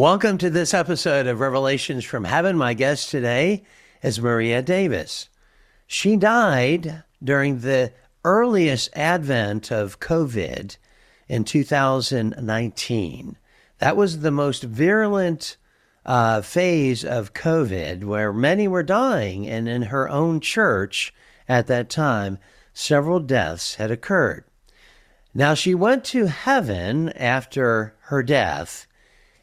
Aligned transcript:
Welcome 0.00 0.38
to 0.38 0.48
this 0.48 0.72
episode 0.72 1.26
of 1.26 1.40
Revelations 1.40 2.06
from 2.06 2.24
Heaven. 2.24 2.56
My 2.56 2.72
guest 2.72 3.10
today 3.10 3.64
is 4.02 4.18
Maria 4.18 4.62
Davis. 4.62 5.28
She 5.86 6.16
died 6.16 7.04
during 7.22 7.58
the 7.58 7.92
earliest 8.24 8.88
advent 8.96 9.70
of 9.70 10.00
COVID 10.00 10.78
in 11.28 11.44
2019. 11.44 13.36
That 13.76 13.96
was 13.98 14.20
the 14.20 14.30
most 14.30 14.62
virulent 14.62 15.58
uh, 16.06 16.40
phase 16.40 17.04
of 17.04 17.34
COVID 17.34 18.02
where 18.02 18.32
many 18.32 18.66
were 18.66 18.82
dying, 18.82 19.46
and 19.46 19.68
in 19.68 19.82
her 19.82 20.08
own 20.08 20.40
church 20.40 21.12
at 21.46 21.66
that 21.66 21.90
time, 21.90 22.38
several 22.72 23.20
deaths 23.20 23.74
had 23.74 23.90
occurred. 23.90 24.44
Now, 25.34 25.52
she 25.52 25.74
went 25.74 26.04
to 26.06 26.24
heaven 26.28 27.10
after 27.10 27.94
her 28.04 28.22
death 28.22 28.86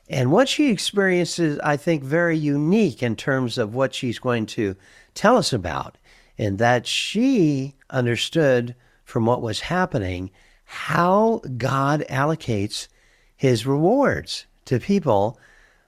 and 0.10 0.32
what 0.32 0.48
she 0.48 0.72
experienced 0.72 1.40
is, 1.40 1.60
I 1.60 1.78
think, 1.78 2.04
very 2.04 2.38
unique 2.38 3.04
in 3.04 3.16
terms 3.16 3.58
of 3.58 3.76
what 3.76 3.94
she's 3.94 4.20
going 4.20 4.46
to 4.48 4.76
tell 5.14 5.38
us 5.38 5.52
about, 5.52 5.98
in 6.38 6.58
that 6.58 6.88
she 6.88 7.76
understood 7.90 8.76
from 9.04 9.26
what 9.26 9.42
was 9.42 9.62
happening 9.62 10.32
how 10.66 11.42
God 11.58 12.06
allocates 12.10 12.88
his 13.36 13.66
rewards 13.66 14.46
to 14.66 14.80
people 14.80 15.40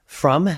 from 0.06 0.50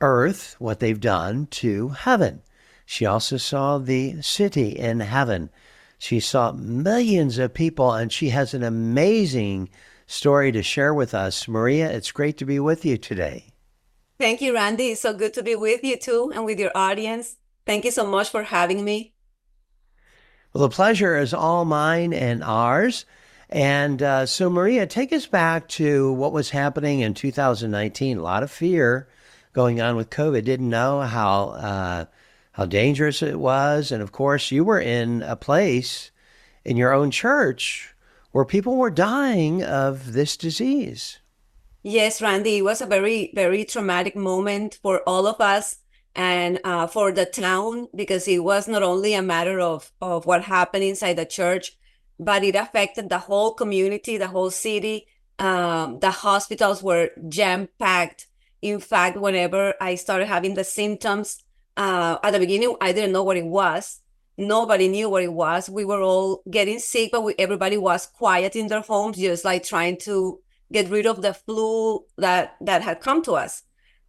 earth, 0.00 0.56
what 0.58 0.80
they've 0.80 1.00
done, 1.00 1.46
to 1.46 1.88
heaven. 1.90 2.42
She 2.84 3.06
also 3.06 3.36
saw 3.36 3.78
the 3.78 4.20
city 4.22 4.70
in 4.70 5.00
heaven. 5.00 5.50
She 5.98 6.20
saw 6.20 6.52
millions 6.52 7.38
of 7.38 7.54
people, 7.54 7.92
and 7.92 8.12
she 8.12 8.30
has 8.30 8.54
an 8.54 8.62
amazing 8.62 9.68
story 10.08 10.50
to 10.50 10.62
share 10.62 10.92
with 10.92 11.14
us. 11.14 11.46
Maria, 11.46 11.88
it's 11.90 12.10
great 12.10 12.38
to 12.38 12.44
be 12.44 12.58
with 12.58 12.84
you 12.84 12.96
today. 12.96 13.44
Thank 14.18 14.40
you, 14.40 14.54
Randy. 14.54 14.88
It's 14.88 15.02
so 15.02 15.14
good 15.14 15.34
to 15.34 15.44
be 15.44 15.54
with 15.54 15.84
you 15.84 15.96
too 15.96 16.32
and 16.34 16.44
with 16.44 16.58
your 16.58 16.72
audience. 16.74 17.36
Thank 17.66 17.84
you 17.84 17.92
so 17.92 18.04
much 18.04 18.30
for 18.30 18.42
having 18.42 18.84
me. 18.84 19.12
Well, 20.52 20.66
the 20.66 20.74
pleasure 20.74 21.16
is 21.16 21.34
all 21.34 21.64
mine 21.64 22.12
and 22.14 22.42
ours. 22.42 23.04
And 23.50 24.02
uh, 24.02 24.26
so, 24.26 24.50
Maria, 24.50 24.86
take 24.86 25.12
us 25.12 25.26
back 25.26 25.68
to 25.68 26.12
what 26.12 26.32
was 26.32 26.50
happening 26.50 27.00
in 27.00 27.14
2019. 27.14 28.18
A 28.18 28.22
lot 28.22 28.42
of 28.42 28.50
fear 28.50 29.08
going 29.52 29.80
on 29.80 29.94
with 29.94 30.10
COVID. 30.10 30.44
Didn't 30.44 30.68
know 30.68 31.02
how 31.02 31.50
uh, 31.50 32.04
how 32.52 32.66
dangerous 32.66 33.22
it 33.22 33.38
was, 33.38 33.92
and 33.92 34.02
of 34.02 34.12
course, 34.12 34.50
you 34.50 34.64
were 34.64 34.80
in 34.80 35.22
a 35.22 35.36
place 35.36 36.10
in 36.64 36.76
your 36.76 36.92
own 36.92 37.10
church 37.10 37.94
where 38.32 38.44
people 38.44 38.76
were 38.76 38.90
dying 38.90 39.62
of 39.62 40.12
this 40.12 40.36
disease. 40.36 41.18
Yes, 41.82 42.20
Randy, 42.20 42.58
it 42.58 42.62
was 42.62 42.80
a 42.80 42.86
very, 42.86 43.30
very 43.34 43.64
traumatic 43.64 44.16
moment 44.16 44.78
for 44.82 45.00
all 45.06 45.26
of 45.26 45.40
us 45.40 45.76
and 46.14 46.60
uh, 46.64 46.86
for 46.86 47.12
the 47.12 47.24
town 47.24 47.88
because 47.94 48.26
it 48.28 48.40
was 48.40 48.68
not 48.68 48.82
only 48.82 49.14
a 49.14 49.22
matter 49.22 49.60
of, 49.60 49.92
of 50.00 50.26
what 50.26 50.44
happened 50.44 50.84
inside 50.84 51.14
the 51.14 51.24
church, 51.24 51.78
but 52.18 52.42
it 52.42 52.56
affected 52.56 53.08
the 53.08 53.18
whole 53.18 53.54
community, 53.54 54.18
the 54.18 54.26
whole 54.26 54.50
city. 54.50 55.06
Um, 55.38 56.00
the 56.00 56.10
hospitals 56.10 56.82
were 56.82 57.10
jam 57.28 57.68
packed. 57.78 58.26
In 58.60 58.80
fact, 58.80 59.16
whenever 59.16 59.74
I 59.80 59.94
started 59.94 60.26
having 60.26 60.54
the 60.54 60.64
symptoms, 60.64 61.44
uh, 61.76 62.18
at 62.24 62.32
the 62.32 62.40
beginning, 62.40 62.74
I 62.80 62.92
didn't 62.92 63.12
know 63.12 63.22
what 63.22 63.36
it 63.36 63.46
was 63.46 64.00
nobody 64.38 64.88
knew 64.88 65.10
what 65.10 65.24
it 65.24 65.32
was. 65.32 65.68
We 65.68 65.84
were 65.84 66.00
all 66.00 66.42
getting 66.50 66.78
sick, 66.78 67.10
but 67.12 67.22
we, 67.22 67.34
everybody 67.38 67.76
was 67.76 68.06
quiet 68.06 68.56
in 68.56 68.68
their 68.68 68.80
homes, 68.80 69.18
just 69.18 69.44
like 69.44 69.64
trying 69.64 69.98
to 69.98 70.40
get 70.72 70.88
rid 70.88 71.06
of 71.06 71.20
the 71.20 71.34
flu 71.34 72.04
that 72.16 72.56
that 72.60 72.82
had 72.82 73.00
come 73.00 73.22
to 73.24 73.32
us. 73.32 73.62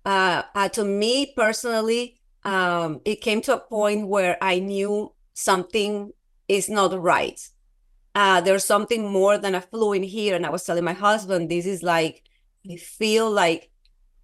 Uh, 0.06 0.44
uh, 0.56 0.69
to 0.69 0.85
me 0.85 1.34
personally, 1.35 2.19
um, 2.44 3.01
it 3.03 3.22
came 3.22 3.41
to 3.41 3.56
a 3.56 3.59
point 3.59 4.07
where 4.07 4.38
I 4.41 4.59
knew 4.59 5.13
something 5.34 6.12
is 6.47 6.69
not 6.69 7.00
right. 7.00 7.40
Uh, 8.16 8.41
there's 8.41 8.66
something 8.66 9.11
more 9.11 9.38
than 9.38 9.56
a 9.56 9.61
flu 9.61 9.94
in 9.94 10.03
here, 10.03 10.35
and 10.35 10.46
I 10.46 10.50
was 10.50 10.63
telling 10.63 10.84
my 10.84 10.94
husband, 10.94 11.50
this 11.50 11.66
is 11.66 11.84
like 11.84 12.23
I 12.69 12.75
feel 12.75 13.29
like 13.29 13.72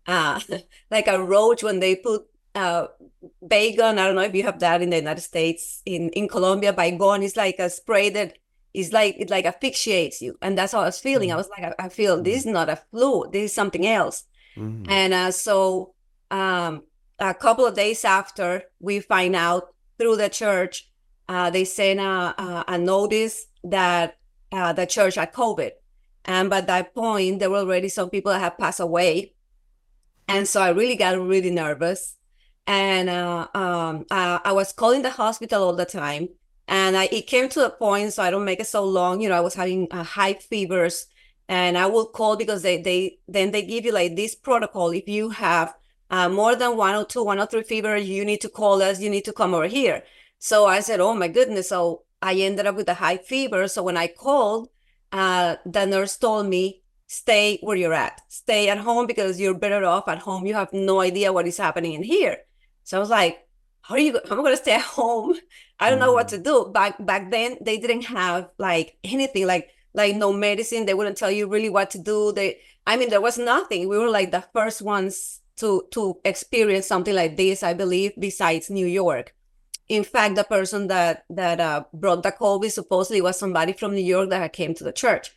uh, 0.07 0.39
like 0.91 1.07
a 1.07 1.21
roach 1.21 1.63
when 1.63 1.79
they 1.79 1.95
put 1.95 2.27
uh, 2.55 2.87
Baygon. 3.43 3.97
I 3.97 4.07
don't 4.07 4.15
know 4.15 4.21
if 4.21 4.33
you 4.33 4.43
have 4.43 4.59
that 4.59 4.81
in 4.81 4.89
the 4.89 4.97
United 4.97 5.21
States. 5.21 5.81
In 5.85 6.09
in 6.09 6.27
Colombia, 6.27 6.73
Baygon 6.73 7.23
is 7.23 7.35
like 7.35 7.59
a 7.59 7.69
spray 7.69 8.09
that 8.11 8.37
is 8.73 8.91
like 8.91 9.15
it 9.19 9.29
like 9.29 9.45
asphyxiates 9.45 10.21
you, 10.21 10.37
and 10.41 10.57
that's 10.57 10.73
how 10.73 10.81
I 10.81 10.85
was 10.85 10.99
feeling. 10.99 11.29
Mm-hmm. 11.29 11.35
I 11.35 11.37
was 11.37 11.49
like, 11.49 11.63
I, 11.79 11.85
I 11.85 11.89
feel 11.89 12.15
mm-hmm. 12.15 12.23
this 12.23 12.39
is 12.39 12.45
not 12.45 12.69
a 12.69 12.77
flu. 12.91 13.29
This 13.31 13.51
is 13.51 13.53
something 13.53 13.85
else. 13.85 14.23
Mm-hmm. 14.57 14.89
And 14.89 15.13
uh, 15.13 15.31
so, 15.31 15.93
um, 16.31 16.83
a 17.19 17.33
couple 17.33 17.65
of 17.65 17.75
days 17.75 18.05
after, 18.05 18.63
we 18.79 18.99
find 18.99 19.35
out 19.35 19.73
through 19.97 20.17
the 20.17 20.29
church, 20.29 20.89
uh, 21.27 21.49
they 21.49 21.65
sent 21.65 21.99
a, 21.99 22.03
a, 22.03 22.65
a 22.69 22.77
notice 22.77 23.47
that 23.63 24.17
uh, 24.51 24.73
the 24.73 24.85
church 24.85 25.15
had 25.15 25.33
COVID. 25.33 25.71
And 26.25 26.49
by 26.49 26.61
that 26.61 26.93
point, 26.93 27.39
there 27.39 27.49
were 27.49 27.59
already 27.59 27.89
some 27.89 28.09
people 28.09 28.31
that 28.31 28.39
had 28.39 28.57
passed 28.57 28.79
away. 28.79 29.33
And 30.27 30.47
so 30.47 30.61
I 30.61 30.69
really 30.69 30.95
got 30.95 31.19
really 31.19 31.51
nervous 31.51 32.14
and 32.67 33.09
uh, 33.09 33.47
um, 33.53 34.05
uh, 34.09 34.39
I 34.43 34.51
was 34.51 34.71
calling 34.71 35.01
the 35.01 35.11
hospital 35.11 35.63
all 35.63 35.75
the 35.75 35.85
time. 35.85 36.29
And 36.67 36.97
I, 36.97 37.05
it 37.11 37.27
came 37.27 37.47
to 37.49 37.65
a 37.65 37.69
point, 37.69 38.13
so 38.13 38.23
I 38.23 38.31
don't 38.31 38.45
make 38.45 38.59
it 38.59 38.67
so 38.67 38.83
long. 38.83 39.21
You 39.21 39.29
know, 39.29 39.37
I 39.37 39.41
was 39.41 39.53
having 39.53 39.87
uh, 39.91 40.03
high 40.03 40.33
fevers, 40.33 41.05
and 41.47 41.77
I 41.77 41.85
will 41.85 42.07
call 42.07 42.35
because 42.37 42.63
they 42.63 42.81
they 42.81 43.19
then 43.27 43.51
they 43.51 43.61
give 43.61 43.85
you 43.85 43.91
like 43.91 44.15
this 44.15 44.33
protocol. 44.33 44.89
If 44.89 45.07
you 45.07 45.29
have 45.29 45.75
uh, 46.09 46.29
more 46.29 46.55
than 46.55 46.75
102, 46.75 47.23
103 47.23 47.63
fever, 47.63 47.97
you 47.97 48.25
need 48.25 48.41
to 48.41 48.49
call 48.49 48.81
us. 48.81 48.99
You 48.99 49.09
need 49.11 49.25
to 49.25 49.33
come 49.33 49.53
over 49.53 49.67
here. 49.67 50.03
So 50.39 50.65
I 50.65 50.79
said, 50.79 50.99
oh 50.99 51.13
my 51.13 51.27
goodness. 51.27 51.69
So 51.69 52.03
I 52.21 52.33
ended 52.35 52.65
up 52.65 52.75
with 52.75 52.89
a 52.89 52.95
high 52.95 53.17
fever. 53.17 53.67
So 53.67 53.83
when 53.83 53.97
I 53.97 54.07
called, 54.07 54.69
uh, 55.11 55.57
the 55.65 55.85
nurse 55.85 56.17
told 56.17 56.47
me, 56.47 56.81
stay 57.07 57.59
where 57.61 57.77
you're 57.77 57.93
at. 57.93 58.21
Stay 58.27 58.69
at 58.69 58.79
home 58.79 59.07
because 59.07 59.39
you're 59.39 59.57
better 59.57 59.85
off 59.85 60.07
at 60.07 60.19
home. 60.19 60.45
You 60.45 60.55
have 60.55 60.73
no 60.73 60.99
idea 61.01 61.33
what 61.33 61.47
is 61.47 61.57
happening 61.57 61.93
in 61.93 62.03
here. 62.03 62.37
So 62.85 62.97
I 62.97 62.99
was 63.01 63.09
like, 63.09 63.45
how 63.81 63.95
are 63.95 63.99
you, 63.99 64.17
I'm 64.31 64.37
going 64.37 64.53
to 64.53 64.57
stay 64.57 64.75
at 64.75 64.81
home. 64.81 65.35
I 65.79 65.89
don't 65.89 65.99
know 65.99 66.13
what 66.13 66.29
to 66.29 66.37
mm. 66.37 66.43
do. 66.43 66.71
Back, 66.73 67.03
back 67.03 67.29
then 67.29 67.57
they 67.61 67.77
didn't 67.77 68.03
have 68.03 68.49
like 68.57 68.97
anything 69.03 69.45
like, 69.45 69.69
like 69.93 70.15
no 70.15 70.31
medicine. 70.31 70.85
They 70.85 70.93
wouldn't 70.93 71.17
tell 71.17 71.31
you 71.31 71.47
really 71.47 71.69
what 71.69 71.89
to 71.91 71.99
do. 71.99 72.31
They, 72.31 72.59
I 72.87 72.95
mean, 72.95 73.09
there 73.09 73.21
was 73.21 73.37
nothing. 73.37 73.89
We 73.89 73.97
were 73.97 74.09
like 74.09 74.31
the 74.31 74.45
first 74.53 74.81
ones 74.81 75.41
to, 75.57 75.83
to 75.91 76.19
experience 76.23 76.87
something 76.87 77.15
like 77.15 77.37
this, 77.37 77.63
I 77.63 77.73
believe, 77.73 78.13
besides 78.17 78.69
New 78.69 78.87
York. 78.87 79.35
In 79.87 80.03
fact, 80.03 80.35
the 80.35 80.43
person 80.43 80.87
that, 80.87 81.25
that 81.29 81.59
uh, 81.59 81.83
brought 81.93 82.23
the 82.23 82.31
COVID 82.31 82.71
supposedly 82.71 83.21
was 83.21 83.37
somebody 83.37 83.73
from 83.73 83.93
New 83.93 84.03
York 84.03 84.29
that 84.29 84.53
came 84.53 84.73
to 84.75 84.83
the 84.83 84.93
church. 84.93 85.31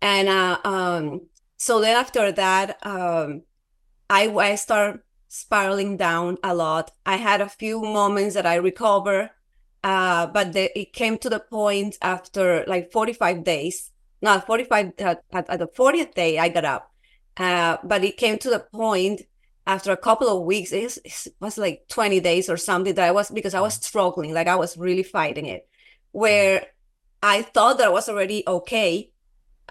And 0.00 0.28
uh, 0.28 0.58
um, 0.64 1.22
so 1.56 1.80
then 1.80 1.96
after 1.96 2.30
that, 2.32 2.78
um, 2.86 3.42
I, 4.08 4.28
I 4.28 4.54
started 4.54 5.00
spiraling 5.28 5.96
down 5.96 6.38
a 6.42 6.54
lot. 6.54 6.90
I 7.06 7.16
had 7.16 7.40
a 7.40 7.48
few 7.48 7.80
moments 7.82 8.34
that 8.34 8.46
I 8.46 8.56
recover, 8.56 9.30
uh, 9.84 10.26
but 10.26 10.52
the, 10.54 10.76
it 10.78 10.92
came 10.92 11.18
to 11.18 11.30
the 11.30 11.40
point 11.40 11.96
after 12.02 12.64
like 12.66 12.90
45 12.90 13.44
days, 13.44 13.90
not 14.20 14.46
45, 14.46 14.92
uh, 14.98 15.14
at, 15.32 15.50
at, 15.50 15.58
the 15.58 15.68
40th 15.68 16.14
day, 16.14 16.38
I 16.38 16.48
got 16.48 16.64
up. 16.64 16.92
Uh, 17.36 17.76
but 17.84 18.02
it 18.02 18.16
came 18.16 18.38
to 18.38 18.50
the 18.50 18.58
point 18.58 19.22
after 19.66 19.92
a 19.92 19.96
couple 19.96 20.28
of 20.28 20.44
weeks, 20.44 20.72
it 20.72 20.82
was, 20.82 20.96
it 21.04 21.34
was, 21.40 21.58
like 21.58 21.84
20 21.88 22.20
days 22.20 22.48
or 22.48 22.56
something 22.56 22.94
that 22.94 23.06
I 23.06 23.12
was, 23.12 23.30
because 23.30 23.54
I 23.54 23.60
was 23.60 23.74
struggling, 23.74 24.32
like 24.32 24.48
I 24.48 24.56
was 24.56 24.78
really 24.78 25.02
fighting 25.02 25.46
it, 25.46 25.68
where 26.10 26.66
I 27.22 27.42
thought 27.42 27.78
that 27.78 27.88
I 27.88 27.90
was 27.90 28.08
already 28.08 28.42
okay 28.46 29.12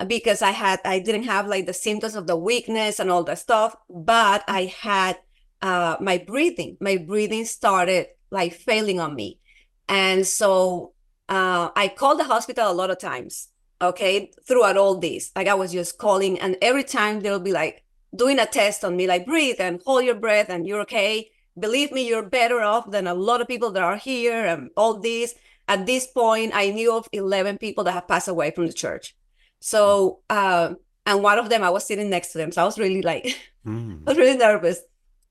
because 0.05 0.43
I 0.43 0.51
had, 0.51 0.79
I 0.85 0.99
didn't 0.99 1.23
have 1.23 1.47
like 1.47 1.65
the 1.65 1.73
symptoms 1.73 2.15
of 2.15 2.27
the 2.27 2.37
weakness 2.37 2.99
and 2.99 3.09
all 3.09 3.23
that 3.23 3.39
stuff, 3.39 3.75
but 3.89 4.43
I 4.47 4.65
had 4.79 5.17
uh, 5.61 5.97
my 5.99 6.17
breathing, 6.17 6.77
my 6.79 6.97
breathing 6.97 7.45
started 7.45 8.07
like 8.31 8.53
failing 8.53 8.99
on 8.99 9.15
me. 9.15 9.39
And 9.87 10.25
so 10.25 10.93
uh, 11.29 11.69
I 11.75 11.87
called 11.89 12.19
the 12.19 12.25
hospital 12.25 12.69
a 12.69 12.73
lot 12.73 12.89
of 12.89 12.99
times, 12.99 13.49
okay, 13.81 14.31
throughout 14.47 14.77
all 14.77 14.99
this. 14.99 15.31
Like 15.35 15.47
I 15.47 15.53
was 15.53 15.71
just 15.71 15.97
calling, 15.97 16.39
and 16.39 16.57
every 16.61 16.83
time 16.83 17.21
they'll 17.21 17.39
be 17.39 17.53
like 17.53 17.83
doing 18.15 18.39
a 18.39 18.45
test 18.45 18.83
on 18.83 18.95
me, 18.95 19.07
like 19.07 19.25
breathe 19.25 19.57
and 19.59 19.81
hold 19.85 20.05
your 20.05 20.15
breath, 20.15 20.49
and 20.49 20.67
you're 20.67 20.81
okay. 20.81 21.29
Believe 21.59 21.91
me, 21.91 22.07
you're 22.07 22.23
better 22.23 22.61
off 22.61 22.91
than 22.91 23.07
a 23.07 23.13
lot 23.13 23.41
of 23.41 23.47
people 23.47 23.71
that 23.71 23.83
are 23.83 23.97
here, 23.97 24.45
and 24.45 24.69
all 24.77 24.99
this. 24.99 25.35
At 25.69 25.85
this 25.85 26.07
point, 26.07 26.53
I 26.55 26.69
knew 26.69 26.93
of 26.93 27.09
11 27.11 27.57
people 27.57 27.83
that 27.85 27.91
have 27.91 28.07
passed 28.07 28.29
away 28.29 28.51
from 28.51 28.67
the 28.67 28.73
church. 28.73 29.15
So, 29.59 30.19
uh, 30.29 30.75
and 31.05 31.23
one 31.23 31.39
of 31.39 31.49
them, 31.49 31.63
I 31.63 31.69
was 31.69 31.85
sitting 31.85 32.09
next 32.09 32.31
to 32.31 32.37
them. 32.37 32.51
So 32.53 32.61
I 32.61 32.65
was 32.65 32.79
really 32.79 33.01
like, 33.01 33.25
mm. 33.65 34.01
I 34.05 34.11
was 34.11 34.17
really 34.17 34.37
nervous. 34.37 34.79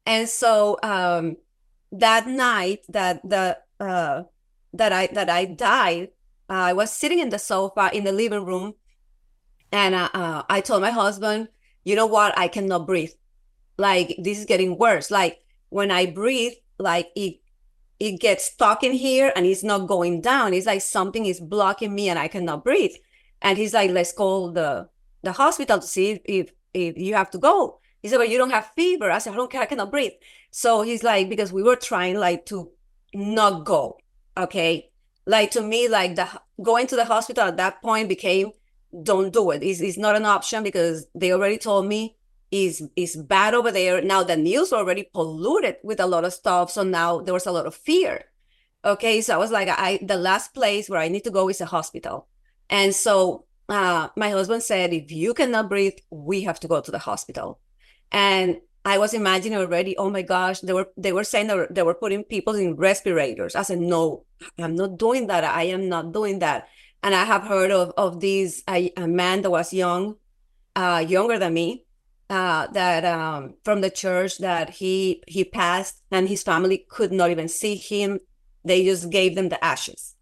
And 0.07 0.29
so 0.29 0.79
um, 0.83 1.37
that 1.93 2.27
night 2.29 2.81
that 2.89 3.29
the 3.29 3.59
uh, 3.81 4.25
that 4.73 4.93
I 4.93 5.09
that 5.09 5.31
I 5.31 5.45
died, 5.47 6.11
uh, 6.49 6.71
I 6.71 6.73
was 6.73 6.93
sitting 6.93 7.19
in 7.21 7.31
the 7.31 7.39
sofa 7.39 7.91
in 7.93 8.05
the 8.05 8.13
living 8.13 8.45
room, 8.45 8.75
and 9.73 9.95
uh, 9.95 10.09
uh, 10.15 10.43
I 10.49 10.61
told 10.61 10.83
my 10.83 10.91
husband, 10.91 11.49
"You 11.85 11.97
know 11.97 12.07
what? 12.07 12.39
I 12.39 12.49
cannot 12.49 12.87
breathe. 12.87 13.13
like 13.79 14.17
this 14.19 14.39
is 14.39 14.45
getting 14.47 14.79
worse. 14.79 15.11
Like 15.11 15.43
when 15.71 15.91
I 15.91 16.07
breathe, 16.07 16.55
like 16.79 17.09
it 17.17 17.41
it 18.01 18.21
gets 18.21 18.47
stuck 18.47 18.83
in 18.85 18.93
here 18.93 19.33
and 19.37 19.47
it's 19.47 19.63
not 19.65 19.89
going 19.89 20.21
down. 20.21 20.55
It's 20.55 20.67
like 20.67 20.83
something 20.83 21.27
is 21.27 21.41
blocking 21.41 21.95
me 21.95 22.09
and 22.09 22.19
I 22.19 22.29
cannot 22.29 22.65
breathe. 22.65 22.95
And 23.43 23.59
he's 23.59 23.75
like, 23.75 23.91
let's 23.91 24.13
call 24.13 24.53
the 24.53 24.89
the 25.23 25.33
hospital 25.33 25.81
to 25.81 25.87
see 25.87 26.13
if 26.13 26.21
if, 26.25 26.53
if 26.75 26.99
you 26.99 27.15
have 27.15 27.31
to 27.33 27.39
go. 27.39 27.81
He 28.07 28.11
said, 28.11 28.19
but 28.19 28.29
you 28.29 28.39
don't 28.39 28.51
have 28.51 28.71
fever. 28.77 29.11
I 29.11 29.19
said, 29.19 29.33
I 29.33 29.37
don't 29.37 29.51
care, 29.51 29.63
I 29.63 29.67
cannot 29.67 29.91
breathe. 29.91 30.13
So 30.53 30.83
he's 30.83 31.03
like, 31.03 31.29
because 31.29 31.53
we 31.53 31.65
were 31.65 31.75
trying 31.75 32.17
like 32.17 32.47
to 32.47 32.71
not 33.13 33.65
go. 33.65 33.99
Okay. 34.37 34.93
Like 35.27 35.51
to 35.51 35.61
me, 35.61 35.89
like 35.89 36.15
the 36.15 36.29
going 36.63 36.87
to 36.87 36.95
the 36.95 37.05
hospital 37.05 37.43
at 37.43 37.57
that 37.57 37.83
point 37.83 38.09
became 38.09 38.53
don't 39.03 39.33
do 39.33 39.51
it. 39.51 39.65
It's, 39.65 39.81
it's 39.81 39.99
not 39.99 40.15
an 40.15 40.25
option 40.25 40.63
because 40.63 41.09
they 41.17 41.33
already 41.33 41.59
told 41.59 41.87
me 41.87 42.17
is 42.53 42.81
is 42.95 43.17
bad 43.17 43.55
over 43.55 43.73
there. 43.73 44.01
Now 44.01 44.23
the 44.23 44.37
news 44.37 44.73
already 44.73 45.11
polluted 45.13 45.79
with 45.83 45.99
a 45.99 46.07
lot 46.07 46.25
of 46.25 46.33
stuff. 46.33 46.71
So 46.71 46.85
now 46.85 47.23
there 47.23 47.35
was 47.35 47.47
a 47.47 47.51
lot 47.51 47.67
of 47.67 47.75
fear. 47.75 48.27
Okay. 48.85 49.21
So 49.21 49.35
I 49.35 49.37
was 49.37 49.51
like, 49.51 49.69
I 49.69 49.99
the 50.01 50.17
last 50.17 50.55
place 50.55 50.89
where 50.89 51.01
I 51.01 51.09
need 51.09 51.25
to 51.25 51.33
go 51.33 51.49
is 51.49 51.61
a 51.61 51.67
hospital. 51.67 52.29
And 52.71 52.95
so 52.95 53.47
uh, 53.69 54.11
my 54.17 54.31
husband 54.31 54.63
said, 54.63 54.93
if 54.93 55.11
you 55.11 55.35
cannot 55.35 55.69
breathe, 55.69 55.99
we 56.09 56.43
have 56.43 56.61
to 56.61 56.69
go 56.69 56.81
to 56.81 56.93
the 56.93 57.01
hospital. 57.01 57.59
And 58.13 58.59
I 58.85 58.99
was 58.99 59.15
imagining 59.15 59.59
already, 59.59 59.97
oh 59.97 60.11
my 60.11 60.23
gosh, 60.23 60.61
they 60.61 60.73
were 60.73 60.89
they 60.97 61.13
were 61.13 61.25
saying 61.25 61.49
they 61.49 61.57
were, 61.57 61.67
they 61.69 61.83
were 61.83 61.95
putting 61.95 62.23
people 62.23 62.55
in 62.55 62.77
respirators. 62.77 63.57
I 63.57 63.63
said, 63.63 63.81
no, 63.81 64.25
I'm 64.59 64.77
not 64.77 64.97
doing 64.97 65.27
that. 65.27 65.43
I 65.43 65.65
am 65.65 65.89
not 65.89 66.13
doing 66.13 66.39
that. 66.39 66.69
And 67.03 67.13
I 67.15 67.25
have 67.25 67.43
heard 67.43 67.73
of 67.73 67.93
of 67.97 68.21
these 68.21 68.63
a, 68.69 68.93
a 68.97 69.09
man 69.09 69.43
that 69.43 69.51
was 69.51 69.73
young, 69.73 70.17
uh, 70.77 71.05
younger 71.07 71.37
than 71.37 71.55
me, 71.55 71.85
uh, 72.31 72.69
that 72.69 73.05
um, 73.05 73.55
from 73.65 73.81
the 73.81 73.91
church 73.91 74.39
that 74.39 74.71
he 74.71 75.23
he 75.27 75.43
passed 75.45 76.01
and 76.13 76.29
his 76.29 76.45
family 76.45 76.87
could 76.89 77.11
not 77.11 77.31
even 77.31 77.49
see 77.49 77.75
him. 77.75 78.21
They 78.65 78.85
just 78.85 79.11
gave 79.11 79.35
them 79.35 79.49
the 79.49 79.63
ashes. 79.65 80.15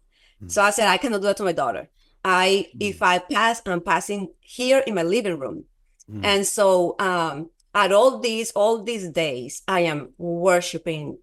Mm. 0.43 0.51
So 0.51 0.63
I 0.63 0.71
said, 0.71 0.87
I 0.87 0.97
cannot 0.97 1.21
do 1.21 1.27
that 1.27 1.37
to 1.37 1.43
my 1.43 1.51
daughter. 1.51 1.89
I 2.23 2.67
mm. 2.75 2.77
if 2.79 3.03
I 3.03 3.19
pass, 3.19 3.61
I'm 3.65 3.81
passing 3.81 4.29
here 4.41 4.79
in 4.79 4.95
my 4.95 5.03
living 5.03 5.37
room. 5.37 5.65
Mm. 6.11 6.25
And 6.25 6.47
so 6.47 6.95
um 6.97 7.51
at 7.75 7.91
all 7.91 8.19
these 8.19 8.51
all 8.51 8.81
these 8.83 9.09
days 9.09 9.61
i 9.67 9.81
am 9.81 10.13
worshiping. 10.17 11.19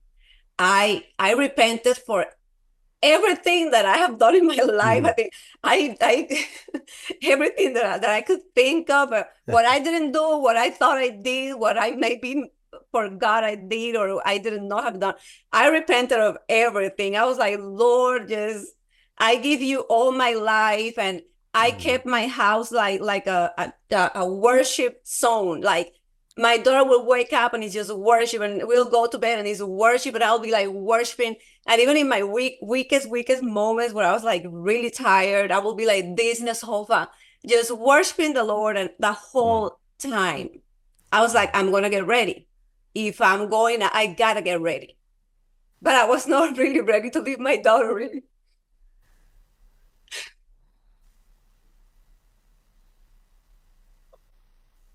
I 0.58 1.04
i 1.19 1.32
repented 1.32 1.96
for 1.96 2.26
everything 3.02 3.70
that 3.70 3.87
i 3.87 3.96
have 3.96 4.19
done 4.19 4.37
in 4.37 4.46
my 4.46 4.54
life. 4.84 5.02
Mm. 5.02 5.08
i 5.08 5.12
think 5.12 5.32
i 5.64 5.96
i 6.00 6.81
everything 7.22 7.72
that, 7.72 8.02
that 8.02 8.10
i 8.10 8.20
could 8.20 8.43
think 8.54 8.90
of 8.90 9.12
uh, 9.12 9.25
what 9.46 9.64
i 9.64 9.81
didn't 9.81 10.12
do 10.12 10.38
what 10.38 10.56
i 10.56 10.70
thought 10.70 10.99
i 10.99 11.08
did 11.08 11.54
what 11.54 11.76
i 11.78 11.90
maybe 11.93 12.44
forgot 12.93 13.43
i 13.43 13.55
did 13.56 13.96
or 13.96 14.22
i 14.26 14.38
didn't 14.38 14.69
know 14.69 14.81
have 14.81 15.00
done. 15.00 15.14
I 15.52 15.69
repented 15.69 16.19
of 16.19 16.37
everything. 16.48 17.16
I 17.16 17.25
was 17.25 17.38
like 17.38 17.56
lord 17.58 18.28
just 18.28 18.66
i 19.19 19.37
give 19.37 19.62
you 19.62 19.81
all 19.81 20.12
my 20.12 20.34
life 20.34 20.98
and 20.98 21.22
i 21.55 21.70
mm. 21.70 21.78
kept 21.78 22.06
my 22.06 22.26
house 22.26 22.70
like 22.70 23.00
like 23.00 23.26
a, 23.26 23.52
a 23.58 24.10
a 24.14 24.26
worship 24.28 25.06
zone 25.06 25.60
like 25.62 25.93
my 26.37 26.56
daughter 26.56 26.88
will 26.88 27.06
wake 27.06 27.32
up 27.32 27.52
and 27.55 27.62
it's 27.62 27.75
just 27.75 27.94
worship 27.94 28.40
and 28.40 28.62
we'll 28.67 28.88
go 28.88 29.06
to 29.06 29.19
bed 29.19 29.38
and 29.38 29.46
it's 29.46 29.62
worship 29.62 30.14
and 30.14 30.25
I'll 30.25 30.38
be 30.38 30.50
like 30.50 30.69
worshiping. 30.69 31.37
And 31.67 31.81
even 31.81 31.96
in 31.96 32.08
my 32.08 32.23
weak, 32.23 32.58
weakest, 32.62 33.08
weakest 33.11 33.43
moments 33.43 33.93
where 33.93 34.06
I 34.06 34.12
was 34.12 34.25
like 34.25 34.44
really 34.49 34.90
tired, 34.90 35.50
I 35.52 35.58
will 35.58 35.75
be 35.75 35.87
like 35.87 36.17
this 36.17 36.40
in 36.40 36.46
the 36.46 36.55
sofa, 36.55 37.11
just 37.46 37.70
worshiping 37.70 38.32
the 38.32 38.44
Lord 38.44 38.76
and 38.76 38.90
the 38.99 39.12
whole 39.12 39.79
time. 39.99 40.49
I 41.12 41.20
was 41.20 41.34
like, 41.34 41.55
I'm 41.55 41.70
gonna 41.70 41.90
get 41.90 42.06
ready. 42.06 42.49
If 42.94 43.20
I'm 43.20 43.49
going, 43.50 43.82
I 43.82 44.14
gotta 44.19 44.43
get 44.43 44.61
ready. 44.61 44.96
But 45.82 45.96
I 45.96 46.06
was 46.06 46.26
not 46.29 46.58
really 46.58 46.81
ready 46.81 47.11
to 47.11 47.20
leave 47.20 47.40
my 47.40 47.56
daughter 47.58 47.94
really. 47.94 48.25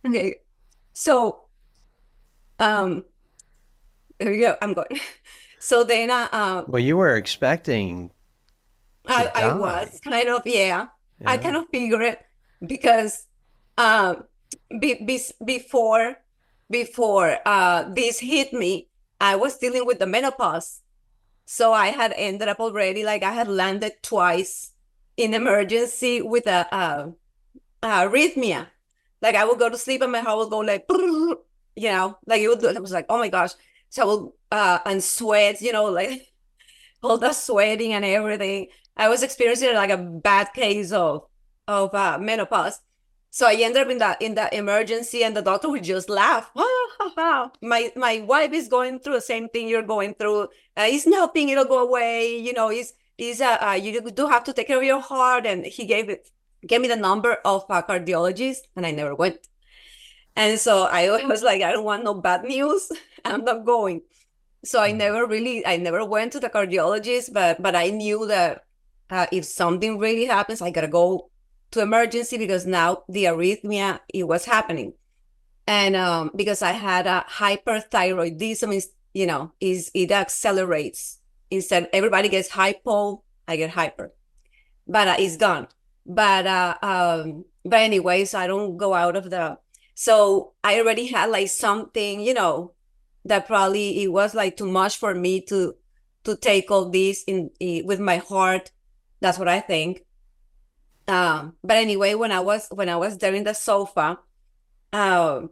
Okay. 0.06 0.40
So, 0.98 1.46
um, 2.58 3.06
there 4.18 4.34
you 4.34 4.42
go. 4.42 4.56
I'm 4.64 4.74
going. 4.74 4.88
So 5.60 5.84
then, 5.84 6.12
uh, 6.12 6.30
uh 6.32 6.64
well, 6.68 6.82
you 6.82 6.96
were 6.96 7.18
expecting. 7.18 8.12
I, 9.08 9.32
I 9.34 9.54
was 9.54 10.00
kind 10.04 10.30
of 10.30 10.44
yeah, 10.46 10.88
yeah. 11.20 11.26
I 11.26 11.38
kind 11.38 11.58
of 11.58 11.66
figured 11.72 12.04
it 12.04 12.22
because, 12.66 13.26
um, 13.76 14.24
be, 14.80 15.02
be, 15.04 15.20
before 15.44 16.16
before 16.70 17.40
uh 17.44 17.90
this 17.90 18.20
hit 18.20 18.54
me, 18.54 18.88
I 19.20 19.36
was 19.36 19.58
dealing 19.58 19.86
with 19.86 19.98
the 19.98 20.06
menopause. 20.06 20.82
So 21.46 21.74
I 21.74 21.88
had 21.88 22.14
ended 22.16 22.48
up 22.48 22.60
already 22.60 23.04
like 23.04 23.24
I 23.24 23.34
had 23.34 23.48
landed 23.50 23.94
twice 24.04 24.72
in 25.18 25.34
emergency 25.34 26.22
with 26.22 26.46
a, 26.46 26.70
a, 26.72 27.12
a 27.82 27.88
arrhythmia 28.06 28.68
like 29.22 29.36
I 29.36 29.46
would 29.46 29.60
go 29.60 29.70
to 29.70 29.78
sleep 29.78 30.02
and 30.02 30.12
my 30.12 30.20
heart 30.20 30.38
would 30.38 30.50
go 30.50 30.60
like, 30.60 30.86
you 30.90 31.90
know, 31.90 32.18
like 32.26 32.42
it 32.42 32.48
would. 32.48 32.78
I 32.78 32.80
was 32.80 32.92
like, 32.92 33.06
oh 33.10 33.18
my 33.18 33.30
gosh. 33.30 33.52
So 33.90 34.02
I 34.02 34.06
would 34.06 34.32
uh 34.52 34.80
and 34.86 35.04
sweat, 35.04 35.62
you 35.62 35.72
know, 35.72 35.86
like 35.86 36.28
all 37.04 37.18
the 37.18 37.34
sweating 37.34 37.94
and 37.94 38.06
everything. 38.06 38.68
I 38.96 39.10
was 39.10 39.24
experiencing 39.24 39.76
like 39.76 39.92
a 39.92 39.98
bad 39.98 40.54
case 40.54 40.92
of 40.92 41.28
of 41.68 41.94
uh, 41.94 42.18
menopause. 42.20 42.80
So 43.30 43.46
I 43.46 43.54
ended 43.56 43.84
up 43.84 43.90
in 43.90 43.98
that 44.00 44.22
in 44.22 44.36
that 44.36 44.54
emergency, 44.54 45.24
and 45.24 45.36
the 45.36 45.42
doctor 45.42 45.70
would 45.70 45.84
just 45.84 46.10
laugh. 46.10 46.50
my 47.62 47.92
my 47.96 48.22
wife 48.22 48.54
is 48.54 48.68
going 48.68 49.00
through 49.00 49.14
the 49.14 49.22
same 49.22 49.50
thing 49.50 49.68
you're 49.68 49.84
going 49.84 50.16
through. 50.16 50.44
Uh, 50.76 50.88
it's 50.88 51.06
nothing; 51.06 51.50
it'll 51.50 51.66
go 51.66 51.80
away. 51.86 52.38
You 52.38 52.54
know, 52.54 52.70
it's 52.70 52.94
is 53.18 53.42
uh, 53.42 53.58
uh, 53.62 53.74
you 53.74 54.02
do 54.12 54.28
have 54.28 54.44
to 54.46 54.54
take 54.54 54.68
care 54.68 54.78
of 54.78 54.84
your 54.84 55.02
heart. 55.02 55.46
And 55.46 55.66
he 55.66 55.86
gave 55.86 56.10
it 56.10 56.30
gave 56.66 56.82
me 56.82 56.88
the 56.88 56.96
number 56.96 57.38
of 57.46 57.66
a 57.70 57.84
cardiologist 57.84 58.68
and 58.76 58.86
I 58.86 58.92
never 58.92 59.14
went. 59.14 59.48
And 60.36 60.60
so 60.60 60.84
I 60.84 61.10
was 61.26 61.44
like, 61.44 61.62
I 61.62 61.72
don't 61.72 61.84
want 61.84 62.04
no 62.04 62.14
bad 62.14 62.44
news. 62.44 62.92
I'm 63.26 63.44
not 63.44 63.66
going. 63.66 64.02
So 64.64 64.82
I 64.82 64.92
mm. 64.92 64.98
never 64.98 65.26
really, 65.26 65.66
I 65.66 65.78
never 65.78 66.06
went 66.06 66.32
to 66.34 66.40
the 66.40 66.50
cardiologist, 66.50 67.34
but 67.34 67.62
but 67.62 67.76
I 67.76 67.90
knew 67.90 68.28
that 68.28 68.64
uh, 69.10 69.28
if 69.32 69.46
something 69.46 69.98
really 69.98 70.26
happens, 70.26 70.62
I 70.62 70.72
gotta 70.72 70.88
go 70.88 71.30
to 71.72 71.82
emergency 71.82 72.38
because 72.38 72.66
now 72.66 73.04
the 73.10 73.26
arrhythmia 73.26 74.00
it 74.14 74.28
was 74.28 74.46
happening, 74.46 74.94
and 75.68 75.96
um, 75.96 76.32
because 76.36 76.62
I 76.62 76.72
had 76.72 77.08
a 77.08 77.26
hyperthyroidism, 77.30 78.76
is 78.76 78.90
you 79.14 79.26
know, 79.26 79.54
is 79.60 79.92
it 79.94 80.12
accelerates. 80.12 81.20
Instead, 81.50 81.88
everybody 81.94 82.28
gets 82.28 82.50
hypo, 82.50 83.24
I 83.48 83.56
get 83.56 83.70
hyper, 83.70 84.12
but 84.88 85.08
uh, 85.08 85.16
it's 85.18 85.38
gone 85.38 85.68
but 86.08 86.48
uh 86.48 86.76
um 86.82 87.44
but 87.66 87.82
anyways 87.82 88.34
i 88.34 88.48
don't 88.48 88.78
go 88.78 88.94
out 88.94 89.16
of 89.16 89.30
the 89.30 89.58
so 89.94 90.54
i 90.64 90.80
already 90.80 91.08
had 91.08 91.30
like 91.30 91.50
something 91.50 92.22
you 92.22 92.34
know 92.34 92.74
that 93.26 93.46
probably 93.46 94.02
it 94.04 94.08
was 94.08 94.34
like 94.34 94.56
too 94.56 94.66
much 94.72 94.98
for 94.98 95.14
me 95.14 95.42
to 95.42 95.76
to 96.24 96.36
take 96.36 96.72
all 96.72 96.90
this 96.90 97.24
in, 97.24 97.50
in 97.60 97.86
with 97.86 98.00
my 98.00 98.18
heart. 98.18 98.72
That's 99.22 99.40
what 99.40 99.48
i 99.48 99.60
think. 99.60 100.04
Um 101.08 101.56
but 101.64 101.78
anyway 101.78 102.16
when 102.16 102.32
i 102.32 102.40
was 102.40 102.68
when 102.72 102.90
i 102.90 102.96
was 102.96 103.18
there 103.18 103.34
in 103.34 103.44
the 103.44 103.54
sofa 103.54 104.20
um 104.94 105.50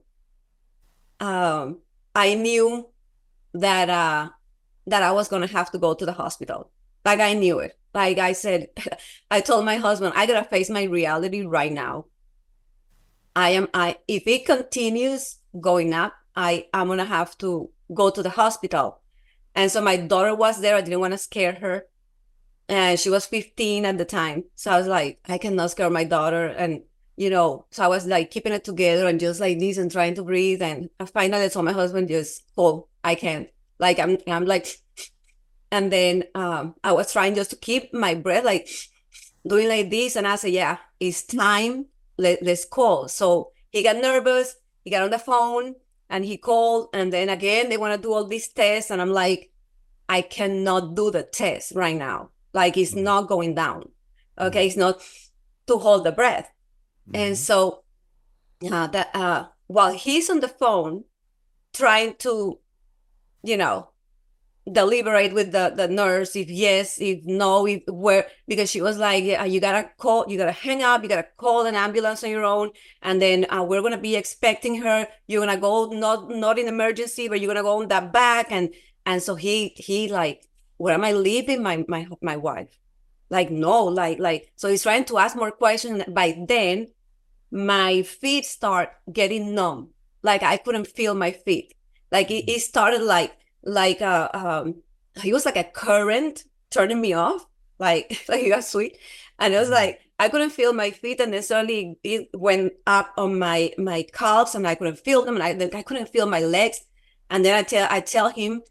um 1.20 1.80
i 2.14 2.34
knew 2.34 2.88
that 3.54 3.90
uh 3.90 4.30
that 4.88 5.04
i 5.04 5.12
was 5.12 5.28
gonna 5.28 5.48
have 5.48 5.72
to 5.72 5.78
go 5.78 5.94
to 5.94 6.06
the 6.06 6.14
hospital. 6.14 6.72
Like 7.04 7.20
i 7.20 7.34
knew 7.34 7.60
it 7.60 7.78
like 7.96 8.20
I 8.20 8.34
said, 8.34 8.68
I 9.32 9.42
told 9.42 9.66
my 9.66 9.78
husband, 9.78 10.14
I 10.16 10.28
gotta 10.28 10.48
face 10.48 10.70
my 10.70 10.84
reality 10.84 11.42
right 11.42 11.72
now. 11.72 12.06
I 13.36 13.52
am 13.52 13.68
I 13.74 13.98
if 14.08 14.28
it 14.28 14.46
continues 14.46 15.38
going 15.60 15.94
up, 15.94 16.14
I 16.36 16.68
I'm 16.74 16.88
gonna 16.88 17.06
have 17.06 17.38
to 17.40 17.70
go 17.94 18.10
to 18.10 18.22
the 18.22 18.30
hospital. 18.30 19.02
And 19.56 19.72
so 19.72 19.82
my 19.82 19.96
daughter 19.96 20.36
was 20.36 20.60
there. 20.60 20.76
I 20.76 20.82
didn't 20.82 21.00
want 21.00 21.14
to 21.14 21.18
scare 21.18 21.54
her. 21.54 21.86
And 22.68 23.00
she 23.00 23.10
was 23.10 23.26
15 23.26 23.86
at 23.86 23.98
the 23.98 24.04
time. 24.04 24.46
So 24.56 24.72
I 24.72 24.78
was 24.78 24.88
like, 24.88 25.20
I 25.30 25.38
cannot 25.38 25.72
scare 25.72 25.90
my 25.90 26.04
daughter. 26.04 26.48
And, 26.48 26.82
you 27.16 27.30
know, 27.30 27.66
so 27.72 27.84
I 27.84 27.88
was 27.88 28.06
like 28.06 28.32
keeping 28.32 28.52
it 28.52 28.66
together 28.66 29.08
and 29.08 29.20
just 29.20 29.40
like 29.40 29.60
this 29.60 29.78
and 29.78 29.90
trying 29.90 30.16
to 30.16 30.24
breathe. 30.24 30.62
And 30.62 30.90
I 31.00 31.06
finally 31.06 31.48
told 31.48 31.64
my 31.64 31.72
husband, 31.72 32.10
just, 32.10 32.44
oh, 32.58 32.90
I 33.02 33.16
can't. 33.16 33.48
Like, 33.80 34.00
I'm, 34.00 34.18
I'm 34.28 34.46
like 34.46 34.68
and 35.76 35.92
then 35.92 36.24
um, 36.36 36.76
I 36.86 36.94
was 36.94 37.12
trying 37.12 37.36
just 37.36 37.50
to 37.50 37.58
keep 37.58 37.94
my 37.94 38.16
breath, 38.16 38.46
like 38.46 38.70
doing 39.46 39.68
like 39.68 39.90
this. 39.90 40.16
And 40.16 40.26
I 40.26 40.38
said, 40.38 40.54
yeah, 40.54 40.78
it's 41.02 41.24
time. 41.24 41.88
Let, 42.18 42.42
let's 42.42 42.64
call. 42.64 43.10
So 43.10 43.52
he 43.72 43.84
got 43.84 43.98
nervous. 43.98 44.56
He 44.86 44.90
got 44.90 45.04
on 45.04 45.10
the 45.10 45.20
phone 45.20 45.76
and 46.10 46.24
he 46.24 46.38
called. 46.38 46.88
And 46.94 47.12
then 47.12 47.28
again, 47.28 47.68
they 47.68 47.76
want 47.76 47.94
to 47.94 48.02
do 48.02 48.14
all 48.14 48.26
these 48.26 48.48
tests. 48.48 48.90
And 48.90 49.02
I'm 49.02 49.12
like, 49.12 49.52
I 50.08 50.22
cannot 50.22 50.96
do 50.96 51.12
the 51.12 51.24
test 51.24 51.74
right 51.76 51.98
now. 51.98 52.30
Like 52.54 52.78
it's 52.78 52.92
mm-hmm. 52.92 53.04
not 53.04 53.28
going 53.28 53.54
down. 53.54 53.90
Okay. 54.40 54.60
Mm-hmm. 54.60 54.68
It's 54.68 54.78
not 54.78 55.02
to 55.68 55.78
hold 55.78 56.06
the 56.06 56.14
breath. 56.14 56.50
Mm-hmm. 57.10 57.16
And 57.22 57.38
so 57.38 57.84
uh, 58.72 58.88
that 58.88 59.14
uh, 59.14 59.48
while 59.68 59.94
he's 59.94 60.30
on 60.30 60.40
the 60.40 60.48
phone 60.48 61.04
trying 61.74 62.16
to, 62.20 62.60
you 63.44 63.58
know, 63.58 63.90
deliberate 64.72 65.32
with 65.32 65.52
the 65.52 65.72
the 65.76 65.88
nurse 65.88 66.36
if 66.36 66.50
yes 66.50 67.00
if 67.00 67.24
no 67.24 67.68
if 67.68 67.84
where 67.88 68.26
because 68.48 68.70
she 68.70 68.82
was 68.82 68.98
like 68.98 69.24
yeah, 69.24 69.46
you 69.46 69.60
gotta 69.60 69.88
call 69.98 70.26
you 70.28 70.40
gotta 70.40 70.52
hang 70.52 70.82
up 70.82 71.04
you 71.04 71.10
gotta 71.10 71.28
call 71.38 71.68
an 71.68 71.76
ambulance 71.76 72.24
on 72.24 72.32
your 72.32 72.44
own 72.44 72.72
and 73.04 73.22
then 73.22 73.46
uh, 73.52 73.62
we're 73.62 73.84
gonna 73.84 73.98
be 73.98 74.16
expecting 74.16 74.82
her. 74.82 75.08
You're 75.28 75.46
gonna 75.46 75.60
go 75.60 75.86
not 75.86 76.30
not 76.32 76.58
in 76.58 76.68
emergency 76.68 77.28
but 77.28 77.40
you're 77.40 77.48
gonna 77.48 77.62
go 77.62 77.80
on 77.80 77.90
that 77.90 78.12
back 78.12 78.48
and 78.50 78.74
and 79.06 79.22
so 79.22 79.36
he 79.36 79.70
he 79.76 80.08
like 80.08 80.48
where 80.78 80.96
am 80.96 81.04
i 81.04 81.12
leaving 81.12 81.62
my 81.62 81.86
my 81.88 82.08
my 82.22 82.36
wife? 82.36 82.76
Like 83.30 83.52
no 83.52 83.84
like 83.84 84.18
like 84.18 84.52
so 84.56 84.68
he's 84.70 84.84
trying 84.84 85.06
to 85.06 85.20
ask 85.20 85.36
more 85.36 85.52
questions 85.52 86.04
by 86.08 86.44
then 86.48 86.88
my 87.52 88.02
feet 88.02 88.46
start 88.46 88.90
getting 89.14 89.54
numb. 89.54 89.92
Like 90.24 90.42
i 90.42 90.58
couldn't 90.58 90.88
feel 90.88 91.14
my 91.14 91.34
feet. 91.34 91.76
Like 92.12 92.32
it, 92.32 92.50
it 92.50 92.62
started 92.62 93.02
like 93.04 93.38
like 93.66 94.02
a 94.02 94.36
um 94.38 94.76
he 95.22 95.34
was 95.34 95.46
like 95.46 95.58
a 95.58 95.64
current 95.64 96.44
turning 96.70 97.02
me 97.02 97.14
off 97.14 97.46
like 97.80 98.24
like 98.30 98.44
you 98.44 98.50
got 98.50 98.64
sweet. 98.64 98.98
And 99.40 99.54
it 99.54 99.60
was 99.60 99.70
Mhm. 99.70 99.72
like 99.72 100.00
i 100.20 100.30
couldn't 100.30 100.52
feel 100.52 100.72
my 100.74 100.92
feet 100.92 101.20
and 101.20 101.34
then 101.34 101.44
suddenly 101.44 102.00
it 102.04 102.30
went 102.34 102.72
up 102.88 103.12
on 103.18 103.38
my 103.38 103.74
my 103.78 104.04
calves 104.14 104.56
and 104.56 104.66
i 104.68 104.74
couldn't 104.76 105.00
feel 105.00 105.26
them 105.26 105.36
and 105.36 105.44
i, 105.44 105.52
then 105.54 105.70
I 105.74 105.82
couldn't 105.84 106.10
feel 106.10 106.26
my 106.26 106.40
legs. 106.42 106.82
And 107.30 107.44
then 107.44 107.56
i 107.56 107.64
tell 107.64 107.88
i 107.92 108.00
tell 108.02 108.30
him 108.30 108.62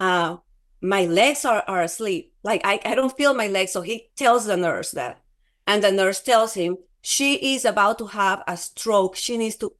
uh 0.00 0.36
my 0.80 1.06
legs 1.06 1.44
are, 1.44 1.64
are 1.66 1.82
asleep. 1.82 2.32
Like 2.44 2.60
I, 2.64 2.80
I 2.84 2.94
don't 2.94 3.16
feel 3.16 3.34
my 3.34 3.48
legs 3.48 3.72
so 3.72 3.80
he 3.82 4.10
tells 4.16 4.46
the 4.46 4.56
nurse 4.56 4.92
that. 4.92 5.20
And 5.66 5.82
the 5.82 5.90
nurse 5.92 6.20
tells 6.20 6.54
him 6.54 6.78
she 7.02 7.54
is 7.54 7.64
about 7.64 7.98
to 7.98 8.06
have 8.06 8.42
a 8.46 8.56
stroke. 8.56 9.16
She 9.16 9.36
needs 9.36 9.56
to 9.56 9.72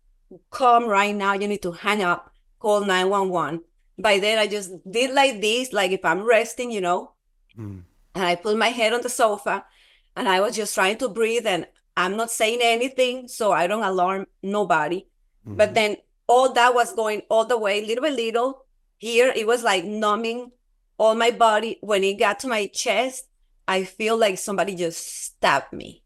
come 0.51 0.87
right 0.89 1.15
now. 1.15 1.35
You 1.35 1.49
need 1.49 1.63
to 1.63 1.73
hang 1.73 2.03
up. 2.03 2.33
Call 2.59 2.81
911 2.85 3.61
by 3.99 4.19
then 4.19 4.39
I 4.39 4.47
just 4.47 4.71
did 4.91 5.13
like 5.13 5.41
this, 5.41 5.73
like 5.73 5.91
if 5.91 6.05
I'm 6.05 6.23
resting, 6.23 6.71
you 6.71 6.81
know, 6.81 7.13
Mm. 7.59 7.83
and 8.15 8.25
I 8.25 8.37
put 8.37 8.57
my 8.57 8.69
head 8.69 8.93
on 8.93 9.03
the 9.03 9.09
sofa 9.09 9.65
and 10.17 10.29
I 10.29 10.41
was 10.41 10.55
just 10.55 10.75
trying 10.75 10.99
to 10.99 11.09
breathe 11.09 11.47
and 11.47 11.67
I'm 11.97 12.17
not 12.17 12.31
saying 12.31 12.61
anything 12.63 13.27
so 13.27 13.51
I 13.51 13.67
don't 13.67 13.83
alarm 13.83 14.27
nobody. 14.43 15.07
But 15.45 15.71
Mhm. 15.71 15.75
then 15.75 15.97
all 16.29 16.53
that 16.53 16.75
was 16.75 16.93
going 16.95 17.23
all 17.29 17.45
the 17.45 17.59
way, 17.59 17.85
little 17.85 18.03
by 18.03 18.11
little. 18.11 18.67
Here 18.99 19.33
it 19.35 19.47
was 19.47 19.63
like 19.65 19.85
numbing 19.85 20.53
all 20.99 21.15
my 21.15 21.31
body. 21.31 21.79
When 21.81 22.05
it 22.05 22.15
got 22.19 22.39
to 22.41 22.49
my 22.49 22.67
chest, 22.69 23.27
I 23.67 23.85
feel 23.85 24.17
like 24.17 24.39
somebody 24.39 24.75
just 24.75 25.05
stabbed 25.25 25.73
me. 25.73 26.05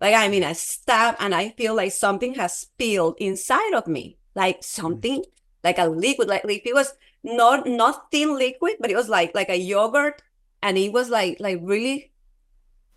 Like 0.00 0.14
I 0.14 0.28
mean, 0.28 0.42
I 0.44 0.54
stab 0.54 1.16
and 1.18 1.34
I 1.34 1.50
feel 1.50 1.74
like 1.74 1.92
something 1.92 2.34
has 2.34 2.58
spilled 2.58 3.16
inside 3.18 3.74
of 3.74 3.86
me, 3.86 4.18
like 4.34 4.62
something 4.64 5.24
like 5.62 5.78
a 5.78 5.86
liquid, 5.86 6.28
like 6.28 6.44
if 6.44 6.66
it 6.66 6.74
was 6.74 6.94
not 7.22 7.66
not 7.66 8.10
thin 8.10 8.36
liquid, 8.36 8.76
but 8.80 8.90
it 8.90 8.96
was 8.96 9.08
like 9.08 9.34
like 9.34 9.48
a 9.48 9.58
yogurt, 9.58 10.22
and 10.62 10.78
it 10.78 10.92
was 10.92 11.10
like 11.10 11.38
like 11.40 11.58
really 11.62 12.12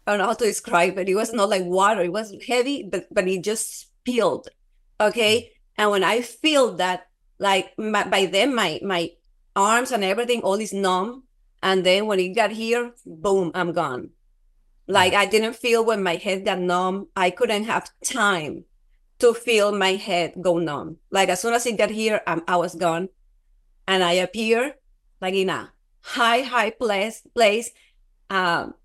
I 0.05 0.11
don't 0.11 0.19
know 0.19 0.27
how 0.27 0.33
to 0.33 0.45
describe 0.45 0.97
it. 0.97 1.09
It 1.09 1.15
was 1.15 1.33
not 1.33 1.49
like 1.49 1.63
water. 1.63 2.01
It 2.01 2.11
was 2.11 2.33
heavy, 2.47 2.83
but 2.83 3.07
but 3.11 3.27
it 3.27 3.43
just 3.43 3.81
spilled. 3.81 4.49
Okay. 4.99 5.41
Mm. 5.41 5.49
And 5.77 5.91
when 5.91 6.03
I 6.03 6.21
feel 6.21 6.75
that, 6.75 7.07
like 7.39 7.77
my, 7.77 8.03
by 8.03 8.25
then 8.25 8.53
my 8.53 8.79
my 8.83 9.11
arms 9.55 9.91
and 9.91 10.03
everything 10.03 10.41
all 10.41 10.59
is 10.59 10.73
numb. 10.73 11.23
And 11.63 11.85
then 11.85 12.07
when 12.07 12.19
it 12.19 12.29
got 12.33 12.51
here, 12.51 12.93
boom, 13.05 13.51
I'm 13.53 13.73
gone. 13.73 14.01
Mm. 14.01 14.09
Like 14.87 15.13
I 15.13 15.25
didn't 15.25 15.55
feel 15.55 15.85
when 15.85 16.01
my 16.01 16.15
head 16.15 16.45
got 16.45 16.59
numb. 16.59 17.07
I 17.15 17.29
couldn't 17.29 17.65
have 17.65 17.89
time 18.03 18.65
to 19.19 19.33
feel 19.33 19.71
my 19.71 19.93
head 19.93 20.33
go 20.41 20.57
numb. 20.57 20.97
Like 21.11 21.29
as 21.29 21.41
soon 21.41 21.53
as 21.53 21.65
it 21.65 21.77
got 21.77 21.91
here, 21.91 22.21
I'm, 22.25 22.41
I 22.47 22.57
was 22.57 22.73
gone. 22.73 23.09
And 23.87 24.03
I 24.03 24.13
appear 24.13 24.75
like 25.21 25.33
in 25.33 25.49
a 25.49 25.71
high, 26.01 26.41
high 26.41 26.71
place, 26.71 27.21
place. 27.33 27.71
Um, 28.29 28.75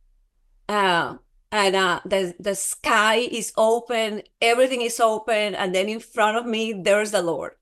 uh, 0.69 1.17
and 1.53 1.77
uh, 1.77 2.01
the 2.05 2.35
the 2.41 2.55
sky 2.55 3.17
is 3.17 3.53
open, 3.57 4.23
everything 4.43 4.83
is 4.83 4.99
open, 5.01 5.55
and 5.55 5.75
then 5.75 5.89
in 5.89 6.01
front 6.01 6.37
of 6.37 6.45
me 6.45 6.73
there's 6.73 7.13
the 7.13 7.23
Lord, 7.23 7.53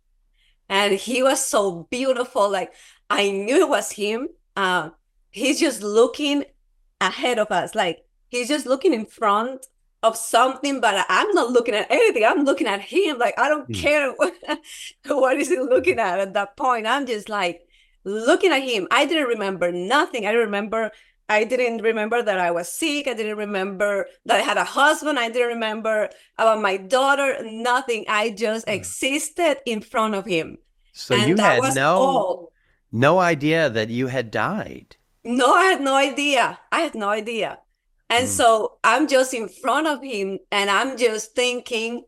and 0.69 0.95
He 0.95 1.23
was 1.23 1.45
so 1.45 1.87
beautiful. 1.91 2.50
Like 2.50 2.73
I 3.11 3.31
knew 3.31 3.61
it 3.61 3.69
was 3.69 3.93
Him. 3.93 4.29
Uh, 4.57 4.91
he's 5.31 5.61
just 5.61 5.83
looking 5.83 6.45
ahead 7.00 7.38
of 7.38 7.50
us, 7.50 7.75
like 7.75 8.05
He's 8.29 8.49
just 8.49 8.67
looking 8.67 8.95
in 8.95 9.07
front 9.07 9.67
of 10.04 10.16
something, 10.16 10.80
but 10.80 11.04
I'm 11.08 11.30
not 11.32 11.50
looking 11.50 11.75
at 11.75 11.90
anything. 11.90 12.25
I'm 12.25 12.44
looking 12.44 12.68
at 12.68 12.80
Him. 12.82 13.18
Like 13.18 13.34
I 13.38 13.49
don't 13.49 13.66
Hmm. 13.66 13.73
care 13.73 14.12
what, 14.12 14.34
what 15.06 15.37
is 15.38 15.49
He 15.49 15.58
looking 15.58 15.99
at 15.99 16.20
at 16.20 16.34
that 16.34 16.56
point. 16.56 16.87
I'm 16.87 17.06
just 17.06 17.28
like 17.28 17.62
looking 18.04 18.52
at 18.52 18.62
Him. 18.62 18.87
I 18.90 19.06
didn't 19.06 19.28
remember 19.28 19.73
nothing. 19.73 20.26
I 20.26 20.32
remember 20.32 20.92
I 21.28 21.44
didn't 21.44 21.80
remember 21.82 22.23
that 22.23 22.38
I 22.38 22.50
was 22.50 22.68
sick. 22.70 23.08
I 23.08 23.14
didn't 23.14 23.38
remember 23.38 24.06
that 24.26 24.40
I 24.40 24.42
had 24.42 24.58
a 24.58 24.64
husband. 24.64 25.18
I 25.18 25.30
didn't 25.30 25.49
remember 25.56 26.11
about 26.38 26.61
my 26.61 26.76
daughter. 26.76 27.38
Nothing. 27.42 28.04
I 28.08 28.30
just 28.30 28.68
existed 28.68 29.58
in 29.64 29.80
front 29.80 30.14
of 30.14 30.26
him. 30.26 30.58
So 30.92 31.14
and 31.14 31.26
you 31.26 31.37
had 31.38 31.75
no 31.75 31.96
all. 31.96 32.52
no 32.92 33.18
idea 33.20 33.70
that 33.70 33.88
you 33.88 34.08
had 34.08 34.30
died. 34.30 34.96
No, 35.25 35.54
I 35.54 35.64
had 35.64 35.80
no 35.80 35.94
idea. 35.96 36.61
I 36.70 36.80
had 36.80 36.94
no 36.94 37.08
idea. 37.08 37.58
And 38.11 38.26
Mm. 38.26 38.30
so 38.30 38.78
I'm 38.84 39.08
just 39.08 39.34
in 39.34 39.49
front 39.49 39.87
of 39.87 40.02
him 40.02 40.38
and 40.50 40.70
I'm 40.70 40.96
just 40.96 41.34
thinking, 41.34 42.04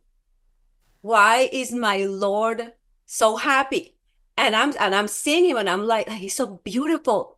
why 1.01 1.49
is 1.51 1.71
my 1.71 2.05
Lord 2.05 2.73
so 3.05 3.35
happy? 3.37 3.95
And 4.37 4.55
I'm 4.55 4.73
and 4.79 4.93
I'm 4.93 5.07
seeing 5.07 5.45
him 5.49 5.57
and 5.57 5.69
I'm 5.69 5.85
like, 5.85 6.09
he's 6.09 6.35
so 6.35 6.61
beautiful. 6.63 7.37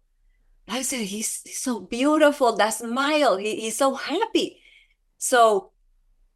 I 0.68 0.84
said, 0.84 1.02
he's, 1.02 1.42
he's 1.44 1.60
so 1.60 1.80
beautiful. 1.80 2.56
That 2.56 2.70
smile. 2.72 3.38
He, 3.38 3.62
he's 3.62 3.78
so 3.78 3.96
happy. 3.96 4.62
So 5.18 5.72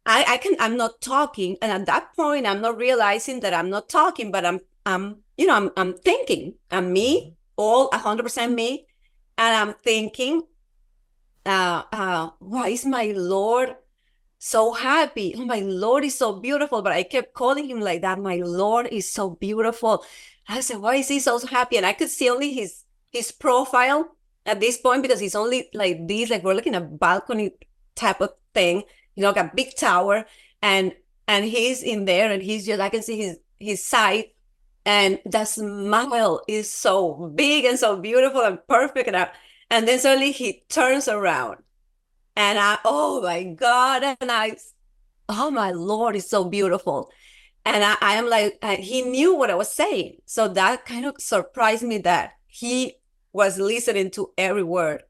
I, 0.06 0.24
I 0.26 0.36
can 0.38 0.56
I'm 0.58 0.76
not 0.76 1.00
talking. 1.00 1.56
And 1.62 1.70
at 1.70 1.86
that 1.86 2.14
point, 2.16 2.46
I'm 2.46 2.60
not 2.60 2.76
realizing 2.78 3.40
that 3.40 3.54
I'm 3.54 3.70
not 3.70 3.88
talking, 3.88 4.32
but 4.32 4.44
I'm 4.44 4.60
I'm, 4.86 5.18
you 5.36 5.46
know, 5.46 5.54
I'm 5.54 5.70
I'm 5.76 5.94
thinking. 5.98 6.54
I'm 6.70 6.92
me, 6.92 7.34
all 7.56 7.90
hundred 7.92 8.24
percent 8.24 8.54
me. 8.54 8.86
And 9.38 9.54
I'm 9.56 9.74
thinking, 9.74 10.42
uh, 11.46 11.82
uh, 11.92 12.30
why 12.38 12.68
is 12.68 12.84
my 12.86 13.12
Lord 13.16 13.76
so 14.38 14.72
happy? 14.72 15.34
Oh, 15.36 15.44
my 15.44 15.60
Lord 15.60 16.04
is 16.04 16.16
so 16.16 16.40
beautiful. 16.40 16.82
But 16.82 16.92
I 16.92 17.02
kept 17.02 17.34
calling 17.34 17.68
him 17.68 17.80
like 17.80 18.02
that. 18.02 18.18
My 18.18 18.36
Lord 18.44 18.88
is 18.90 19.10
so 19.10 19.30
beautiful. 19.30 20.04
I 20.48 20.60
said, 20.60 20.78
why 20.78 20.96
is 20.96 21.08
he 21.08 21.20
so 21.20 21.38
happy? 21.46 21.76
And 21.76 21.86
I 21.86 21.92
could 21.92 22.10
see 22.10 22.28
only 22.28 22.52
his 22.52 22.84
his 23.10 23.30
profile 23.30 24.08
at 24.44 24.60
this 24.60 24.76
point 24.76 25.02
because 25.02 25.20
he's 25.20 25.34
only 25.34 25.68
like 25.72 26.06
this, 26.06 26.30
like 26.30 26.42
we're 26.42 26.54
looking 26.54 26.74
at 26.74 26.82
a 26.82 26.84
balcony 26.84 27.52
type 27.94 28.20
of 28.20 28.30
thing, 28.52 28.82
you 29.14 29.22
know, 29.22 29.28
like 29.30 29.38
a 29.38 29.52
big 29.54 29.76
tower, 29.76 30.26
and 30.60 30.92
and 31.26 31.44
he's 31.44 31.82
in 31.82 32.04
there, 32.04 32.30
and 32.30 32.42
he's 32.42 32.66
just 32.66 32.80
I 32.80 32.88
can 32.88 33.02
see 33.02 33.16
his 33.16 33.38
his 33.58 33.84
side, 33.84 34.26
and 34.84 35.20
the 35.24 35.44
smile 35.44 36.42
is 36.48 36.70
so 36.70 37.32
big 37.34 37.64
and 37.64 37.78
so 37.78 37.96
beautiful 37.96 38.42
and 38.42 38.58
perfect, 38.68 39.08
and 39.08 39.16
I, 39.16 39.30
and 39.70 39.88
then 39.88 39.98
suddenly 39.98 40.32
he 40.32 40.64
turns 40.68 41.08
around, 41.08 41.58
and 42.36 42.58
I 42.58 42.78
oh 42.84 43.22
my 43.22 43.44
God, 43.44 44.16
and 44.20 44.30
I 44.30 44.56
oh 45.28 45.50
my 45.50 45.70
Lord, 45.70 46.16
it's 46.16 46.30
so 46.30 46.44
beautiful. 46.44 47.10
And 47.66 47.82
I, 47.82 47.96
I 48.00 48.14
am 48.16 48.28
like, 48.28 48.58
uh, 48.60 48.76
he 48.76 49.02
knew 49.02 49.34
what 49.34 49.50
I 49.50 49.54
was 49.54 49.72
saying. 49.72 50.18
So 50.26 50.48
that 50.48 50.84
kind 50.84 51.06
of 51.06 51.16
surprised 51.18 51.82
me 51.82 51.98
that 51.98 52.32
he 52.46 52.96
was 53.32 53.58
listening 53.58 54.10
to 54.12 54.32
every 54.36 54.62
word 54.62 55.02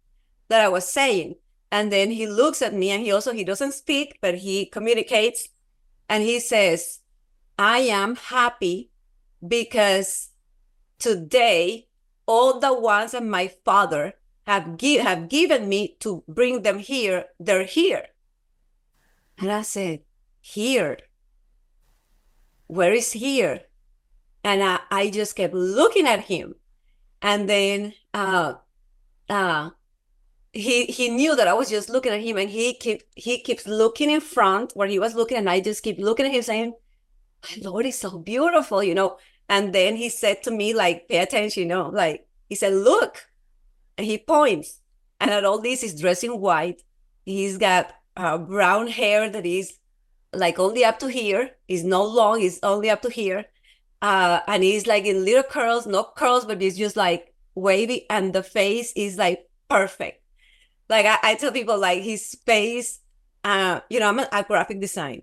that 0.48 0.60
I 0.60 0.68
was 0.68 0.88
saying. 0.88 1.34
And 1.72 1.90
then 1.90 2.12
he 2.12 2.28
looks 2.28 2.62
at 2.62 2.72
me 2.72 2.90
and 2.90 3.02
he 3.02 3.10
also, 3.10 3.32
he 3.32 3.42
doesn't 3.42 3.72
speak, 3.72 4.18
but 4.22 4.36
he 4.36 4.66
communicates. 4.66 5.48
And 6.08 6.22
he 6.22 6.38
says, 6.38 7.00
I 7.58 7.78
am 7.80 8.14
happy 8.14 8.90
because 9.46 10.30
today 10.98 11.88
all 12.26 12.60
the 12.60 12.72
ones 12.72 13.12
that 13.12 13.24
my 13.24 13.48
father 13.64 14.14
have, 14.46 14.76
gi- 14.76 14.98
have 14.98 15.28
given 15.28 15.68
me 15.68 15.96
to 16.00 16.22
bring 16.28 16.62
them 16.62 16.78
here, 16.78 17.26
they're 17.38 17.64
here. 17.64 18.06
And 19.38 19.50
I 19.50 19.62
said, 19.62 20.00
here? 20.40 20.98
Where 22.66 22.92
is 22.92 23.12
here? 23.12 23.62
And 24.42 24.62
I, 24.62 24.80
I 24.90 25.10
just 25.10 25.36
kept 25.36 25.54
looking 25.54 26.06
at 26.06 26.24
him. 26.24 26.54
And 27.22 27.48
then 27.48 27.94
uh, 28.12 28.54
uh, 29.28 29.70
he 30.52 30.84
he 30.84 31.08
knew 31.08 31.34
that 31.34 31.48
I 31.48 31.54
was 31.54 31.70
just 31.70 31.88
looking 31.88 32.12
at 32.12 32.20
him, 32.20 32.36
and 32.36 32.50
he 32.50 32.74
keep 32.74 33.02
he 33.14 33.40
keeps 33.40 33.66
looking 33.66 34.10
in 34.10 34.20
front 34.20 34.72
where 34.74 34.88
he 34.88 34.98
was 34.98 35.14
looking, 35.14 35.38
and 35.38 35.48
I 35.48 35.60
just 35.60 35.82
keep 35.82 35.98
looking 35.98 36.26
at 36.26 36.32
him, 36.32 36.42
saying, 36.42 36.74
"My 37.42 37.70
Lord 37.70 37.86
is 37.86 37.98
so 37.98 38.18
beautiful," 38.18 38.82
you 38.82 38.94
know. 38.94 39.16
And 39.48 39.74
then 39.74 39.96
he 39.96 40.08
said 40.08 40.42
to 40.42 40.50
me, 40.50 40.74
like, 40.74 41.08
"Pay 41.08 41.18
attention," 41.18 41.62
you 41.62 41.68
know, 41.68 41.88
like 41.88 42.26
he 42.48 42.54
said, 42.54 42.74
"Look," 42.74 43.26
and 43.96 44.06
he 44.06 44.18
points, 44.18 44.80
and 45.20 45.30
at 45.30 45.44
all 45.44 45.60
this, 45.60 45.82
he's 45.82 45.98
dressed 46.00 46.24
in 46.24 46.40
white. 46.40 46.82
He's 47.24 47.58
got 47.58 47.92
uh, 48.16 48.38
brown 48.38 48.88
hair 48.88 49.30
that 49.30 49.46
is 49.46 49.78
like 50.32 50.58
only 50.58 50.84
up 50.84 50.98
to 51.00 51.08
here. 51.08 51.50
It's 51.68 51.82
no 51.84 52.04
long. 52.04 52.42
It's 52.42 52.60
only 52.62 52.90
up 52.90 53.02
to 53.02 53.10
here. 53.10 53.46
uh, 54.02 54.40
and 54.46 54.62
he's 54.62 54.86
like 54.86 55.06
in 55.06 55.24
little 55.24 55.42
curls, 55.42 55.86
not 55.86 56.14
curls, 56.14 56.44
but 56.44 56.62
it's 56.62 56.76
just 56.76 56.94
like 56.94 57.32
wavy, 57.54 58.04
and 58.10 58.34
the 58.34 58.42
face 58.42 58.92
is 58.96 59.16
like 59.16 59.48
perfect. 59.70 60.22
Like 60.90 61.06
I, 61.06 61.18
I 61.22 61.34
tell 61.36 61.52
people, 61.52 61.78
like 61.78 62.02
his 62.02 62.36
face. 62.44 63.00
Uh, 63.42 63.80
you 63.88 64.00
know, 64.00 64.08
I'm 64.08 64.18
a, 64.18 64.28
a 64.32 64.42
graphic 64.44 64.80
design. 64.80 65.22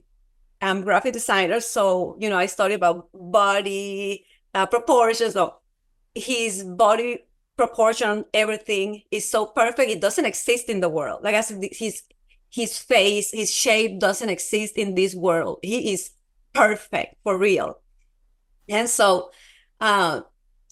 I'm 0.62 0.82
graphic 0.82 1.14
designer, 1.14 1.60
so 1.60 2.18
you 2.20 2.30
know, 2.30 2.38
I 2.38 2.48
study 2.48 2.74
about 2.74 3.10
body 3.14 4.26
uh, 4.56 4.66
proportions. 4.66 5.34
So 5.34 5.58
his 6.16 6.64
body 6.64 7.26
proportion, 7.68 8.26
everything 8.34 9.04
is 9.12 9.30
so 9.30 9.46
perfect. 9.46 9.92
It 9.92 10.02
doesn't 10.02 10.26
exist 10.26 10.68
in 10.68 10.80
the 10.80 10.90
world. 10.90 11.24
Like 11.24 11.36
I 11.36 11.42
said, 11.42 11.64
his 11.72 12.02
his 12.50 12.78
face, 12.80 13.32
his 13.32 13.54
shape 13.54 14.00
doesn't 14.00 14.30
exist 14.30 14.78
in 14.78 14.96
this 14.96 15.14
world. 15.14 15.60
He 15.62 15.94
is 15.94 16.10
perfect 16.54 17.16
for 17.24 17.38
real. 17.38 17.80
And 18.68 18.90
so, 18.90 19.30
uh, 19.80 20.22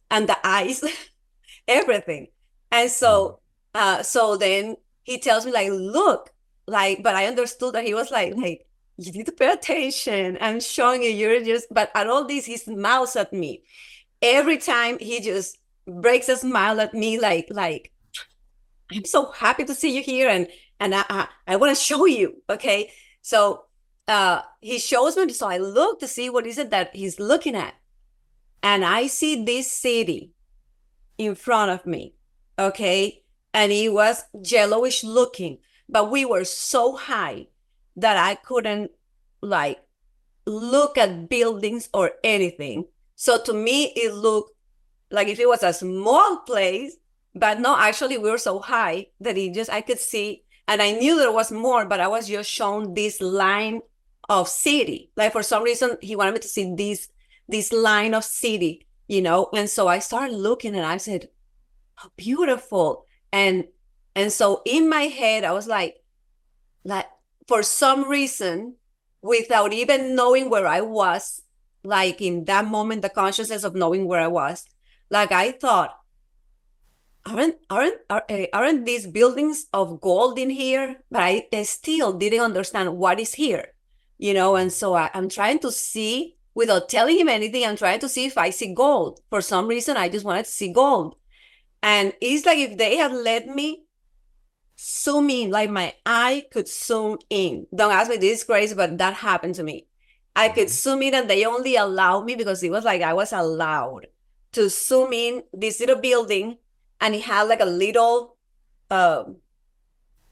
and 0.09 0.27
the 0.27 0.37
eyes, 0.43 0.83
everything. 1.67 2.27
And 2.71 2.89
so, 2.89 3.39
uh, 3.75 4.01
so 4.01 4.35
then 4.35 4.75
he 5.03 5.19
tells 5.19 5.45
me 5.45 5.51
like, 5.51 5.69
look, 5.71 6.31
like, 6.67 7.03
but 7.03 7.15
I 7.15 7.27
understood 7.27 7.75
that 7.75 7.85
he 7.85 7.93
was 7.93 8.11
like, 8.11 8.33
like, 8.35 8.65
you 8.97 9.11
need 9.13 9.27
to 9.27 9.31
pay 9.31 9.51
attention. 9.51 10.37
I'm 10.41 10.59
showing 10.59 11.03
you, 11.03 11.11
you're 11.11 11.43
just, 11.45 11.67
but 11.71 11.91
at 11.95 12.07
all 12.07 12.25
this, 12.25 12.45
he 12.45 12.57
smiles 12.57 13.15
at 13.15 13.31
me. 13.31 13.63
Every 14.21 14.57
time 14.57 14.99
he 14.99 15.21
just 15.21 15.57
breaks 15.89 16.29
a 16.29 16.37
smile 16.37 16.79
at 16.79 16.93
me, 16.93 17.19
like, 17.19 17.47
like, 17.49 17.91
I'm 18.91 19.05
so 19.05 19.31
happy 19.31 19.65
to 19.65 19.75
see 19.75 19.95
you 19.95 20.01
here. 20.01 20.29
And 20.29 20.47
and 20.79 20.95
I, 20.95 21.03
I, 21.09 21.27
I 21.47 21.55
want 21.57 21.75
to 21.75 21.83
show 21.83 22.05
you. 22.05 22.41
Okay. 22.49 22.91
So 23.21 23.65
uh, 24.07 24.41
he 24.61 24.79
shows 24.79 25.17
me. 25.17 25.31
So 25.33 25.47
I 25.47 25.57
look 25.57 25.99
to 25.99 26.07
see 26.07 26.29
what 26.29 26.47
is 26.47 26.57
it 26.57 26.71
that 26.71 26.95
he's 26.95 27.19
looking 27.19 27.55
at. 27.55 27.75
And 28.63 28.83
I 28.83 29.07
see 29.07 29.43
this 29.43 29.71
city 29.71 30.31
in 31.17 31.35
front 31.35 31.71
of 31.71 31.85
me. 31.85 32.15
Okay. 32.57 33.23
And 33.53 33.71
it 33.71 33.89
was 33.93 34.23
yellowish 34.43 35.03
looking, 35.03 35.57
but 35.87 36.11
we 36.11 36.23
were 36.23 36.45
so 36.45 36.95
high 36.95 37.47
that 37.95 38.17
I 38.17 38.35
couldn't 38.35 38.91
like 39.41 39.79
look 40.45 40.97
at 40.97 41.29
buildings 41.29 41.89
or 41.93 42.11
anything. 42.23 42.85
So 43.15 43.41
to 43.43 43.53
me, 43.53 43.91
it 43.95 44.13
looked 44.13 44.53
like 45.11 45.27
if 45.27 45.39
it 45.39 45.47
was 45.47 45.63
a 45.63 45.73
small 45.73 46.37
place, 46.37 46.95
but 47.35 47.59
no, 47.59 47.77
actually 47.77 48.17
we 48.17 48.29
were 48.29 48.37
so 48.37 48.59
high 48.59 49.07
that 49.19 49.37
it 49.37 49.53
just 49.53 49.69
I 49.69 49.81
could 49.81 49.99
see 49.99 50.43
and 50.69 50.83
I 50.83 50.91
knew 50.91 51.17
there 51.17 51.31
was 51.31 51.51
more, 51.51 51.83
but 51.85 51.99
I 51.99 52.07
was 52.07 52.27
just 52.27 52.49
shown 52.49 52.93
this 52.93 53.19
line 53.19 53.81
of 54.29 54.47
city. 54.47 55.09
Like 55.17 55.31
for 55.31 55.41
some 55.41 55.63
reason, 55.63 55.97
he 55.99 56.15
wanted 56.15 56.33
me 56.35 56.39
to 56.41 56.47
see 56.47 56.75
this 56.75 57.09
this 57.47 57.73
line 57.73 58.13
of 58.13 58.23
city, 58.23 58.85
you 59.07 59.23
know. 59.23 59.49
And 59.55 59.67
so 59.67 59.87
I 59.87 59.97
started 59.97 60.35
looking, 60.35 60.75
and 60.75 60.85
I 60.85 60.97
said, 60.97 61.29
oh, 62.03 62.11
"Beautiful!" 62.15 63.07
And 63.33 63.65
and 64.15 64.31
so 64.31 64.61
in 64.63 64.87
my 64.87 65.03
head, 65.03 65.43
I 65.43 65.53
was 65.53 65.65
like, 65.65 65.95
like 66.83 67.07
for 67.47 67.63
some 67.63 68.07
reason, 68.07 68.75
without 69.23 69.73
even 69.73 70.15
knowing 70.15 70.51
where 70.51 70.67
I 70.67 70.81
was, 70.81 71.41
like 71.83 72.21
in 72.21 72.45
that 72.45 72.65
moment, 72.65 73.01
the 73.01 73.09
consciousness 73.09 73.63
of 73.63 73.73
knowing 73.73 74.05
where 74.05 74.21
I 74.21 74.27
was, 74.27 74.65
like 75.09 75.31
I 75.31 75.51
thought, 75.51 75.97
aren't 77.25 77.55
aren't 77.69 77.97
eh, 78.29 78.47
aren't 78.53 78.85
these 78.85 79.07
buildings 79.07 79.67
of 79.73 80.01
gold 80.01 80.39
in 80.39 80.49
here? 80.49 81.03
But 81.11 81.21
I, 81.21 81.47
I, 81.53 81.63
still 81.63 82.13
didn't 82.13 82.41
understand 82.41 82.97
what 82.97 83.19
is 83.19 83.33
here 83.35 83.73
you 84.19 84.33
know? 84.33 84.55
And 84.55 84.71
so 84.71 84.93
I, 84.93 85.09
i'm 85.15 85.29
trying 85.29 85.57
to 85.59 85.71
see 85.71 86.35
without 86.53 86.89
telling 86.89 87.17
him 87.17 87.29
anything 87.29 87.65
i'm 87.65 87.77
trying 87.77 87.99
to 88.01 88.09
see 88.09 88.25
if 88.25 88.37
i 88.37 88.51
see 88.51 88.75
gold. 88.75 89.21
For 89.31 89.41
some 89.41 89.67
reason 89.67 89.97
i 89.97 90.09
just 90.09 90.25
wanted 90.25 90.45
to 90.45 90.51
see 90.51 90.71
gold. 90.71 91.15
And 91.81 92.13
it's 92.21 92.45
like 92.45 92.59
if 92.59 92.77
they 92.77 92.97
had 92.97 93.13
let 93.13 93.47
me 93.47 93.85
zoom 94.77 95.29
in 95.29 95.49
like 95.49 95.69
my 95.69 95.95
eye 96.05 96.45
could 96.51 96.67
zoom 96.67 97.17
in. 97.29 97.65
Don't 97.73 97.91
ask 97.91 98.09
me 98.09 98.17
this 98.17 98.39
is 98.39 98.43
crazy 98.43 98.75
but 98.75 98.97
that 98.99 99.15
happened 99.15 99.55
to 99.55 99.63
me. 99.63 99.87
I 100.35 100.49
could 100.49 100.67
mm-hmm. 100.67 100.91
zoom 100.91 101.01
in 101.01 101.15
and 101.15 101.29
they 101.29 101.45
only 101.45 101.75
allowed 101.75 102.25
me 102.25 102.35
because 102.35 102.61
it 102.61 102.69
was 102.69 102.83
like 102.83 103.01
i 103.01 103.13
was 103.13 103.33
allowed 103.33 104.07
to 104.51 104.69
zoom 104.69 105.13
in 105.13 105.43
this 105.53 105.79
little 105.79 105.97
building 105.99 106.57
and 107.01 107.15
it 107.15 107.23
had 107.23 107.43
like 107.43 107.61
a 107.61 107.65
little 107.65 108.35
um 108.89 109.37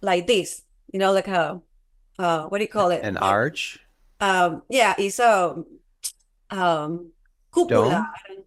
like 0.01 0.27
this 0.27 0.63
you 0.91 0.99
know 0.99 1.12
like 1.12 1.27
a 1.27 1.62
uh 2.19 2.45
what 2.45 2.58
do 2.58 2.63
you 2.63 2.69
call 2.69 2.89
it? 2.91 3.03
An 3.03 3.17
arch? 3.17 3.80
Um 4.19 4.63
yeah 4.69 4.95
it's 4.97 5.19
a 5.19 5.56
um 6.49 7.12
cupola. 7.53 8.10
Dome? 8.27 8.43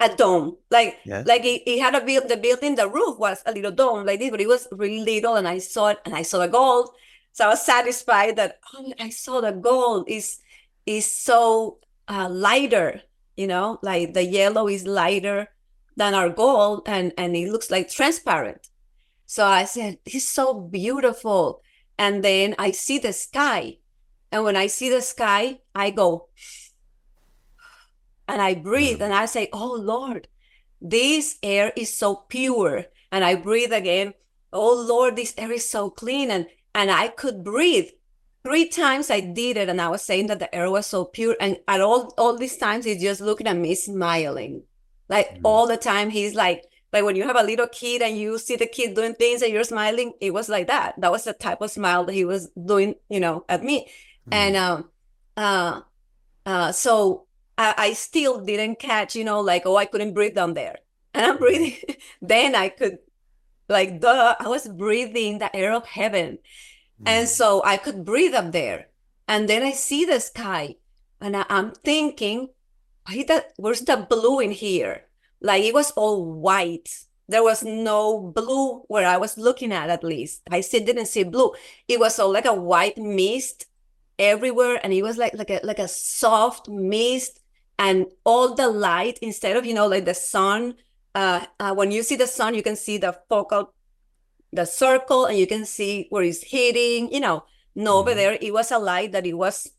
a 0.00 0.16
dome. 0.16 0.56
Like 0.70 0.98
yes. 1.04 1.26
like 1.26 1.44
it, 1.44 1.62
it 1.66 1.80
had 1.80 1.94
a 1.94 2.04
build 2.04 2.28
the 2.28 2.36
building 2.36 2.74
the 2.74 2.88
roof 2.88 3.18
was 3.18 3.42
a 3.46 3.52
little 3.52 3.70
dome 3.72 4.06
like 4.06 4.18
this 4.18 4.30
but 4.30 4.40
it 4.40 4.48
was 4.48 4.68
really 4.72 5.00
little 5.00 5.36
and 5.36 5.46
i 5.46 5.58
saw 5.58 5.88
it 5.88 5.98
and 6.04 6.14
i 6.14 6.22
saw 6.22 6.38
the 6.38 6.48
gold. 6.48 6.90
So 7.32 7.46
i 7.46 7.48
was 7.48 7.64
satisfied 7.64 8.36
that 8.36 8.58
oh, 8.74 8.92
i 8.98 9.10
saw 9.10 9.40
the 9.40 9.52
gold. 9.52 10.08
Is 10.08 10.38
is 10.86 11.06
so 11.06 11.78
uh, 12.08 12.28
lighter 12.28 13.02
you 13.36 13.46
know 13.46 13.78
like 13.82 14.14
the 14.14 14.24
yellow 14.24 14.68
is 14.68 14.86
lighter 14.86 15.48
than 15.96 16.14
our 16.14 16.30
gold 16.30 16.82
and 16.86 17.12
and 17.16 17.36
it 17.36 17.50
looks 17.50 17.70
like 17.70 17.88
transparent. 17.90 18.68
So 19.26 19.46
i 19.46 19.64
said 19.64 19.98
it's 20.04 20.28
so 20.28 20.54
beautiful. 20.54 21.62
And 21.98 22.24
then 22.24 22.54
i 22.58 22.70
see 22.70 22.98
the 22.98 23.12
sky. 23.12 23.78
And 24.30 24.44
when 24.44 24.56
i 24.56 24.66
see 24.66 24.88
the 24.88 25.02
sky 25.02 25.60
i 25.74 25.90
go 25.90 26.28
and 28.28 28.40
i 28.40 28.54
breathe 28.54 29.02
and 29.02 29.14
i 29.14 29.26
say 29.26 29.48
oh 29.52 29.74
lord 29.74 30.28
this 30.80 31.38
air 31.42 31.72
is 31.76 31.96
so 31.96 32.16
pure. 32.28 32.86
And 33.10 33.24
i 33.24 33.34
breathe 33.34 33.72
again 33.72 34.14
oh 34.52 34.74
lord 34.74 35.16
this 35.16 35.34
air 35.36 35.52
is 35.52 35.68
so 35.68 35.90
clean. 35.90 36.30
And 36.30 36.46
and 36.74 36.90
i 36.90 37.08
could 37.08 37.44
breathe 37.44 37.90
three 38.44 38.68
times 38.68 39.10
i 39.10 39.20
did 39.20 39.56
it 39.56 39.68
and 39.68 39.80
i 39.80 39.88
was 39.88 40.02
saying 40.02 40.26
that 40.26 40.38
the 40.38 40.54
air 40.54 40.70
was 40.70 40.86
so 40.86 41.04
pure 41.04 41.36
and 41.40 41.58
at 41.68 41.80
all 41.80 42.12
all 42.18 42.36
these 42.36 42.56
times 42.56 42.84
he's 42.84 43.00
just 43.00 43.20
looking 43.20 43.46
at 43.46 43.56
me 43.56 43.74
smiling 43.74 44.62
like 45.12 45.34
mm-hmm. 45.34 45.46
all 45.46 45.66
the 45.66 45.76
time, 45.76 46.08
he's 46.08 46.34
like, 46.34 46.64
like 46.90 47.04
when 47.04 47.16
you 47.16 47.24
have 47.24 47.36
a 47.36 47.42
little 47.42 47.66
kid 47.66 48.00
and 48.00 48.16
you 48.16 48.38
see 48.38 48.56
the 48.56 48.66
kid 48.66 48.94
doing 48.94 49.14
things 49.14 49.42
and 49.42 49.52
you're 49.52 49.62
smiling, 49.62 50.14
it 50.22 50.32
was 50.32 50.48
like 50.48 50.68
that. 50.68 50.98
That 50.98 51.12
was 51.12 51.24
the 51.24 51.34
type 51.34 51.60
of 51.60 51.70
smile 51.70 52.04
that 52.04 52.14
he 52.14 52.24
was 52.24 52.48
doing, 52.48 52.94
you 53.10 53.20
know, 53.20 53.44
at 53.46 53.62
me. 53.62 53.80
Mm-hmm. 54.30 54.32
And 54.32 54.56
um, 54.56 54.90
uh, 55.36 55.80
uh, 56.46 56.72
so 56.72 57.26
I, 57.58 57.74
I 57.76 57.92
still 57.92 58.42
didn't 58.42 58.78
catch, 58.78 59.14
you 59.14 59.24
know, 59.24 59.40
like 59.40 59.64
oh, 59.66 59.76
I 59.76 59.84
couldn't 59.84 60.14
breathe 60.14 60.34
down 60.34 60.54
there, 60.54 60.78
and 61.12 61.26
I'm 61.26 61.36
breathing. 61.36 61.76
then 62.22 62.54
I 62.54 62.70
could, 62.70 62.98
like, 63.68 64.00
duh, 64.00 64.34
I 64.40 64.48
was 64.48 64.66
breathing 64.66 65.38
the 65.38 65.54
air 65.54 65.74
of 65.74 65.84
heaven, 65.86 66.38
and 67.06 67.28
so 67.28 67.62
I 67.64 67.76
could 67.76 68.04
breathe 68.04 68.34
up 68.34 68.52
there. 68.52 68.88
And 69.28 69.48
then 69.48 69.62
I 69.62 69.72
see 69.72 70.04
the 70.04 70.20
sky, 70.20 70.76
and 71.20 71.36
I, 71.36 71.46
I'm 71.48 71.72
thinking, 71.72 72.50
why 73.06 73.24
that 73.28 73.52
where's 73.56 73.80
the 73.80 73.96
blue 73.96 74.40
in 74.40 74.50
here? 74.50 75.06
Like 75.40 75.64
it 75.64 75.74
was 75.74 75.90
all 75.92 76.24
white. 76.24 77.04
There 77.28 77.42
was 77.42 77.62
no 77.62 78.18
blue 78.18 78.82
where 78.88 79.06
i 79.06 79.16
was 79.16 79.38
looking 79.38 79.72
at 79.72 79.90
at 79.90 80.04
least. 80.04 80.42
I 80.50 80.60
still 80.60 80.84
didn't 80.84 81.06
see 81.06 81.24
blue. 81.24 81.52
It 81.88 81.98
was 81.98 82.18
all 82.18 82.32
like 82.32 82.44
a 82.44 82.54
white 82.54 82.98
mist 82.98 83.66
everywhere 84.18 84.78
and 84.82 84.92
it 84.92 85.02
was 85.02 85.16
like 85.16 85.34
like 85.34 85.50
a 85.50 85.60
like 85.62 85.78
a 85.78 85.88
soft 85.88 86.68
mist. 86.68 87.40
And 87.78 88.06
all 88.24 88.54
the 88.54 88.68
light 88.68 89.18
instead 89.22 89.56
of 89.56 89.66
you 89.66 89.74
know 89.74 89.88
like 89.88 90.04
the 90.04 90.14
sun 90.14 90.74
uh, 91.14 91.46
uh 91.58 91.74
when 91.74 91.90
you 91.90 92.02
see 92.02 92.16
the 92.16 92.26
sun 92.26 92.54
you 92.54 92.62
can 92.62 92.76
see 92.76 92.98
the 92.98 93.18
focal 93.28 93.72
the 94.52 94.64
circle 94.64 95.24
and 95.24 95.38
you 95.38 95.46
can 95.46 95.64
see 95.64 96.06
where 96.10 96.22
it's 96.22 96.42
hitting 96.42 97.12
you 97.12 97.20
know. 97.20 97.44
No 97.74 97.92
mm-hmm. 97.92 97.98
over 98.00 98.14
there 98.14 98.38
it 98.40 98.52
was 98.52 98.70
a 98.70 98.78
light 98.78 99.12
that 99.12 99.26
it 99.26 99.34
was 99.34 99.70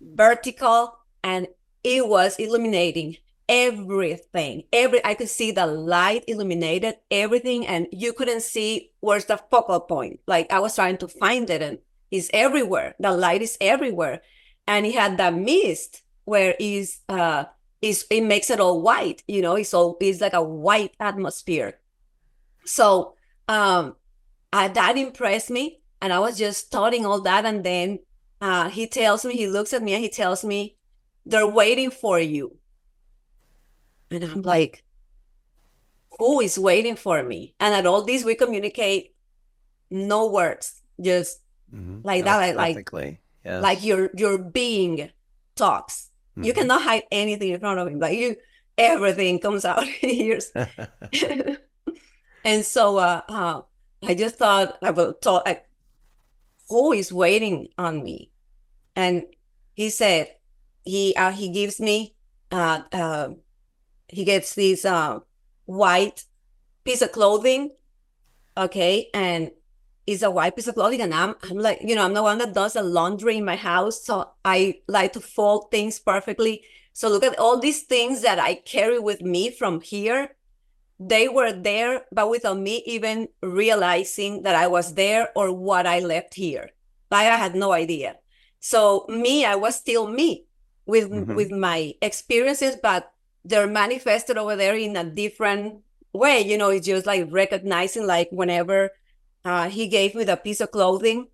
vertical 0.00 0.98
and 1.22 1.46
it 1.84 2.06
was 2.08 2.36
illuminating 2.36 3.16
everything. 3.48 4.64
Every 4.72 5.04
i 5.04 5.14
could 5.14 5.28
see 5.28 5.50
the 5.50 5.66
light 5.66 6.24
illuminated 6.26 6.96
everything 7.10 7.66
and 7.66 7.86
you 7.92 8.12
couldn't 8.12 8.42
see 8.42 8.92
where's 9.00 9.26
the 9.26 9.36
focal 9.50 9.80
point. 9.80 10.20
Like 10.26 10.50
i 10.52 10.58
was 10.58 10.74
trying 10.74 10.96
to 10.98 11.08
find 11.08 11.48
it 11.50 11.62
and 11.62 11.78
it's 12.10 12.30
everywhere. 12.32 12.94
The 12.98 13.12
light 13.12 13.42
is 13.42 13.56
everywhere. 13.60 14.20
And 14.66 14.86
it 14.86 14.94
had 14.94 15.16
that 15.18 15.34
mist 15.34 16.02
where 16.24 16.54
is 16.58 17.00
uh 17.08 17.44
is 17.80 18.06
it 18.10 18.22
makes 18.22 18.48
it 18.48 18.60
all 18.60 18.80
white 18.80 19.24
you 19.26 19.42
know 19.42 19.56
it's 19.56 19.74
all 19.74 19.96
it's 20.00 20.20
like 20.20 20.34
a 20.34 20.42
white 20.42 20.94
atmosphere. 21.00 21.78
So 22.64 23.16
um 23.48 23.96
uh, 24.52 24.68
that 24.68 24.96
impressed 24.96 25.50
me 25.50 25.80
and 26.00 26.12
i 26.12 26.18
was 26.18 26.38
just 26.38 26.66
studying 26.66 27.06
all 27.06 27.20
that 27.20 27.44
and 27.44 27.64
then 27.64 27.98
uh 28.40 28.68
he 28.68 28.86
tells 28.86 29.24
me 29.24 29.34
he 29.34 29.46
looks 29.46 29.72
at 29.72 29.82
me 29.82 29.94
and 29.94 30.02
he 30.02 30.08
tells 30.08 30.44
me 30.44 30.76
they're 31.24 31.46
waiting 31.46 31.90
for 31.90 32.18
you. 32.18 32.56
And 34.10 34.24
I'm 34.24 34.42
like, 34.42 34.84
who 36.18 36.40
is 36.40 36.58
waiting 36.58 36.96
for 36.96 37.22
me? 37.22 37.54
And 37.60 37.74
at 37.74 37.86
all 37.86 38.02
these, 38.02 38.24
we 38.24 38.34
communicate 38.34 39.14
no 39.90 40.28
words, 40.28 40.82
just 41.00 41.40
mm-hmm. 41.74 42.00
like 42.04 42.24
that, 42.24 42.56
like, 42.56 42.92
like, 42.92 43.20
yeah. 43.44 43.60
like 43.60 43.82
your 43.84 44.10
your 44.14 44.38
being 44.38 45.10
talks. 45.56 46.10
Mm-hmm. 46.32 46.44
You 46.44 46.54
cannot 46.54 46.82
hide 46.82 47.04
anything 47.10 47.50
in 47.50 47.60
front 47.60 47.80
of 47.80 47.88
him. 47.88 47.98
Like 47.98 48.18
you, 48.18 48.36
everything 48.76 49.38
comes 49.38 49.64
out 49.64 49.86
in 50.02 50.40
and 52.44 52.64
so 52.64 52.98
uh, 52.98 53.22
uh, 53.28 53.62
I 54.04 54.14
just 54.14 54.36
thought 54.36 54.78
I 54.82 54.90
will 54.90 55.12
thought 55.12 55.46
like, 55.46 55.66
who 56.68 56.92
is 56.92 57.12
waiting 57.12 57.68
on 57.78 58.02
me? 58.02 58.30
And 58.96 59.24
he 59.74 59.90
said 59.90 60.34
he 60.84 61.14
uh, 61.16 61.32
he 61.32 61.48
gives 61.48 61.80
me 61.80 62.14
uh, 62.50 62.82
uh, 62.92 63.28
he 64.08 64.24
gets 64.24 64.54
this 64.54 64.84
uh, 64.84 65.20
white 65.64 66.24
piece 66.84 67.02
of 67.02 67.12
clothing, 67.12 67.70
okay, 68.56 69.08
and 69.14 69.50
it's 70.06 70.22
a 70.22 70.30
white 70.30 70.56
piece 70.56 70.68
of 70.68 70.74
clothing, 70.74 71.00
and 71.00 71.14
I'm 71.14 71.34
I'm 71.48 71.58
like 71.58 71.80
you 71.82 71.94
know 71.94 72.04
I'm 72.04 72.14
the 72.14 72.22
one 72.22 72.38
that 72.38 72.54
does 72.54 72.74
the 72.74 72.82
laundry 72.82 73.36
in 73.38 73.44
my 73.44 73.56
house, 73.56 74.04
so 74.04 74.30
I 74.44 74.80
like 74.88 75.12
to 75.14 75.20
fold 75.20 75.70
things 75.70 75.98
perfectly. 75.98 76.62
So 76.92 77.08
look 77.08 77.24
at 77.24 77.38
all 77.38 77.58
these 77.58 77.82
things 77.84 78.20
that 78.20 78.38
I 78.38 78.54
carry 78.54 78.98
with 78.98 79.22
me 79.22 79.50
from 79.50 79.80
here. 79.80 80.36
They 81.08 81.28
were 81.28 81.52
there, 81.52 82.04
but 82.12 82.30
without 82.30 82.58
me 82.58 82.82
even 82.86 83.28
realizing 83.42 84.42
that 84.42 84.54
I 84.54 84.66
was 84.68 84.94
there 84.94 85.30
or 85.34 85.52
what 85.52 85.86
I 85.86 86.00
left 86.00 86.34
here. 86.34 86.70
I 87.10 87.24
had 87.24 87.54
no 87.54 87.72
idea. 87.72 88.16
So 88.60 89.04
me, 89.08 89.44
I 89.44 89.56
was 89.56 89.76
still 89.76 90.06
me 90.06 90.46
with 90.86 91.10
mm-hmm. 91.10 91.34
with 91.34 91.50
my 91.50 91.94
experiences, 92.00 92.76
but 92.80 93.12
they're 93.44 93.66
manifested 93.66 94.38
over 94.38 94.56
there 94.56 94.76
in 94.76 94.96
a 94.96 95.04
different 95.04 95.82
way. 96.12 96.40
You 96.40 96.56
know, 96.56 96.70
it's 96.70 96.86
just 96.86 97.06
like 97.06 97.26
recognizing 97.30 98.06
like 98.06 98.28
whenever 98.30 98.90
uh, 99.44 99.68
he 99.68 99.88
gave 99.88 100.14
me 100.14 100.24
the 100.24 100.36
piece 100.36 100.60
of 100.60 100.70
clothing 100.70 101.28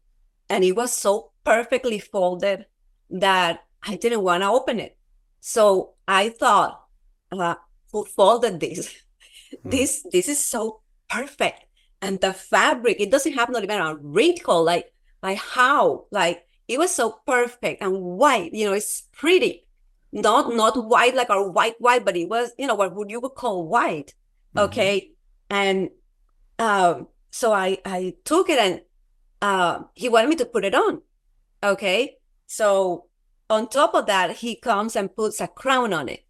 and 0.49 0.65
it 0.65 0.73
was 0.73 0.93
so 0.93 1.33
perfectly 1.45 1.99
folded 1.99 2.67
that 3.11 3.65
I 3.83 3.97
didn't 3.97 4.23
want 4.23 4.43
to 4.43 4.49
open 4.49 4.81
it. 4.81 4.97
So 5.41 5.95
I 6.07 6.31
thought, 6.31 6.83
uh, 7.31 7.57
who 7.93 8.05
folded 8.05 8.61
this? 8.61 9.03
Mm. 9.65 9.71
This 9.71 10.07
this 10.13 10.29
is 10.29 10.45
so 10.45 10.81
perfect. 11.09 11.65
And 12.01 12.21
the 12.21 12.33
fabric, 12.33 13.01
it 13.01 13.11
doesn't 13.11 13.33
have 13.33 13.51
not 13.51 13.65
even 13.65 13.81
a 13.81 13.97
wrinkle. 13.97 14.63
Like, 14.63 14.93
like 15.23 15.39
how? 15.39 16.07
Like 16.11 16.45
it 16.69 16.79
was 16.79 16.95
so 16.95 17.21
perfect 17.27 17.83
and 17.83 18.01
white, 18.01 18.53
you 18.53 18.67
know, 18.67 18.75
it's 18.75 19.09
pretty. 19.13 19.65
Not 20.13 20.55
not 20.55 20.87
white 20.87 21.15
like 21.15 21.29
our 21.31 21.51
white 21.51 21.75
white, 21.81 22.05
but 22.05 22.17
it 22.17 22.29
was, 22.29 22.53
you 22.59 22.67
know, 22.67 22.75
what 22.75 22.95
would 22.95 23.11
you 23.11 23.21
would 23.21 23.35
call 23.35 23.67
white. 23.67 24.15
Mm-hmm. 24.55 24.67
Okay. 24.67 25.11
And 25.51 25.91
um, 26.59 27.09
so 27.31 27.53
I 27.53 27.79
I 27.85 28.15
took 28.25 28.49
it 28.49 28.59
and 28.59 28.81
uh 29.43 29.83
he 29.95 30.09
wanted 30.09 30.29
me 30.31 30.37
to 30.37 30.47
put 30.47 30.65
it 30.65 30.75
on. 30.75 31.03
Okay. 31.63 32.17
So 32.47 33.07
on 33.51 33.69
top 33.69 33.95
of 33.95 34.07
that, 34.07 34.37
he 34.37 34.57
comes 34.57 34.97
and 34.97 35.15
puts 35.15 35.41
a 35.41 35.49
crown 35.49 35.93
on 35.93 36.09
it. 36.09 36.25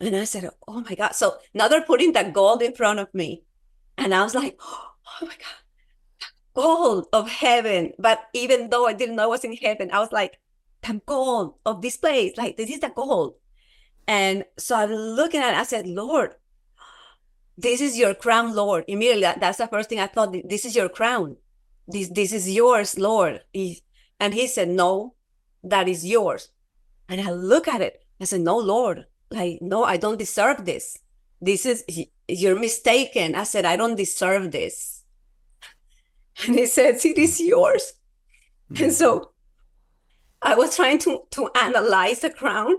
And 0.00 0.16
I 0.16 0.24
said, 0.24 0.48
Oh 0.66 0.80
my 0.80 0.94
God. 0.94 1.14
So 1.14 1.38
now 1.54 1.68
they're 1.68 1.82
putting 1.82 2.12
that 2.12 2.32
gold 2.32 2.62
in 2.62 2.74
front 2.74 3.00
of 3.00 3.12
me. 3.14 3.42
And 3.96 4.14
I 4.14 4.22
was 4.22 4.34
like, 4.34 4.56
Oh 4.60 4.92
my 5.22 5.28
God 5.28 5.58
gold 6.58 7.06
of 7.12 7.30
heaven. 7.30 7.92
But 7.98 8.18
even 8.34 8.68
though 8.68 8.86
I 8.88 8.92
didn't 8.92 9.14
know 9.14 9.22
I 9.24 9.26
was 9.26 9.44
in 9.44 9.54
heaven, 9.54 9.90
I 9.92 10.00
was 10.00 10.10
like, 10.10 10.38
the 10.82 11.00
gold 11.06 11.54
of 11.64 11.82
this 11.82 11.96
place. 11.96 12.36
Like, 12.36 12.56
this 12.56 12.70
is 12.70 12.80
the 12.80 12.88
gold. 12.88 13.34
And 14.08 14.44
so 14.58 14.74
I'm 14.76 14.90
looking 14.90 15.40
at 15.40 15.54
it, 15.54 15.58
I 15.58 15.62
said, 15.62 15.86
Lord, 15.86 16.34
this 17.56 17.80
is 17.80 17.96
your 17.96 18.14
crown, 18.14 18.56
Lord. 18.56 18.84
Immediately, 18.88 19.40
that's 19.40 19.58
the 19.58 19.68
first 19.68 19.88
thing 19.88 20.00
I 20.00 20.06
thought. 20.08 20.34
This 20.48 20.64
is 20.64 20.74
your 20.74 20.88
crown. 20.88 21.36
This, 21.86 22.08
this 22.08 22.32
is 22.32 22.50
yours, 22.50 22.98
Lord. 22.98 23.42
And 23.54 24.34
he 24.34 24.46
said, 24.46 24.68
No, 24.68 25.14
that 25.62 25.88
is 25.88 26.06
yours. 26.06 26.48
And 27.08 27.20
I 27.20 27.30
look 27.30 27.68
at 27.68 27.80
it. 27.80 28.04
I 28.20 28.24
said, 28.24 28.40
No, 28.40 28.58
Lord. 28.58 29.06
Like, 29.30 29.60
no, 29.60 29.84
I 29.84 29.96
don't 29.96 30.18
deserve 30.18 30.64
this. 30.64 30.98
This 31.40 31.66
is, 31.66 31.84
you're 32.26 32.58
mistaken. 32.58 33.34
I 33.34 33.44
said, 33.44 33.64
I 33.64 33.76
don't 33.76 33.96
deserve 33.96 34.50
this. 34.50 34.94
And 36.46 36.54
he 36.54 36.66
says, 36.66 37.04
It 37.04 37.18
is 37.18 37.40
yours. 37.40 37.94
Mm-hmm. 38.72 38.84
And 38.84 38.92
so 38.92 39.32
I 40.40 40.54
was 40.54 40.76
trying 40.76 40.98
to, 41.00 41.22
to 41.32 41.50
analyze 41.60 42.20
the 42.20 42.30
crown 42.30 42.76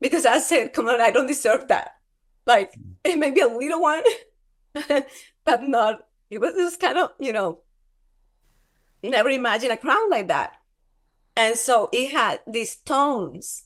because 0.00 0.24
I 0.24 0.38
said, 0.38 0.72
Come 0.72 0.88
on, 0.88 1.00
I 1.00 1.10
don't 1.10 1.26
deserve 1.26 1.68
that. 1.68 1.96
Like, 2.46 2.74
it 3.04 3.18
may 3.18 3.30
be 3.30 3.40
a 3.40 3.48
little 3.48 3.80
one, 3.80 4.02
but 5.44 5.62
not, 5.62 6.06
it 6.30 6.40
was 6.40 6.54
just 6.54 6.80
kind 6.80 6.98
of, 6.98 7.10
you 7.18 7.32
know, 7.32 7.60
never 9.02 9.28
imagined 9.30 9.72
a 9.72 9.76
crown 9.76 10.10
like 10.10 10.28
that. 10.28 10.54
And 11.36 11.56
so 11.56 11.88
it 11.92 12.12
had 12.12 12.40
these 12.46 12.72
stones 12.72 13.64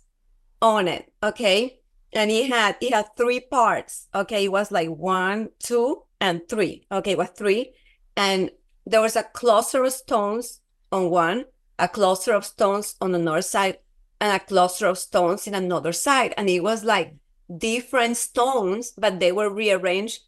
on 0.62 0.88
it, 0.88 1.12
okay? 1.22 1.80
And 2.12 2.30
it 2.30 2.48
had 2.50 2.76
it 2.80 2.92
had 2.92 3.08
three 3.16 3.40
parts. 3.40 4.08
Okay, 4.14 4.44
it 4.44 4.52
was 4.52 4.70
like 4.70 4.88
one, 4.88 5.50
two, 5.58 6.02
and 6.20 6.48
three. 6.48 6.86
Okay, 6.90 7.12
it 7.12 7.18
was 7.18 7.30
three. 7.30 7.72
And 8.16 8.50
there 8.86 9.00
was 9.00 9.16
a 9.16 9.24
cluster 9.24 9.84
of 9.84 9.92
stones 9.92 10.60
on 10.92 11.10
one, 11.10 11.44
a 11.78 11.88
cluster 11.88 12.32
of 12.32 12.44
stones 12.46 12.94
on 13.00 13.12
the 13.12 13.18
north 13.18 13.44
side, 13.44 13.78
and 14.20 14.34
a 14.34 14.44
cluster 14.44 14.86
of 14.86 14.98
stones 14.98 15.46
in 15.46 15.54
another 15.54 15.92
side. 15.92 16.32
And 16.36 16.48
it 16.48 16.60
was 16.60 16.84
like 16.84 17.14
different 17.54 18.16
stones, 18.16 18.92
but 18.96 19.20
they 19.20 19.32
were 19.32 19.50
rearranged 19.52 20.20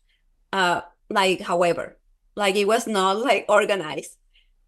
uh 0.52 0.82
like 1.10 1.40
however. 1.40 1.98
Like 2.36 2.56
it 2.56 2.66
was 2.66 2.86
not 2.86 3.18
like 3.18 3.46
organized. 3.48 4.16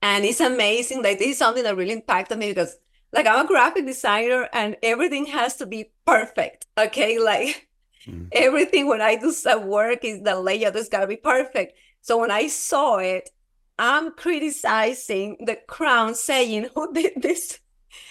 And 0.02 0.24
it's 0.24 0.40
amazing. 0.40 1.02
Like 1.02 1.18
this 1.18 1.28
is 1.28 1.38
something 1.38 1.62
that 1.64 1.76
really 1.76 1.92
impacted 1.92 2.38
me 2.38 2.48
because 2.50 2.76
like 3.12 3.26
I'm 3.26 3.44
a 3.44 3.48
graphic 3.48 3.86
designer 3.86 4.48
and 4.52 4.76
everything 4.82 5.26
has 5.26 5.56
to 5.56 5.66
be 5.66 5.90
perfect. 6.06 6.66
Okay. 6.78 7.18
Like 7.30 7.68
mm. 8.06 8.28
everything 8.32 8.86
when 8.86 9.00
I 9.00 9.16
do 9.16 9.32
some 9.32 9.66
work 9.66 10.04
is 10.04 10.22
the 10.22 10.40
layout 10.40 10.76
is 10.76 10.88
gotta 10.88 11.06
be 11.06 11.16
perfect. 11.16 11.74
So 12.00 12.18
when 12.18 12.30
I 12.30 12.48
saw 12.48 12.96
it, 12.96 13.30
I'm 13.78 14.12
criticizing 14.12 15.38
the 15.40 15.56
crown, 15.56 16.14
saying, 16.14 16.68
"Who 16.74 16.92
did 16.92 17.22
this? 17.22 17.58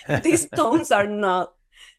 These 0.24 0.48
stones 0.48 0.92
are 0.92 1.08
not. 1.08 1.54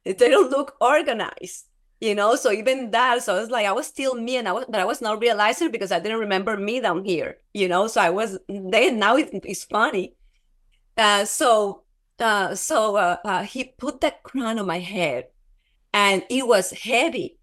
They 0.05 0.13
don't 0.15 0.51
look 0.51 0.77
organized." 0.81 1.67
You 2.01 2.15
know, 2.15 2.35
so 2.35 2.51
even 2.51 2.93
that, 2.93 3.23
so 3.23 3.37
it's 3.37 3.51
like 3.51 3.67
I 3.67 3.73
was 3.73 3.87
still 3.87 4.15
me, 4.15 4.37
and 4.37 4.49
I 4.49 4.53
was, 4.53 4.65
but 4.69 4.81
I 4.81 4.87
was 4.87 5.03
not 5.03 5.21
realizing 5.21 5.71
because 5.71 5.93
I 5.93 6.01
didn't 6.01 6.21
remember 6.21 6.57
me 6.57 6.81
down 6.81 7.05
here. 7.05 7.39
You 7.53 7.69
know, 7.69 7.87
so 7.89 8.01
I 8.01 8.11
was 8.11 8.39
then. 8.49 8.99
Now 8.99 9.17
it, 9.17 9.31
it's 9.33 9.65
funny. 9.65 10.15
Uh, 10.97 11.25
so, 11.25 11.85
uh, 12.21 12.55
so 12.55 12.97
uh, 12.97 13.17
uh, 13.25 13.43
he 13.43 13.65
put 13.65 14.01
that 14.03 14.23
crown 14.23 14.59
on 14.59 14.67
my 14.67 14.79
head, 14.79 15.29
and 15.93 16.25
it 16.31 16.47
was 16.47 16.71
heavy, 16.71 17.39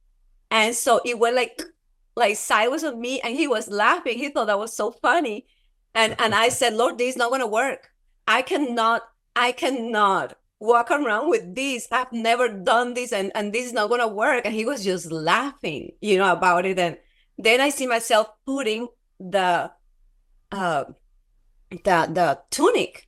and 0.52 0.76
so 0.76 1.02
it 1.06 1.20
went 1.20 1.36
like 1.36 1.62
like 2.16 2.38
sideways 2.38 2.84
on 2.84 3.00
me, 3.00 3.20
and 3.22 3.36
he 3.36 3.48
was 3.48 3.68
laughing. 3.68 4.18
He 4.18 4.30
thought 4.30 4.48
that 4.48 4.60
was 4.60 4.76
so 4.76 4.92
funny 4.92 5.46
and 5.98 6.16
and 6.20 6.36
I 6.36 6.50
said, 6.50 6.76
Lord, 6.76 7.00
this 7.00 7.10
is 7.10 7.18
not 7.18 7.32
gonna 7.32 7.48
work. 7.48 7.90
I 8.28 8.44
cannot, 8.44 9.02
I 9.36 9.52
cannot 9.52 10.36
walk 10.60 10.92
around 10.92 11.30
with 11.30 11.56
this. 11.56 11.88
I've 11.92 12.12
never 12.14 12.48
done 12.48 12.94
this 12.94 13.12
and, 13.12 13.32
and 13.34 13.52
this 13.52 13.66
is 13.66 13.74
not 13.74 13.90
gonna 13.90 14.08
work. 14.08 14.46
And 14.46 14.54
he 14.54 14.64
was 14.64 14.84
just 14.84 15.12
laughing, 15.12 15.94
you 16.00 16.20
know, 16.20 16.32
about 16.32 16.68
it. 16.68 16.78
And 16.78 16.98
then 17.40 17.62
I 17.62 17.70
see 17.70 17.88
myself 17.88 18.28
putting 18.46 18.90
the 19.20 19.72
uh 20.52 20.84
the 21.72 21.78
the 22.14 22.40
tunic, 22.52 23.07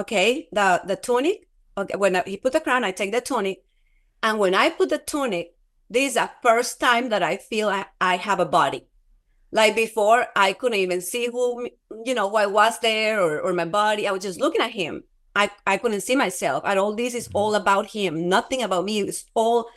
okay, 0.00 0.48
the 0.52 0.82
the 0.84 0.96
tunic. 0.96 1.48
Okay, 1.76 1.96
when 1.96 2.16
I, 2.16 2.22
he 2.26 2.36
put 2.36 2.52
the 2.52 2.60
crown, 2.60 2.84
I 2.84 2.90
take 2.90 3.12
the 3.12 3.20
tunic, 3.20 3.62
and 4.22 4.38
when 4.38 4.54
I 4.54 4.70
put 4.70 4.90
the 4.90 4.98
tunic, 4.98 5.54
this 5.88 6.10
is 6.10 6.14
the 6.14 6.30
first 6.42 6.80
time 6.80 7.08
that 7.10 7.22
I 7.22 7.36
feel 7.36 7.68
I, 7.68 7.86
I 8.00 8.16
have 8.16 8.40
a 8.40 8.46
body. 8.46 8.86
Like 9.50 9.74
before, 9.74 10.26
I 10.36 10.52
couldn't 10.52 10.78
even 10.78 11.00
see 11.00 11.26
who, 11.26 11.70
you 12.04 12.14
know, 12.14 12.26
what 12.28 12.52
was 12.52 12.78
there 12.80 13.20
or, 13.20 13.40
or 13.40 13.52
my 13.54 13.64
body. 13.64 14.06
I 14.06 14.12
was 14.12 14.22
just 14.22 14.40
looking 14.40 14.60
at 14.60 14.72
him. 14.72 15.04
I, 15.34 15.50
I 15.66 15.78
couldn't 15.78 16.02
see 16.02 16.16
myself. 16.16 16.64
And 16.66 16.78
all 16.78 16.94
this 16.94 17.14
is 17.14 17.30
all 17.32 17.54
about 17.54 17.86
him, 17.86 18.28
nothing 18.28 18.62
about 18.62 18.84
me. 18.84 19.00
It's 19.00 19.24
all 19.34 19.70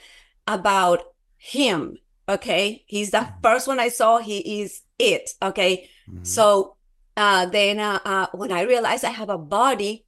about 0.46 1.04
him. 1.38 1.98
Okay. 2.28 2.84
He's 2.88 3.12
the 3.12 3.20
mm-hmm. 3.20 3.42
first 3.42 3.68
one 3.68 3.80
I 3.80 3.90
saw. 3.90 4.18
He 4.18 4.62
is 4.62 4.82
it. 5.00 5.30
Okay. 5.42 5.90
Mm-hmm. 6.10 6.24
So 6.24 6.76
uh, 7.16 7.46
then 7.46 7.80
uh, 7.80 8.00
uh, 8.04 8.28
when 8.34 8.52
I 8.52 8.64
realized 8.64 9.06
I 9.06 9.12
have 9.12 9.30
a 9.30 9.38
body, 9.38 10.06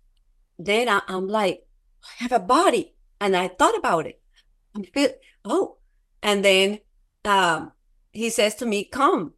then 0.58 0.90
I, 0.90 1.02
am 1.08 1.28
like, 1.28 1.66
I 2.04 2.24
have 2.24 2.32
a 2.32 2.40
body. 2.40 2.94
And 3.20 3.36
I 3.38 3.48
thought 3.48 3.78
about 3.78 4.06
it. 4.06 4.22
I'm 4.76 4.84
feel, 4.84 5.10
oh. 5.46 5.78
And 6.22 6.44
then 6.44 6.80
um, 7.26 7.72
he 8.12 8.30
says 8.30 8.56
to 8.56 8.66
me, 8.66 8.84
come. 8.84 9.34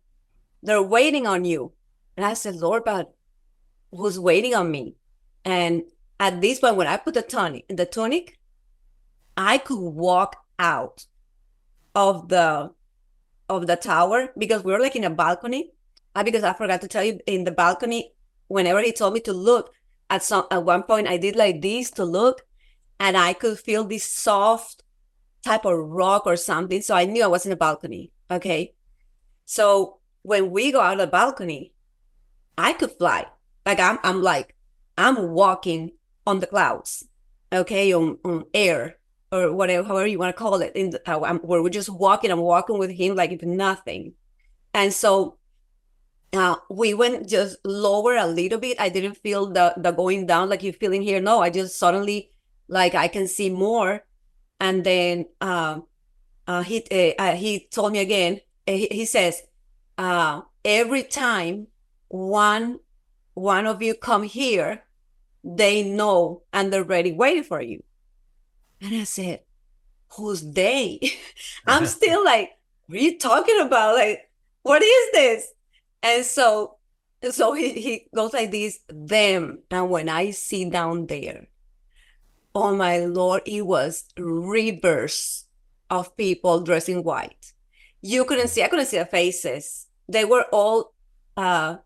They're 0.63 0.81
waiting 0.81 1.27
on 1.27 1.45
you. 1.45 1.73
And 2.17 2.25
I 2.25 2.33
said, 2.33 2.55
Lord, 2.55 2.83
but 2.83 3.13
who's 3.91 4.19
waiting 4.19 4.55
on 4.55 4.71
me? 4.71 4.95
And 5.43 5.83
at 6.19 6.41
this 6.41 6.59
point, 6.59 6.75
when 6.75 6.87
I 6.87 6.97
put 6.97 7.13
the 7.13 7.21
tonic 7.21 7.65
in 7.69 7.75
the 7.75 7.85
tunic, 7.85 8.39
I 9.37 9.57
could 9.57 9.79
walk 9.79 10.37
out 10.57 11.05
of 11.93 12.29
the 12.29 12.71
of 13.47 13.67
the 13.67 13.75
tower 13.75 14.29
because 14.37 14.63
we 14.63 14.71
were 14.71 14.79
like 14.79 14.95
in 14.95 15.03
a 15.03 15.09
balcony. 15.09 15.71
Uh, 16.15 16.23
because 16.23 16.43
I 16.43 16.53
forgot 16.53 16.81
to 16.81 16.87
tell 16.87 17.03
you 17.03 17.19
in 17.27 17.43
the 17.43 17.51
balcony, 17.51 18.13
whenever 18.47 18.81
he 18.81 18.93
told 18.93 19.13
me 19.13 19.19
to 19.21 19.33
look, 19.33 19.73
at 20.09 20.23
some 20.23 20.45
at 20.51 20.63
one 20.63 20.83
point 20.83 21.07
I 21.07 21.17
did 21.17 21.35
like 21.35 21.61
this 21.61 21.91
to 21.91 22.05
look, 22.05 22.45
and 22.99 23.17
I 23.17 23.33
could 23.33 23.59
feel 23.59 23.83
this 23.83 24.09
soft 24.09 24.83
type 25.43 25.65
of 25.65 25.77
rock 25.77 26.23
or 26.25 26.35
something. 26.35 26.81
So 26.81 26.95
I 26.95 27.05
knew 27.05 27.23
I 27.23 27.27
was 27.27 27.45
in 27.45 27.51
a 27.51 27.55
balcony. 27.55 28.11
Okay. 28.29 28.73
So 29.45 29.99
when 30.23 30.51
we 30.51 30.71
go 30.71 30.81
out 30.81 30.93
of 30.93 30.99
the 30.99 31.07
balcony, 31.07 31.73
I 32.57 32.73
could 32.73 32.91
fly. 32.91 33.27
Like 33.65 33.79
I'm 33.79 33.99
I'm 34.03 34.21
like, 34.21 34.55
I'm 34.97 35.29
walking 35.29 35.91
on 36.25 36.39
the 36.39 36.47
clouds, 36.47 37.07
okay, 37.53 37.93
on, 37.93 38.17
on 38.25 38.45
air 38.53 38.97
or 39.31 39.53
whatever, 39.53 39.87
however 39.87 40.07
you 40.07 40.17
want 40.17 40.35
to 40.35 40.39
call 40.39 40.61
it. 40.61 40.75
In 40.75 40.91
the, 40.91 41.01
uh, 41.11 41.21
I'm, 41.21 41.39
where 41.39 41.61
we're 41.61 41.69
just 41.69 41.89
walking, 41.89 42.31
I'm 42.31 42.39
walking 42.39 42.77
with 42.77 42.91
him 42.91 43.15
like 43.15 43.31
if 43.31 43.43
nothing. 43.43 44.13
And 44.73 44.93
so 44.93 45.37
uh, 46.33 46.55
we 46.69 46.93
went 46.93 47.27
just 47.29 47.57
lower 47.63 48.15
a 48.15 48.27
little 48.27 48.59
bit. 48.59 48.79
I 48.79 48.89
didn't 48.89 49.17
feel 49.17 49.47
the 49.47 49.73
the 49.77 49.91
going 49.91 50.25
down 50.25 50.49
like 50.49 50.63
you 50.63 50.73
feeling 50.73 51.01
here. 51.01 51.21
No, 51.21 51.41
I 51.41 51.49
just 51.49 51.77
suddenly 51.77 52.31
like 52.67 52.95
I 52.95 53.07
can 53.07 53.27
see 53.27 53.49
more. 53.49 54.03
And 54.59 54.83
then 54.83 55.25
uh, 55.41 55.79
uh, 56.47 56.63
he 56.63 57.15
uh, 57.17 57.35
he 57.35 57.67
told 57.71 57.93
me 57.93 57.99
again. 57.99 58.41
Uh, 58.67 58.71
he, 58.71 58.87
he 58.91 59.05
says, 59.05 59.43
uh, 59.97 60.41
every 60.63 61.03
time 61.03 61.67
one 62.07 62.79
one 63.33 63.67
of 63.67 63.81
you 63.81 63.93
come 63.93 64.23
here, 64.23 64.83
they 65.43 65.83
know 65.83 66.43
and 66.51 66.71
they're 66.71 66.83
ready 66.83 67.11
waiting 67.11 67.43
for 67.43 67.61
you. 67.61 67.83
And 68.81 68.95
I 68.95 69.03
said, 69.03 69.41
Who's 70.15 70.41
they? 70.41 70.99
I'm 71.67 71.85
still 71.97 72.23
like, 72.23 72.51
what 72.87 72.97
are 72.97 73.01
you 73.01 73.17
talking 73.17 73.59
about? 73.61 73.95
Like, 73.95 74.29
what 74.63 74.81
is 74.81 75.11
this? 75.11 75.53
And 76.05 76.23
so 76.23 76.77
so 77.31 77.53
he, 77.53 77.69
he 77.73 78.07
goes 78.13 78.33
like 78.33 78.51
this, 78.51 78.79
them. 78.87 79.63
And 79.71 79.89
when 79.89 80.07
I 80.07 80.29
see 80.29 80.69
down 80.69 81.07
there, 81.07 81.47
oh 82.53 82.75
my 82.75 82.99
lord, 82.99 83.41
it 83.47 83.65
was 83.65 84.05
rivers 84.15 85.45
of 85.89 86.15
people 86.15 86.61
dressed 86.61 86.89
in 86.89 87.03
white. 87.03 87.53
You 88.01 88.25
couldn't 88.25 88.49
see, 88.49 88.61
I 88.61 88.67
couldn't 88.67 88.85
see 88.85 88.97
their 88.97 89.07
faces. 89.07 89.87
They 90.07 90.25
were 90.25 90.45
all 90.51 90.93
uh 91.35 91.77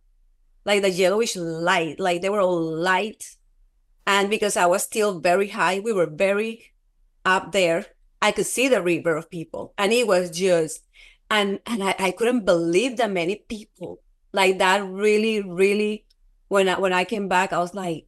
like 0.65 0.81
the 0.81 0.89
yellowish 0.89 1.37
light, 1.37 1.97
like 1.99 2.21
they 2.21 2.29
were 2.29 2.41
all 2.41 2.61
light. 2.61 3.37
And 4.05 4.29
because 4.29 4.57
I 4.57 4.65
was 4.65 4.83
still 4.83 5.21
very 5.21 5.47
high, 5.47 5.79
we 5.79 5.93
were 5.93 6.07
very 6.07 6.73
up 7.23 7.53
there. 7.53 7.85
I 8.21 8.33
could 8.33 8.47
see 8.47 8.67
the 8.67 8.81
river 8.81 9.15
of 9.15 9.29
people. 9.29 9.73
And 9.77 9.93
it 9.93 10.05
was 10.05 10.29
just 10.29 10.83
and 11.31 11.61
and 11.65 11.81
I, 11.81 11.95
I 11.97 12.11
couldn't 12.11 12.43
believe 12.43 12.97
that 12.97 13.11
many 13.11 13.37
people 13.37 14.01
like 14.31 14.59
that 14.59 14.85
really, 14.85 15.41
really 15.41 16.05
when 16.47 16.69
I 16.69 16.79
when 16.79 16.93
I 16.93 17.05
came 17.05 17.27
back, 17.27 17.53
I 17.53 17.59
was 17.59 17.73
like, 17.73 18.07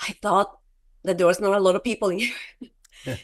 I 0.00 0.14
thought 0.22 0.58
that 1.04 1.18
there 1.18 1.26
was 1.26 1.40
not 1.40 1.56
a 1.56 1.60
lot 1.60 1.76
of 1.76 1.84
people 1.84 2.08
here. 2.10 2.34
you 2.60 2.70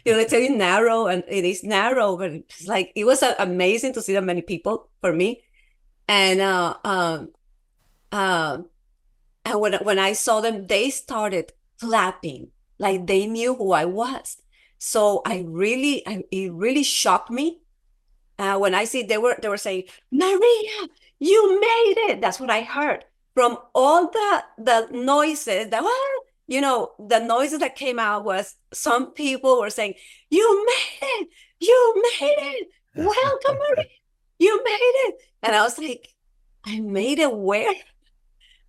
know, 0.07 0.16
they 0.16 0.24
tell 0.24 0.40
you 0.40 0.57
narrow 0.57 1.07
and 1.07 1.24
it 1.28 1.44
is 1.44 1.62
narrow, 1.64 2.16
but 2.16 2.33
it's 2.33 2.66
like 2.66 2.92
it 2.94 3.04
was 3.04 3.22
uh, 3.22 3.35
amazing 3.38 3.92
to 3.94 4.02
see 4.02 4.14
that 4.14 4.24
many 4.24 4.42
people 4.42 4.88
for 5.00 5.12
me. 5.12 5.42
And 6.09 6.40
uh 6.40 6.76
um 6.85 7.33
uh, 8.12 8.59
and 9.44 9.61
when 9.61 9.74
when 9.83 9.98
I 9.98 10.12
saw 10.12 10.40
them, 10.40 10.66
they 10.66 10.90
started 10.90 11.52
clapping 11.80 12.50
like 12.78 13.07
they 13.07 13.26
knew 13.26 13.54
who 13.54 13.72
I 13.72 13.85
was. 13.85 14.37
So 14.78 15.22
I 15.26 15.44
really, 15.46 16.07
I, 16.07 16.22
it 16.30 16.52
really 16.52 16.85
shocked 16.85 17.30
me 17.30 17.61
uh, 18.38 18.57
when 18.59 18.74
I 18.74 18.85
see 18.85 19.02
they 19.02 19.18
were 19.18 19.37
they 19.40 19.48
were 19.48 19.57
saying, 19.57 19.85
Maria, 20.12 20.88
you 21.25 21.61
made 21.61 21.95
it. 22.11 22.21
That's 22.21 22.39
what 22.39 22.51
I 22.51 22.61
heard 22.63 23.05
from 23.33 23.59
all 23.75 24.11
the 24.11 24.45
the 24.59 24.89
noises 24.93 25.71
that 25.71 25.83
well, 25.83 26.15
you 26.47 26.61
know, 26.61 26.93
the 26.99 27.19
noises 27.19 27.61
that 27.61 27.77
came 27.77 27.99
out 27.99 28.25
was 28.25 28.57
some 28.73 29.13
people 29.13 29.59
were 29.59 29.71
saying, 29.71 29.95
You 30.31 30.67
made 30.67 31.09
it, 31.09 31.29
you 31.61 32.03
made 32.21 32.37
it. 32.39 32.69
Welcome, 32.95 33.57
Maria. 33.57 33.87
You 34.39 34.63
made 34.63 34.93
it. 35.07 35.15
And 35.43 35.57
I 35.57 35.63
was 35.63 35.79
like, 35.79 36.09
I 36.67 36.81
made 36.81 37.19
it 37.19 37.35
where? 37.35 37.73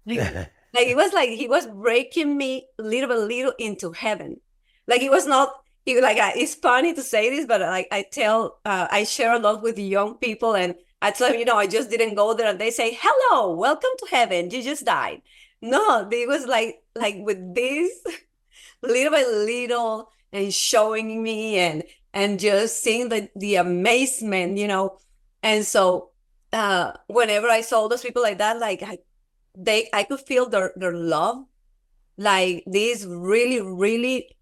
Like, 0.05 0.19
like 0.73 0.87
it 0.87 0.95
was 0.95 1.11
like 1.13 1.29
he 1.29 1.47
was 1.47 1.67
breaking 1.67 2.37
me 2.37 2.67
little 2.79 3.09
by 3.09 3.15
little 3.15 3.53
into 3.59 3.91
heaven. 3.91 4.39
Like 4.87 5.01
it 5.01 5.11
was 5.11 5.27
not 5.27 5.53
it, 5.85 6.01
like 6.01 6.17
I, 6.17 6.33
it's 6.35 6.55
funny 6.55 6.93
to 6.93 7.03
say 7.03 7.29
this, 7.29 7.45
but 7.45 7.61
like 7.61 7.87
I 7.91 8.05
tell, 8.09 8.59
uh, 8.65 8.87
I 8.89 9.03
share 9.03 9.33
a 9.33 9.39
lot 9.39 9.61
with 9.61 9.77
young 9.77 10.15
people, 10.15 10.55
and 10.55 10.75
I 11.01 11.11
tell 11.11 11.29
them, 11.29 11.39
you 11.39 11.45
know, 11.45 11.57
I 11.57 11.67
just 11.67 11.89
didn't 11.89 12.15
go 12.15 12.33
there, 12.33 12.47
and 12.47 12.59
they 12.59 12.71
say, 12.71 12.97
"Hello, 12.99 13.53
welcome 13.55 13.91
to 13.99 14.07
heaven. 14.09 14.49
You 14.49 14.63
just 14.63 14.85
died." 14.85 15.21
No, 15.61 16.07
it 16.11 16.27
was 16.27 16.45
like 16.45 16.83
like 16.95 17.15
with 17.19 17.55
this, 17.55 17.91
little 18.81 19.11
by 19.11 19.23
little, 19.23 20.09
and 20.31 20.53
showing 20.53 21.21
me, 21.23 21.57
and 21.57 21.83
and 22.13 22.39
just 22.39 22.81
seeing 22.81 23.09
the 23.09 23.29
the 23.35 23.55
amazement, 23.55 24.57
you 24.57 24.67
know, 24.67 24.97
and 25.43 25.65
so 25.65 26.11
uh, 26.53 26.93
whenever 27.07 27.47
I 27.47 27.61
saw 27.61 27.87
those 27.87 28.01
people 28.01 28.21
like 28.21 28.37
that, 28.39 28.59
like 28.59 28.81
I, 28.81 28.99
they, 29.57 29.89
I 29.93 30.03
could 30.03 30.21
feel 30.21 30.49
their 30.49 30.73
their 30.75 30.93
love, 30.93 31.45
like 32.17 32.63
this 32.65 33.05
really, 33.05 33.61
really 33.61 34.37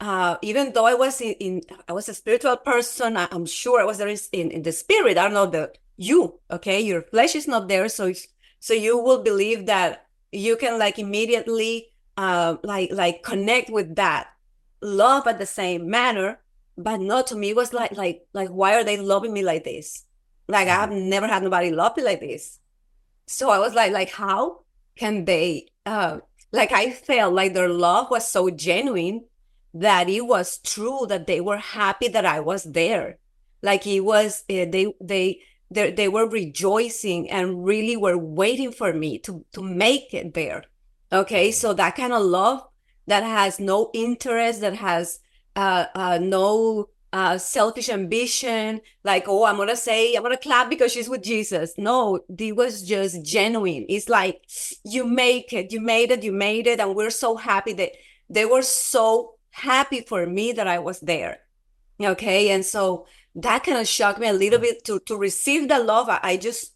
uh, 0.00 0.36
even 0.42 0.72
though 0.72 0.86
I 0.86 0.94
was 0.94 1.20
in, 1.20 1.32
in, 1.34 1.62
I 1.88 1.92
was 1.92 2.08
a 2.08 2.14
spiritual 2.14 2.56
person, 2.58 3.16
I, 3.16 3.28
am 3.30 3.46
sure 3.46 3.80
I 3.80 3.84
was 3.84 3.98
there 3.98 4.08
in, 4.08 4.50
in 4.50 4.62
the 4.62 4.72
spirit. 4.72 5.16
I 5.16 5.24
don't 5.24 5.34
know 5.34 5.46
the 5.46 5.72
you, 5.96 6.38
okay? 6.50 6.80
Your 6.80 7.02
flesh 7.02 7.34
is 7.34 7.48
not 7.48 7.68
there, 7.68 7.88
so 7.88 8.12
so 8.60 8.74
you 8.74 8.98
will 8.98 9.22
believe 9.22 9.66
that 9.66 10.06
you 10.32 10.56
can 10.56 10.78
like 10.78 10.98
immediately 10.98 11.88
uh, 12.16 12.56
like 12.62 12.92
like 12.92 13.22
connect 13.22 13.70
with 13.70 13.96
that 13.96 14.28
love 14.82 15.26
at 15.26 15.38
the 15.38 15.46
same 15.46 15.88
manner. 15.88 16.40
But 16.76 17.00
not 17.00 17.28
to 17.28 17.36
me, 17.36 17.50
it 17.50 17.56
was 17.56 17.72
like 17.72 17.96
like 17.96 18.26
like 18.34 18.50
why 18.50 18.74
are 18.74 18.84
they 18.84 18.98
loving 18.98 19.32
me 19.32 19.42
like 19.42 19.64
this? 19.64 20.04
Like 20.46 20.68
I've 20.68 20.90
mm-hmm. 20.90 21.08
never 21.08 21.26
had 21.26 21.42
nobody 21.42 21.70
love 21.70 21.96
me 21.96 22.02
like 22.02 22.20
this. 22.20 22.58
So 23.26 23.50
I 23.50 23.58
was 23.58 23.74
like 23.74 23.92
like 23.92 24.10
how 24.10 24.60
can 24.96 25.24
they? 25.24 25.68
Uh, 25.86 26.18
like 26.52 26.72
I 26.72 26.90
felt 26.90 27.32
like 27.32 27.54
their 27.54 27.68
love 27.68 28.10
was 28.10 28.28
so 28.28 28.50
genuine 28.50 29.24
that 29.80 30.08
it 30.08 30.22
was 30.22 30.58
true 30.58 31.06
that 31.08 31.26
they 31.26 31.40
were 31.40 31.58
happy 31.58 32.08
that 32.08 32.26
I 32.26 32.40
was 32.40 32.64
there. 32.64 33.18
Like 33.62 33.86
it 33.86 34.00
was, 34.00 34.42
uh, 34.48 34.66
they, 34.70 34.94
they, 35.00 35.40
they, 35.70 35.90
they 35.92 36.08
were 36.08 36.28
rejoicing 36.28 37.30
and 37.30 37.64
really 37.64 37.96
were 37.96 38.18
waiting 38.18 38.72
for 38.72 38.92
me 38.92 39.18
to, 39.20 39.44
to 39.52 39.62
make 39.62 40.14
it 40.14 40.34
there. 40.34 40.64
Okay. 41.12 41.52
So 41.52 41.74
that 41.74 41.96
kind 41.96 42.12
of 42.12 42.22
love 42.22 42.62
that 43.06 43.22
has 43.22 43.60
no 43.60 43.90
interest, 43.92 44.60
that 44.60 44.76
has 44.76 45.20
uh, 45.54 45.86
uh, 45.94 46.18
no 46.20 46.88
uh, 47.12 47.38
selfish 47.38 47.88
ambition, 47.88 48.80
like, 49.02 49.24
oh, 49.26 49.44
I'm 49.44 49.56
going 49.56 49.68
to 49.68 49.76
say, 49.76 50.14
I'm 50.14 50.22
going 50.22 50.36
to 50.36 50.42
clap 50.42 50.68
because 50.68 50.92
she's 50.92 51.08
with 51.08 51.22
Jesus. 51.22 51.72
No, 51.78 52.20
it 52.38 52.56
was 52.56 52.82
just 52.82 53.24
genuine. 53.24 53.86
It's 53.88 54.08
like, 54.08 54.42
you 54.84 55.06
make 55.06 55.52
it, 55.52 55.72
you 55.72 55.80
made 55.80 56.10
it, 56.10 56.22
you 56.22 56.32
made 56.32 56.66
it. 56.66 56.80
And 56.80 56.94
we're 56.94 57.10
so 57.10 57.36
happy 57.36 57.72
that 57.74 57.92
they 58.28 58.44
were 58.44 58.62
so 58.62 59.35
happy 59.56 60.02
for 60.02 60.26
me 60.26 60.52
that 60.52 60.66
I 60.66 60.78
was 60.78 61.00
there. 61.00 61.38
Okay. 62.00 62.50
And 62.50 62.64
so 62.64 63.06
that 63.34 63.64
kind 63.64 63.78
of 63.78 63.88
shocked 63.88 64.18
me 64.18 64.28
a 64.28 64.32
little 64.32 64.58
bit 64.58 64.84
to, 64.84 65.00
to 65.00 65.16
receive 65.16 65.68
the 65.68 65.78
love. 65.78 66.08
I, 66.08 66.20
I 66.22 66.36
just 66.36 66.72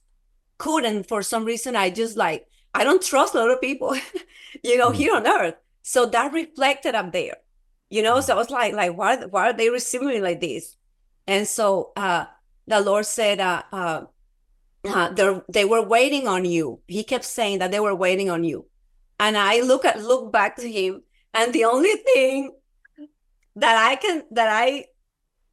couldn't 0.58 1.06
for 1.06 1.22
some 1.22 1.44
reason. 1.44 1.76
I 1.76 1.90
just 1.90 2.16
like, 2.16 2.46
I 2.74 2.84
don't 2.84 3.02
trust 3.02 3.34
a 3.34 3.38
lot 3.38 3.50
of 3.50 3.60
people, 3.60 3.94
you 4.64 4.78
know, 4.78 4.90
mm. 4.90 4.94
here 4.94 5.14
on 5.14 5.26
earth. 5.26 5.56
So 5.82 6.06
that 6.06 6.32
reflected 6.32 6.94
up 6.94 7.12
there, 7.12 7.36
you 7.90 8.02
know. 8.02 8.16
Mm. 8.16 8.22
So 8.22 8.34
I 8.34 8.36
was 8.36 8.50
like, 8.50 8.72
like, 8.72 8.96
why, 8.96 9.16
why 9.26 9.50
are 9.50 9.52
they 9.52 9.68
receiving 9.68 10.08
me 10.08 10.20
like 10.20 10.40
this? 10.40 10.76
And 11.26 11.46
so 11.46 11.92
uh, 11.96 12.26
the 12.66 12.80
Lord 12.80 13.04
said, 13.04 13.40
uh, 13.40 13.62
uh, 13.72 14.04
uh, 14.84 15.40
they 15.48 15.66
were 15.66 15.82
waiting 15.82 16.26
on 16.26 16.46
you. 16.46 16.80
He 16.86 17.04
kept 17.04 17.24
saying 17.26 17.58
that 17.58 17.70
they 17.70 17.80
were 17.80 17.94
waiting 17.94 18.30
on 18.30 18.44
you. 18.44 18.66
And 19.18 19.36
I 19.36 19.60
look 19.60 19.84
at 19.84 20.02
look 20.02 20.32
back 20.32 20.56
to 20.56 20.70
him, 20.70 21.02
and 21.34 21.52
the 21.52 21.66
only 21.66 21.92
thing 21.92 22.52
that 23.56 23.76
I 23.76 23.96
can 23.96 24.24
that 24.32 24.48
I 24.48 24.86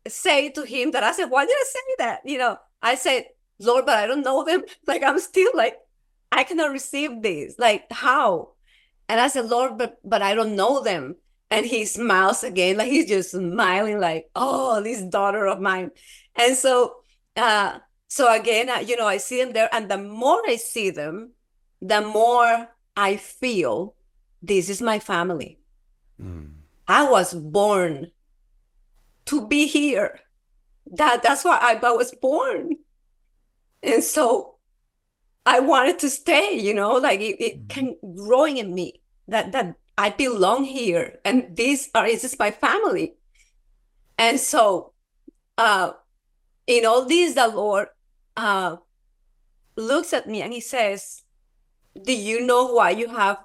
say 0.07 0.49
to 0.51 0.63
him 0.63 0.91
that 0.91 1.03
I 1.03 1.11
said, 1.11 1.25
why 1.25 1.45
did 1.45 1.55
I 1.55 1.65
say 1.67 1.95
that? 1.99 2.21
You 2.25 2.37
know, 2.37 2.57
I 2.81 2.95
said, 2.95 3.25
Lord, 3.59 3.85
but 3.85 3.97
I 3.97 4.07
don't 4.07 4.23
know 4.23 4.43
them. 4.43 4.63
Like 4.87 5.03
I'm 5.03 5.19
still 5.19 5.51
like, 5.53 5.77
I 6.31 6.43
cannot 6.43 6.71
receive 6.71 7.21
this. 7.21 7.55
Like 7.57 7.91
how? 7.91 8.53
And 9.09 9.19
I 9.19 9.27
said, 9.27 9.45
Lord, 9.45 9.77
but 9.77 9.97
but 10.03 10.21
I 10.21 10.33
don't 10.33 10.55
know 10.55 10.83
them. 10.83 11.15
And 11.49 11.65
he 11.65 11.85
smiles 11.85 12.43
again, 12.43 12.77
like 12.77 12.91
he's 12.91 13.07
just 13.07 13.31
smiling, 13.31 13.99
like, 13.99 14.29
oh, 14.35 14.81
this 14.81 15.01
daughter 15.01 15.47
of 15.47 15.61
mine. 15.61 15.91
And 16.35 16.55
so 16.55 16.97
uh 17.35 17.79
so 18.07 18.33
again, 18.33 18.69
uh, 18.69 18.79
you 18.79 18.95
know, 18.95 19.05
I 19.05 19.17
see 19.17 19.43
them 19.43 19.53
there, 19.53 19.69
and 19.73 19.91
the 19.91 19.97
more 19.97 20.41
I 20.47 20.55
see 20.55 20.89
them, 20.89 21.31
the 21.81 22.01
more 22.01 22.69
I 22.95 23.17
feel 23.17 23.95
this 24.41 24.69
is 24.69 24.81
my 24.81 24.99
family. 24.99 25.59
Mm. 26.21 26.56
I 26.87 27.09
was 27.09 27.33
born 27.33 28.11
to 29.25 29.47
be 29.47 29.67
here. 29.67 30.19
That 30.89 31.21
that's 31.21 31.43
why 31.43 31.59
I, 31.61 31.79
I 31.85 31.91
was 31.91 32.13
born. 32.15 32.77
And 33.83 34.03
so 34.03 34.55
I 35.45 35.59
wanted 35.59 35.99
to 35.99 36.09
stay, 36.09 36.53
you 36.53 36.73
know, 36.73 36.93
like 36.93 37.19
it, 37.19 37.41
it 37.43 37.69
can 37.69 37.95
growing 38.15 38.57
in 38.57 38.73
me 38.73 39.01
that 39.27 39.51
that 39.51 39.75
I 39.97 40.11
belong 40.11 40.63
here 40.63 41.19
and 41.25 41.55
these 41.55 41.89
are 41.93 42.05
this 42.05 42.23
is 42.23 42.39
my 42.39 42.51
family. 42.51 43.15
And 44.17 44.39
so 44.39 44.93
uh, 45.57 45.91
in 46.65 46.85
all 46.85 47.05
this, 47.05 47.35
the 47.35 47.47
Lord 47.47 47.87
uh, 48.35 48.77
looks 49.75 50.13
at 50.13 50.27
me 50.27 50.41
and 50.41 50.53
he 50.53 50.61
says, 50.61 51.23
Do 52.01 52.13
you 52.13 52.45
know 52.45 52.73
why 52.73 52.91
you 52.91 53.09
have 53.09 53.37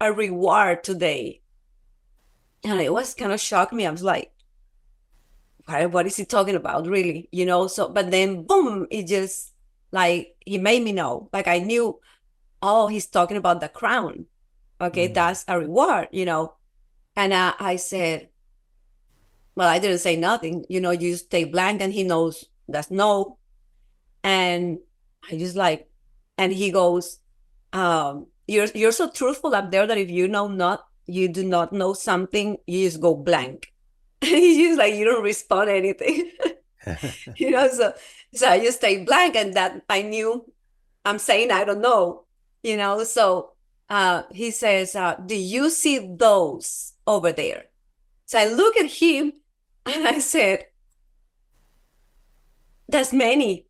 a 0.00 0.12
reward 0.12 0.84
today? 0.84 1.39
And 2.64 2.80
it 2.80 2.92
was 2.92 3.14
kind 3.14 3.32
of 3.32 3.40
shocked 3.40 3.72
me. 3.72 3.86
I 3.86 3.90
was 3.90 4.02
like, 4.02 4.32
what 5.66 6.06
is 6.06 6.16
he 6.16 6.24
talking 6.24 6.56
about, 6.56 6.86
really? 6.86 7.28
You 7.32 7.46
know, 7.46 7.66
so, 7.68 7.88
but 7.88 8.10
then 8.10 8.44
boom, 8.44 8.86
it 8.90 9.06
just 9.06 9.52
like, 9.92 10.34
he 10.44 10.58
made 10.58 10.82
me 10.82 10.92
know. 10.92 11.28
Like, 11.32 11.48
I 11.48 11.58
knew, 11.58 12.00
oh, 12.62 12.88
he's 12.88 13.06
talking 13.06 13.36
about 13.36 13.60
the 13.60 13.68
crown. 13.68 14.26
Okay, 14.80 15.06
mm-hmm. 15.06 15.14
that's 15.14 15.44
a 15.46 15.58
reward, 15.58 16.08
you 16.10 16.24
know. 16.24 16.54
And 17.16 17.32
uh, 17.32 17.54
I 17.58 17.76
said, 17.76 18.28
well, 19.54 19.68
I 19.68 19.78
didn't 19.78 19.98
say 19.98 20.16
nothing. 20.16 20.64
You 20.68 20.80
know, 20.80 20.90
you 20.90 21.12
just 21.12 21.26
stay 21.26 21.44
blank 21.44 21.82
and 21.82 21.92
he 21.92 22.02
knows 22.02 22.46
that's 22.68 22.90
no. 22.90 23.38
And 24.22 24.78
I 25.30 25.36
just 25.36 25.56
like, 25.56 25.88
and 26.38 26.52
he 26.52 26.70
goes, 26.70 27.18
um, 27.72 28.26
you're 28.46 28.66
you're 28.74 28.92
so 28.92 29.10
truthful 29.10 29.54
up 29.54 29.70
there 29.70 29.86
that 29.86 29.98
if 29.98 30.10
you 30.10 30.28
know 30.28 30.48
not 30.48 30.84
you 31.10 31.28
do 31.28 31.44
not 31.44 31.72
know 31.72 31.92
something, 31.92 32.56
you 32.66 32.86
just 32.86 33.00
go 33.00 33.14
blank. 33.14 33.72
He's 34.20 34.56
just 34.56 34.78
like 34.78 34.94
you 34.94 35.04
don't 35.04 35.22
respond 35.22 35.70
anything. 35.70 36.30
you 37.36 37.50
know, 37.50 37.68
so 37.68 37.94
so 38.34 38.48
I 38.48 38.60
just 38.60 38.78
stay 38.78 39.04
blank 39.04 39.36
and 39.36 39.54
that 39.54 39.82
I 39.88 40.02
knew 40.02 40.44
I'm 41.04 41.18
saying 41.18 41.50
I 41.50 41.64
don't 41.64 41.80
know, 41.80 42.24
you 42.62 42.76
know. 42.76 43.04
So 43.04 43.52
uh 43.88 44.22
he 44.30 44.50
says, 44.50 44.94
uh, 44.94 45.16
do 45.26 45.34
you 45.34 45.70
see 45.70 46.14
those 46.16 46.94
over 47.06 47.32
there? 47.32 47.64
So 48.26 48.38
I 48.38 48.46
look 48.46 48.76
at 48.76 48.90
him 48.90 49.32
and 49.86 50.06
I 50.06 50.18
said, 50.20 50.66
There's 52.88 53.12
many. 53.12 53.66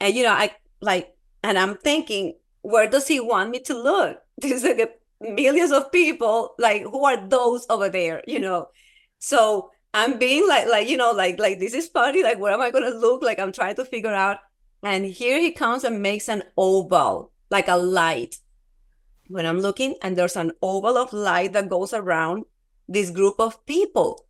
And 0.00 0.14
you 0.14 0.22
know, 0.22 0.32
I 0.32 0.54
like 0.80 1.14
and 1.42 1.58
I'm 1.58 1.76
thinking, 1.76 2.34
where 2.62 2.88
does 2.88 3.08
he 3.08 3.20
want 3.20 3.50
me 3.50 3.60
to 3.60 3.74
look? 3.74 4.18
There's 4.38 4.64
like 4.64 4.97
millions 5.20 5.72
of 5.72 5.92
people. 5.92 6.54
Like, 6.58 6.82
who 6.82 7.04
are 7.04 7.28
those 7.28 7.66
over 7.70 7.88
there? 7.88 8.22
You 8.26 8.38
know. 8.40 8.68
So 9.18 9.70
I'm 9.94 10.18
being 10.18 10.46
like, 10.46 10.68
like, 10.68 10.88
you 10.88 10.96
know, 10.96 11.12
like, 11.12 11.38
like 11.38 11.58
this 11.58 11.74
is 11.74 11.88
funny. 11.88 12.22
Like, 12.22 12.38
where 12.38 12.52
am 12.52 12.60
I 12.60 12.70
gonna 12.70 12.90
look? 12.90 13.22
Like, 13.22 13.38
I'm 13.38 13.52
trying 13.52 13.76
to 13.76 13.84
figure 13.84 14.14
out. 14.14 14.38
And 14.82 15.04
here 15.04 15.40
he 15.40 15.50
comes 15.52 15.84
and 15.84 16.02
makes 16.02 16.28
an 16.28 16.44
oval, 16.56 17.32
like 17.50 17.68
a 17.68 17.76
light. 17.76 18.36
When 19.28 19.44
I'm 19.44 19.60
looking, 19.60 19.96
and 20.02 20.16
there's 20.16 20.36
an 20.36 20.52
oval 20.62 20.96
of 20.96 21.12
light 21.12 21.52
that 21.52 21.68
goes 21.68 21.92
around 21.92 22.44
this 22.88 23.10
group 23.10 23.34
of 23.38 23.64
people. 23.66 24.26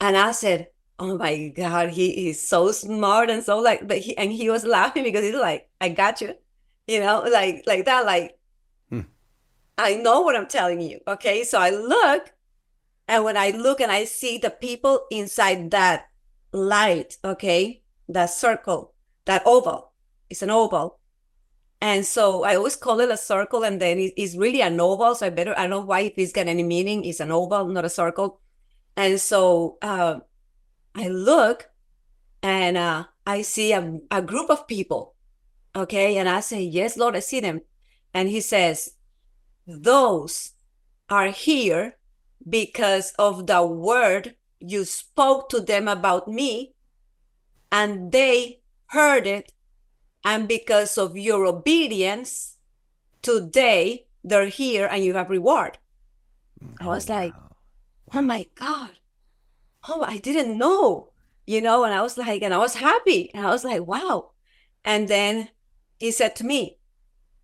And 0.00 0.16
I 0.16 0.32
said, 0.32 0.68
Oh 0.98 1.16
my 1.16 1.48
God, 1.48 1.90
he 1.90 2.28
is 2.28 2.46
so 2.48 2.72
smart 2.72 3.30
and 3.30 3.42
so 3.44 3.58
like, 3.60 3.86
but 3.86 3.98
he, 3.98 4.16
and 4.18 4.32
he 4.32 4.50
was 4.50 4.64
laughing 4.64 5.04
because 5.04 5.22
he's 5.22 5.34
like, 5.34 5.68
I 5.80 5.90
got 5.90 6.20
you, 6.20 6.34
you 6.86 7.00
know, 7.00 7.22
like, 7.30 7.64
like 7.66 7.84
that, 7.86 8.04
like. 8.04 8.37
I 9.78 9.94
know 9.94 10.20
what 10.22 10.34
I'm 10.34 10.48
telling 10.48 10.80
you. 10.80 11.00
Okay. 11.06 11.44
So 11.44 11.58
I 11.58 11.70
look, 11.70 12.32
and 13.06 13.24
when 13.24 13.36
I 13.36 13.50
look 13.50 13.80
and 13.80 13.92
I 13.92 14.04
see 14.04 14.36
the 14.36 14.50
people 14.50 15.06
inside 15.10 15.70
that 15.70 16.08
light, 16.52 17.16
okay, 17.24 17.82
that 18.08 18.30
circle, 18.30 18.92
that 19.24 19.42
oval, 19.46 19.92
it's 20.28 20.42
an 20.42 20.50
oval. 20.50 20.98
And 21.80 22.04
so 22.04 22.42
I 22.42 22.56
always 22.56 22.74
call 22.74 22.98
it 22.98 23.08
a 23.08 23.16
circle, 23.16 23.62
and 23.62 23.80
then 23.80 24.10
it's 24.16 24.34
really 24.34 24.62
an 24.62 24.80
oval. 24.80 25.14
So 25.14 25.26
I 25.26 25.30
better, 25.30 25.54
I 25.56 25.62
don't 25.62 25.70
know 25.70 25.80
why, 25.80 26.00
if 26.00 26.14
it's 26.16 26.32
got 26.32 26.48
any 26.48 26.64
meaning, 26.64 27.04
it's 27.04 27.20
an 27.20 27.30
oval, 27.30 27.66
not 27.68 27.84
a 27.84 27.88
circle. 27.88 28.40
And 28.96 29.20
so 29.20 29.78
uh, 29.80 30.18
I 30.96 31.06
look 31.06 31.70
and 32.42 32.76
uh, 32.76 33.04
I 33.24 33.42
see 33.42 33.72
a, 33.72 34.00
a 34.10 34.20
group 34.20 34.50
of 34.50 34.66
people. 34.66 35.14
Okay. 35.76 36.16
And 36.18 36.28
I 36.28 36.40
say, 36.40 36.62
Yes, 36.62 36.96
Lord, 36.96 37.14
I 37.14 37.20
see 37.20 37.38
them. 37.38 37.60
And 38.12 38.28
he 38.28 38.40
says, 38.40 38.90
Those 39.70 40.52
are 41.10 41.26
here 41.26 41.98
because 42.48 43.12
of 43.18 43.46
the 43.46 43.66
word 43.66 44.34
you 44.58 44.86
spoke 44.86 45.50
to 45.50 45.60
them 45.60 45.86
about 45.86 46.26
me, 46.26 46.72
and 47.70 48.10
they 48.10 48.60
heard 48.86 49.26
it. 49.26 49.52
And 50.24 50.48
because 50.48 50.96
of 50.96 51.18
your 51.18 51.44
obedience, 51.44 52.56
today 53.20 54.06
they're 54.24 54.48
here 54.48 54.88
and 54.90 55.04
you 55.04 55.12
have 55.14 55.28
reward. 55.28 55.76
I 56.80 56.86
was 56.86 57.10
like, 57.10 57.34
oh 58.14 58.22
my 58.22 58.46
God, 58.54 58.92
oh, 59.86 60.02
I 60.02 60.16
didn't 60.16 60.56
know, 60.56 61.10
you 61.46 61.60
know, 61.60 61.84
and 61.84 61.92
I 61.92 62.00
was 62.00 62.16
like, 62.16 62.40
and 62.42 62.54
I 62.54 62.58
was 62.58 62.76
happy. 62.76 63.30
And 63.34 63.46
I 63.46 63.50
was 63.50 63.64
like, 63.64 63.86
wow. 63.86 64.30
And 64.82 65.08
then 65.08 65.50
he 65.98 66.10
said 66.10 66.34
to 66.36 66.46
me, 66.46 66.77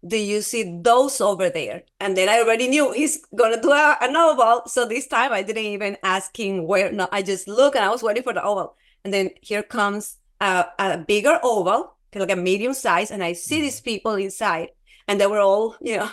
do 0.07 0.17
you 0.17 0.43
see 0.43 0.81
those 0.83 1.21
over 1.21 1.49
there? 1.49 1.83
And 2.01 2.17
then 2.17 2.29
I 2.29 2.41
already 2.41 2.69
knew 2.69 2.93
he's 2.93 3.25
gonna 3.35 3.61
do 3.61 3.73
a, 3.73 3.97
an 4.01 4.15
oval. 4.17 4.63
So 4.67 4.87
this 4.87 5.07
time 5.07 5.33
I 5.33 5.43
didn't 5.43 5.65
even 5.65 5.97
ask 6.03 6.39
him 6.39 6.67
where. 6.67 6.93
No, 6.93 7.09
I 7.11 7.23
just 7.23 7.49
look 7.49 7.75
and 7.75 7.85
I 7.85 7.91
was 7.91 8.03
waiting 8.03 8.23
for 8.23 8.33
the 8.33 8.45
oval. 8.45 8.77
And 9.05 9.13
then 9.13 9.31
here 9.41 9.63
comes 9.63 10.17
a, 10.41 10.67
a 10.79 10.99
bigger 10.99 11.41
oval, 11.43 11.97
like 12.15 12.31
a 12.31 12.37
medium 12.37 12.75
size, 12.75 13.11
and 13.11 13.23
I 13.23 13.33
see 13.33 13.61
these 13.61 13.77
mm-hmm. 13.77 13.85
people 13.85 14.15
inside, 14.15 14.69
and 15.09 15.21
they 15.21 15.27
were 15.27 15.41
all, 15.41 15.77
you 15.81 15.97
know. 15.97 16.11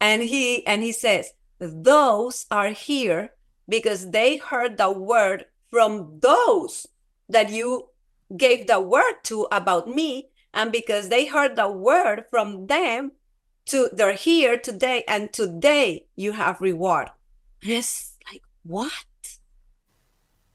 And 0.00 0.22
he 0.22 0.66
and 0.66 0.82
he 0.82 0.92
says, 0.92 1.32
those 1.58 2.46
are 2.50 2.70
here 2.70 3.30
because 3.68 4.10
they 4.10 4.36
heard 4.36 4.76
the 4.76 4.90
word 4.90 5.46
from 5.70 6.18
those 6.20 6.86
that 7.28 7.50
you 7.50 7.88
gave 8.36 8.66
the 8.66 8.80
word 8.80 9.14
to 9.24 9.46
about 9.50 9.88
me 9.88 10.28
and 10.54 10.72
because 10.72 11.08
they 11.08 11.26
heard 11.26 11.56
the 11.56 11.70
word 11.70 12.24
from 12.30 12.66
them 12.66 13.12
to 13.66 13.90
they're 13.92 14.14
here 14.14 14.58
today 14.58 15.04
and 15.06 15.32
today 15.32 16.06
you 16.16 16.32
have 16.32 16.60
reward. 16.60 17.10
Yes 17.62 18.14
like 18.30 18.42
what? 18.62 18.92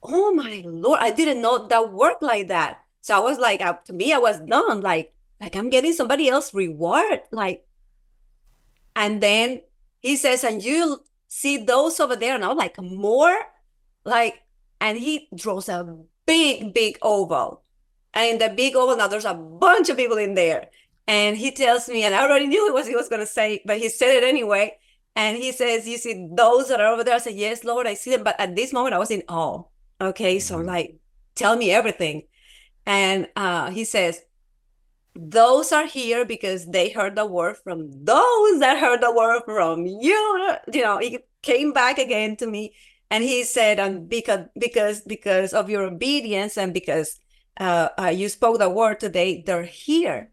Oh 0.02 0.34
my 0.34 0.64
lord 0.66 1.00
i 1.02 1.12
didn't 1.12 1.42
know 1.42 1.68
that 1.68 1.94
worked 1.94 2.24
like 2.24 2.48
that. 2.48 2.82
So 3.02 3.16
i 3.16 3.20
was 3.20 3.38
like 3.38 3.62
uh, 3.62 3.74
to 3.86 3.94
me 3.94 4.14
i 4.14 4.18
was 4.18 4.40
done 4.40 4.82
like 4.82 5.14
like 5.42 5.56
i'm 5.56 5.70
getting 5.70 5.94
somebody 5.94 6.30
else 6.30 6.54
reward 6.54 7.22
like 7.32 7.66
and 8.96 9.22
then 9.22 9.62
he 10.02 10.16
says 10.16 10.44
and 10.44 10.64
you 10.64 11.04
see 11.34 11.58
those 11.58 12.00
over 12.00 12.16
there? 12.16 12.36
And 12.36 12.46
I'm 12.46 12.56
like 12.56 12.80
more? 12.80 13.36
Like 14.06 14.44
and 14.80 14.98
he 14.98 15.30
draws 15.34 15.68
a 15.68 15.98
big 16.26 16.74
big 16.74 17.00
oval 17.02 17.63
and 18.14 18.34
in 18.34 18.38
the 18.38 18.54
big 18.56 18.76
oval 18.76 18.96
now 18.96 19.08
there's 19.08 19.26
a 19.26 19.34
bunch 19.34 19.90
of 19.90 19.98
people 19.98 20.18
in 20.18 20.36
there. 20.36 20.68
And 21.08 21.36
he 21.36 21.52
tells 21.52 21.90
me 21.90 22.04
and 22.04 22.16
I 22.16 22.24
already 22.24 22.48
knew 22.48 22.72
what 22.74 22.88
he 22.88 22.96
was 22.96 23.10
going 23.10 23.20
to 23.20 23.26
say 23.26 23.62
but 23.66 23.78
he 23.78 23.90
said 23.90 24.16
it 24.16 24.24
anyway. 24.24 24.78
And 25.16 25.38
he 25.38 25.52
says 25.52 25.88
you 25.88 25.98
see 25.98 26.28
those 26.32 26.70
that 26.70 26.82
are 26.82 26.94
over 26.94 27.04
there? 27.04 27.16
I 27.16 27.20
said 27.20 27.36
yes 27.36 27.64
Lord 27.64 27.88
I 27.88 27.94
see 27.94 28.12
them. 28.12 28.24
But 28.24 28.40
at 28.40 28.56
this 28.56 28.74
moment 28.74 28.96
I 28.96 29.00
was 29.00 29.12
in 29.12 29.24
awe. 29.28 29.64
Okay 30.02 30.40
so 30.40 30.58
mm-hmm. 30.58 30.68
like 30.68 30.96
tell 31.36 31.56
me 31.56 31.72
everything. 31.72 32.24
And 32.86 33.28
uh 33.36 33.72
he 33.72 33.84
says 33.86 34.22
those 35.16 35.72
are 35.72 35.86
here 35.86 36.26
because 36.26 36.66
they 36.66 36.90
heard 36.90 37.16
the 37.16 37.26
word 37.26 37.58
from 37.58 37.92
those 38.04 38.60
that 38.60 38.80
heard 38.80 39.02
the 39.02 39.14
word 39.14 39.44
from 39.46 39.86
you. 39.86 40.58
You 40.74 40.82
know, 40.82 40.98
he 40.98 41.20
came 41.42 41.72
back 41.72 42.00
again 42.00 42.36
to 42.38 42.48
me. 42.48 42.74
And 43.12 43.24
he 43.24 43.44
said, 43.44 43.80
and 43.80 44.10
because 44.10 44.48
because 44.58 45.02
because 45.02 45.54
of 45.54 45.70
your 45.70 45.84
obedience 45.84 46.58
and 46.58 46.74
because 46.74 47.20
uh, 47.60 47.90
uh, 48.00 48.08
you 48.08 48.30
spoke 48.30 48.60
the 48.60 48.70
word 48.70 49.00
today, 49.00 49.44
they're 49.46 49.64
here. 49.64 50.32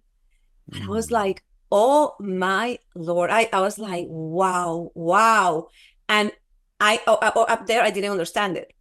And 0.73 0.85
I 0.85 0.89
was 0.89 1.09
mm. 1.09 1.13
like, 1.13 1.45
oh 1.73 2.15
my 2.21 2.79
lord! 2.95 3.31
I 3.31 3.49
I 3.53 3.61
was 3.61 3.79
like, 3.79 4.07
wow, 4.09 4.91
wow. 4.95 5.69
And 6.09 6.33
I 6.79 7.01
oh, 7.07 7.19
oh, 7.23 7.45
up 7.45 7.67
there, 7.67 7.83
I 7.83 7.91
didn't 7.91 8.13
understand 8.13 8.57
it. 8.57 8.73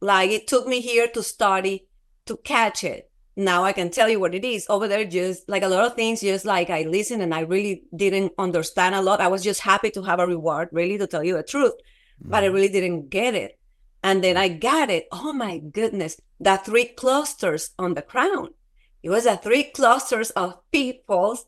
Like 0.00 0.30
it 0.30 0.46
took 0.46 0.66
me 0.66 0.80
here 0.80 1.08
to 1.08 1.22
study 1.22 1.88
to 2.26 2.36
catch 2.36 2.84
it 2.84 3.08
now 3.38 3.62
I 3.62 3.72
can 3.72 3.88
tell 3.90 4.08
you 4.08 4.18
what 4.18 4.34
it 4.34 4.44
is. 4.44 4.66
Over 4.68 4.88
there, 4.88 5.04
just 5.04 5.48
like 5.48 5.62
a 5.62 5.68
lot 5.68 5.84
of 5.84 5.94
things, 5.94 6.20
just 6.20 6.44
like 6.44 6.70
I 6.70 6.82
listened 6.82 7.22
and 7.22 7.32
I 7.32 7.40
really 7.40 7.84
didn't 7.94 8.32
understand 8.36 8.96
a 8.96 9.00
lot. 9.00 9.20
I 9.20 9.28
was 9.28 9.44
just 9.44 9.60
happy 9.60 9.90
to 9.92 10.02
have 10.02 10.18
a 10.18 10.26
reward, 10.26 10.70
really, 10.72 10.98
to 10.98 11.06
tell 11.06 11.22
you 11.22 11.36
the 11.36 11.44
truth, 11.44 11.74
mm. 11.74 12.30
but 12.30 12.42
I 12.42 12.48
mm. 12.48 12.54
really 12.54 12.68
didn't 12.68 13.10
get 13.10 13.36
it. 13.36 13.57
And 14.02 14.22
then 14.22 14.36
I 14.36 14.48
got 14.48 14.90
it. 14.90 15.08
Oh 15.10 15.32
my 15.32 15.58
goodness, 15.58 16.20
the 16.38 16.56
three 16.56 16.86
clusters 16.86 17.70
on 17.78 17.94
the 17.94 18.02
crown. 18.02 18.50
It 19.02 19.10
was 19.10 19.26
a 19.26 19.36
three 19.36 19.64
clusters 19.64 20.30
of 20.30 20.58
people. 20.70 21.38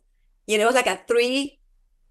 You 0.46 0.58
know, 0.58 0.64
it 0.64 0.66
was 0.66 0.74
like 0.74 0.86
a 0.86 1.00
three. 1.06 1.58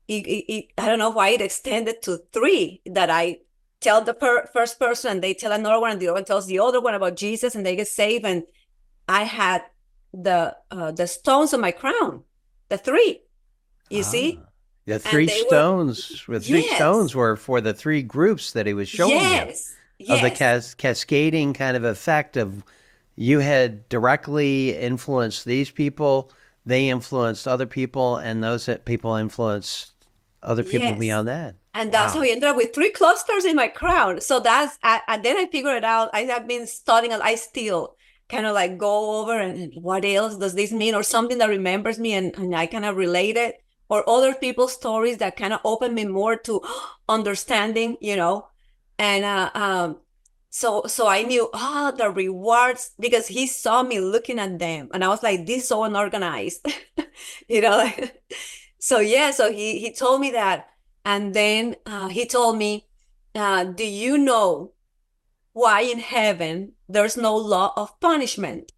It, 0.07 0.25
it, 0.25 0.53
it, 0.53 0.65
I 0.77 0.87
don't 0.87 0.99
know 0.99 1.11
why 1.11 1.29
it 1.29 1.41
extended 1.41 2.01
to 2.03 2.21
three 2.33 2.81
that 2.85 3.09
I 3.09 3.39
tell 3.79 4.01
the 4.01 4.13
per- 4.13 4.47
first 4.47 4.79
person 4.79 5.11
and 5.11 5.23
they 5.23 5.33
tell 5.33 5.51
another 5.51 5.79
one 5.79 5.91
and 5.91 6.01
the 6.01 6.07
other 6.07 6.15
one 6.15 6.25
tells 6.25 6.47
the 6.47 6.59
other 6.59 6.81
one 6.81 6.95
about 6.95 7.15
Jesus 7.15 7.55
and 7.55 7.65
they 7.65 7.75
get 7.75 7.87
saved 7.87 8.25
and 8.25 8.43
I 9.07 9.23
had 9.23 9.63
the 10.13 10.55
uh, 10.71 10.91
the 10.91 11.07
stones 11.07 11.53
on 11.53 11.61
my 11.61 11.71
crown, 11.71 12.23
the 12.69 12.77
three. 12.77 13.21
You 13.89 14.01
ah, 14.01 14.03
see, 14.03 14.39
the 14.85 14.99
three 14.99 15.27
stones. 15.27 16.27
Were, 16.27 16.39
the 16.39 16.45
three 16.45 16.61
yes. 16.61 16.75
stones 16.75 17.15
were 17.15 17.35
for 17.35 17.61
the 17.61 17.73
three 17.73 18.01
groups 18.01 18.53
that 18.53 18.65
he 18.65 18.73
was 18.73 18.89
showing 18.89 19.11
yes. 19.11 19.75
You 19.99 20.15
of 20.15 20.21
the 20.21 20.31
cas- 20.31 20.73
cascading 20.73 21.53
kind 21.53 21.77
of 21.77 21.83
effect 21.83 22.37
of 22.37 22.63
you 23.15 23.39
had 23.39 23.87
directly 23.89 24.75
influenced 24.77 25.45
these 25.45 25.71
people, 25.71 26.31
they 26.65 26.89
influenced 26.89 27.47
other 27.47 27.65
people, 27.65 28.17
and 28.17 28.43
those 28.43 28.69
people 28.85 29.15
influenced 29.15 29.93
other 30.41 30.63
people 30.63 30.93
Yes. 30.93 30.99
beyond 30.99 31.27
that. 31.27 31.55
And 31.73 31.91
that's 31.93 32.13
Wow. 32.13 32.19
how 32.21 32.21
I 32.21 32.29
ended 32.29 32.45
up 32.49 32.55
with 32.57 32.73
three 32.73 32.91
clusters 32.91 33.45
in 33.45 33.55
my 33.55 33.67
crown. 33.67 34.21
So 34.21 34.39
that's, 34.39 34.77
I, 34.83 35.01
and 35.07 35.23
then 35.23 35.37
I 35.37 35.45
figured 35.47 35.77
it 35.77 35.83
out. 35.83 36.09
I 36.13 36.21
have 36.21 36.47
been 36.47 36.67
studying, 36.67 37.13
I 37.13 37.35
still 37.35 37.95
kind 38.29 38.45
of 38.45 38.53
like 38.53 38.77
go 38.77 39.21
over 39.21 39.39
and 39.39 39.57
and 39.59 39.73
what 39.83 40.05
else 40.05 40.37
does 40.37 40.53
this 40.55 40.71
mean 40.71 40.95
or 40.95 41.03
something 41.03 41.39
that 41.39 41.49
remembers 41.49 41.99
me 41.99 42.13
and, 42.13 42.35
and 42.37 42.55
I 42.55 42.67
kind 42.67 42.85
of 42.85 42.95
relate 42.97 43.37
it 43.37 43.55
or 43.89 44.07
other 44.09 44.35
people's 44.35 44.73
stories 44.73 45.17
that 45.17 45.35
kind 45.35 45.53
of 45.53 45.61
open 45.65 45.93
me 45.95 46.05
more 46.05 46.35
to 46.37 46.61
understanding, 47.09 47.97
you 48.01 48.15
know? 48.15 48.48
And, 48.99 49.25
uh, 49.25 49.49
um, 49.55 49.97
so, 50.51 50.83
so 50.87 51.07
I 51.07 51.23
knew, 51.23 51.49
ah, 51.53 51.91
the 51.95 52.09
rewards 52.09 52.91
because 52.99 53.27
he 53.27 53.47
saw 53.47 53.81
me 53.81 53.99
looking 53.99 54.39
at 54.39 54.59
them 54.59 54.89
and 54.93 55.03
I 55.03 55.07
was 55.07 55.23
like, 55.23 55.45
this 55.45 55.63
is 55.63 55.67
so 55.69 55.83
unorganized, 55.83 56.67
you 57.47 57.61
know? 57.61 57.77
Like, 57.77 58.21
so 58.79 58.99
yeah, 58.99 59.31
so 59.31 59.51
he, 59.51 59.79
he 59.79 59.93
told 59.93 60.21
me 60.21 60.31
that. 60.31 60.67
And 61.05 61.33
then 61.33 61.75
uh, 61.85 62.09
he 62.09 62.25
told 62.25 62.57
me, 62.57 62.87
uh, 63.33 63.63
Do 63.63 63.85
you 63.85 64.17
know 64.17 64.73
why 65.53 65.81
in 65.81 65.99
heaven 65.99 66.73
there's 66.87 67.17
no 67.17 67.35
law 67.35 67.73
of 67.77 67.99
punishment? 67.99 68.71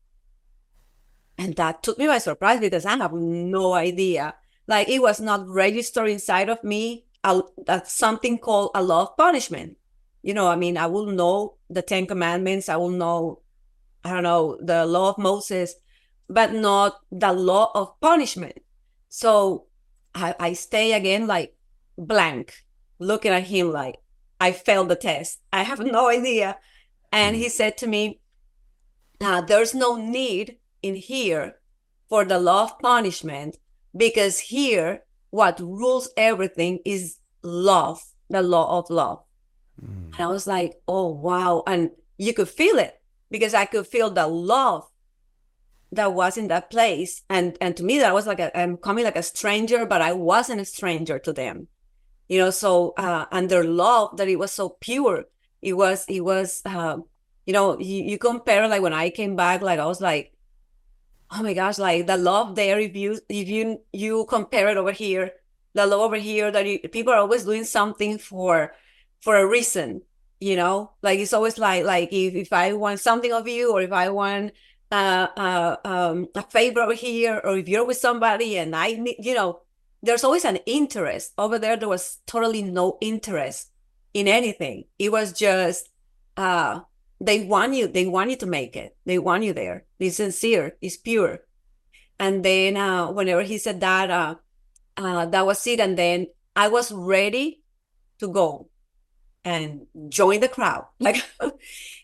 And 1.37 1.55
that 1.55 1.81
took 1.81 1.97
me 1.97 2.07
by 2.07 2.19
surprise 2.19 2.59
because 2.59 2.85
I 2.85 2.97
have 2.97 3.13
no 3.13 3.73
idea. 3.73 4.35
Like 4.67 4.87
it 4.87 5.01
was 5.01 5.19
not 5.19 5.47
registered 5.47 6.07
inside 6.07 6.49
of 6.49 6.63
me 6.63 7.05
a, 7.23 7.41
that's 7.65 7.91
something 7.91 8.37
called 8.37 8.71
a 8.75 8.83
law 8.83 9.03
of 9.03 9.17
punishment. 9.17 9.77
You 10.21 10.33
know, 10.33 10.47
I 10.47 10.55
mean, 10.55 10.77
I 10.77 10.87
will 10.87 11.07
know 11.07 11.55
the 11.69 11.81
Ten 11.81 12.05
Commandments, 12.05 12.69
I 12.69 12.77
will 12.77 12.89
know, 12.89 13.41
I 14.03 14.13
don't 14.13 14.23
know, 14.23 14.57
the 14.61 14.85
law 14.85 15.09
of 15.09 15.17
Moses, 15.17 15.75
but 16.29 16.53
not 16.53 16.99
the 17.11 17.33
law 17.33 17.71
of 17.73 17.99
punishment. 17.99 18.59
So 19.09 19.65
I, 20.13 20.35
I 20.39 20.53
stay 20.53 20.93
again 20.93 21.27
like 21.27 21.55
blank, 21.97 22.53
looking 22.99 23.31
at 23.31 23.47
him 23.47 23.71
like 23.71 23.97
I 24.39 24.51
failed 24.51 24.89
the 24.89 24.95
test. 24.95 25.39
I 25.53 25.63
have 25.63 25.79
no 25.79 26.09
idea. 26.09 26.57
And 27.11 27.35
he 27.35 27.49
said 27.49 27.77
to 27.77 27.87
me, 27.87 28.21
uh, 29.19 29.41
There's 29.41 29.73
no 29.73 29.95
need 29.95 30.57
in 30.81 30.95
here 30.95 31.57
for 32.09 32.25
the 32.25 32.39
law 32.39 32.63
of 32.63 32.79
punishment 32.79 33.57
because 33.95 34.39
here, 34.39 35.03
what 35.29 35.59
rules 35.59 36.09
everything 36.17 36.79
is 36.85 37.17
love, 37.41 38.01
the 38.29 38.41
law 38.41 38.79
of 38.79 38.89
love. 38.89 39.23
And 39.79 40.19
I 40.19 40.27
was 40.27 40.47
like, 40.47 40.81
Oh, 40.87 41.07
wow. 41.09 41.63
And 41.67 41.91
you 42.17 42.33
could 42.33 42.49
feel 42.49 42.77
it 42.77 42.99
because 43.29 43.53
I 43.53 43.65
could 43.65 43.87
feel 43.87 44.09
the 44.09 44.27
love 44.27 44.87
that 45.91 46.13
was 46.13 46.37
in 46.37 46.47
that 46.47 46.69
place. 46.69 47.21
And 47.29 47.57
and 47.61 47.75
to 47.77 47.83
me 47.83 47.99
that 47.99 48.13
was 48.13 48.27
like 48.27 48.39
a, 48.39 48.57
i'm 48.57 48.77
coming 48.77 49.03
like 49.03 49.17
a 49.17 49.23
stranger 49.23 49.85
but 49.85 50.01
i 50.01 50.13
wasn't 50.13 50.61
a 50.61 50.65
stranger 50.65 51.19
to 51.19 51.33
them 51.33 51.67
you 52.31 52.39
know? 52.39 52.49
So 52.49 52.93
uh 52.97 53.25
and 53.31 53.49
their 53.49 53.65
love 53.65 54.15
that 54.15 54.29
it 54.29 54.39
was 54.39 54.53
so 54.53 54.69
pure 54.79 55.25
it 55.61 55.73
was 55.73 56.05
it 56.07 56.21
was 56.21 56.61
uh, 56.65 56.97
you 57.45 57.53
know 57.53 57.77
you, 57.77 58.03
you 58.03 58.17
compare 58.17 58.67
like 58.69 58.81
when 58.81 58.93
i 58.93 59.09
came 59.09 59.35
back 59.35 59.61
like 59.61 59.79
i 59.79 59.85
was 59.85 59.99
like 59.99 60.33
oh 61.29 61.43
my 61.43 61.53
gosh 61.53 61.77
like 61.77 62.07
the 62.07 62.15
love 62.15 62.55
there 62.55 62.79
if 62.79 62.95
you 62.95 63.19
if 63.27 63.49
you 63.49 63.81
you 63.91 64.25
compare 64.29 64.69
it 64.69 64.77
over 64.77 64.93
here 64.93 65.33
the 65.73 65.85
love 65.85 66.01
over 66.01 66.15
here 66.15 66.51
that 66.51 66.65
you, 66.65 66.79
people 66.79 67.11
are 67.11 67.19
always 67.19 67.43
doing 67.43 67.65
something 67.65 68.17
for 68.17 68.73
for 69.21 69.37
a 69.37 69.47
reason 69.47 70.01
you 70.39 70.55
know 70.55 70.91
like 71.01 71.19
it's 71.19 71.33
always 71.33 71.57
like 71.57 71.85
like 71.85 72.11
if, 72.11 72.33
if 72.35 72.53
i 72.53 72.73
want 72.73 72.99
something 72.99 73.31
of 73.31 73.47
you 73.47 73.71
or 73.71 73.81
if 73.81 73.91
i 73.91 74.09
want 74.09 74.51
uh, 74.91 75.27
uh, 75.37 75.77
um, 75.85 76.27
a 76.35 76.43
favor 76.43 76.93
here, 76.93 77.39
or 77.43 77.57
if 77.57 77.69
you're 77.69 77.85
with 77.85 77.97
somebody 77.97 78.57
and 78.57 78.75
I 78.75 78.93
need, 78.93 79.15
you 79.19 79.33
know, 79.33 79.61
there's 80.03 80.23
always 80.23 80.45
an 80.45 80.57
interest. 80.65 81.31
Over 81.37 81.57
there, 81.57 81.77
there 81.77 81.87
was 81.87 82.19
totally 82.25 82.61
no 82.61 82.97
interest 82.99 83.71
in 84.13 84.27
anything. 84.27 84.85
It 84.99 85.11
was 85.11 85.31
just, 85.31 85.89
uh, 86.35 86.81
they 87.19 87.45
want 87.45 87.73
you, 87.73 87.87
they 87.87 88.05
want 88.05 88.31
you 88.31 88.35
to 88.37 88.45
make 88.45 88.75
it. 88.75 88.97
They 89.05 89.17
want 89.17 89.43
you 89.43 89.53
there. 89.53 89.85
It's 89.99 90.17
sincere, 90.17 90.75
it's 90.81 90.97
pure. 90.97 91.39
And 92.19 92.43
then, 92.43 92.77
uh, 92.77 93.11
whenever 93.11 93.43
he 93.43 93.57
said 93.57 93.79
that, 93.79 94.11
uh, 94.11 94.35
uh, 94.97 95.25
that 95.27 95.45
was 95.45 95.65
it. 95.67 95.79
And 95.79 95.97
then 95.97 96.27
I 96.55 96.67
was 96.67 96.91
ready 96.91 97.63
to 98.19 98.27
go 98.27 98.70
and 99.43 99.87
join 100.09 100.39
the 100.39 100.47
crowd. 100.47 100.85
Like, 100.99 101.23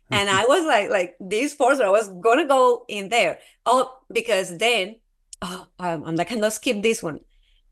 and 0.09 0.29
I 0.29 0.45
was 0.45 0.65
like, 0.65 0.89
like 0.89 1.15
this 1.19 1.53
force, 1.53 1.79
I 1.79 1.89
was 1.89 2.09
gonna 2.21 2.47
go 2.47 2.85
in 2.87 3.09
there. 3.09 3.39
Oh, 3.65 3.99
because 4.11 4.57
then, 4.57 4.95
oh, 5.41 5.67
um, 5.79 6.03
I'm 6.05 6.15
like, 6.15 6.27
I 6.27 6.35
cannot 6.35 6.53
skip 6.53 6.81
this 6.81 7.03
one. 7.03 7.19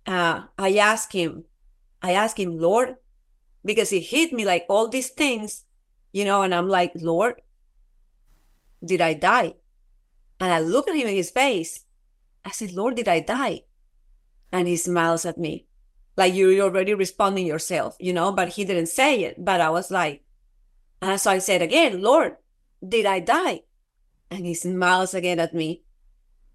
Uh, 0.06 0.44
I 0.58 0.76
asked 0.76 1.14
him, 1.14 1.46
I 2.02 2.12
asked 2.12 2.38
him, 2.38 2.60
Lord, 2.60 2.98
because 3.64 3.90
he 3.90 4.00
hit 4.00 4.34
me 4.34 4.46
like 4.46 4.66
all 4.70 4.88
these 4.88 5.10
things, 5.10 5.64
you 6.12 6.26
know, 6.26 6.44
and 6.44 6.54
I'm 6.54 6.70
like, 6.70 6.92
Lord, 6.96 7.42
did 8.84 9.02
I 9.02 9.14
die? 9.14 9.56
And 10.40 10.52
I 10.52 10.60
look 10.60 10.88
at 10.88 10.96
him 10.96 11.08
in 11.08 11.16
his 11.16 11.32
face. 11.32 11.86
I 12.44 12.52
said, 12.52 12.74
Lord, 12.74 12.96
did 12.96 13.08
I 13.08 13.22
die? 13.22 13.62
And 14.52 14.68
he 14.68 14.78
smiles 14.78 15.26
at 15.26 15.38
me, 15.38 15.66
like 16.18 16.34
you're 16.34 16.62
already 16.62 16.94
responding 16.94 17.46
yourself, 17.46 17.96
you 18.00 18.14
know, 18.14 18.32
but 18.32 18.50
he 18.50 18.66
didn't 18.66 18.88
say 18.88 19.24
it. 19.24 19.44
But 19.44 19.62
I 19.62 19.70
was 19.70 19.92
like, 19.92 20.24
and 21.02 21.20
so 21.20 21.32
I 21.32 21.40
said 21.40 21.62
again, 21.62 22.02
Lord, 22.02 22.38
did 22.88 23.06
I 23.06 23.20
die? 23.20 23.62
And 24.32 24.46
he 24.46 24.54
smiles 24.54 25.14
again 25.14 25.40
at 25.40 25.54
me. 25.54 25.84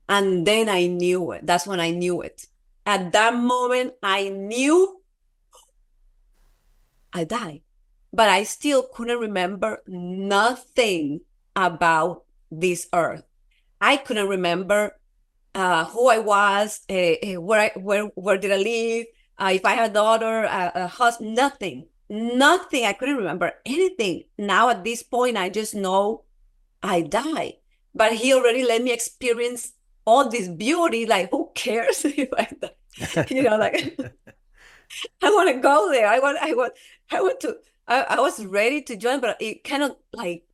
And 0.08 0.46
then 0.46 0.68
I 0.68 0.86
knew 0.86 1.30
it. 1.32 1.46
That's 1.46 1.66
when 1.66 1.78
I 1.78 1.90
knew 1.90 2.20
it. 2.20 2.46
At 2.84 3.12
that 3.12 3.34
moment, 3.34 3.94
I 4.02 4.28
knew 4.28 5.00
I 7.12 7.24
died. 7.24 7.60
But 8.12 8.28
I 8.28 8.42
still 8.42 8.82
couldn't 8.82 9.20
remember 9.20 9.82
nothing 9.86 11.20
about 11.54 12.24
this 12.50 12.88
earth. 12.92 13.22
I 13.80 13.96
couldn't 13.96 14.28
remember 14.28 14.98
uh, 15.54 15.84
who 15.86 16.08
I 16.08 16.18
was, 16.18 16.80
uh, 16.90 17.40
where 17.40 17.60
I, 17.60 17.78
where 17.78 18.04
where 18.14 18.38
did 18.38 18.50
I 18.52 18.56
live, 18.56 19.06
uh, 19.40 19.50
if 19.52 19.64
I 19.64 19.74
had 19.74 19.90
a 19.90 19.94
daughter, 19.94 20.44
a, 20.44 20.72
a 20.74 20.86
husband, 20.86 21.34
nothing, 21.34 21.86
nothing. 22.08 22.84
I 22.84 22.92
couldn't 22.92 23.16
remember 23.16 23.52
anything. 23.64 24.24
Now 24.38 24.68
at 24.68 24.84
this 24.84 25.02
point, 25.02 25.36
I 25.36 25.48
just 25.48 25.74
know 25.74 26.24
I 26.82 27.02
die. 27.02 27.58
But 27.94 28.12
he 28.14 28.34
already 28.34 28.64
let 28.64 28.82
me 28.82 28.92
experience 28.92 29.72
all 30.06 30.28
this 30.28 30.48
beauty. 30.48 31.06
Like, 31.06 31.30
who 31.30 31.50
cares 31.54 32.04
if 32.04 32.28
I 32.36 32.48
die? 32.60 33.26
You 33.30 33.42
know, 33.44 33.56
like 33.56 33.98
I 35.22 35.30
want 35.30 35.54
to 35.54 35.60
go 35.60 35.90
there. 35.90 36.06
I 36.08 36.18
want, 36.18 36.38
I 36.40 36.54
want, 36.54 36.72
I 37.10 37.20
want 37.20 37.40
to. 37.40 37.56
I, 37.86 38.02
I 38.10 38.20
was 38.20 38.44
ready 38.44 38.82
to 38.82 38.96
join, 38.96 39.20
but 39.20 39.36
it 39.40 39.64
kind 39.64 39.82
of 39.82 39.96
like 40.12 40.44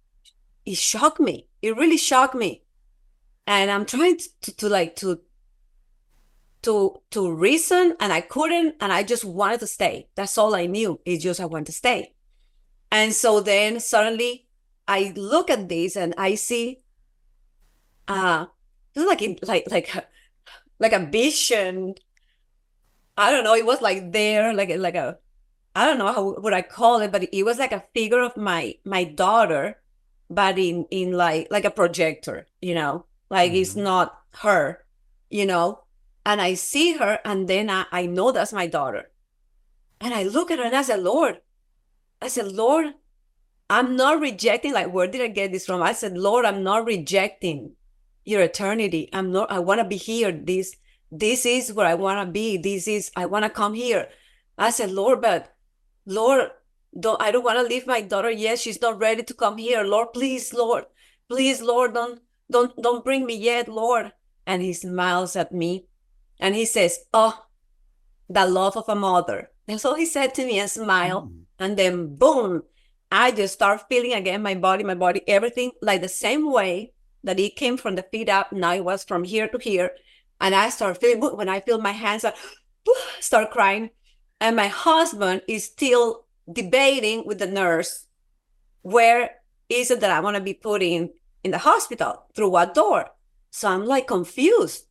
it 0.64 0.76
shocked 0.76 1.20
me. 1.20 1.48
It 1.62 1.76
really 1.76 1.96
shocked 1.96 2.34
me, 2.34 2.62
and 3.46 3.70
I'm 3.70 3.86
trying 3.86 4.18
to, 4.18 4.28
to, 4.42 4.56
to 4.56 4.68
like 4.68 4.96
to 4.96 5.20
to 6.66 7.00
to 7.12 7.32
reason, 7.32 7.96
and 8.00 8.12
I 8.12 8.20
couldn't, 8.20 8.76
and 8.80 8.92
I 8.92 9.02
just 9.02 9.24
wanted 9.24 9.60
to 9.60 9.66
stay. 9.66 10.08
That's 10.16 10.36
all 10.38 10.54
I 10.54 10.66
knew. 10.66 11.00
It's 11.06 11.22
just 11.24 11.40
I 11.40 11.46
want 11.46 11.66
to 11.66 11.72
stay, 11.72 12.14
and 12.92 13.12
so 13.14 13.40
then 13.40 13.80
suddenly 13.80 14.46
I 14.86 15.12
look 15.16 15.50
at 15.50 15.68
this 15.68 15.96
and 15.96 16.14
I 16.18 16.36
see, 16.36 16.82
uh, 18.08 18.46
it's 18.94 19.06
like 19.06 19.22
in- 19.22 19.38
like 19.42 19.64
like 19.70 19.94
a- 19.94 20.06
like 20.78 20.92
a 20.92 21.06
vision. 21.06 21.94
I 23.16 23.30
don't 23.32 23.44
know. 23.44 23.54
It 23.54 23.66
was 23.66 23.80
like 23.80 24.12
there, 24.12 24.52
like 24.54 24.70
a- 24.70 24.76
like 24.76 24.94
a, 24.94 25.18
I 25.74 25.86
don't 25.86 25.98
know 25.98 26.12
how 26.12 26.40
would 26.40 26.52
I 26.52 26.62
call 26.62 27.00
it, 27.00 27.12
but 27.12 27.24
it 27.32 27.42
was 27.44 27.58
like 27.58 27.72
a 27.72 27.84
figure 27.94 28.20
of 28.22 28.36
my 28.36 28.74
my 28.84 29.04
daughter, 29.04 29.80
but 30.30 30.58
in 30.58 30.86
in 30.90 31.12
like 31.12 31.48
like 31.50 31.64
a 31.64 31.70
projector, 31.70 32.46
you 32.60 32.74
know, 32.74 33.06
like 33.30 33.52
it's 33.52 33.74
Mhm. 33.74 33.82
not 33.84 34.18
her, 34.44 34.84
you 35.30 35.46
know. 35.46 35.82
And 36.26 36.42
I 36.42 36.54
see 36.54 36.94
her, 36.94 37.20
and 37.24 37.48
then 37.48 37.70
I, 37.70 37.86
I 37.90 38.06
know 38.06 38.32
that's 38.32 38.52
my 38.52 38.66
daughter, 38.66 39.10
and 40.00 40.12
I 40.12 40.24
look 40.24 40.50
at 40.50 40.58
her 40.58 40.64
and 40.64 40.74
I 40.76 40.82
said, 40.82 41.00
Lord, 41.00 41.40
I 42.20 42.28
said, 42.28 42.50
Lord, 42.52 42.94
I'm 43.70 43.96
not 43.96 44.20
rejecting. 44.20 44.72
Like, 44.72 44.92
where 44.92 45.06
did 45.06 45.22
I 45.22 45.28
get 45.28 45.52
this 45.52 45.66
from? 45.66 45.82
I 45.82 45.92
said, 45.92 46.18
Lord, 46.18 46.44
I'm 46.44 46.62
not 46.62 46.84
rejecting 46.84 47.76
your 48.24 48.42
eternity. 48.42 49.08
I'm 49.12 49.32
not. 49.32 49.50
I 49.50 49.60
want 49.60 49.80
to 49.80 49.84
be 49.84 49.96
here. 49.96 50.32
This 50.32 50.76
this 51.10 51.46
is 51.46 51.72
where 51.72 51.86
I 51.86 51.94
want 51.94 52.26
to 52.26 52.30
be. 52.30 52.56
This 52.56 52.88
is 52.88 53.10
I 53.16 53.26
want 53.26 53.44
to 53.44 53.50
come 53.50 53.74
here. 53.74 54.08
I 54.58 54.70
said, 54.70 54.90
Lord, 54.90 55.22
but 55.22 55.54
Lord, 56.04 56.50
don't 56.98 57.20
I 57.22 57.30
don't 57.30 57.44
want 57.44 57.58
to 57.58 57.64
leave 57.64 57.86
my 57.86 58.00
daughter 58.00 58.30
yet. 58.30 58.58
She's 58.58 58.80
not 58.80 58.98
ready 58.98 59.22
to 59.22 59.34
come 59.34 59.58
here. 59.58 59.84
Lord, 59.84 60.12
please, 60.12 60.52
Lord, 60.52 60.84
please, 61.28 61.62
Lord, 61.62 61.94
don't 61.94 62.20
don't 62.50 62.74
don't 62.82 63.04
bring 63.04 63.26
me 63.26 63.36
yet, 63.36 63.68
Lord. 63.68 64.12
And 64.46 64.62
he 64.62 64.72
smiles 64.72 65.34
at 65.34 65.50
me, 65.50 65.86
and 66.38 66.54
he 66.54 66.64
says, 66.64 67.04
"Oh, 67.12 67.46
the 68.28 68.46
love 68.46 68.76
of 68.76 68.88
a 68.88 68.94
mother." 68.94 69.50
That's 69.66 69.84
all 69.84 69.94
he 69.94 70.06
said 70.06 70.34
to 70.34 70.46
me 70.46 70.58
and 70.58 70.70
smiled. 70.70 71.30
Mm. 71.30 71.42
And 71.58 71.76
then 71.76 72.16
boom, 72.16 72.62
I 73.10 73.32
just 73.32 73.54
start 73.54 73.88
feeling 73.88 74.12
again 74.12 74.42
my 74.42 74.54
body, 74.54 74.84
my 74.84 74.94
body, 74.94 75.22
everything 75.26 75.72
like 75.82 76.00
the 76.00 76.08
same 76.08 76.50
way 76.50 76.92
that 77.24 77.40
it 77.40 77.56
came 77.56 77.76
from 77.76 77.96
the 77.96 78.02
feet 78.02 78.28
up. 78.28 78.52
Now 78.52 78.74
it 78.74 78.84
was 78.84 79.04
from 79.04 79.24
here 79.24 79.48
to 79.48 79.58
here. 79.58 79.90
And 80.40 80.54
I 80.54 80.68
start 80.70 81.00
feeling 81.00 81.20
when 81.36 81.48
I 81.48 81.60
feel 81.60 81.80
my 81.80 81.92
hands 81.92 82.24
start 83.20 83.50
crying. 83.50 83.90
And 84.40 84.54
my 84.54 84.68
husband 84.68 85.42
is 85.48 85.64
still 85.64 86.26
debating 86.50 87.26
with 87.26 87.38
the 87.38 87.46
nurse 87.46 88.06
where 88.82 89.30
is 89.68 89.90
it 89.90 90.00
that 90.00 90.12
I 90.12 90.20
want 90.20 90.36
to 90.36 90.42
be 90.42 90.54
put 90.54 90.82
in 90.82 91.10
in 91.42 91.50
the 91.50 91.58
hospital 91.58 92.26
through 92.34 92.50
what 92.50 92.74
door. 92.74 93.10
So 93.50 93.68
I'm 93.68 93.84
like 93.84 94.06
confused. 94.06 94.86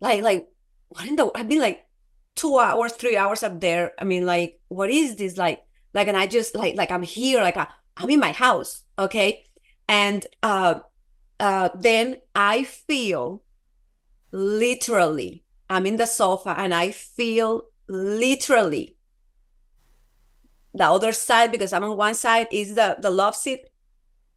Like, 0.00 0.22
like, 0.22 0.48
what 0.88 1.06
in 1.06 1.16
the 1.16 1.30
I've 1.34 1.48
been 1.48 1.60
like 1.60 1.86
two 2.34 2.58
hours, 2.58 2.92
three 2.92 3.16
hours 3.16 3.42
up 3.42 3.60
there. 3.60 3.92
I 3.98 4.04
mean, 4.04 4.24
like, 4.24 4.60
what 4.68 4.90
is 4.90 5.16
this? 5.16 5.36
Like, 5.36 5.62
like, 5.92 6.08
and 6.08 6.16
I 6.16 6.26
just 6.26 6.54
like 6.54 6.76
like 6.76 6.90
I'm 6.90 7.02
here, 7.02 7.40
like 7.40 7.56
I, 7.56 7.66
I'm 7.96 8.10
in 8.10 8.20
my 8.20 8.32
house, 8.32 8.82
okay? 8.98 9.44
And 9.88 10.26
uh 10.42 10.80
uh 11.40 11.70
then 11.74 12.16
I 12.34 12.64
feel 12.64 13.42
literally 14.32 15.44
I'm 15.70 15.86
in 15.86 15.96
the 15.96 16.06
sofa 16.06 16.54
and 16.56 16.74
I 16.74 16.90
feel 16.90 17.64
literally 17.88 18.96
the 20.74 20.84
other 20.84 21.12
side 21.12 21.50
because 21.50 21.72
I'm 21.72 21.84
on 21.84 21.96
one 21.96 22.14
side 22.14 22.48
is 22.52 22.74
the 22.74 22.96
the 23.00 23.10
love 23.10 23.34
seat 23.34 23.60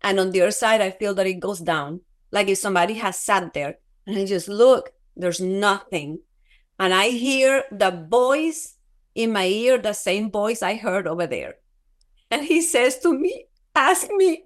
and 0.02 0.20
on 0.20 0.32
the 0.32 0.42
other 0.42 0.52
side 0.52 0.82
I 0.82 0.92
feel 0.92 1.14
that 1.16 1.28
it 1.28 1.40
goes 1.40 1.60
down 1.60 2.02
like 2.32 2.48
if 2.48 2.58
somebody 2.58 2.96
has 2.96 3.20
sat 3.20 3.54
there 3.54 3.78
and 4.08 4.18
I 4.18 4.26
just 4.26 4.48
look 4.48 4.94
there's 5.16 5.42
nothing 5.42 6.20
and 6.82 6.94
I 6.94 7.10
hear 7.10 7.64
the 7.72 7.92
voice 7.92 8.76
in 9.16 9.32
my 9.32 9.46
ear 9.46 9.78
the 9.78 9.94
same 9.94 10.32
voice 10.32 10.62
I 10.62 10.76
heard 10.76 11.08
over 11.08 11.28
there 11.28 11.56
and 12.30 12.44
he 12.44 12.62
says 12.62 13.00
to 13.00 13.14
me 13.14 13.46
ask 13.76 14.10
me 14.10 14.44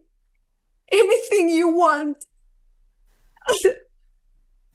anything 0.91 1.49
you 1.49 1.69
want 1.69 2.25
I 3.47 3.57
said, 3.61 3.77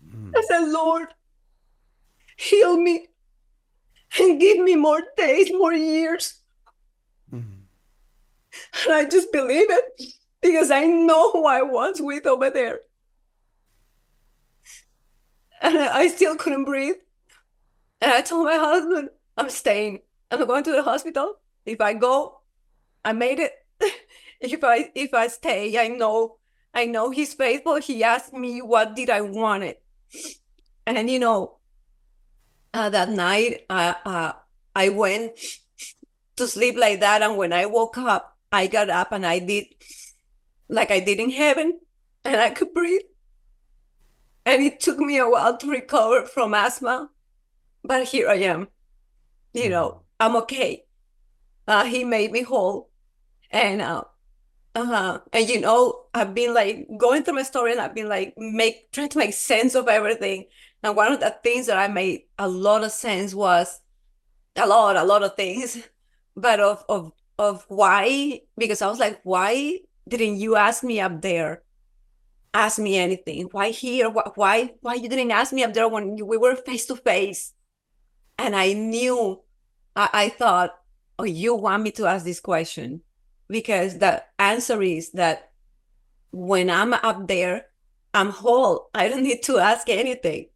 mm. 0.04 0.32
I 0.36 0.42
said 0.48 0.68
Lord 0.68 1.08
heal 2.40 2.76
me 2.76 3.08
and 4.18 4.40
give 4.40 4.58
me 4.58 4.76
more 4.76 5.02
days, 5.16 5.50
more 5.52 5.72
years. 5.72 6.40
Mm-hmm. 7.32 7.60
And 8.84 8.94
I 8.94 9.04
just 9.04 9.30
believe 9.32 9.70
it 9.70 9.84
because 10.40 10.70
I 10.70 10.84
know 10.84 11.30
who 11.32 11.46
I 11.46 11.62
was 11.62 12.00
with 12.00 12.26
over 12.26 12.50
there. 12.50 12.80
And 15.62 15.76
I 15.76 16.08
still 16.08 16.36
couldn't 16.36 16.64
breathe. 16.64 16.96
And 18.00 18.12
I 18.12 18.22
told 18.22 18.46
my 18.46 18.56
husband, 18.56 19.10
I'm 19.36 19.50
staying. 19.50 20.00
I'm 20.30 20.46
going 20.46 20.64
to 20.64 20.72
the 20.72 20.82
hospital. 20.82 21.36
If 21.66 21.80
I 21.80 21.94
go, 21.94 22.40
I 23.04 23.12
made 23.12 23.38
it. 23.38 23.52
if 24.40 24.62
I 24.64 24.90
if 24.94 25.12
I 25.14 25.28
stay, 25.28 25.78
I 25.78 25.88
know 25.88 26.36
I 26.72 26.86
know 26.86 27.10
he's 27.10 27.34
faithful. 27.34 27.76
He 27.76 28.04
asked 28.04 28.32
me 28.32 28.62
what 28.62 28.94
did 28.94 29.10
I 29.10 29.20
want 29.20 29.64
it. 29.64 29.82
And 30.86 31.10
you 31.10 31.18
know, 31.18 31.58
uh, 32.72 32.90
that 32.90 33.10
night 33.10 33.66
uh, 33.68 33.94
uh, 34.04 34.32
I 34.74 34.88
went 34.88 35.32
to 36.36 36.46
sleep 36.46 36.76
like 36.76 37.00
that. 37.00 37.22
And 37.22 37.36
when 37.36 37.52
I 37.52 37.66
woke 37.66 37.98
up, 37.98 38.36
I 38.52 38.66
got 38.66 38.90
up 38.90 39.12
and 39.12 39.26
I 39.26 39.38
did 39.38 39.66
like 40.68 40.90
I 40.90 41.00
did 41.00 41.18
in 41.18 41.30
heaven 41.30 41.80
and 42.24 42.40
I 42.40 42.50
could 42.50 42.72
breathe. 42.72 43.02
And 44.46 44.62
it 44.62 44.80
took 44.80 44.98
me 44.98 45.18
a 45.18 45.28
while 45.28 45.58
to 45.58 45.70
recover 45.70 46.26
from 46.26 46.54
asthma, 46.54 47.10
but 47.82 48.04
here 48.04 48.28
I 48.28 48.36
am. 48.36 48.68
You 49.52 49.68
know, 49.68 49.88
mm-hmm. 49.88 50.02
I'm 50.20 50.36
okay. 50.42 50.84
Uh, 51.66 51.84
he 51.84 52.04
made 52.04 52.32
me 52.32 52.42
whole. 52.42 52.90
And 53.50 53.82
uh, 53.82 54.04
uh-huh. 54.74 55.20
And 55.32 55.48
you 55.48 55.60
know, 55.60 56.04
I've 56.14 56.34
been 56.34 56.54
like 56.54 56.86
going 56.96 57.22
through 57.22 57.34
my 57.34 57.42
story 57.42 57.72
and 57.72 57.80
I've 57.80 57.94
been 57.94 58.08
like 58.08 58.34
make 58.36 58.92
trying 58.92 59.08
to 59.10 59.18
make 59.18 59.34
sense 59.34 59.74
of 59.74 59.88
everything. 59.88 60.46
And 60.82 60.96
one 60.96 61.12
of 61.12 61.20
the 61.20 61.34
things 61.42 61.66
that 61.66 61.76
I 61.76 61.88
made 61.88 62.22
a 62.38 62.48
lot 62.48 62.84
of 62.84 62.92
sense 62.92 63.34
was 63.34 63.80
a 64.56 64.66
lot, 64.66 64.96
a 64.96 65.04
lot 65.04 65.22
of 65.22 65.36
things, 65.36 65.78
but 66.36 66.60
of 66.60 66.84
of 66.88 67.12
of 67.38 67.64
why 67.68 68.42
because 68.56 68.82
I 68.82 68.88
was 68.88 68.98
like, 68.98 69.20
why 69.24 69.80
didn't 70.08 70.36
you 70.36 70.56
ask 70.56 70.84
me 70.84 71.00
up 71.00 71.20
there? 71.20 71.62
Ask 72.52 72.78
me 72.78 72.96
anything. 72.96 73.48
Why 73.52 73.70
here? 73.70 74.08
Why 74.08 74.74
why 74.80 74.94
you 74.94 75.08
didn't 75.08 75.30
ask 75.30 75.52
me 75.52 75.64
up 75.64 75.74
there 75.74 75.88
when 75.88 76.16
we 76.26 76.36
were 76.36 76.54
face 76.54 76.86
to 76.86 76.96
face? 76.96 77.52
And 78.40 78.56
I 78.56 78.72
knew, 78.72 79.40
I, 79.94 80.08
I 80.12 80.28
thought, 80.30 80.74
oh, 81.18 81.24
you 81.24 81.54
want 81.54 81.82
me 81.82 81.90
to 81.92 82.06
ask 82.06 82.24
this 82.24 82.40
question 82.40 83.02
because 83.48 83.98
the 83.98 84.24
answer 84.38 84.82
is 84.82 85.10
that 85.12 85.50
when 86.32 86.70
I'm 86.70 86.94
up 86.94 87.28
there, 87.28 87.66
I'm 88.14 88.30
whole. 88.30 88.90
I 88.94 89.08
don't 89.08 89.22
need 89.22 89.42
to 89.44 89.58
ask 89.58 89.88
anything 89.88 90.46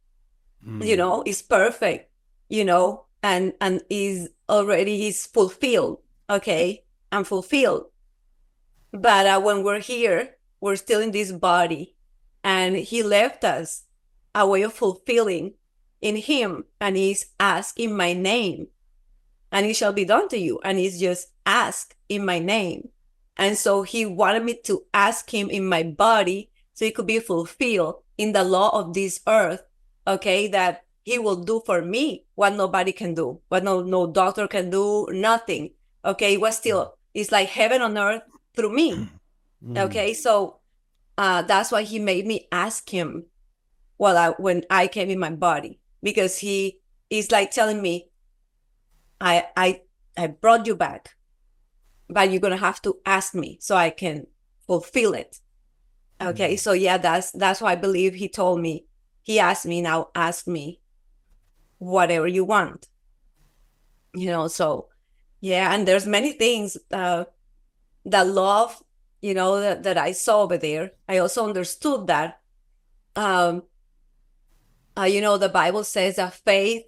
mm. 0.67 0.85
you 0.85 0.97
know 0.97 1.23
it's 1.27 1.43
perfect 1.43 2.11
you 2.49 2.65
know 2.65 3.05
and 3.23 3.53
and 3.61 3.83
is 3.91 4.29
already 4.49 5.07
is 5.07 5.27
fulfilled 5.27 5.99
okay 6.29 6.83
i'm 7.13 7.25
fulfilled 7.25 7.87
but 8.93 9.27
uh, 9.27 9.41
when 9.41 9.63
we're 9.63 9.81
here 9.81 10.37
we're 10.61 10.77
still 10.77 11.01
in 11.01 11.11
this 11.11 11.33
body 11.33 11.95
and 12.43 12.77
he 12.77 13.03
left 13.03 13.45
us 13.45 13.85
a 14.35 14.47
way 14.47 14.63
of 14.63 14.73
fulfilling 14.73 15.55
in 16.05 16.17
him 16.17 16.65
and 16.81 16.97
he's 16.97 17.33
ask 17.41 17.81
in 17.81 17.97
my 17.97 18.13
name 18.13 18.69
and 19.51 19.65
it 19.65 19.75
shall 19.75 19.93
be 19.93 20.05
done 20.05 20.29
to 20.29 20.37
you 20.37 20.61
and 20.63 20.79
he's 20.79 21.01
just 21.01 21.33
ask 21.47 21.97
in 22.09 22.25
my 22.25 22.39
name 22.39 22.89
and 23.37 23.57
so 23.57 23.83
he 23.83 24.05
wanted 24.05 24.45
me 24.45 24.55
to 24.63 24.85
ask 24.93 25.33
him 25.33 25.49
in 25.49 25.65
my 25.65 25.83
body 25.83 26.51
so 26.75 26.85
it 26.85 26.95
could 26.95 27.07
be 27.07 27.19
fulfilled 27.19 27.97
in 28.19 28.33
the 28.33 28.45
law 28.45 28.69
of 28.79 28.93
this 28.93 29.21
earth 29.27 29.65
okay, 30.07 30.49
that 30.49 30.85
he 31.05 31.19
will 31.19 31.37
do 31.37 31.63
for 31.65 31.83
me 31.83 32.25
what 32.35 32.55
nobody 32.55 32.93
can 32.93 33.15
do, 33.15 33.41
what 33.49 33.65
no 33.65 33.83
no 33.83 34.07
doctor 34.07 34.49
can 34.49 34.71
do, 34.71 35.07
nothing. 35.11 35.71
Okay, 36.05 36.35
it 36.35 36.41
was 36.41 36.57
still 36.57 36.97
it's 37.13 37.33
like 37.33 37.49
heaven 37.49 37.83
on 37.83 37.99
earth 37.99 38.23
through 38.55 38.75
me. 38.75 39.09
Mm. 39.65 39.79
Okay, 39.87 40.15
so 40.15 40.61
uh, 41.19 41.43
that's 41.43 41.73
why 41.73 41.83
he 41.83 41.99
made 41.99 42.27
me 42.27 42.49
ask 42.51 42.89
him 42.89 43.27
well 43.99 44.17
I, 44.17 44.29
when 44.31 44.65
I 44.69 44.89
came 44.89 45.11
in 45.11 45.19
my 45.19 45.31
body 45.31 45.79
because 46.05 46.39
he 46.39 46.79
is 47.11 47.33
like 47.33 47.51
telling 47.51 47.83
me, 47.83 48.11
I 49.21 49.47
I 49.57 49.81
I 50.17 50.29
brought 50.29 50.69
you 50.69 50.77
back, 50.77 51.17
but 52.09 52.31
you're 52.31 52.41
gonna 52.41 52.57
have 52.57 52.81
to 52.83 52.99
ask 53.05 53.35
me 53.35 53.59
so 53.61 53.75
I 53.75 53.91
can 53.91 54.29
fulfill 54.69 55.15
it. 55.15 55.41
Okay, 56.23 56.55
mm. 56.55 56.61
so 56.61 56.71
yeah, 56.73 56.99
that's 56.99 57.33
that's 57.33 57.61
why 57.61 57.73
I 57.73 57.77
believe 57.77 58.15
he 58.15 58.29
told 58.29 58.61
me 58.61 58.87
he 59.25 59.41
asked 59.41 59.67
me 59.67 59.81
now 59.81 60.11
ask 60.15 60.47
me 60.47 60.81
whatever 61.79 62.29
you 62.29 62.45
want 62.45 62.89
you 64.15 64.31
know 64.31 64.47
so 64.47 64.89
yeah 65.41 65.75
and 65.75 65.89
there's 65.89 66.07
many 66.07 66.33
things 66.33 66.79
uh 66.93 67.25
that 68.05 68.27
love 68.27 68.83
you 69.21 69.35
know 69.35 69.61
that, 69.61 69.83
that 69.83 69.99
i 69.99 70.13
saw 70.13 70.43
over 70.43 70.57
there 70.57 70.93
i 71.09 71.19
also 71.19 71.45
understood 71.45 72.07
that 72.07 72.41
um 73.17 73.63
uh, 74.97 75.03
you 75.03 75.21
know 75.21 75.37
the 75.39 75.49
bible 75.49 75.85
says 75.85 76.17
that 76.17 76.35
faith 76.35 76.85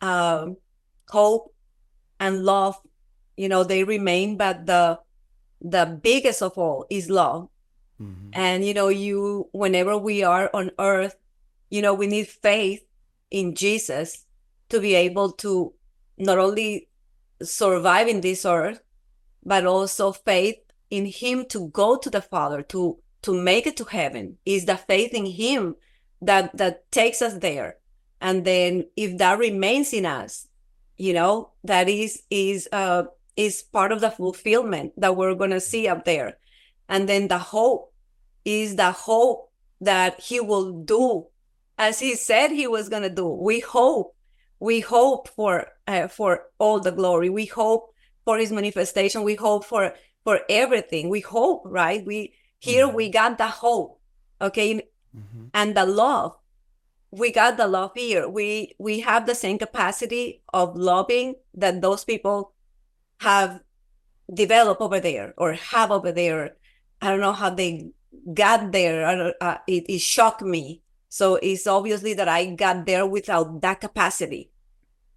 um 0.00 0.56
hope 1.08 1.54
and 2.20 2.44
love 2.44 2.76
you 3.36 3.48
know 3.48 3.64
they 3.64 3.84
remain 3.84 4.36
but 4.36 4.66
the 4.66 4.98
the 5.60 5.98
biggest 6.02 6.42
of 6.42 6.56
all 6.56 6.86
is 6.90 7.10
love 7.10 7.48
Mm-hmm. 8.00 8.30
And, 8.32 8.64
you 8.64 8.74
know, 8.74 8.88
you, 8.88 9.48
whenever 9.52 9.96
we 9.96 10.22
are 10.22 10.50
on 10.54 10.70
earth, 10.78 11.16
you 11.70 11.82
know, 11.82 11.94
we 11.94 12.06
need 12.06 12.28
faith 12.28 12.84
in 13.30 13.54
Jesus 13.54 14.24
to 14.68 14.80
be 14.80 14.94
able 14.94 15.32
to 15.32 15.74
not 16.16 16.38
only 16.38 16.88
survive 17.42 18.08
in 18.08 18.20
this 18.20 18.44
earth, 18.44 18.80
but 19.44 19.66
also 19.66 20.12
faith 20.12 20.56
in 20.90 21.06
Him 21.06 21.46
to 21.46 21.68
go 21.68 21.96
to 21.96 22.10
the 22.10 22.22
Father, 22.22 22.62
to, 22.62 22.98
to 23.22 23.34
make 23.34 23.66
it 23.66 23.76
to 23.78 23.84
heaven. 23.84 24.38
Is 24.44 24.64
the 24.64 24.76
faith 24.76 25.12
in 25.12 25.26
Him 25.26 25.76
that, 26.22 26.56
that 26.56 26.90
takes 26.90 27.22
us 27.22 27.34
there. 27.34 27.76
And 28.20 28.44
then 28.44 28.86
if 28.96 29.18
that 29.18 29.38
remains 29.38 29.92
in 29.92 30.06
us, 30.06 30.48
you 30.96 31.12
know, 31.12 31.50
that 31.64 31.88
is, 31.88 32.22
is, 32.30 32.68
uh, 32.72 33.04
is 33.36 33.62
part 33.62 33.92
of 33.92 34.00
the 34.00 34.10
fulfillment 34.10 34.92
that 34.96 35.16
we're 35.16 35.34
going 35.34 35.50
to 35.50 35.60
see 35.60 35.86
up 35.86 36.04
there. 36.04 36.38
And 36.88 37.08
then 37.08 37.28
the 37.28 37.38
hope 37.38 37.92
is 38.44 38.76
the 38.76 38.90
hope 38.90 39.52
that 39.80 40.20
he 40.20 40.40
will 40.40 40.72
do 40.82 41.26
as 41.78 42.00
he 42.00 42.16
said 42.16 42.50
he 42.50 42.66
was 42.66 42.88
going 42.88 43.04
to 43.04 43.10
do. 43.10 43.28
We 43.28 43.60
hope, 43.60 44.16
we 44.58 44.80
hope 44.80 45.28
for 45.28 45.68
uh, 45.86 46.08
for 46.08 46.46
all 46.58 46.80
the 46.80 46.90
glory. 46.90 47.30
We 47.30 47.46
hope 47.46 47.94
for 48.24 48.38
his 48.38 48.50
manifestation. 48.50 49.22
We 49.22 49.36
hope 49.36 49.64
for 49.64 49.94
for 50.24 50.40
everything. 50.48 51.08
We 51.08 51.20
hope, 51.20 51.62
right? 51.64 52.04
We 52.04 52.34
here 52.58 52.86
mm-hmm. 52.86 52.96
we 52.96 53.08
got 53.08 53.38
the 53.38 53.46
hope, 53.46 54.00
okay, 54.40 54.82
mm-hmm. 55.16 55.46
and 55.54 55.76
the 55.76 55.86
love. 55.86 56.36
We 57.10 57.32
got 57.32 57.56
the 57.56 57.66
love 57.66 57.92
here. 57.94 58.28
We 58.28 58.74
we 58.78 59.00
have 59.00 59.26
the 59.26 59.34
same 59.34 59.58
capacity 59.58 60.42
of 60.52 60.76
loving 60.76 61.36
that 61.54 61.80
those 61.80 62.04
people 62.04 62.52
have 63.20 63.60
developed 64.32 64.82
over 64.82 65.00
there 65.00 65.32
or 65.38 65.54
have 65.54 65.90
over 65.90 66.12
there 66.12 66.56
I 67.00 67.10
don't 67.10 67.20
know 67.20 67.32
how 67.32 67.50
they 67.50 67.90
got 68.34 68.72
there, 68.72 69.34
uh, 69.40 69.58
it, 69.66 69.84
it 69.88 70.00
shocked 70.00 70.42
me. 70.42 70.82
So 71.08 71.36
it's 71.36 71.66
obviously 71.66 72.14
that 72.14 72.28
I 72.28 72.46
got 72.46 72.86
there 72.86 73.06
without 73.06 73.60
that 73.62 73.80
capacity. 73.80 74.50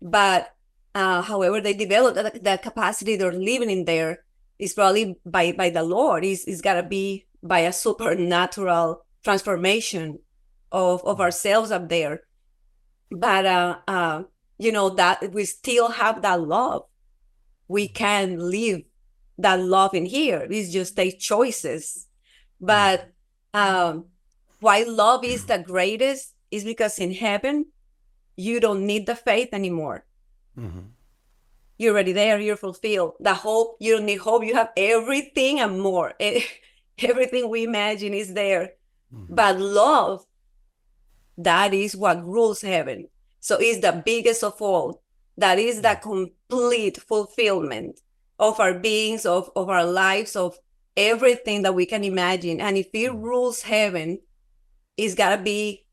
But 0.01 0.53
uh, 0.95 1.21
however, 1.21 1.61
they 1.61 1.73
developed 1.73 2.15
that, 2.15 2.43
that 2.43 2.61
capacity 2.61 3.15
they're 3.15 3.33
living 3.33 3.69
in 3.69 3.85
there 3.85 4.23
is 4.59 4.73
probably 4.73 5.17
by 5.25 5.51
by 5.51 5.69
the 5.69 5.83
Lord. 5.83 6.23
It's, 6.23 6.45
it's 6.45 6.61
got 6.61 6.75
to 6.75 6.83
be 6.83 7.25
by 7.43 7.59
a 7.59 7.73
supernatural 7.73 9.03
transformation 9.23 10.19
of 10.71 11.03
of 11.05 11.19
ourselves 11.19 11.71
up 11.71 11.89
there. 11.89 12.21
But 13.09 13.45
uh, 13.45 13.77
uh, 13.87 14.23
you 14.57 14.71
know 14.71 14.89
that 14.91 15.31
we 15.33 15.45
still 15.45 15.89
have 15.89 16.21
that 16.21 16.41
love. 16.41 16.85
We 17.67 17.87
can 17.87 18.37
live 18.37 18.81
that 19.37 19.59
love 19.59 19.93
in 19.93 20.05
here. 20.05 20.47
It's 20.49 20.71
just 20.71 20.95
take 20.95 21.19
choices. 21.19 22.07
But 22.59 23.11
um, 23.53 24.05
why 24.59 24.83
love 24.83 25.25
is 25.25 25.45
the 25.45 25.59
greatest 25.59 26.33
is 26.51 26.63
because 26.63 26.99
in 26.99 27.13
heaven 27.13 27.67
you 28.35 28.59
don't 28.59 28.85
need 28.85 29.07
the 29.07 29.15
faith 29.15 29.49
anymore. 29.53 30.05
Mm-hmm. 30.57 30.93
You're 31.77 31.93
already 31.93 32.13
there. 32.13 32.39
You're 32.39 32.57
fulfilled. 32.57 33.13
The 33.19 33.33
hope 33.33 33.77
you 33.79 33.97
don't 33.97 34.05
need 34.05 34.19
hope. 34.19 34.45
You 34.45 34.53
have 34.55 34.69
everything 34.77 35.59
and 35.59 35.79
more. 35.81 36.13
everything 36.99 37.49
we 37.49 37.63
imagine 37.63 38.13
is 38.13 38.33
there. 38.33 38.73
Mm-hmm. 39.13 39.35
But 39.35 39.59
love, 39.59 40.25
that 41.37 41.73
is 41.73 41.95
what 41.95 42.25
rules 42.25 42.61
heaven. 42.61 43.07
So 43.39 43.57
it's 43.59 43.81
the 43.81 44.01
biggest 44.05 44.43
of 44.43 44.61
all. 44.61 45.01
That 45.37 45.59
is 45.59 45.81
the 45.81 45.97
complete 46.01 46.97
fulfillment 47.01 47.99
of 48.37 48.59
our 48.59 48.73
beings, 48.73 49.25
of, 49.25 49.49
of 49.55 49.69
our 49.69 49.85
lives, 49.85 50.35
of 50.35 50.57
everything 50.95 51.63
that 51.63 51.73
we 51.73 51.85
can 51.85 52.03
imagine. 52.03 52.61
And 52.61 52.77
if 52.77 52.87
it 52.93 53.11
mm-hmm. 53.11 53.21
rules 53.21 53.61
heaven, 53.63 54.19
it's 54.97 55.15
gotta 55.15 55.41
be 55.41 55.85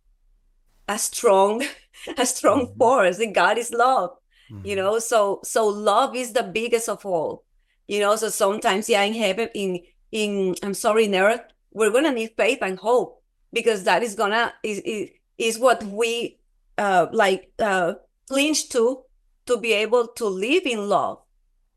a 0.89 0.99
strong, 0.99 1.65
a 2.19 2.27
strong 2.27 2.67
mm-hmm. 2.67 2.79
force. 2.79 3.19
And 3.19 3.35
God 3.35 3.59
is 3.59 3.73
love. 3.73 4.11
Mm-hmm. 4.51 4.67
You 4.67 4.77
know, 4.77 4.99
so 4.99 5.41
so 5.45 5.67
love 5.67 6.17
is 6.17 6.33
the 6.33 6.43
biggest 6.43 6.89
of 6.89 7.05
all. 7.05 7.45
You 7.87 8.01
know, 8.01 8.17
so 8.17 8.29
sometimes 8.29 8.89
yeah, 8.89 9.03
in 9.03 9.15
heaven, 9.15 9.49
in 9.55 9.81
in 10.11 10.55
I'm 10.63 10.75
sorry, 10.75 11.05
in 11.05 11.15
earth, 11.15 11.43
we're 11.79 11.91
gonna 11.91 12.13
need 12.13 12.33
faith 12.37 12.59
and 12.61 12.79
hope 12.79 13.23
because 13.53 13.85
that 13.85 14.03
is 14.03 14.15
gonna 14.15 14.53
is 14.63 14.81
is, 14.81 15.11
is 15.39 15.59
what 15.59 15.83
we 15.85 16.39
uh 16.77 17.07
like 17.13 17.53
uh 17.59 17.95
clinch 18.29 18.69
to 18.71 19.03
to 19.47 19.57
be 19.57 19.73
able 19.73 20.07
to 20.09 20.27
live 20.27 20.67
in 20.67 20.89
love. 20.89 21.21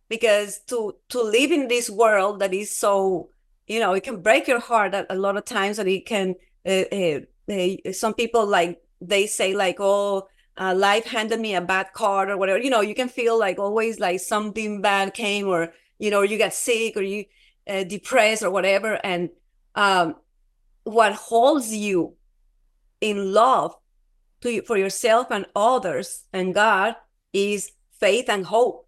Because 0.10 0.60
to 0.68 0.96
to 1.10 1.22
live 1.22 1.52
in 1.52 1.70
this 1.70 1.90
world 1.90 2.40
that 2.42 2.54
is 2.54 2.76
so 2.76 3.30
you 3.68 3.80
know 3.80 3.94
it 3.94 4.04
can 4.04 4.22
break 4.22 4.48
your 4.48 4.60
heart 4.60 4.94
a, 4.94 5.06
a 5.14 5.16
lot 5.16 5.38
of 5.38 5.46
times 5.46 5.80
and 5.80 5.88
it 5.88 6.06
can 6.06 6.36
uh, 6.66 6.84
uh, 6.92 7.20
uh, 7.50 7.94
some 7.94 8.14
people 8.14 8.46
like 8.46 8.82
they 9.00 9.26
say 9.26 9.56
like 9.56 9.78
oh 9.80 10.28
uh, 10.60 10.76
life 10.76 11.06
handed 11.06 11.40
me 11.40 11.56
a 11.56 11.62
bad 11.62 11.94
card 11.94 12.30
or 12.30 12.38
whatever. 12.38 12.60
You 12.60 12.70
know 12.70 12.82
you 12.82 12.94
can 12.94 13.08
feel 13.08 13.40
like 13.40 13.58
always 13.58 14.00
like 14.00 14.20
something 14.20 14.82
bad 14.82 15.14
came 15.14 15.48
or 15.48 15.74
you 15.98 16.12
know 16.12 16.24
you 16.24 16.38
get 16.38 16.54
sick 16.54 16.98
or 16.98 17.02
you 17.02 17.26
uh, 17.70 17.84
depressed 17.84 18.44
or 18.44 18.52
whatever 18.52 19.00
and 19.06 19.30
um, 19.76 20.16
what 20.84 21.14
holds 21.14 21.74
you 21.74 22.16
in 23.00 23.34
love 23.34 23.76
to 24.42 24.62
for 24.64 24.78
yourself 24.78 25.28
and 25.32 25.46
others 25.56 26.24
and 26.34 26.54
god 26.54 26.96
is 27.34 27.72
faith 28.00 28.30
and 28.30 28.46
hope 28.46 28.88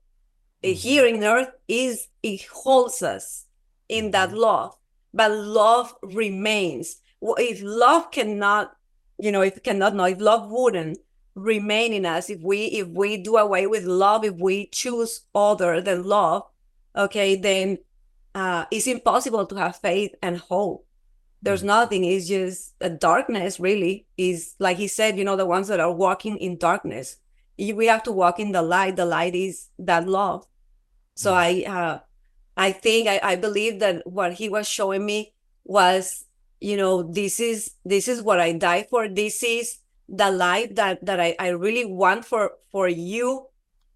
mm-hmm. 0.64 0.74
here 0.74 1.06
in 1.06 1.24
earth 1.24 1.50
is 1.68 2.08
it 2.22 2.44
holds 2.52 3.02
us 3.02 3.46
in 3.90 4.12
that 4.12 4.30
mm-hmm. 4.30 4.40
love 4.40 4.76
but 5.14 5.32
love 5.32 5.94
remains 6.04 7.02
if 7.22 7.62
love 7.64 8.12
cannot 8.12 8.76
you 9.20 9.32
know 9.32 9.42
if 9.42 9.62
cannot 9.64 9.96
know 9.96 10.06
if 10.06 10.20
love 10.20 10.50
wouldn't 10.50 10.98
remain 11.36 11.94
in 11.94 12.06
us 12.06 12.30
if 12.30 12.42
we 12.42 12.66
if 12.66 12.88
we 12.88 13.18
do 13.18 13.38
away 13.38 13.66
with 13.66 13.84
love 13.84 14.24
if 14.24 14.36
we 14.36 14.68
choose 14.68 15.22
other 15.34 15.82
than 15.82 16.04
love 16.04 16.44
okay 16.96 17.36
then 17.36 17.78
uh 18.36 18.66
it's 18.72 18.88
impossible 18.88 19.46
to 19.46 19.56
have 19.56 19.78
faith 19.78 20.16
and 20.22 20.38
hope. 20.38 20.86
There's 21.42 21.64
mm. 21.64 21.68
nothing. 21.68 22.04
It's 22.04 22.28
just 22.28 22.74
a 22.82 22.90
darkness 22.90 23.60
really 23.60 24.08
is 24.18 24.56
like 24.60 24.78
he 24.78 24.88
said 24.88 25.18
you 25.18 25.26
know 25.26 25.36
the 25.36 25.46
ones 25.46 25.68
that 25.68 25.80
are 25.80 25.92
walking 25.92 26.38
in 26.38 26.58
darkness. 26.58 27.18
We 27.58 27.86
have 27.86 28.04
to 28.04 28.12
walk 28.12 28.40
in 28.40 28.52
the 28.52 28.62
light. 28.62 28.96
The 28.96 29.06
light 29.06 29.36
is 29.36 29.70
that 29.80 30.08
love. 30.08 30.46
So 31.16 31.32
mm. 31.32 31.36
i 31.36 31.64
uh 31.66 32.00
i 32.56 32.72
think 32.72 33.08
I, 33.08 33.20
I 33.24 33.36
believe 33.36 33.80
that 33.80 34.06
what 34.06 34.34
he 34.34 34.50
was 34.50 34.68
showing 34.68 35.06
me 35.06 35.34
was 35.64 36.26
you 36.60 36.78
know 36.78 37.04
this 37.04 37.40
is 37.40 37.72
this 37.84 38.08
is 38.08 38.22
what 38.22 38.40
i 38.40 38.54
die 38.54 38.88
for. 38.90 39.08
This 39.08 39.44
is 39.44 39.78
the 40.10 40.32
life 40.32 40.76
that 40.76 41.06
that 41.06 41.20
I, 41.20 41.36
I 41.40 41.50
really 41.50 41.86
want 41.86 42.26
for 42.26 42.54
for 42.72 42.88
you 42.88 43.48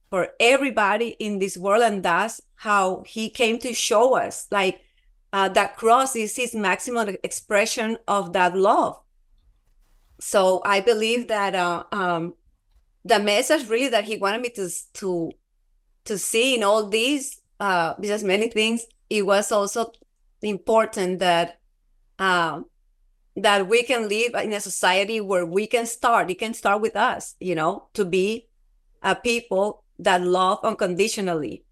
for 0.09 0.29
everybody 0.39 1.15
in 1.19 1.39
this 1.39 1.57
world. 1.57 1.83
And 1.83 2.03
that's 2.03 2.41
how 2.57 3.03
he 3.07 3.29
came 3.29 3.59
to 3.59 3.73
show 3.73 4.15
us 4.15 4.47
like 4.51 4.81
uh, 5.33 5.49
that 5.49 5.77
cross 5.77 6.15
is 6.15 6.35
his 6.35 6.55
maximum 6.55 7.15
expression 7.23 7.97
of 8.07 8.33
that 8.33 8.55
love. 8.55 8.99
So 10.19 10.61
i 10.65 10.79
believe 10.79 11.27
that 11.27 11.53
uh, 11.53 11.83
um, 11.91 12.33
the 13.05 13.19
message 13.19 13.69
really 13.69 13.89
that 13.89 14.03
he 14.03 14.17
wanted 14.17 14.41
me 14.41 14.49
to 14.49 14.69
to 14.93 15.31
to 16.05 16.17
see 16.17 16.55
in 16.55 16.63
all 16.63 16.87
these 16.87 17.41
uh 17.59 17.93
because 17.99 18.23
many 18.23 18.49
things 18.49 18.85
it 19.09 19.25
was 19.25 19.51
also 19.51 19.91
important 20.41 21.19
that 21.19 21.59
um 22.19 22.65
that 23.35 23.67
we 23.67 23.83
can 23.83 24.09
live 24.09 24.33
in 24.43 24.51
a 24.51 24.59
society 24.59 25.21
where 25.21 25.45
we 25.45 25.67
can 25.67 25.85
start 25.85 26.29
it 26.29 26.39
can 26.39 26.53
start 26.53 26.81
with 26.81 26.95
us 26.95 27.35
you 27.39 27.55
know 27.55 27.87
to 27.93 28.03
be 28.03 28.47
a 29.03 29.15
people 29.15 29.83
that 29.99 30.21
love 30.21 30.59
unconditionally 30.63 31.63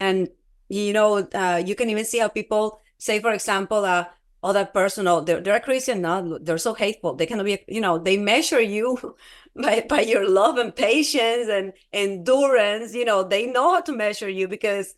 and 0.00 0.28
you 0.68 0.92
know 0.92 1.26
uh, 1.34 1.62
you 1.64 1.74
can 1.74 1.90
even 1.90 2.04
see 2.04 2.18
how 2.18 2.28
people 2.28 2.80
say 2.98 3.20
for 3.20 3.32
example 3.32 3.84
uh 3.84 4.04
that 4.52 4.72
person 4.72 5.08
oh 5.08 5.20
they're, 5.20 5.40
they're 5.40 5.56
a 5.56 5.60
christian 5.60 6.00
no 6.00 6.38
they're 6.38 6.56
so 6.56 6.72
hateful 6.72 7.14
they 7.14 7.26
cannot 7.26 7.44
be 7.44 7.58
you 7.66 7.80
know 7.80 7.98
they 7.98 8.16
measure 8.16 8.60
you 8.60 9.16
by, 9.56 9.84
by 9.88 10.00
your 10.00 10.28
love 10.28 10.56
and 10.56 10.76
patience 10.76 11.48
and 11.48 11.72
endurance 11.92 12.94
you 12.94 13.04
know 13.04 13.24
they 13.24 13.46
know 13.46 13.74
how 13.74 13.80
to 13.80 13.92
measure 13.92 14.28
you 14.28 14.46
because 14.46 14.94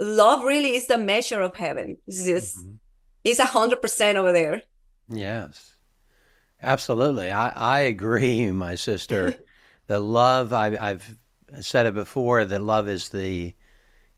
love 0.00 0.42
really 0.42 0.74
is 0.74 0.88
the 0.88 0.98
measure 0.98 1.40
of 1.40 1.54
heaven 1.54 1.96
it's 2.08 2.24
just 2.24 2.58
mm-hmm. 2.58 2.72
it's 3.22 3.38
a 3.38 3.44
hundred 3.44 3.80
percent 3.80 4.18
over 4.18 4.32
there 4.32 4.62
Yes, 5.08 5.76
absolutely. 6.62 7.30
I, 7.30 7.48
I 7.48 7.80
agree, 7.80 8.50
my 8.52 8.74
sister. 8.74 9.34
the 9.86 10.00
love, 10.00 10.52
I, 10.52 10.76
I've 10.78 11.18
said 11.60 11.86
it 11.86 11.94
before, 11.94 12.44
that 12.44 12.62
love 12.62 12.88
is 12.88 13.08
the 13.08 13.54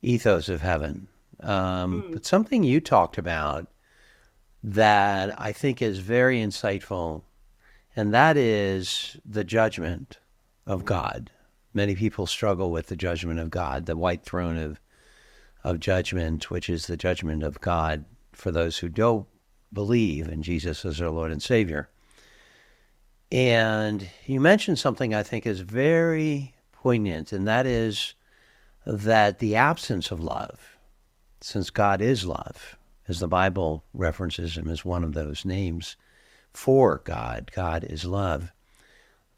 ethos 0.03 0.49
of 0.49 0.61
heaven. 0.61 1.09
Um, 1.41 2.03
mm. 2.03 2.13
But 2.13 2.27
something 2.27 2.65
you 2.65 2.81
talked 2.81 3.19
about 3.19 3.69
that 4.63 5.41
I 5.41 5.53
think 5.53 5.81
is 5.81 5.99
very 5.99 6.39
insightful, 6.39 7.23
and 7.97 8.13
that 8.13 8.37
is 8.37 9.17
the 9.25 9.45
judgment 9.45 10.19
of 10.67 10.85
God. 10.85 11.31
Many 11.73 11.95
people 11.95 12.27
struggle 12.27 12.71
with 12.71 12.89
the 12.89 12.97
judgment 12.97 13.41
of 13.41 13.51
God, 13.51 13.87
the 13.87 13.97
white 13.97 14.25
throne 14.25 14.57
of 14.57 14.81
of 15.63 15.79
judgment, 15.79 16.51
which 16.51 16.71
is 16.71 16.87
the 16.87 16.97
judgment 16.97 17.43
of 17.43 17.61
God 17.61 18.05
for 18.33 18.51
those 18.51 18.79
who 18.79 18.89
don't 18.89 19.27
believe 19.73 20.27
in 20.29 20.43
Jesus 20.43 20.85
as 20.85 21.01
our 21.01 21.11
Lord 21.11 21.31
and 21.31 21.43
Savior. 21.43 21.91
And 23.31 24.09
you 24.27 24.41
mentioned 24.41 24.79
something 24.79 25.15
I 25.15 25.23
think 25.23 25.47
is 25.47 25.61
very 25.61 26.55
poignant, 26.73 27.33
and 27.33 27.47
that 27.47 27.67
is 27.67 28.15
that 28.87 29.39
the 29.39 29.57
absence 29.57 30.11
of 30.11 30.21
love, 30.21 30.77
since 31.41 31.71
God 31.71 32.01
is 32.01 32.25
love, 32.25 32.77
as 33.09 33.21
the 33.21 33.29
Bible 33.29 33.85
references 33.93 34.57
him 34.57 34.69
as 34.69 34.85
one 34.85 35.05
of 35.05 35.15
those 35.15 35.45
names 35.45 35.97
for 36.53 37.01
God, 37.05 37.51
God 37.55 37.85
is 37.85 38.05
love, 38.05 38.53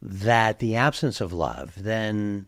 that 0.01 0.59
the 0.59 0.77
absence 0.77 1.21
of 1.21 1.33
love 1.33 1.75
then 1.77 2.47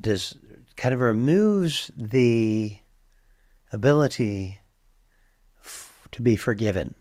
does 0.00 0.36
kind 0.76 0.94
of 0.94 1.00
removes 1.00 1.90
the 1.96 2.78
ability 3.72 4.60
to 6.10 6.22
be 6.22 6.36
forgiven, 6.36 6.94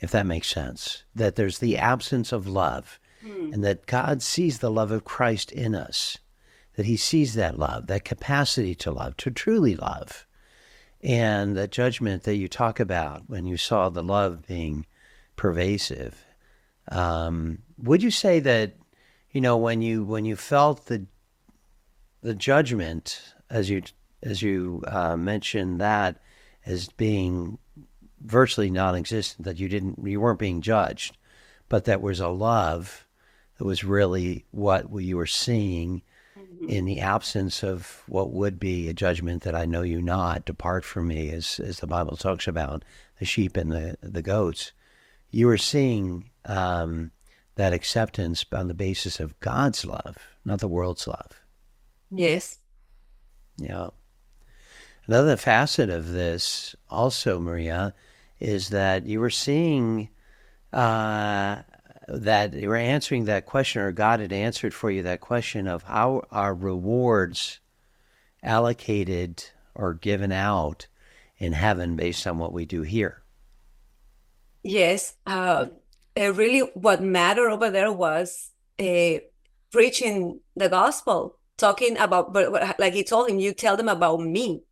if 0.00 0.10
that 0.10 0.26
makes 0.26 0.48
sense. 0.48 1.04
That 1.14 1.36
there's 1.36 1.58
the 1.58 1.78
absence 1.78 2.32
of 2.32 2.46
love, 2.46 3.00
mm. 3.24 3.52
and 3.52 3.64
that 3.64 3.86
God 3.86 4.22
sees 4.22 4.58
the 4.58 4.70
love 4.70 4.90
of 4.90 5.04
Christ 5.04 5.50
in 5.50 5.74
us, 5.74 6.18
that 6.76 6.86
He 6.86 6.96
sees 6.96 7.34
that 7.34 7.58
love, 7.58 7.86
that 7.88 8.04
capacity 8.04 8.74
to 8.76 8.90
love, 8.90 9.16
to 9.18 9.30
truly 9.30 9.76
love. 9.76 10.26
And 11.02 11.56
that 11.56 11.70
judgment 11.70 12.24
that 12.24 12.36
you 12.36 12.46
talk 12.46 12.78
about 12.78 13.22
when 13.28 13.46
you 13.46 13.56
saw 13.56 13.88
the 13.88 14.02
love 14.02 14.46
being 14.46 14.86
pervasive. 15.36 16.26
Um, 16.88 17.60
would 17.78 18.02
you 18.02 18.10
say 18.10 18.40
that, 18.40 18.74
you 19.30 19.40
know, 19.40 19.56
when 19.56 19.80
you 19.80 20.04
when 20.04 20.24
you 20.24 20.36
felt 20.36 20.86
the 20.86 21.06
the 22.22 22.34
judgment 22.34 23.22
as 23.48 23.70
you 23.70 23.82
as 24.22 24.42
you 24.42 24.82
uh, 24.86 25.16
mentioned 25.16 25.80
that 25.80 26.20
as 26.66 26.88
being 26.88 27.58
virtually 28.20 28.70
non-existent. 28.70 29.44
That 29.44 29.58
you 29.58 29.68
didn't, 29.68 29.98
you 30.06 30.20
weren't 30.20 30.38
being 30.38 30.60
judged, 30.60 31.16
but 31.68 31.84
that 31.86 32.02
was 32.02 32.20
a 32.20 32.28
love 32.28 33.06
that 33.58 33.64
was 33.64 33.84
really 33.84 34.44
what 34.50 34.90
you 34.92 35.16
were 35.16 35.26
seeing 35.26 36.02
in 36.68 36.84
the 36.84 37.00
absence 37.00 37.62
of 37.62 38.02
what 38.06 38.32
would 38.32 38.58
be 38.58 38.88
a 38.88 38.94
judgment 38.94 39.42
that 39.42 39.54
I 39.54 39.64
know 39.64 39.82
you 39.82 40.02
not, 40.02 40.44
depart 40.44 40.84
from 40.84 41.08
me, 41.08 41.30
as 41.30 41.58
as 41.60 41.80
the 41.80 41.86
Bible 41.86 42.16
talks 42.16 42.46
about 42.46 42.84
the 43.18 43.24
sheep 43.24 43.56
and 43.56 43.72
the 43.72 43.96
the 44.02 44.22
goats. 44.22 44.72
You 45.30 45.46
were 45.46 45.58
seeing 45.58 46.30
um, 46.44 47.12
that 47.54 47.72
acceptance 47.72 48.44
on 48.52 48.68
the 48.68 48.74
basis 48.74 49.20
of 49.20 49.38
God's 49.40 49.84
love, 49.84 50.16
not 50.44 50.60
the 50.60 50.68
world's 50.68 51.06
love. 51.06 51.40
Yes. 52.10 52.58
Yeah. 53.56 53.90
Another 55.06 55.36
facet 55.36 55.90
of 55.90 56.10
this, 56.10 56.74
also, 56.88 57.40
Maria, 57.40 57.94
is 58.38 58.70
that 58.70 59.06
you 59.06 59.20
were 59.20 59.30
seeing 59.30 60.08
uh, 60.72 61.62
that 62.12 62.54
you 62.54 62.68
were 62.68 62.76
answering 62.76 63.24
that 63.24 63.46
question, 63.46 63.82
or 63.82 63.92
God 63.92 64.20
had 64.20 64.32
answered 64.32 64.74
for 64.74 64.90
you 64.90 65.02
that 65.02 65.20
question 65.20 65.68
of 65.68 65.84
how 65.84 66.24
are 66.30 66.54
rewards 66.54 67.60
allocated 68.42 69.44
or 69.74 69.94
given 69.94 70.32
out 70.32 70.88
in 71.38 71.52
heaven 71.52 71.94
based 71.96 72.26
on 72.26 72.38
what 72.38 72.52
we 72.52 72.64
do 72.64 72.82
here. 72.82 73.22
Yes. 74.62 75.14
Uh, 75.24 75.66
really, 76.16 76.60
what 76.74 77.02
mattered 77.02 77.50
over 77.50 77.70
there 77.70 77.92
was 77.92 78.50
uh, 78.80 79.18
preaching 79.70 80.40
the 80.56 80.68
gospel, 80.68 81.38
talking 81.56 81.96
about, 81.96 82.32
but 82.32 82.78
like 82.80 82.92
he 82.92 83.04
told 83.04 83.30
him, 83.30 83.38
you 83.38 83.54
tell 83.54 83.76
them 83.76 83.88
about 83.88 84.20
me. 84.20 84.62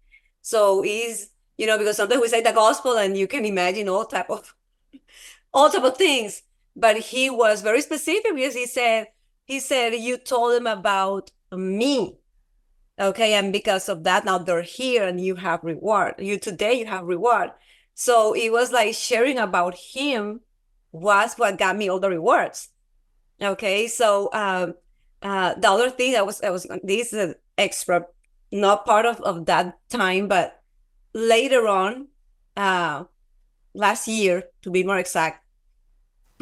So 0.43 0.83
he's, 0.83 1.31
you 1.57 1.67
know, 1.67 1.79
because 1.79 1.97
sometimes 1.97 2.21
we 2.21 2.29
say 2.29 2.43
the 2.43 2.53
gospel 2.53 2.97
and 2.99 3.17
you 3.17 3.29
can 3.29 3.45
imagine 3.45 3.89
all 3.89 4.05
type 4.07 4.29
of, 4.29 4.55
all 5.55 5.71
type 5.71 5.85
of 5.85 5.97
things 5.97 6.43
but 6.79 6.97
he 6.97 7.29
was 7.29 7.63
very 7.63 7.81
specific 7.83 8.35
because 8.35 8.55
he 8.55 8.67
said 8.67 9.09
he 9.45 9.61
said 9.61 9.95
you 9.95 10.17
told 10.17 10.55
him 10.55 10.67
about 10.67 11.31
me 11.53 12.19
okay? 13.01 13.35
And 13.35 13.53
because 13.53 13.89
of 13.89 14.05
that 14.05 14.25
now 14.25 14.39
they're 14.39 14.63
here 14.63 15.07
and 15.07 15.21
you 15.21 15.37
have 15.37 15.63
reward. 15.63 16.15
You 16.19 16.39
today 16.39 16.75
you 16.75 16.87
have 16.87 17.05
reward. 17.05 17.51
So 17.95 18.35
it 18.35 18.51
was 18.51 18.73
like 18.73 18.95
sharing 18.95 19.39
about 19.39 19.77
him 19.77 20.41
was 20.93 21.35
what 21.35 21.59
got 21.59 21.77
me 21.77 21.89
all 21.89 22.01
the 22.01 22.11
rewards 22.11 22.71
okay? 23.41 23.87
So 23.89 24.31
um 24.33 24.75
uh 25.23 25.55
the 25.55 25.69
other 25.69 25.91
thing 25.91 26.13
that 26.13 26.25
was 26.25 26.41
i 26.43 26.51
was 26.51 26.67
this 26.85 27.13
is 27.13 27.35
extra 27.57 28.07
not 28.53 28.87
part 28.87 29.05
of, 29.05 29.21
of 29.23 29.47
that 29.47 29.77
time 29.89 30.29
but 30.29 30.63
later 31.13 31.67
on 31.67 32.07
uh 32.57 33.03
last 33.75 34.07
year 34.07 34.45
to 34.63 34.71
be 34.71 34.85
more 34.85 34.99
exact 34.99 35.45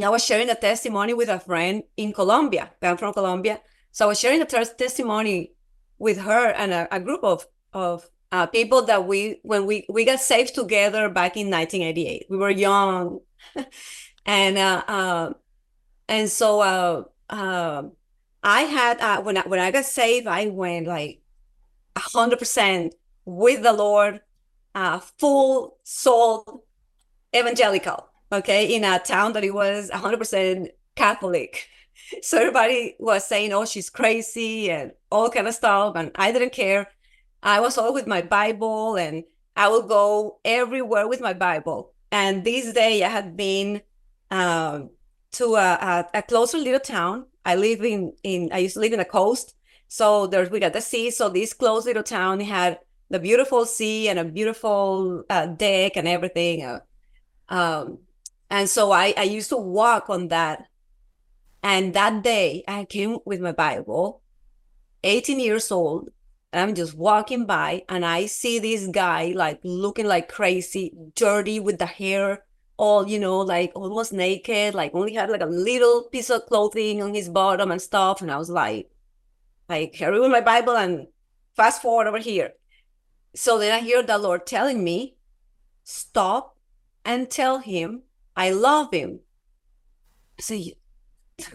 I 0.03 0.11
was 0.11 0.25
sharing 0.25 0.51
a 0.51 0.55
testimony 0.55 1.15
with 1.15 1.29
a 1.29 1.41
friend 1.41 1.83
in 1.97 2.13
Colombia. 2.13 2.71
I'm 2.83 2.99
from 2.99 3.15
Colombia. 3.15 3.61
So 3.93 4.05
I 4.05 4.09
was 4.09 4.21
sharing 4.21 4.43
a 4.43 4.45
testimony 4.45 5.53
with 5.99 6.19
her 6.19 6.51
and 6.51 6.73
a, 6.73 6.95
a 6.95 7.01
group 7.01 7.25
of, 7.25 7.47
of 7.73 8.09
uh, 8.31 8.47
people 8.47 8.83
that 8.83 9.07
we, 9.07 9.41
when 9.43 9.65
we, 9.65 9.87
we 9.89 10.05
got 10.05 10.21
saved 10.21 10.55
together 10.55 11.09
back 11.09 11.37
in 11.37 11.51
1988, 11.51 12.27
we 12.29 12.37
were 12.37 12.51
young. 12.51 13.21
and, 14.27 14.59
uh, 14.59 14.83
uh, 14.87 15.33
and 16.09 16.29
so, 16.29 16.61
uh, 16.61 17.05
uh, 17.31 17.85
I 18.43 18.63
had, 18.63 19.01
uh, 19.01 19.23
when 19.23 19.39
I, 19.39 19.43
when 19.43 19.61
I 19.61 19.71
got 19.71 19.87
saved, 19.87 20.27
I 20.27 20.47
went 20.49 20.87
like 20.87 21.23
hundred 21.97 22.39
percent 22.39 22.95
with 23.25 23.63
the 23.63 23.73
Lord, 23.73 24.21
full 25.19 25.79
soul 25.83 26.65
evangelical 27.35 28.09
okay, 28.33 28.75
in 28.75 28.85
a 28.85 28.99
town 28.99 29.33
that 29.35 29.45
it 29.45 29.55
was 29.55 29.91
100% 29.91 30.69
Catholic. 30.95 31.69
So 32.23 32.39
everybody 32.39 32.95
was 32.99 33.27
saying, 33.27 33.53
oh, 33.53 33.65
she's 33.65 33.91
crazy 33.91 34.71
and 34.71 34.93
all 35.11 35.31
kind 35.31 35.49
of 35.49 35.55
stuff. 35.55 35.97
And 35.97 36.13
I 36.15 36.31
didn't 36.31 36.53
care. 36.53 36.89
I 37.43 37.61
was 37.61 37.79
all 37.79 37.93
with 37.93 38.07
my 38.07 38.23
Bible 38.23 38.97
and 38.97 39.25
I 39.57 39.69
would 39.69 39.89
go 39.89 40.39
everywhere 40.45 41.09
with 41.09 41.21
my 41.21 41.33
Bible. 41.33 41.93
And 42.13 42.45
this 42.45 42.73
day 42.73 43.03
I 43.03 43.09
had 43.09 43.37
been 43.37 43.83
um, 44.31 44.91
to 45.33 45.55
a, 45.57 45.73
a, 46.15 46.19
a, 46.19 46.23
closer 46.23 46.59
little 46.59 46.81
town. 46.81 47.27
I 47.45 47.57
live 47.57 47.83
in, 47.83 48.13
in, 48.23 48.51
I 48.53 48.59
used 48.59 48.75
to 48.75 48.81
live 48.81 48.93
in 48.93 48.99
the 48.99 49.05
coast. 49.05 49.55
So 49.89 50.27
there's, 50.27 50.51
we 50.51 50.61
got 50.61 50.73
the 50.73 50.81
sea. 50.81 51.11
So 51.11 51.29
this 51.29 51.53
close 51.53 51.87
little 51.87 52.03
town 52.03 52.41
had 52.41 52.79
the 53.11 53.19
beautiful 53.19 53.65
sea 53.65 54.09
and 54.09 54.19
a 54.19 54.25
beautiful 54.25 55.25
uh, 55.31 55.47
deck 55.47 55.97
and 55.97 56.09
everything. 56.09 56.65
Uh, 56.65 56.81
um, 57.49 57.99
and 58.51 58.69
so 58.69 58.93
I, 58.93 59.15
I 59.17 59.23
used 59.23 59.49
to 59.51 59.57
walk 59.57 60.09
on 60.09 60.29
that. 60.29 60.69
And 61.63 61.95
that 61.95 62.23
day 62.23 62.63
I 62.69 62.85
came 62.85 63.19
with 63.25 63.41
my 63.41 63.53
Bible, 63.53 64.23
18 65.03 65.41
years 65.41 65.73
old. 65.73 66.11
I'm 66.53 66.75
just 66.75 66.95
walking 66.95 67.45
by 67.45 67.83
and 67.89 68.05
I 68.05 68.27
see 68.27 68.59
this 68.59 68.87
guy 68.87 69.33
like 69.35 69.61
looking 69.63 70.07
like 70.07 70.29
crazy, 70.29 70.93
dirty 71.15 71.61
with 71.61 71.79
the 71.79 71.87
hair 71.87 72.45
all, 72.79 73.09
you 73.09 73.19
know, 73.19 73.39
like 73.39 73.73
almost 73.75 74.13
naked, 74.13 74.75
like 74.75 74.95
only 74.95 75.15
had 75.15 75.31
like 75.31 75.41
a 75.41 75.47
little 75.47 76.05
piece 76.05 76.31
of 76.31 76.47
clothing 76.47 77.03
on 77.03 77.15
his 77.15 77.29
bottom 77.29 77.71
and 77.71 77.81
stuff. 77.81 78.21
And 78.21 78.31
I 78.31 78.37
was 78.37 78.51
like, 78.51 78.91
like 79.69 79.93
carry 79.93 80.21
with 80.21 80.31
my 80.31 80.41
Bible 80.41 80.77
and 80.77 81.09
fast 81.55 81.83
forward 81.83 82.07
over 82.07 82.19
here. 82.19 82.53
So 83.35 83.59
then 83.59 83.73
I 83.73 83.81
hear 83.81 84.03
the 84.03 84.19
Lord 84.19 84.47
telling 84.47 84.85
me, 84.85 85.17
stop 85.85 86.57
and 87.05 87.31
tell 87.31 87.59
him 87.59 88.03
I 88.37 88.51
love 88.51 88.93
him. 88.93 89.21
So 90.39 90.55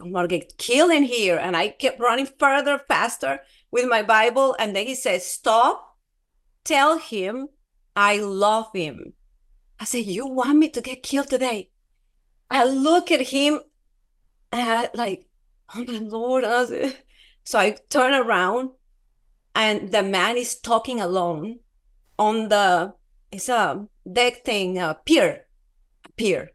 I'm 0.01 0.11
gonna 0.11 0.27
get 0.27 0.57
killed 0.57 0.91
in 0.91 1.03
here. 1.03 1.37
And 1.37 1.55
I 1.55 1.69
kept 1.69 1.99
running 1.99 2.27
further, 2.39 2.81
faster 2.87 3.41
with 3.71 3.87
my 3.87 4.01
Bible. 4.01 4.55
And 4.59 4.75
then 4.75 4.87
he 4.87 4.95
says, 4.95 5.25
Stop, 5.25 5.97
tell 6.63 6.97
him 6.97 7.49
I 7.95 8.17
love 8.17 8.67
him. 8.73 9.13
I 9.79 9.85
said, 9.85 10.05
You 10.05 10.27
want 10.27 10.57
me 10.57 10.69
to 10.69 10.81
get 10.81 11.03
killed 11.03 11.29
today? 11.29 11.69
I 12.49 12.65
look 12.65 13.11
at 13.11 13.27
him 13.27 13.61
and 14.51 14.89
like, 14.93 15.25
oh 15.75 15.83
my 15.85 15.99
lord. 15.99 16.45
So 17.43 17.57
I 17.57 17.75
turn 17.89 18.13
around 18.13 18.69
and 19.55 19.91
the 19.91 20.03
man 20.03 20.37
is 20.37 20.59
talking 20.59 21.01
alone 21.01 21.57
on 22.19 22.49
the 22.49 22.93
it's 23.31 23.49
a 23.49 23.87
deck 24.09 24.45
thing, 24.45 24.77
a 24.77 24.99
pier, 25.03 25.47
a 26.05 26.11
pier 26.11 26.51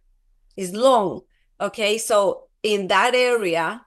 is 0.57 0.74
long. 0.74 1.22
Okay, 1.61 1.98
so 1.98 2.44
in 2.62 2.88
that 2.88 3.14
area, 3.14 3.82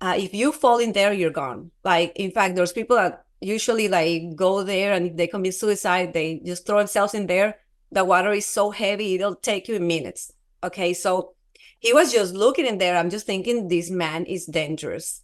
uh, 0.00 0.14
if 0.16 0.34
you 0.34 0.52
fall 0.52 0.78
in 0.78 0.92
there, 0.92 1.12
you're 1.12 1.30
gone. 1.30 1.70
Like, 1.84 2.12
in 2.16 2.30
fact, 2.30 2.54
there's 2.54 2.72
people 2.72 2.96
that 2.96 3.24
usually 3.40 3.88
like 3.88 4.34
go 4.36 4.62
there 4.62 4.92
and 4.92 5.06
if 5.06 5.16
they 5.16 5.26
commit 5.26 5.54
suicide, 5.54 6.12
they 6.12 6.40
just 6.44 6.66
throw 6.66 6.78
themselves 6.78 7.14
in 7.14 7.26
there. 7.26 7.58
The 7.90 8.04
water 8.04 8.32
is 8.32 8.46
so 8.46 8.70
heavy, 8.70 9.14
it'll 9.14 9.34
take 9.34 9.68
you 9.68 9.80
minutes. 9.80 10.32
Okay, 10.62 10.92
so 10.92 11.34
he 11.78 11.92
was 11.92 12.12
just 12.12 12.34
looking 12.34 12.66
in 12.66 12.78
there. 12.78 12.96
I'm 12.96 13.10
just 13.10 13.26
thinking 13.26 13.68
this 13.68 13.90
man 13.90 14.26
is 14.26 14.46
dangerous. 14.46 15.22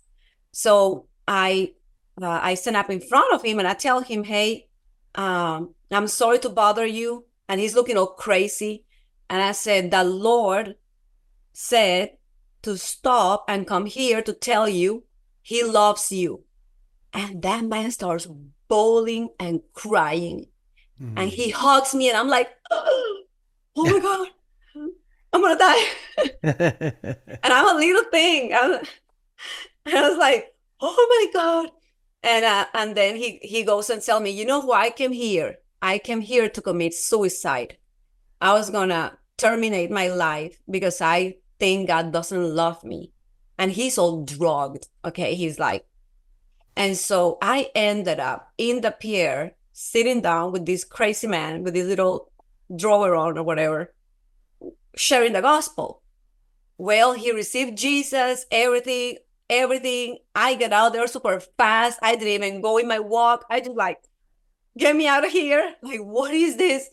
So 0.52 1.06
I 1.26 1.72
uh, 2.22 2.38
I 2.42 2.54
stand 2.54 2.76
up 2.76 2.90
in 2.90 3.00
front 3.00 3.34
of 3.34 3.42
him 3.42 3.58
and 3.58 3.66
I 3.66 3.74
tell 3.74 4.00
him, 4.00 4.22
"Hey, 4.22 4.68
um, 5.16 5.74
I'm 5.90 6.06
sorry 6.06 6.38
to 6.40 6.48
bother 6.48 6.86
you." 6.86 7.24
And 7.48 7.60
he's 7.60 7.74
looking 7.74 7.96
all 7.96 8.06
crazy. 8.06 8.84
And 9.28 9.42
I 9.42 9.50
said, 9.52 9.90
"The 9.90 10.04
Lord 10.04 10.76
said 11.54 12.18
to 12.62 12.76
stop 12.76 13.44
and 13.48 13.66
come 13.66 13.86
here 13.86 14.20
to 14.20 14.34
tell 14.34 14.68
you 14.68 15.04
he 15.40 15.62
loves 15.62 16.12
you. 16.12 16.44
And 17.12 17.40
that 17.42 17.64
man 17.64 17.90
starts 17.92 18.28
bawling 18.68 19.30
and 19.38 19.62
crying. 19.72 20.46
Mm-hmm. 21.00 21.18
And 21.18 21.30
he 21.30 21.50
hugs 21.50 21.94
me, 21.94 22.08
and 22.08 22.18
I'm 22.18 22.28
like, 22.28 22.50
oh, 22.70 23.22
oh 23.76 23.84
my 23.84 24.00
God, 24.00 24.28
I'm 25.32 25.40
gonna 25.40 25.58
die. 25.58 25.84
and 27.42 27.52
I'm 27.52 27.76
a 27.76 27.78
little 27.78 28.10
thing. 28.10 28.52
I'm, 28.54 28.72
and 29.86 29.96
I 29.96 30.08
was 30.08 30.18
like, 30.18 30.54
oh 30.80 31.06
my 31.10 31.40
God. 31.40 31.70
And 32.22 32.44
uh, 32.44 32.66
and 32.72 32.96
then 32.96 33.16
he 33.16 33.38
he 33.42 33.64
goes 33.64 33.90
and 33.90 34.00
tell 34.00 34.20
me, 34.20 34.30
you 34.30 34.46
know 34.46 34.60
why 34.60 34.86
I 34.86 34.90
came 34.90 35.12
here? 35.12 35.56
I 35.82 35.98
came 35.98 36.20
here 36.20 36.48
to 36.48 36.62
commit 36.62 36.94
suicide. 36.94 37.76
I 38.40 38.54
was 38.54 38.70
gonna 38.70 39.18
terminate 39.36 39.90
my 39.90 40.08
life 40.08 40.58
because 40.70 41.00
I 41.00 41.36
think 41.58 41.88
God 41.88 42.12
doesn't 42.12 42.54
love 42.54 42.84
me. 42.84 43.12
And 43.58 43.72
he's 43.72 43.98
all 43.98 44.24
drugged. 44.24 44.88
Okay. 45.04 45.34
He's 45.34 45.58
like, 45.58 45.86
and 46.76 46.96
so 46.96 47.38
I 47.40 47.70
ended 47.74 48.18
up 48.18 48.52
in 48.58 48.80
the 48.80 48.90
pier 48.90 49.54
sitting 49.72 50.20
down 50.20 50.52
with 50.52 50.66
this 50.66 50.84
crazy 50.84 51.26
man 51.26 51.62
with 51.62 51.74
his 51.74 51.86
little 51.86 52.30
drawer 52.74 53.14
on 53.14 53.38
or 53.38 53.42
whatever, 53.42 53.94
sharing 54.96 55.32
the 55.32 55.42
gospel. 55.42 56.02
Well, 56.78 57.12
he 57.12 57.30
received 57.30 57.78
Jesus, 57.78 58.46
everything, 58.50 59.18
everything. 59.48 60.18
I 60.34 60.54
get 60.54 60.72
out 60.72 60.92
there 60.92 61.06
super 61.06 61.40
fast. 61.56 61.98
I 62.02 62.16
didn't 62.16 62.44
even 62.44 62.60
go 62.60 62.78
in 62.78 62.88
my 62.88 62.98
walk. 62.98 63.44
I 63.48 63.60
just 63.60 63.76
like, 63.76 63.98
get 64.76 64.96
me 64.96 65.06
out 65.06 65.24
of 65.24 65.30
here. 65.30 65.74
Like, 65.82 66.00
what 66.00 66.34
is 66.34 66.56
this? 66.56 66.88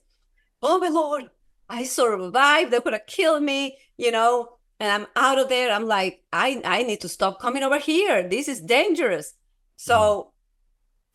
Oh 0.61 0.77
my 0.77 0.89
Lord. 0.89 1.29
I 1.71 1.85
survived. 1.85 2.71
They 2.71 2.81
could 2.81 2.93
have 2.93 3.07
killed 3.07 3.43
me, 3.43 3.77
you 3.97 4.11
know, 4.11 4.57
and 4.79 4.91
I'm 4.91 5.07
out 5.15 5.39
of 5.39 5.47
there. 5.47 5.71
I'm 5.71 5.87
like, 5.87 6.21
I, 6.33 6.61
I 6.65 6.83
need 6.83 6.99
to 7.01 7.09
stop 7.09 7.39
coming 7.39 7.63
over 7.63 7.79
here. 7.79 8.27
This 8.27 8.49
is 8.49 8.59
dangerous. 8.59 9.33
So 9.77 10.33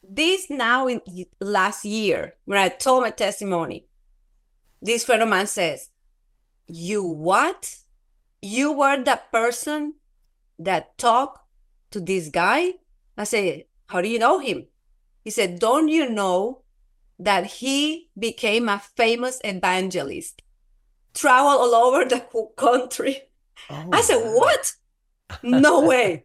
mm-hmm. 0.05 0.15
this 0.15 0.49
now 0.49 0.89
in 0.89 1.03
last 1.41 1.85
year, 1.85 2.37
when 2.47 2.59
I 2.59 2.71
told 2.71 3.03
my 3.03 3.11
testimony, 3.11 3.87
this 4.81 5.05
friend 5.05 5.23
of 5.23 5.29
mine 5.29 5.47
says, 5.47 5.91
You 6.67 7.05
what? 7.05 7.77
You 8.41 8.73
were 8.73 9.03
the 9.03 9.21
person 9.31 9.95
that 10.59 10.97
talked 10.97 11.47
to 11.91 12.01
this 12.01 12.31
guy? 12.31 12.75
I 13.19 13.25
said, 13.25 13.65
How 13.89 14.01
do 14.01 14.09
you 14.09 14.19
know 14.19 14.39
him? 14.39 14.69
He 15.23 15.31
said, 15.31 15.59
Don't 15.59 15.89
you 15.89 16.09
know 16.09 16.63
that 17.19 17.47
he 17.47 18.09
became 18.19 18.69
a 18.69 18.79
famous 18.79 19.41
evangelist, 19.45 20.43
traveled 21.17 21.61
all 21.61 21.75
over 21.75 22.05
the 22.05 22.21
country? 22.57 23.23
Oh, 23.71 23.91
I 23.93 24.01
said. 24.03 24.19
What? 24.19 24.73
No 25.43 25.83
way. 25.87 26.25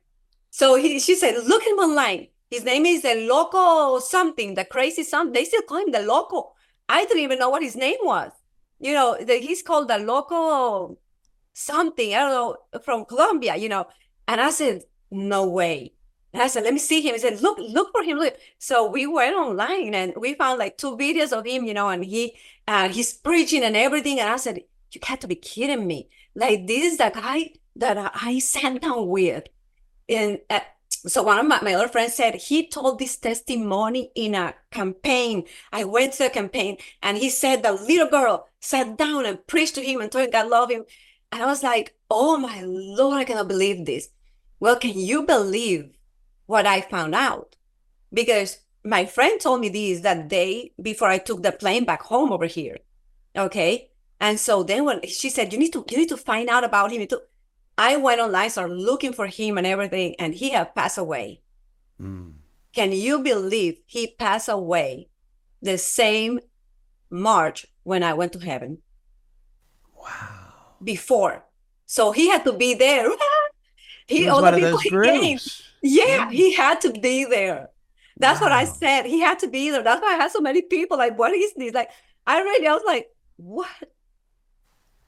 So 0.51 0.75
he, 0.75 0.99
she 0.99 1.15
said, 1.15 1.35
Look 1.45 1.63
him 1.63 1.77
online. 1.77 2.27
His 2.49 2.65
name 2.65 2.85
is 2.85 3.01
the 3.01 3.27
Loco 3.27 3.99
something, 3.99 4.55
the 4.55 4.65
crazy 4.65 5.03
something. 5.03 5.33
They 5.33 5.45
still 5.45 5.61
call 5.61 5.77
him 5.77 5.91
the 5.91 6.01
Loco. 6.01 6.51
I 6.89 7.05
didn't 7.05 7.23
even 7.23 7.39
know 7.39 7.49
what 7.49 7.63
his 7.63 7.77
name 7.77 7.97
was. 8.03 8.31
You 8.79 8.93
know, 8.93 9.17
the, 9.19 9.35
he's 9.35 9.63
called 9.63 9.87
the 9.87 9.97
Loco 9.97 10.97
something, 11.53 12.13
I 12.13 12.19
don't 12.19 12.31
know, 12.31 12.79
from 12.81 13.05
Colombia, 13.05 13.55
you 13.55 13.69
know. 13.69 13.87
And 14.27 14.41
I 14.41 14.49
said, 14.49 14.83
No 15.09 15.47
way. 15.47 15.93
And 16.33 16.41
I 16.41 16.47
said, 16.47 16.63
let 16.63 16.73
me 16.73 16.79
see 16.79 17.01
him. 17.01 17.13
He 17.13 17.19
said, 17.19 17.41
look, 17.41 17.57
look 17.59 17.91
for 17.91 18.03
him. 18.03 18.17
Look. 18.17 18.37
So 18.57 18.89
we 18.89 19.05
went 19.05 19.35
online 19.35 19.93
and 19.93 20.13
we 20.15 20.33
found 20.33 20.59
like 20.59 20.77
two 20.77 20.95
videos 20.95 21.37
of 21.37 21.45
him, 21.45 21.65
you 21.65 21.73
know, 21.73 21.89
and 21.89 22.05
he 22.05 22.35
uh 22.67 22.87
he's 22.89 23.13
preaching 23.13 23.63
and 23.63 23.75
everything. 23.75 24.19
And 24.19 24.29
I 24.29 24.37
said, 24.37 24.61
You 24.91 25.01
got 25.01 25.21
to 25.21 25.27
be 25.27 25.35
kidding 25.35 25.87
me. 25.87 26.09
Like 26.35 26.67
this 26.67 26.93
is 26.93 26.97
the 26.97 27.11
guy 27.13 27.51
that 27.75 28.11
I- 28.15 28.39
sat 28.39 28.81
down 28.81 29.07
with. 29.07 29.45
And 30.09 30.39
uh, 30.49 30.59
so 30.89 31.23
one 31.23 31.39
of 31.39 31.47
my, 31.47 31.61
my 31.61 31.73
other 31.73 31.87
friends 31.87 32.15
said 32.15 32.35
he 32.35 32.67
told 32.67 32.99
this 32.99 33.17
testimony 33.17 34.11
in 34.15 34.35
a 34.35 34.53
campaign. 34.71 35.45
I 35.71 35.85
went 35.85 36.13
to 36.13 36.27
a 36.27 36.29
campaign 36.29 36.77
and 37.01 37.17
he 37.17 37.29
said 37.29 37.63
the 37.63 37.73
little 37.73 38.09
girl 38.09 38.47
sat 38.59 38.97
down 38.97 39.25
and 39.25 39.45
preached 39.47 39.75
to 39.75 39.81
him 39.81 40.01
and 40.01 40.11
told 40.11 40.25
him 40.25 40.31
God 40.31 40.49
love 40.49 40.69
him. 40.69 40.85
And 41.31 41.41
I 41.41 41.45
was 41.45 41.63
like, 41.63 41.95
oh 42.09 42.37
my 42.37 42.61
Lord, 42.65 43.17
I 43.17 43.23
cannot 43.23 43.47
believe 43.47 43.85
this. 43.85 44.09
Well, 44.59 44.75
can 44.75 44.97
you 44.97 45.23
believe 45.25 45.91
what 46.45 46.67
I 46.67 46.81
found 46.81 47.15
out? 47.15 47.55
Because 48.13 48.59
my 48.83 49.05
friend 49.05 49.39
told 49.39 49.61
me 49.61 49.69
this 49.69 50.01
that 50.01 50.27
day 50.27 50.73
before 50.81 51.07
I 51.07 51.17
took 51.19 51.41
the 51.41 51.51
plane 51.51 51.85
back 51.85 52.01
home 52.01 52.31
over 52.31 52.45
here. 52.45 52.77
Okay. 53.35 53.90
And 54.21 54.39
so 54.39 54.61
then 54.61 54.85
when 54.85 55.01
she 55.07 55.31
said, 55.31 55.51
you 55.51 55.57
need 55.57 55.73
to, 55.73 55.83
you 55.89 55.97
need 55.97 56.09
to 56.09 56.17
find 56.17 56.47
out 56.47 56.63
about 56.63 56.91
him. 56.91 57.05
To-" 57.07 57.23
I 57.77 57.97
went 57.97 58.21
online, 58.21 58.51
started 58.51 58.75
looking 58.77 59.13
for 59.13 59.25
him 59.25 59.57
and 59.57 59.65
everything, 59.65 60.15
and 60.19 60.35
he 60.35 60.51
had 60.51 60.75
passed 60.75 60.99
away. 60.99 61.41
Mm. 61.99 62.33
Can 62.73 62.91
you 62.91 63.19
believe 63.19 63.79
he 63.87 64.07
passed 64.07 64.47
away 64.47 65.09
the 65.61 65.77
same 65.77 66.39
March 67.09 67.65
when 67.83 68.03
I 68.03 68.13
went 68.13 68.33
to 68.33 68.39
heaven 68.39 68.77
Wow. 69.97 70.77
before? 70.83 71.43
So 71.87 72.11
he 72.11 72.29
had 72.29 72.45
to 72.45 72.53
be 72.53 72.75
there. 72.75 73.09
he 74.07 74.19
He 74.23 74.27
all 74.29 74.41
the 74.41 74.51
people 74.51 74.77
he 74.77 74.89
came. 74.89 75.39
Yeah, 75.81 76.29
he 76.29 76.53
had 76.53 76.79
to 76.81 76.91
be 76.93 77.25
there. 77.25 77.69
That's 78.17 78.39
what 78.39 78.51
I 78.51 78.65
said. 78.65 79.05
He 79.07 79.19
had 79.19 79.39
to 79.39 79.47
be 79.47 79.71
there. 79.71 79.81
That's 79.81 80.01
why 80.01 80.13
I 80.13 80.17
had 80.17 80.31
so 80.31 80.41
many 80.41 80.61
people. 80.61 80.97
Like, 80.97 81.17
what 81.17 81.33
is 81.33 81.53
this? 81.55 81.73
Like, 81.73 81.89
I 82.27 82.39
really, 82.39 82.67
I 82.67 82.73
was 82.73 82.83
like, 82.85 83.09
what? 83.37 83.67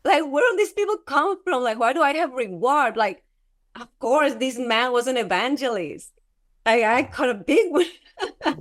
Like, 0.05 0.23
where 0.29 0.51
do 0.51 0.57
these 0.57 0.73
people 0.73 0.97
come 0.97 1.41
from? 1.43 1.63
Like, 1.63 1.79
why 1.79 1.93
do 1.93 2.01
I 2.01 2.13
have 2.15 2.33
reward? 2.33 2.97
Like, 2.97 3.23
of 3.79 3.87
course, 3.99 4.33
this 4.35 4.57
man 4.57 4.91
was 4.91 5.07
an 5.07 5.17
evangelist. 5.17 6.11
I, 6.65 6.83
I 6.83 7.03
caught 7.03 7.29
a 7.29 7.33
big 7.33 7.71
one. 7.71 7.85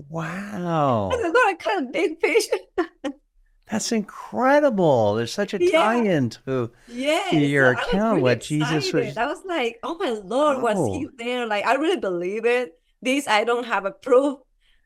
Wow. 0.09 1.11
I 1.13 1.17
thought 1.17 1.37
I 1.37 1.55
caught 1.59 1.83
a 1.83 1.87
big 1.87 2.21
fish. 2.21 2.45
That's 3.71 3.91
incredible. 3.93 5.15
There's 5.15 5.33
such 5.33 5.55
a 5.55 5.59
Yeah. 5.63 5.71
tie-in 5.83 6.31
to 6.45 6.71
Yes, 6.89 7.33
your 7.33 7.75
was 7.75 7.85
account, 7.87 8.11
really 8.17 8.23
what 8.23 8.41
Jesus 8.41 8.93
was- 8.93 9.17
I 9.17 9.27
was 9.27 9.43
like, 9.47 9.79
oh 9.83 9.95
my 9.97 10.11
Lord, 10.11 10.61
was 10.63 10.77
he 10.97 11.07
Oh. 11.07 11.11
there? 11.19 11.47
Like, 11.47 11.65
I 11.65 11.75
really 11.75 11.97
believe 11.99 12.45
it. 12.45 12.73
This, 13.01 13.27
I 13.27 13.45
don't 13.45 13.65
have 13.67 13.85
a 13.85 13.91
proof, 13.91 14.39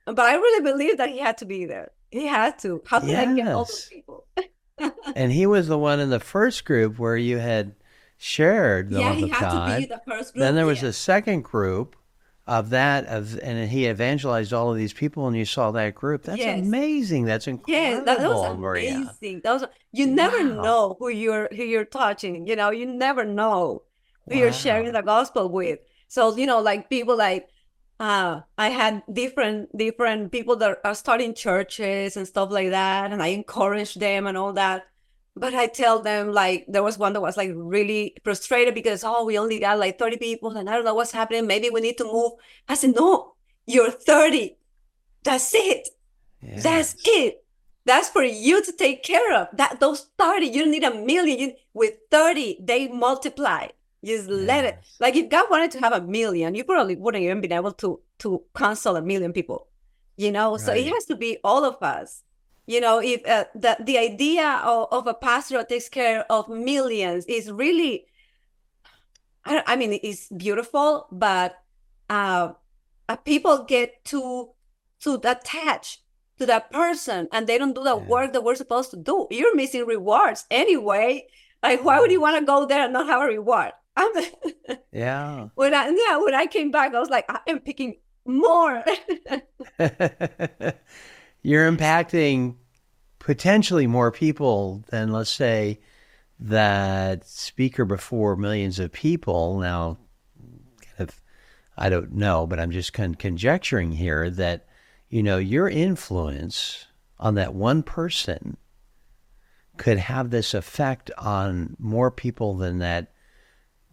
but 0.07 0.21
I 0.21 0.35
really 0.37 0.63
believe 0.63 0.99
that 0.99 1.09
he 1.11 1.19
had 1.19 1.39
to 1.39 1.47
be 1.47 1.67
there. 1.67 1.91
He 2.11 2.27
had 2.27 2.59
to. 2.61 2.81
How 2.87 3.01
did 3.01 3.15
I 3.15 3.35
get 3.35 3.49
all 3.49 3.65
those 3.65 3.89
people? 3.93 4.27
and 5.15 5.33
he 5.33 5.47
was 5.47 5.69
the 5.69 5.79
one 5.79 6.01
in 6.01 6.11
the 6.11 6.21
first 6.21 6.65
group 6.65 6.99
where 6.99 7.17
you 7.17 7.39
had 7.39 7.75
shared 8.19 8.91
the 8.91 9.01
yeah, 9.01 9.13
of 9.13 9.31
had 9.31 9.41
God. 9.41 9.75
to 9.75 9.81
be 9.81 9.87
the 9.87 10.01
first 10.07 10.33
group. 10.33 10.41
then 10.43 10.55
there 10.55 10.67
was 10.67 10.83
a 10.83 10.93
second 10.93 11.43
group 11.45 11.97
of 12.47 12.71
that 12.71 13.05
of 13.07 13.39
and 13.41 13.69
he 13.69 13.89
evangelized 13.89 14.53
all 14.53 14.71
of 14.71 14.77
these 14.77 14.93
people 14.93 15.27
and 15.27 15.37
you 15.37 15.45
saw 15.45 15.71
that 15.73 15.95
group. 15.95 16.23
That's 16.23 16.39
Yes. 16.39 16.61
amazing. 16.61 17.25
That's 17.25 17.47
incredible, 17.49 17.75
Yeah, 17.99 18.05
that, 18.05 18.19
that 18.21 18.31
was 18.31 18.59
Maria. 18.59 18.95
amazing. 18.95 19.41
That 19.43 19.53
was 19.53 19.65
you 19.93 20.07
never 20.07 20.39
Wow. 20.39 20.63
know 20.63 20.97
who 20.99 21.09
you're 21.09 21.49
who 21.51 21.65
you're 21.65 21.85
touching. 21.85 22.47
You 22.47 22.55
know, 22.57 22.71
you 22.71 22.87
never 22.87 23.25
know 23.25 23.83
who 24.29 24.39
you're 24.39 24.53
sharing 24.53 24.93
the 24.93 25.03
gospel 25.03 25.49
with. 25.49 25.81
So 26.09 26.37
you 26.37 26.47
know, 26.47 26.61
like 26.61 26.89
people 26.89 27.17
like 27.17 27.49
uh 27.99 28.41
I 28.59 28.69
had 28.71 29.03
different 29.13 29.77
different 29.77 30.33
people 30.33 30.57
that 30.57 30.79
are 30.85 30.95
starting 30.95 31.35
churches 31.35 32.17
and 32.17 32.27
stuff 32.27 32.51
like 32.51 32.71
that, 32.71 33.13
and 33.13 33.23
I 33.23 33.29
encourage 33.29 33.95
them 33.95 34.27
and 34.27 34.37
all 34.37 34.53
that. 34.55 34.87
But 35.35 35.55
I 35.55 35.67
tell 35.67 36.01
them 36.01 36.33
like 36.33 36.65
there 36.69 36.83
was 36.83 36.99
one 36.99 37.13
that 37.15 37.21
was 37.21 37.37
like 37.37 37.51
really 37.55 38.17
frustrated 38.25 38.75
because 38.75 39.05
oh 39.05 39.25
we 39.25 39.39
only 39.39 39.61
got 39.61 39.79
like 39.79 39.99
30 39.99 40.17
people 40.19 40.57
and 40.57 40.69
I 40.69 40.75
don't 40.75 40.85
know 40.85 40.95
what's 40.95 41.13
happening. 41.13 41.47
Maybe 41.47 41.71
we 41.71 41.81
need 41.81 41.99
to 41.99 42.05
move. 42.05 42.33
I 42.69 42.75
said, 42.75 42.95
No, 42.97 43.35
you're 43.67 43.91
30. 43.91 44.57
That's 45.25 45.53
it. 45.55 45.89
That's 46.43 46.95
it. 47.05 47.45
That's 47.85 48.09
for 48.09 48.23
you 48.23 48.63
to 48.65 48.73
take 48.73 49.03
care 49.05 49.35
of. 49.35 49.49
That 49.53 49.81
those 49.81 50.09
30, 50.19 50.47
you 50.47 50.63
don't 50.63 50.71
need 50.71 50.85
a 50.85 50.95
million. 50.95 51.39
You, 51.39 51.53
with 51.73 51.95
30, 52.11 52.59
they 52.61 52.89
multiply. 52.89 53.69
Just 54.07 54.29
let 54.29 54.65
it. 54.65 54.79
Like 55.01 55.17
if 55.17 55.29
God 55.29 55.47
wanted 55.51 55.71
to 55.73 55.81
have 55.81 55.93
a 55.93 56.01
million, 56.01 56.55
you 56.55 56.65
probably 56.65 56.97
wouldn't 56.97 57.25
even 57.25 57.41
been 57.41 57.53
able 57.53 57.73
to 57.83 58.01
to 58.23 58.43
counsel 58.55 58.97
a 58.97 59.03
million 59.03 59.33
people. 59.33 59.67
You 60.17 60.31
know, 60.33 60.57
so 60.57 60.73
it 60.73 60.87
has 60.87 61.05
to 61.07 61.17
be 61.17 61.39
all 61.45 61.65
of 61.65 61.77
us. 61.83 62.23
You 62.67 62.81
know, 62.81 63.01
if 63.03 63.21
uh, 63.27 63.45
the 63.55 63.77
the 63.81 63.99
idea 63.99 64.61
of, 64.65 64.89
of 64.91 65.07
a 65.07 65.15
pastor 65.15 65.59
that 65.59 65.69
takes 65.69 65.89
care 65.89 66.25
of 66.31 66.49
millions 66.49 67.25
is 67.27 67.51
really, 67.51 68.07
I, 69.45 69.63
I 69.67 69.77
mean, 69.77 69.99
it's 70.03 70.29
beautiful, 70.29 71.07
but 71.13 71.55
uh, 72.09 72.53
uh, 73.09 73.17
people 73.17 73.65
get 73.65 74.05
too 74.05 74.51
too 75.01 75.21
attached 75.23 76.01
to 76.39 76.47
that 76.47 76.71
person 76.71 77.29
and 77.33 77.47
they 77.47 77.59
don't 77.59 77.75
do 77.75 77.83
the 77.85 77.97
Yeah. 77.97 78.09
work 78.09 78.33
that 78.33 78.43
we're 78.45 78.55
supposed 78.55 78.91
to 78.93 78.97
do. 78.97 79.27
You're 79.31 79.55
missing 79.55 79.85
rewards 79.87 80.47
anyway. 80.51 81.27
Like, 81.63 81.85
why 81.85 82.01
would 82.01 82.11
you 82.13 82.21
want 82.21 82.39
to 82.39 82.45
go 82.45 82.67
there 82.67 82.85
and 82.85 82.93
not 82.93 83.07
have 83.07 83.23
a 83.23 83.27
reward? 83.27 83.73
I'm 83.97 84.13
Yeah. 84.93 85.49
when 85.55 85.75
I 85.75 85.89
yeah, 85.89 86.19
when 86.19 86.35
I 86.35 86.47
came 86.47 86.71
back, 86.71 86.95
I 86.95 87.01
was 87.01 87.11
like, 87.11 87.25
I 87.29 87.41
am 87.49 87.61
picking 87.61 87.97
more. 88.25 88.85
You're 91.43 91.71
impacting 91.71 92.57
potentially 93.19 93.87
more 93.87 94.11
people 94.11 94.85
than, 94.91 95.13
let's 95.13 95.31
say, 95.31 95.81
that 96.39 97.27
speaker 97.27 97.85
before 97.85 98.37
millions 98.37 98.79
of 98.79 98.93
people. 98.93 99.59
Now, 99.59 99.99
kind 100.81 101.09
of, 101.09 101.21
I 101.77 101.89
don't 101.89 102.13
know, 102.13 102.47
but 102.47 102.61
I'm 102.61 102.71
just 102.71 102.93
con- 102.93 103.15
conjecturing 103.15 103.93
here 103.93 104.29
that, 104.31 104.67
you 105.09 105.23
know, 105.23 105.39
your 105.39 105.69
influence 105.69 106.87
on 107.19 107.35
that 107.37 107.55
one 107.55 107.83
person 107.83 108.57
could 109.77 109.99
have 109.99 110.31
this 110.31 110.55
effect 110.55 111.11
on 111.19 111.77
more 111.79 112.11
people 112.11 112.57
than 112.57 112.79
that 112.79 113.13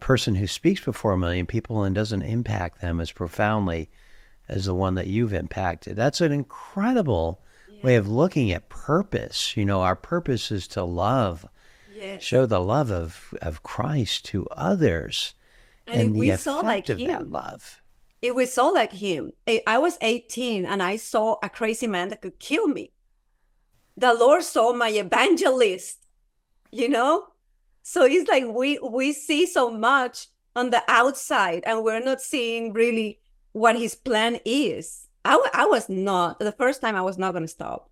person 0.04 0.36
who 0.36 0.46
speaks 0.46 0.84
before 0.84 1.14
a 1.14 1.18
million 1.18 1.46
people 1.46 1.84
and 1.84 1.96
doesn't 1.96 2.24
impact 2.24 2.82
them 2.82 3.00
as 3.00 3.10
profoundly 3.10 3.90
as 4.50 4.66
the 4.66 4.76
one 4.76 4.96
that 4.96 5.08
you've 5.08 5.34
impacted. 5.34 5.96
That's 5.96 6.20
an 6.20 6.34
incredible 6.34 7.42
way 7.82 7.96
of 7.96 8.10
looking 8.10 8.52
at 8.52 8.68
purpose. 8.68 9.56
You 9.56 9.64
know, 9.64 9.80
our 9.80 9.96
purpose 9.96 10.52
is 10.52 10.68
to 10.70 10.84
love, 10.84 11.48
yes. 11.96 12.22
show 12.22 12.46
the 12.46 12.60
love 12.60 12.92
of, 12.92 13.34
of 13.42 13.64
Christ 13.64 14.26
to 14.26 14.46
others 14.52 15.36
And 15.88 16.02
and, 16.02 16.16
we 16.18 16.36
saw 16.36 16.60
like 16.60 16.90
of 16.90 16.98
that 16.98 17.22
him, 17.22 17.32
love. 17.32 17.82
It 18.22 18.36
was 18.36 18.54
so 18.54 18.68
like 18.72 18.92
him. 18.92 19.32
I 19.66 19.78
was 19.78 19.98
18 20.02 20.66
and 20.66 20.84
I 20.84 20.98
saw 20.98 21.38
a 21.42 21.48
crazy 21.50 21.88
man 21.88 22.10
that 22.10 22.22
could 22.22 22.40
kill 22.40 22.68
me. 22.68 22.92
The 23.96 24.14
Lord 24.14 24.44
saw 24.44 24.74
my 24.74 24.90
evangelist, 24.90 26.00
you 26.72 26.90
know? 26.90 27.28
So 27.84 28.06
it's 28.06 28.30
like 28.30 28.46
we 28.48 28.80
we 28.80 29.14
see 29.14 29.46
so 29.46 29.70
much 29.70 30.28
on 30.56 30.70
the 30.70 30.84
outside 30.88 31.64
and 31.66 31.84
we're 31.84 32.00
not 32.00 32.22
seeing 32.22 32.74
really 32.74 33.20
what 33.52 33.78
his 33.78 33.94
plan 33.94 34.40
is. 34.46 35.08
I, 35.26 35.50
I 35.54 35.66
was 35.66 35.90
not, 35.90 36.40
the 36.40 36.52
first 36.52 36.82
time 36.82 36.96
I 36.96 37.02
was 37.02 37.18
not 37.18 37.32
going 37.32 37.44
to 37.44 37.48
stop. 37.48 37.90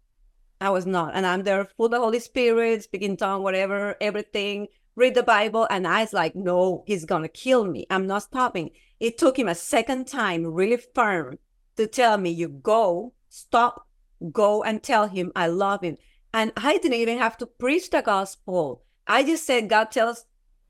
I 0.60 0.70
was 0.70 0.86
not. 0.86 1.16
And 1.16 1.26
I'm 1.26 1.44
there 1.44 1.66
full 1.66 1.86
of 1.86 1.92
the 1.92 2.00
Holy 2.00 2.20
Spirit, 2.20 2.84
speaking 2.84 3.18
tongue, 3.18 3.44
whatever, 3.44 3.96
everything, 4.02 4.68
read 4.96 5.16
the 5.16 5.24
Bible. 5.24 5.68
And 5.70 5.88
I 5.88 6.02
was 6.02 6.14
like, 6.14 6.36
no, 6.36 6.84
he's 6.88 7.06
going 7.06 7.24
to 7.24 7.30
kill 7.30 7.66
me. 7.66 7.86
I'm 7.90 8.06
not 8.06 8.24
stopping. 8.24 8.72
It 9.00 9.18
took 9.18 9.40
him 9.40 9.48
a 9.48 9.56
second 9.56 10.08
time, 10.08 10.46
really 10.46 10.78
firm, 10.94 11.40
to 11.78 11.88
tell 11.88 12.18
me, 12.18 12.30
you 12.30 12.48
go, 12.48 13.14
stop, 13.30 13.88
go 14.32 14.64
and 14.64 14.84
tell 14.84 15.08
him 15.08 15.32
I 15.36 15.48
love 15.48 15.84
him. 15.84 15.98
And 16.34 16.52
I 16.56 16.78
didn't 16.78 16.94
even 16.94 17.18
have 17.18 17.38
to 17.38 17.46
preach 17.46 17.90
the 17.90 18.02
gospel. 18.02 18.84
I 19.08 19.24
just 19.24 19.46
said, 19.46 19.70
God 19.70 19.92
tells, 19.92 20.26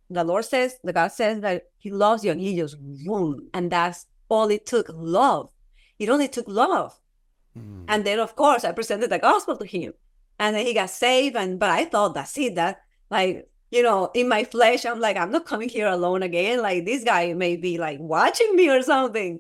the 0.09 0.23
Lord 0.23 0.45
says, 0.45 0.77
the 0.83 0.93
God 0.93 1.11
says 1.11 1.41
that 1.41 1.63
he 1.77 1.91
loves 1.91 2.23
you. 2.23 2.31
And 2.31 2.41
he 2.41 2.55
just, 2.55 2.77
boom. 2.79 3.49
And 3.53 3.71
that's 3.71 4.05
all 4.29 4.49
it 4.49 4.65
took 4.65 4.87
love. 4.89 5.51
It 5.99 6.09
only 6.09 6.27
took 6.27 6.47
love. 6.47 6.99
Mm. 7.57 7.85
And 7.87 8.05
then, 8.05 8.19
of 8.19 8.35
course, 8.35 8.63
I 8.63 8.71
presented 8.71 9.09
the 9.09 9.19
gospel 9.19 9.57
to 9.57 9.65
him. 9.65 9.93
And 10.39 10.55
then 10.55 10.65
he 10.65 10.73
got 10.73 10.89
saved. 10.89 11.35
And, 11.35 11.59
but 11.59 11.69
I 11.69 11.85
thought, 11.85 12.13
that's 12.13 12.37
it. 12.37 12.55
That, 12.55 12.81
like, 13.09 13.49
you 13.69 13.83
know, 13.83 14.11
in 14.13 14.27
my 14.27 14.43
flesh, 14.43 14.85
I'm 14.85 14.99
like, 14.99 15.17
I'm 15.17 15.31
not 15.31 15.45
coming 15.45 15.69
here 15.69 15.87
alone 15.87 16.23
again. 16.23 16.61
Like, 16.61 16.85
this 16.85 17.03
guy 17.03 17.33
may 17.33 17.55
be 17.55 17.77
like 17.77 17.99
watching 17.99 18.55
me 18.55 18.69
or 18.69 18.81
something. 18.81 19.39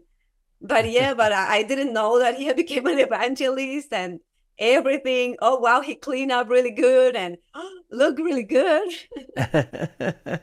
But 0.61 0.89
yeah, 0.89 1.15
but 1.15 1.31
I, 1.31 1.57
I 1.57 1.63
didn't 1.63 1.93
know 1.93 2.19
that 2.19 2.35
he 2.35 2.45
had 2.45 2.55
become 2.55 2.85
an 2.85 2.99
evangelist 2.99 3.91
and 3.91 4.19
everything. 4.59 5.37
Oh, 5.41 5.57
wow, 5.57 5.81
he 5.81 5.95
cleaned 5.95 6.31
up 6.31 6.49
really 6.49 6.71
good 6.71 7.15
and 7.15 7.37
oh, 7.53 7.79
look 7.91 8.17
really 8.17 8.43
good. 8.43 8.89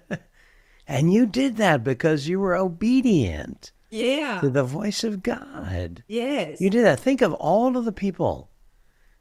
and 0.86 1.12
you 1.12 1.26
did 1.26 1.56
that 1.56 1.84
because 1.84 2.28
you 2.28 2.40
were 2.40 2.56
obedient. 2.56 3.72
Yeah. 3.90 4.40
To 4.40 4.50
the 4.50 4.64
voice 4.64 5.02
of 5.02 5.22
God. 5.22 6.04
Yes. 6.09 6.61
You 6.61 6.68
did 6.68 6.84
that. 6.84 7.00
Think 7.00 7.22
of 7.22 7.32
all 7.34 7.76
of 7.76 7.86
the 7.86 7.92
people 7.92 8.50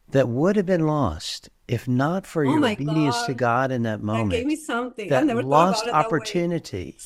that 0.10 0.28
would 0.28 0.56
have 0.58 0.66
been 0.66 0.86
lost 0.86 1.50
if 1.68 1.88
not 1.88 2.26
for 2.26 2.46
oh 2.46 2.50
your 2.50 2.66
obedience 2.66 3.16
God. 3.16 3.28
to 3.28 3.34
God 3.34 3.72
in 3.72 3.84
that 3.84 4.02
moment. 4.02 4.32
That 4.32 4.38
gave 4.38 4.46
me 4.46 4.56
something. 4.56 5.10
That 5.10 5.28
lost 5.46 5.88
opportunity. 5.88 6.98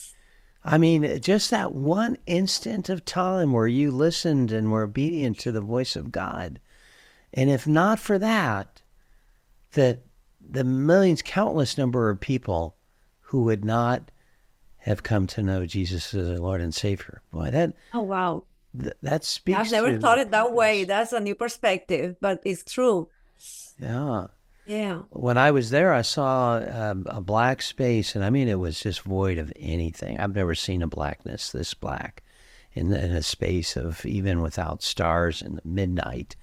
I 0.64 0.78
mean, 0.78 1.20
just 1.22 1.50
that 1.50 1.74
one 1.74 2.18
instant 2.28 2.90
of 2.90 3.04
time 3.04 3.52
where 3.52 3.68
you 3.68 3.90
listened 3.90 4.52
and 4.52 4.72
were 4.72 4.84
obedient 4.84 5.40
to 5.40 5.52
the 5.52 5.62
voice 5.62 5.96
of 5.96 6.12
God. 6.12 6.60
And 7.34 7.50
if 7.50 7.66
not 7.66 8.00
for 8.00 8.20
that, 8.20 8.82
that 9.74 10.02
the 10.40 10.64
millions, 10.64 11.22
countless 11.22 11.78
number 11.78 12.10
of 12.10 12.20
people 12.20 12.76
who 13.22 13.44
would 13.44 13.64
not 13.64 14.12
have 14.78 15.04
come 15.04 15.28
to 15.28 15.44
know 15.44 15.66
Jesus 15.66 16.14
as 16.14 16.28
their 16.28 16.40
Lord 16.40 16.60
and 16.60 16.74
Savior. 16.74 17.22
Boy, 17.32 17.52
that 17.52 17.74
oh 17.94 18.02
wow, 18.02 18.44
th- 18.80 18.96
that 19.02 19.24
speaks. 19.24 19.58
I've 19.58 19.72
never 19.72 19.98
thought 20.00 20.18
it 20.18 20.32
that 20.32 20.54
way. 20.54 20.84
That's 20.84 21.14
a 21.14 21.20
new 21.20 21.36
perspective, 21.36 22.16
but 22.20 22.42
it's 22.44 22.64
true. 22.72 23.08
Yeah. 23.80 24.28
Yeah. 24.66 25.02
When 25.10 25.38
I 25.38 25.52
was 25.52 25.70
there, 25.72 25.92
I 25.94 26.02
saw 26.04 26.58
um, 26.58 27.06
a 27.10 27.20
black 27.20 27.62
space, 27.62 28.16
and 28.16 28.24
I 28.24 28.30
mean, 28.30 28.48
it 28.48 28.60
was 28.60 28.80
just 28.80 29.02
void 29.02 29.38
of 29.38 29.52
anything. 29.56 30.20
I've 30.20 30.36
never 30.36 30.56
seen 30.56 30.82
a 30.82 30.88
blackness 30.88 31.52
this 31.52 31.74
black 31.74 32.24
in, 32.74 32.94
in 32.94 33.12
a 33.12 33.24
space 33.24 33.76
of 33.76 34.06
even 34.06 34.42
without 34.42 34.84
stars 34.84 35.42
in 35.42 35.56
the 35.56 35.62
midnight 35.66 36.36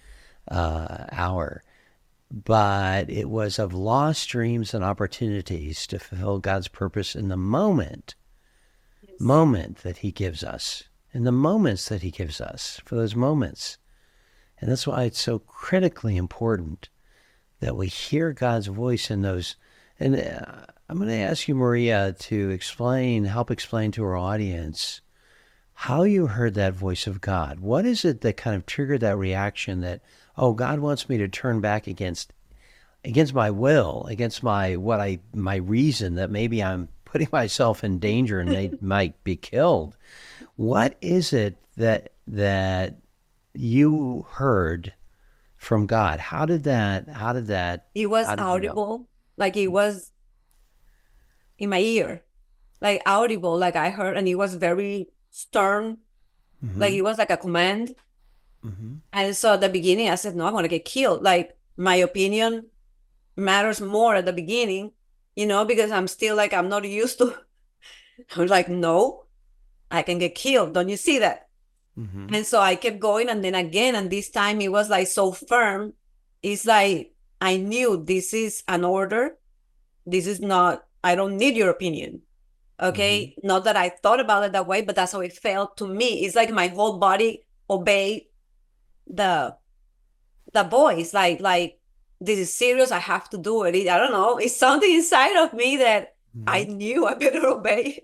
uh, 0.51 1.07
hour. 1.12 1.62
But 2.30 3.09
it 3.09 3.30
was 3.30 3.59
of 3.59 3.72
lost 3.72 4.28
dreams 4.28 4.74
and 4.74 4.84
opportunities 4.84 5.86
to 5.86 5.99
fulfill 5.99 6.38
God's 6.38 6.68
purpose 6.68 7.14
in 7.14 7.28
the 7.28 7.36
moment 7.36 8.14
moment 9.20 9.78
that 9.78 9.99
he 9.99 10.12
gives 10.12 10.44
us, 10.44 10.84
in 11.12 11.24
the 11.24 11.32
moments 11.32 11.88
that 11.88 12.03
he 12.03 12.11
gives 12.11 12.40
us, 12.40 12.80
for 12.84 12.94
those 12.94 13.14
moments. 13.14 13.78
And 14.61 14.70
that's 14.70 14.86
why 14.86 15.05
it's 15.05 15.20
so 15.20 15.38
critically 15.40 16.16
important 16.16 16.88
that 17.61 17.76
we 17.76 17.88
hear 17.88 18.32
God's 18.32 18.68
voice 18.68 19.11
in 19.11 19.22
those. 19.22 19.57
And 19.99 20.16
uh, 20.16 20.66
I'm 20.88 20.99
going 20.99 21.09
to 21.09 21.14
ask 21.14 21.49
you, 21.49 21.55
Maria, 21.55 22.14
to 22.20 22.51
explain, 22.51 23.24
help 23.24 23.51
explain 23.51 23.90
to 23.92 24.05
our 24.05 24.16
audience 24.16 25.01
how 25.74 26.03
you 26.03 26.26
heard 26.26 26.55
that 26.55 26.74
voice 26.74 27.07
of 27.07 27.20
God. 27.20 27.61
What 27.61 27.86
is 27.86 28.05
it 28.05 28.20
that 28.22 28.36
kind 28.36 28.57
of 28.57 28.66
triggered 28.66 29.01
that 29.01 29.16
reaction 29.16 29.80
that, 29.82 30.03
oh, 30.39 30.55
God 30.55 30.78
wants 30.78 31.09
me 31.09 31.18
to 31.18 31.28
turn 31.28 31.61
back 31.61 31.86
against 31.86 32.32
against 33.05 33.34
my 33.34 33.51
will, 33.51 34.07
against 34.09 34.43
my 34.43 34.76
what 34.76 35.01
I 35.01 35.18
my 35.34 35.57
reason 35.57 36.14
that 36.14 36.30
maybe 36.30 36.62
I'm 36.62 36.89
putting 37.05 37.28
myself 37.32 37.84
in 37.84 37.99
danger 37.99 38.41
and 38.41 38.51
they 38.51 38.70
might 38.80 39.22
be 39.24 39.36
killed. 39.36 39.97
What 40.57 40.97
is 41.01 41.32
it 41.32 41.57
that 41.76 42.12
that 42.26 42.97
you 43.55 44.26
heard 44.30 44.95
from 45.57 45.86
God? 45.86 46.20
How 46.20 46.47
did 46.47 46.64
that? 46.64 47.09
How 47.09 47.32
did 47.32 47.49
that? 47.49 47.89
It 47.95 48.07
was 48.07 48.26
audible, 48.28 49.09
like 49.36 49.57
it 49.57 49.68
was 49.68 50.12
in 51.59 51.70
my 51.70 51.80
ear, 51.80 52.22
like 52.80 53.03
audible, 53.07 53.59
like 53.59 53.74
I 53.74 53.91
heard, 53.91 54.16
and 54.16 54.28
it 54.28 54.36
was 54.36 54.55
very 54.55 55.09
stern, 55.30 55.99
mm-hmm. 56.64 56.80
like 56.80 56.93
it 56.93 57.03
was 57.03 57.18
like 57.18 57.30
a 57.30 57.36
command. 57.36 57.95
Mm-hmm. 58.64 58.94
And 59.12 59.36
so 59.36 59.54
at 59.54 59.61
the 59.61 59.68
beginning, 59.68 60.11
I 60.11 60.16
said, 60.16 60.36
"No, 60.36 60.46
I'm 60.46 60.52
gonna 60.52 60.68
get 60.68 60.84
killed." 60.84 61.22
Like 61.22 61.56
my 61.76 61.96
opinion 61.96 62.66
matters 63.36 63.80
more 63.80 64.16
at 64.16 64.26
the 64.26 64.32
beginning 64.32 64.92
you 65.38 65.46
know, 65.46 65.64
because 65.64 65.92
I'm 65.92 66.09
still 66.09 66.34
like, 66.34 66.52
I'm 66.52 66.68
not 66.68 66.82
used 66.82 67.18
to. 67.18 67.32
I'm 68.36 68.48
like, 68.48 68.68
no, 68.68 69.26
I 69.88 70.02
can 70.02 70.18
get 70.18 70.34
killed. 70.34 70.74
Don't 70.74 70.88
you 70.88 70.96
see 70.96 71.20
that? 71.20 71.46
Mm-hmm. 71.96 72.34
And 72.34 72.44
so 72.44 72.59
I 72.59 72.74
kept 72.74 72.98
going. 72.98 73.28
And 73.28 73.44
then 73.44 73.54
again, 73.54 73.94
and 73.94 74.11
this 74.11 74.30
time 74.30 74.61
it 74.61 74.72
was 74.72 74.90
like 74.90 75.06
so 75.06 75.30
firm. 75.30 75.92
It's 76.42 76.66
like, 76.66 77.14
I 77.40 77.56
knew 77.56 78.02
this 78.04 78.34
is 78.34 78.64
an 78.66 78.84
order. 78.84 79.36
This 80.04 80.26
is 80.26 80.40
not, 80.40 80.84
I 81.04 81.14
don't 81.14 81.36
need 81.36 81.56
your 81.56 81.70
opinion. 81.70 82.22
Okay. 82.82 83.36
Mm-hmm. 83.38 83.46
Not 83.46 83.62
that 83.62 83.76
I 83.76 83.90
thought 83.90 84.18
about 84.18 84.42
it 84.42 84.50
that 84.54 84.66
way, 84.66 84.82
but 84.82 84.96
that's 84.96 85.12
how 85.12 85.20
it 85.20 85.34
felt 85.34 85.76
to 85.76 85.86
me. 85.86 86.24
It's 86.24 86.34
like 86.34 86.50
my 86.50 86.66
whole 86.66 86.98
body 86.98 87.44
obeyed 87.70 88.24
the 89.09 89.56
the 90.52 90.64
voice. 90.64 91.14
Like, 91.14 91.40
like 91.40 91.78
this 92.20 92.38
is 92.38 92.54
serious. 92.54 92.90
I 92.90 92.98
have 92.98 93.28
to 93.30 93.38
do 93.38 93.64
it. 93.64 93.74
I 93.74 93.98
don't 93.98 94.12
know. 94.12 94.38
It's 94.38 94.56
something 94.56 94.92
inside 94.92 95.36
of 95.36 95.52
me 95.52 95.76
that 95.78 96.16
mm-hmm. 96.36 96.48
I 96.48 96.64
knew 96.64 97.06
I 97.06 97.14
better 97.14 97.46
obey. 97.46 98.02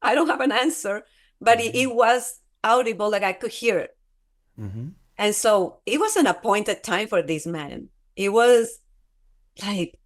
I 0.00 0.14
don't 0.14 0.28
have 0.28 0.40
an 0.40 0.52
answer, 0.52 1.04
but 1.40 1.58
mm-hmm. 1.58 1.68
it, 1.68 1.82
it, 1.82 1.94
was 1.94 2.40
audible, 2.62 3.10
like 3.10 3.22
I 3.22 3.32
could 3.32 3.50
hear 3.50 3.78
it. 3.78 3.96
Mm-hmm. 4.60 4.88
And 5.16 5.34
so 5.34 5.80
it 5.86 5.98
was 5.98 6.16
an 6.16 6.26
appointed 6.26 6.84
time 6.84 7.08
for 7.08 7.22
this 7.22 7.46
man. 7.46 7.88
It 8.14 8.28
was 8.28 8.78
like, 9.64 9.98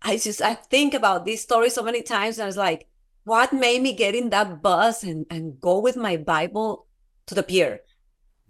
I 0.00 0.16
just, 0.16 0.40
I 0.40 0.54
think 0.54 0.94
about 0.94 1.24
this 1.24 1.42
story 1.42 1.70
so 1.70 1.82
many 1.82 2.02
times 2.02 2.38
and 2.38 2.44
I 2.44 2.46
was 2.46 2.56
like, 2.56 2.88
what 3.24 3.52
made 3.52 3.82
me 3.82 3.92
get 3.92 4.14
in 4.14 4.30
that 4.30 4.62
bus 4.62 5.02
and, 5.02 5.26
and 5.30 5.60
go 5.60 5.80
with 5.80 5.96
my 5.96 6.16
Bible 6.16 6.86
to 7.26 7.34
the 7.34 7.42
pier? 7.42 7.80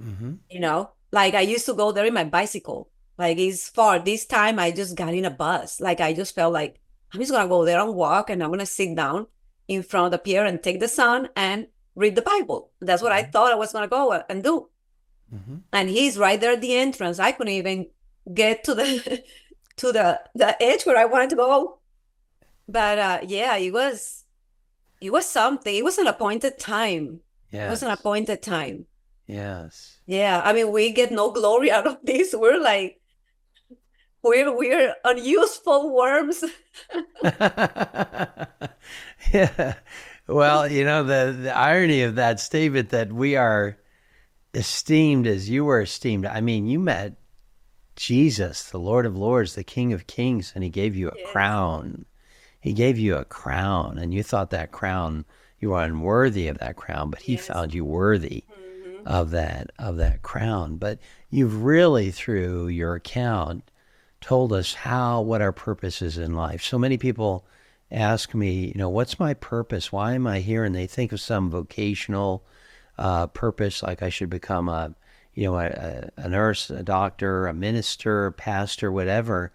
Mm-hmm. 0.02 0.34
You 0.50 0.60
know, 0.60 0.90
like 1.12 1.34
I 1.34 1.42
used 1.42 1.66
to 1.66 1.74
go 1.74 1.92
there 1.92 2.06
in 2.06 2.14
my 2.14 2.24
bicycle 2.24 2.88
like 3.18 3.38
it's 3.38 3.68
far. 3.68 3.98
This 3.98 4.26
time 4.26 4.58
I 4.58 4.70
just 4.70 4.96
got 4.96 5.14
in 5.14 5.24
a 5.24 5.30
bus. 5.30 5.80
Like 5.80 6.00
I 6.00 6.12
just 6.12 6.34
felt 6.34 6.52
like 6.52 6.80
I'm 7.12 7.20
just 7.20 7.32
gonna 7.32 7.48
go 7.48 7.64
there 7.64 7.80
and 7.80 7.94
walk 7.94 8.30
and 8.30 8.42
I'm 8.42 8.50
gonna 8.50 8.66
sit 8.66 8.96
down 8.96 9.26
in 9.68 9.82
front 9.82 10.06
of 10.06 10.12
the 10.12 10.18
pier 10.18 10.44
and 10.44 10.62
take 10.62 10.80
the 10.80 10.88
sun 10.88 11.28
and 11.36 11.68
read 11.94 12.16
the 12.16 12.22
Bible. 12.22 12.70
That's 12.80 13.02
what 13.02 13.12
I 13.12 13.22
mm-hmm. 13.22 13.30
thought 13.30 13.52
I 13.52 13.56
was 13.56 13.72
gonna 13.72 13.88
go 13.88 14.12
and 14.28 14.42
do. 14.42 14.68
Mm-hmm. 15.32 15.56
And 15.72 15.88
he's 15.88 16.18
right 16.18 16.40
there 16.40 16.52
at 16.52 16.60
the 16.60 16.74
entrance. 16.74 17.18
I 17.18 17.32
couldn't 17.32 17.52
even 17.52 17.86
get 18.32 18.64
to 18.64 18.74
the 18.74 19.22
to 19.76 19.92
the 19.92 20.20
the 20.34 20.60
edge 20.62 20.84
where 20.84 20.96
I 20.96 21.04
wanted 21.04 21.30
to 21.30 21.36
go. 21.36 21.78
But 22.68 22.98
uh 22.98 23.18
yeah, 23.26 23.56
it 23.56 23.72
was 23.72 24.24
it 25.00 25.12
was 25.12 25.26
something. 25.26 25.74
It 25.74 25.84
was 25.84 25.98
an 25.98 26.06
appointed 26.06 26.58
time. 26.58 27.20
Yeah. 27.50 27.66
It 27.66 27.70
was 27.70 27.82
an 27.82 27.90
appointed 27.90 28.40
time. 28.40 28.86
Yes. 29.26 29.98
Yeah. 30.06 30.42
I 30.44 30.52
mean, 30.52 30.72
we 30.72 30.92
get 30.92 31.12
no 31.12 31.30
glory 31.30 31.70
out 31.76 31.86
of 31.86 31.98
this. 32.02 32.34
We're 32.36 32.60
like 32.60 33.00
we're 34.22 34.56
we're 34.56 34.94
unuseful 35.04 35.94
worms. 35.94 36.44
yeah. 39.32 39.74
Well, 40.28 40.70
you 40.70 40.84
know 40.84 41.02
the 41.02 41.36
the 41.42 41.56
irony 41.56 42.02
of 42.02 42.14
that 42.14 42.38
statement 42.40 42.90
that 42.90 43.12
we 43.12 43.36
are 43.36 43.76
esteemed 44.54 45.26
as 45.26 45.50
you 45.50 45.64
were 45.64 45.80
esteemed. 45.80 46.26
I 46.26 46.40
mean, 46.40 46.66
you 46.66 46.78
met 46.78 47.14
Jesus, 47.96 48.70
the 48.70 48.78
Lord 48.78 49.06
of 49.06 49.16
Lords, 49.16 49.54
the 49.54 49.64
King 49.64 49.92
of 49.92 50.06
Kings, 50.06 50.52
and 50.54 50.62
He 50.62 50.70
gave 50.70 50.94
you 50.94 51.08
a 51.08 51.16
yes. 51.16 51.30
crown. 51.30 52.04
He 52.60 52.72
gave 52.72 52.98
you 52.98 53.16
a 53.16 53.24
crown, 53.24 53.98
and 53.98 54.14
you 54.14 54.22
thought 54.22 54.50
that 54.50 54.70
crown 54.70 55.24
you 55.58 55.70
were 55.70 55.82
unworthy 55.82 56.48
of 56.48 56.58
that 56.58 56.76
crown, 56.76 57.10
but 57.10 57.22
He 57.22 57.32
yes. 57.34 57.46
found 57.46 57.74
you 57.74 57.84
worthy. 57.84 58.44
Of 59.04 59.30
that 59.30 59.70
of 59.78 59.96
that 59.96 60.22
crown. 60.22 60.76
But 60.76 60.98
you've 61.30 61.62
really, 61.62 62.10
through 62.10 62.68
your 62.68 62.94
account, 62.94 63.70
told 64.20 64.52
us 64.52 64.74
how 64.74 65.20
what 65.20 65.42
our 65.42 65.52
purpose 65.52 66.02
is 66.02 66.18
in 66.18 66.34
life. 66.34 66.62
So 66.62 66.78
many 66.78 66.96
people 66.96 67.44
ask 67.90 68.34
me, 68.34 68.66
you 68.66 68.74
know, 68.76 68.88
what's 68.88 69.20
my 69.20 69.34
purpose? 69.34 69.92
Why 69.92 70.14
am 70.14 70.26
I 70.26 70.40
here? 70.40 70.64
And 70.64 70.74
they 70.74 70.86
think 70.86 71.12
of 71.12 71.20
some 71.20 71.50
vocational 71.50 72.44
uh, 72.98 73.26
purpose, 73.28 73.82
like 73.82 74.02
I 74.02 74.08
should 74.08 74.30
become 74.30 74.68
a, 74.68 74.94
you 75.34 75.44
know, 75.44 75.58
a, 75.58 76.10
a 76.16 76.28
nurse, 76.28 76.70
a 76.70 76.82
doctor, 76.82 77.46
a 77.46 77.54
minister, 77.54 78.26
a 78.26 78.32
pastor, 78.32 78.90
whatever. 78.90 79.52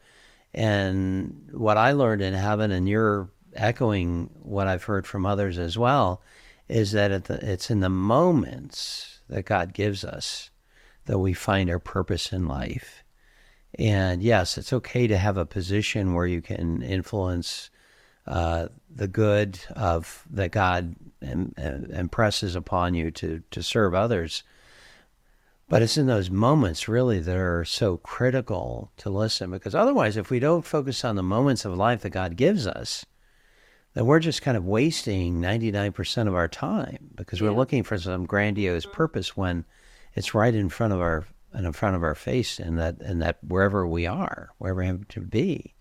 And 0.53 1.49
what 1.51 1.77
I 1.77 1.91
learned 1.91 2.21
in 2.21 2.33
heaven, 2.33 2.71
and 2.71 2.87
you're 2.87 3.29
echoing 3.55 4.29
what 4.41 4.67
I've 4.67 4.83
heard 4.83 5.07
from 5.07 5.25
others 5.25 5.57
as 5.57 5.77
well, 5.77 6.21
is 6.67 6.91
that 6.91 7.11
it's 7.29 7.71
in 7.71 7.79
the 7.79 7.89
moments 7.89 9.16
that 9.29 9.45
God 9.45 9.73
gives 9.73 10.03
us 10.03 10.49
that 11.05 11.19
we 11.19 11.33
find 11.33 11.69
our 11.69 11.79
purpose 11.79 12.31
in 12.31 12.47
life. 12.47 13.03
And 13.77 14.21
yes, 14.21 14.57
it's 14.57 14.73
okay 14.73 15.07
to 15.07 15.17
have 15.17 15.37
a 15.37 15.45
position 15.45 16.13
where 16.13 16.25
you 16.27 16.41
can 16.41 16.81
influence 16.81 17.69
uh, 18.25 18.67
the 18.93 19.07
good 19.07 19.59
of 19.75 20.25
that 20.31 20.51
God 20.51 20.95
Im- 21.21 21.53
impresses 21.57 22.55
upon 22.55 22.93
you 22.93 23.09
to 23.11 23.41
to 23.51 23.63
serve 23.63 23.95
others. 23.95 24.43
But 25.69 25.81
it's 25.81 25.97
in 25.97 26.07
those 26.07 26.29
moments 26.29 26.87
really 26.87 27.19
that 27.19 27.35
are 27.35 27.65
so 27.65 27.97
critical 27.97 28.91
to 28.97 29.09
listen 29.09 29.51
because 29.51 29.75
otherwise, 29.75 30.15
if 30.15 30.29
we 30.29 30.39
don't 30.39 30.65
focus 30.65 31.03
on 31.03 31.15
the 31.15 31.23
moments 31.23 31.65
of 31.65 31.75
life 31.75 32.01
that 32.01 32.11
God 32.11 32.35
gives 32.35 32.67
us, 32.67 33.05
then 33.97 34.05
we're 34.05 34.19
just 34.19 34.43
kind 34.43 34.55
of 34.55 34.63
wasting 34.63 35.41
99% 35.41 36.27
of 36.27 36.35
our 36.35 36.47
time 36.47 37.09
because 37.15 37.41
we're 37.41 37.49
looking 37.49 37.81
for 37.81 37.97
some 37.97 38.27
grandiose 38.27 38.85
purpose 38.85 39.35
when 39.35 39.65
it's 40.13 40.35
right 40.35 40.53
in 40.53 40.69
front 40.69 40.93
of 40.93 41.01
our 41.01 41.25
and 41.51 41.65
in 41.65 41.73
front 41.73 41.95
of 41.95 42.03
our 42.03 42.13
face 42.13 42.59
and 42.59 42.77
that 42.77 43.01
and 43.01 43.23
that 43.23 43.39
wherever 43.41 43.87
we 43.87 44.05
are, 44.05 44.51
wherever 44.59 44.81
we 44.81 44.85
have 44.85 45.07
to 45.07 45.21
be. 45.21 45.73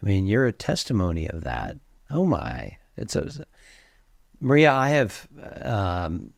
I 0.00 0.06
mean, 0.06 0.26
you're 0.26 0.46
a 0.46 0.52
testimony 0.52 1.28
of 1.28 1.44
that. 1.44 1.76
Oh 2.10 2.24
my. 2.24 2.78
It's 2.96 3.14
a, 3.14 3.30
Maria, 4.40 4.72
I 4.72 4.88
have 4.88 5.28
um, 5.60 6.30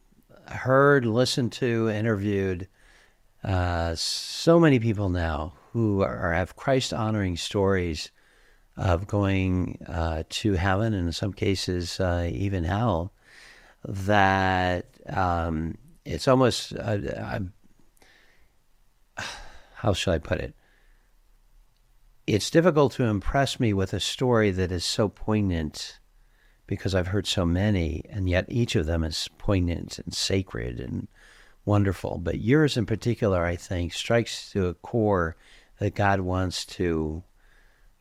heard, 0.49 1.07
listened 1.07 1.53
to, 1.53 1.91
interviewed 1.91 2.67
uh, 3.45 3.95
so 3.95 4.59
many 4.59 4.81
people 4.81 5.11
now 5.11 5.55
who 5.73 6.03
are, 6.03 6.33
have 6.33 6.57
Christ 6.57 6.93
honoring 6.93 7.37
stories 7.37 8.11
of 8.79 9.07
going 9.07 9.77
uh, 9.87 10.23
to 10.29 10.53
heaven 10.53 10.95
and 10.95 11.09
in 11.09 11.13
some 11.13 11.33
cases 11.33 11.99
uh, 11.99 12.31
even 12.33 12.65
hell 12.65 13.13
that 13.85 14.87
um, 15.09 15.77
it's 16.05 16.29
almost 16.29 16.73
uh, 16.77 17.41
how 19.75 19.93
shall 19.93 20.15
I 20.15 20.19
put 20.19 20.39
it? 20.39 20.55
It's 22.27 22.51
difficult 22.51 22.93
to 22.95 23.05
impress 23.05 23.59
me 23.59 23.73
with 23.73 23.93
a 23.93 24.01
story 24.01 24.51
that 24.51 24.71
is 24.71 24.85
so 24.85 25.09
poignant 25.09 25.99
because 26.67 26.95
I've 26.95 27.07
heard 27.09 27.27
so 27.27 27.47
many, 27.47 28.05
and 28.11 28.29
yet 28.29 28.45
each 28.49 28.77
of 28.77 28.85
them 28.85 29.03
is 29.03 29.29
poignant 29.39 29.99
and 29.99 30.13
sacred 30.13 30.79
and 30.79 31.09
wonderful. 31.65 32.19
But 32.19 32.41
yours 32.41 32.77
in 32.77 32.85
particular, 32.85 33.45
I 33.45 33.57
think, 33.57 33.95
strikes 33.95 34.51
to 34.53 34.67
a 34.67 34.75
core 34.75 35.37
that 35.79 35.95
God 35.95 36.21
wants 36.21 36.67
to 36.67 37.23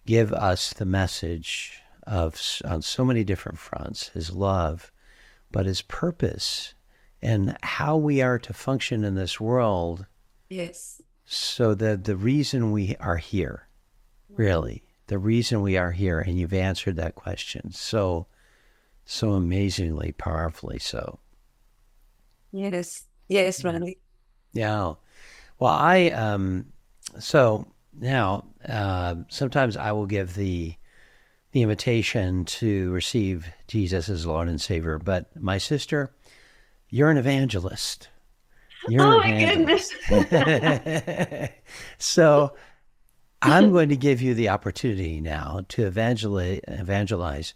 give 0.08 0.32
us 0.34 0.74
the 0.74 0.86
message 0.86 1.82
of 2.08 2.42
on 2.66 2.82
so 2.82 3.04
many 3.04 3.24
different 3.24 3.60
fronts 3.60 4.08
his 4.10 4.32
love 4.32 4.92
but 5.52 5.66
his 5.66 5.82
purpose 5.84 6.74
and 7.22 7.58
how 7.62 7.98
we 7.98 8.22
are 8.22 8.40
to 8.40 8.54
function 8.54 9.04
in 9.04 9.16
this 9.16 9.40
world 9.40 10.06
yes. 10.50 11.02
so 11.26 11.76
the 11.76 11.98
the 11.98 12.16
reason 12.16 12.72
we 12.72 12.96
are 13.02 13.18
here 13.18 13.68
really 14.30 14.84
the 15.08 15.18
reason 15.18 15.62
we 15.62 15.76
are 15.76 15.92
here 15.92 16.20
and 16.20 16.40
you've 16.40 16.54
answered 16.54 16.96
that 16.96 17.16
question 17.16 17.72
so 17.72 18.26
so 19.10 19.32
amazingly 19.32 20.12
powerfully 20.12 20.80
so. 20.80 21.20
Yes. 22.52 23.06
Yes 23.28 23.64
randy 23.64 24.00
yeah. 24.54 24.94
Well 25.60 25.74
i 25.74 26.08
um 26.12 26.68
so 27.20 27.68
now, 28.00 28.46
uh, 28.68 29.16
sometimes 29.30 29.78
I 29.78 29.92
will 29.92 30.06
give 30.06 30.36
the 30.36 30.76
the 31.52 31.62
invitation 31.62 32.44
to 32.46 32.92
receive 32.92 33.48
Jesus 33.68 34.10
as 34.10 34.26
Lord 34.26 34.50
and 34.50 34.60
Savior, 34.60 35.00
but 35.00 35.34
my 35.40 35.58
sister, 35.58 36.12
you're 36.90 37.10
an 37.10 37.18
evangelist. 37.18 38.10
You're 38.90 39.02
oh 39.02 39.18
my 39.20 39.34
evangelist. 39.34 39.94
goodness! 40.10 41.50
so 41.98 42.54
I'm 43.42 43.72
going 43.72 43.90
to 43.90 43.98
give 43.98 44.22
you 44.22 44.34
the 44.34 44.50
opportunity 44.50 45.22
now 45.22 45.62
to 45.70 45.86
evangelize, 45.86 46.60
evangelize 46.68 47.54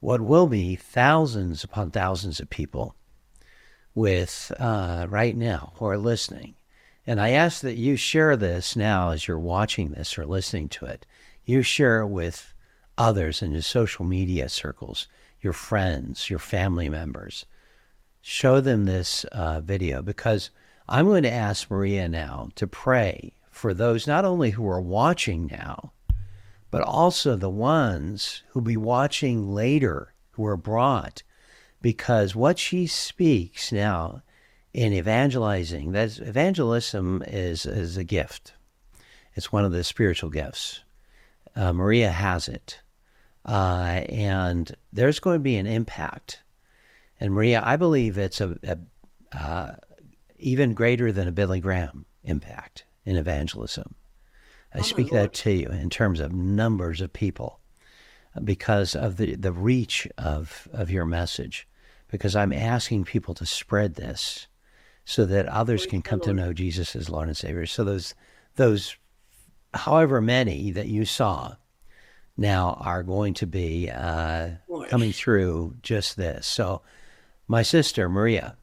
what 0.00 0.20
will 0.20 0.46
be 0.46 0.74
thousands 0.74 1.64
upon 1.64 1.90
thousands 1.90 2.40
of 2.40 2.48
people 2.50 2.94
with 3.94 4.52
uh, 4.58 5.06
right 5.08 5.36
now 5.36 5.72
who 5.76 5.86
are 5.86 5.98
listening 5.98 6.54
and 7.08 7.22
I 7.22 7.30
ask 7.30 7.62
that 7.62 7.78
you 7.78 7.96
share 7.96 8.36
this 8.36 8.76
now 8.76 9.12
as 9.12 9.26
you're 9.26 9.38
watching 9.38 9.92
this 9.92 10.18
or 10.18 10.26
listening 10.26 10.68
to 10.68 10.84
it. 10.84 11.06
You 11.42 11.62
share 11.62 12.02
it 12.02 12.08
with 12.08 12.52
others 12.98 13.40
in 13.40 13.52
your 13.52 13.62
social 13.62 14.04
media 14.04 14.50
circles, 14.50 15.08
your 15.40 15.54
friends, 15.54 16.28
your 16.28 16.38
family 16.38 16.90
members. 16.90 17.46
Show 18.20 18.60
them 18.60 18.84
this 18.84 19.24
uh, 19.32 19.62
video 19.62 20.02
because 20.02 20.50
I'm 20.86 21.06
going 21.06 21.22
to 21.22 21.32
ask 21.32 21.70
Maria 21.70 22.10
now 22.10 22.50
to 22.56 22.66
pray 22.66 23.32
for 23.50 23.72
those 23.72 24.06
not 24.06 24.26
only 24.26 24.50
who 24.50 24.68
are 24.68 24.78
watching 24.78 25.46
now, 25.46 25.92
but 26.70 26.82
also 26.82 27.36
the 27.36 27.48
ones 27.48 28.42
who'll 28.48 28.60
be 28.60 28.76
watching 28.76 29.54
later 29.54 30.12
who 30.32 30.44
are 30.44 30.58
brought 30.58 31.22
because 31.80 32.36
what 32.36 32.58
she 32.58 32.86
speaks 32.86 33.72
now 33.72 34.20
in 34.72 34.92
evangelizing, 34.92 35.92
that's 35.92 36.18
evangelism 36.18 37.22
is 37.26 37.66
is 37.66 37.96
a 37.96 38.04
gift. 38.04 38.54
It's 39.34 39.52
one 39.52 39.64
of 39.64 39.72
the 39.72 39.84
spiritual 39.84 40.30
gifts. 40.30 40.82
Uh, 41.54 41.72
Maria 41.72 42.10
has 42.10 42.48
it, 42.48 42.80
uh, 43.44 44.02
and 44.08 44.74
there's 44.92 45.20
going 45.20 45.36
to 45.36 45.42
be 45.42 45.56
an 45.56 45.66
impact. 45.66 46.42
And 47.20 47.32
Maria, 47.32 47.62
I 47.64 47.76
believe 47.76 48.18
it's 48.18 48.40
a, 48.40 48.56
a 48.62 48.78
uh, 49.36 49.74
even 50.38 50.74
greater 50.74 51.12
than 51.12 51.28
a 51.28 51.32
Billy 51.32 51.60
Graham 51.60 52.06
impact 52.22 52.84
in 53.04 53.16
evangelism. 53.16 53.94
I 54.74 54.80
oh 54.80 54.82
speak 54.82 55.10
that 55.10 55.32
to 55.34 55.50
you 55.50 55.68
in 55.68 55.90
terms 55.90 56.20
of 56.20 56.32
numbers 56.32 57.00
of 57.00 57.12
people 57.12 57.60
because 58.44 58.94
of 58.94 59.16
the, 59.16 59.34
the 59.34 59.52
reach 59.52 60.06
of, 60.18 60.68
of 60.72 60.90
your 60.90 61.04
message, 61.04 61.66
because 62.08 62.36
I'm 62.36 62.52
asking 62.52 63.04
people 63.04 63.34
to 63.34 63.46
spread 63.46 63.94
this 63.94 64.46
so 65.08 65.24
that 65.24 65.46
others 65.46 65.86
can 65.86 66.02
come 66.02 66.20
to 66.20 66.34
know 66.34 66.52
Jesus 66.52 66.94
as 66.94 67.08
Lord 67.08 67.28
and 67.28 67.36
Savior. 67.36 67.64
So 67.64 67.82
those 67.82 68.14
those 68.56 68.94
however 69.72 70.20
many 70.20 70.70
that 70.72 70.88
you 70.88 71.06
saw 71.06 71.56
now 72.36 72.76
are 72.82 73.02
going 73.02 73.32
to 73.32 73.46
be 73.46 73.88
uh, 73.90 74.50
coming 74.88 75.12
through 75.12 75.76
just 75.82 76.18
this. 76.18 76.46
So 76.46 76.82
my 77.46 77.62
sister 77.62 78.10
Maria, 78.10 78.58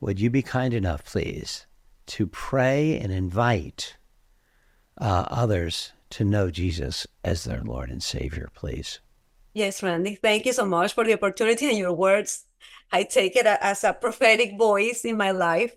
would 0.00 0.18
you 0.18 0.30
be 0.30 0.40
kind 0.40 0.72
enough, 0.72 1.04
please, 1.04 1.66
to 2.06 2.26
pray 2.26 2.98
and 2.98 3.12
invite 3.12 3.98
uh, 4.96 5.26
others 5.28 5.92
to 6.08 6.24
know 6.24 6.50
Jesus 6.50 7.06
as 7.22 7.44
their 7.44 7.60
Lord 7.60 7.90
and 7.90 8.02
Savior, 8.02 8.48
please? 8.54 9.00
Yes, 9.52 9.82
Randy. 9.82 10.14
Thank 10.14 10.46
you 10.46 10.54
so 10.54 10.64
much 10.64 10.94
for 10.94 11.04
the 11.04 11.12
opportunity 11.12 11.68
and 11.68 11.76
your 11.76 11.92
words. 11.92 12.46
I 12.90 13.02
take 13.02 13.36
it 13.36 13.44
as 13.44 13.84
a 13.84 13.92
prophetic 13.92 14.56
voice 14.56 15.04
in 15.04 15.18
my 15.18 15.32
life. 15.32 15.76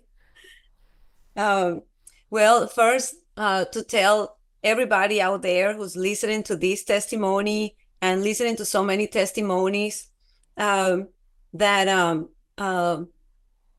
Um, 1.36 1.82
well, 2.30 2.66
first, 2.66 3.14
uh, 3.36 3.66
to 3.66 3.82
tell 3.82 4.38
everybody 4.64 5.20
out 5.20 5.42
there 5.42 5.74
who's 5.74 5.96
listening 5.96 6.42
to 6.44 6.56
this 6.56 6.84
testimony 6.84 7.76
and 8.00 8.22
listening 8.22 8.56
to 8.56 8.64
so 8.64 8.82
many 8.82 9.06
testimonies 9.06 10.08
um, 10.56 11.08
that 11.52 11.88
um, 11.88 12.30
uh, 12.58 13.02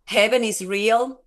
heaven 0.06 0.44
is 0.44 0.64
real 0.64 1.24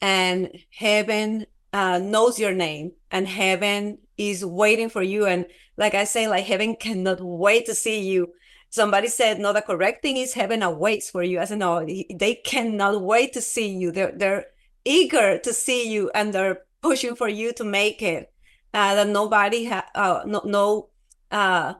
and 0.00 0.50
heaven 0.72 1.46
uh, 1.72 1.98
knows 1.98 2.38
your 2.38 2.52
name 2.52 2.92
and 3.10 3.28
heaven 3.28 3.98
is 4.16 4.44
waiting 4.44 4.88
for 4.88 5.02
you. 5.02 5.26
And 5.26 5.46
like 5.76 5.94
I 5.94 6.04
say, 6.04 6.26
like 6.26 6.46
heaven 6.46 6.76
cannot 6.76 7.20
wait 7.20 7.66
to 7.66 7.74
see 7.74 8.00
you. 8.00 8.32
Somebody 8.70 9.08
said, 9.08 9.38
no, 9.38 9.52
the 9.52 9.62
correct 9.62 10.02
thing 10.02 10.16
is 10.16 10.32
heaven 10.32 10.62
awaits 10.62 11.10
for 11.10 11.22
you. 11.22 11.40
I 11.40 11.44
said, 11.44 11.58
no, 11.58 11.84
they 11.84 12.40
cannot 12.44 13.02
wait 13.02 13.32
to 13.34 13.40
see 13.40 13.68
you. 13.68 13.90
They're, 13.90 14.12
they're, 14.14 14.46
eager 14.84 15.38
to 15.38 15.52
see 15.52 15.90
you 15.90 16.10
and 16.14 16.32
they're 16.32 16.62
pushing 16.82 17.14
for 17.14 17.28
you 17.28 17.52
to 17.54 17.64
make 17.64 18.02
it. 18.02 18.32
Uh, 18.72 18.94
that 18.94 19.08
nobody 19.08 19.66
ha- 19.66 19.88
uh, 19.94 20.22
no, 20.24 20.42
no 20.44 20.88
uh, 21.30 21.74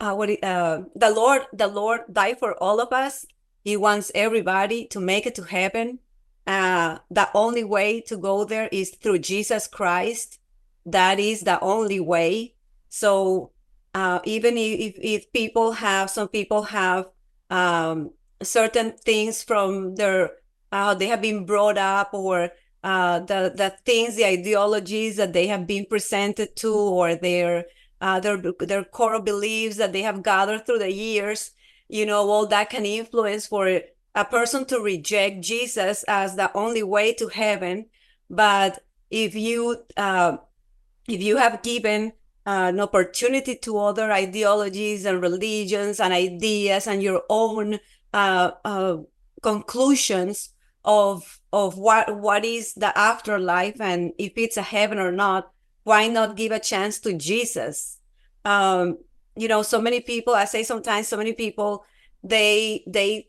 uh, 0.00 0.14
what 0.14 0.30
uh, 0.42 0.82
the 0.94 1.10
Lord 1.10 1.42
the 1.52 1.68
Lord 1.68 2.00
died 2.12 2.38
for 2.38 2.54
all 2.54 2.80
of 2.80 2.92
us. 2.92 3.26
He 3.62 3.76
wants 3.76 4.10
everybody 4.14 4.86
to 4.86 5.00
make 5.00 5.26
it 5.26 5.34
to 5.36 5.42
heaven. 5.42 6.00
Uh, 6.46 6.98
the 7.10 7.28
only 7.34 7.64
way 7.64 8.00
to 8.02 8.16
go 8.16 8.44
there 8.44 8.68
is 8.70 8.90
through 8.90 9.20
Jesus 9.20 9.66
Christ. 9.66 10.38
That 10.84 11.18
is 11.18 11.40
the 11.40 11.60
only 11.60 11.98
way. 11.98 12.54
So 12.88 13.50
uh, 13.94 14.20
even 14.24 14.56
if, 14.56 14.94
if 14.98 15.32
people 15.32 15.72
have 15.72 16.10
some 16.10 16.28
people 16.28 16.62
have 16.64 17.06
um, 17.50 18.10
certain 18.42 18.92
things 18.92 19.42
from 19.42 19.94
their 19.96 20.30
how 20.72 20.94
they 20.94 21.06
have 21.06 21.22
been 21.22 21.46
brought 21.46 21.78
up 21.78 22.12
or 22.12 22.50
uh, 22.84 23.18
the 23.20 23.52
the 23.54 23.74
things, 23.84 24.16
the 24.16 24.24
ideologies 24.24 25.16
that 25.16 25.32
they 25.32 25.48
have 25.48 25.66
been 25.66 25.86
presented 25.86 26.54
to, 26.56 26.72
or 26.72 27.16
their 27.16 27.66
uh, 28.00 28.20
their 28.20 28.36
their 28.60 28.84
core 28.84 29.20
beliefs 29.20 29.76
that 29.76 29.92
they 29.92 30.02
have 30.02 30.22
gathered 30.22 30.64
through 30.66 30.78
the 30.78 30.92
years. 30.92 31.50
You 31.88 32.06
know, 32.06 32.28
all 32.28 32.46
that 32.46 32.70
can 32.70 32.86
influence 32.86 33.46
for 33.46 33.80
a 34.14 34.24
person 34.24 34.64
to 34.66 34.80
reject 34.80 35.42
Jesus 35.42 36.04
as 36.04 36.36
the 36.36 36.50
only 36.56 36.82
way 36.82 37.12
to 37.14 37.28
heaven. 37.28 37.86
But 38.30 38.82
if 39.10 39.34
you 39.34 39.84
uh, 39.96 40.38
if 41.08 41.22
you 41.22 41.38
have 41.38 41.62
given 41.62 42.12
uh, 42.46 42.70
an 42.72 42.80
opportunity 42.80 43.56
to 43.56 43.78
other 43.78 44.12
ideologies 44.12 45.04
and 45.04 45.20
religions 45.20 45.98
and 45.98 46.12
ideas 46.12 46.86
and 46.86 47.02
your 47.02 47.22
own 47.28 47.78
uh, 48.12 48.52
uh, 48.64 48.98
conclusions 49.42 50.50
of 50.86 51.40
of 51.52 51.76
what 51.76 52.16
what 52.16 52.44
is 52.44 52.72
the 52.74 52.96
afterlife 52.96 53.80
and 53.80 54.12
if 54.18 54.32
it's 54.36 54.56
a 54.56 54.62
heaven 54.62 54.98
or 54.98 55.12
not 55.12 55.50
why 55.84 56.08
not 56.08 56.36
give 56.36 56.52
a 56.52 56.60
chance 56.60 56.98
to 57.00 57.12
jesus? 57.12 57.98
Um 58.44 58.98
you 59.36 59.48
know 59.48 59.62
so 59.62 59.80
many 59.82 60.00
people 60.00 60.34
i 60.34 60.46
say 60.46 60.62
sometimes 60.62 61.08
so 61.08 61.16
many 61.16 61.34
people 61.34 61.84
they 62.22 62.82
they 62.86 63.28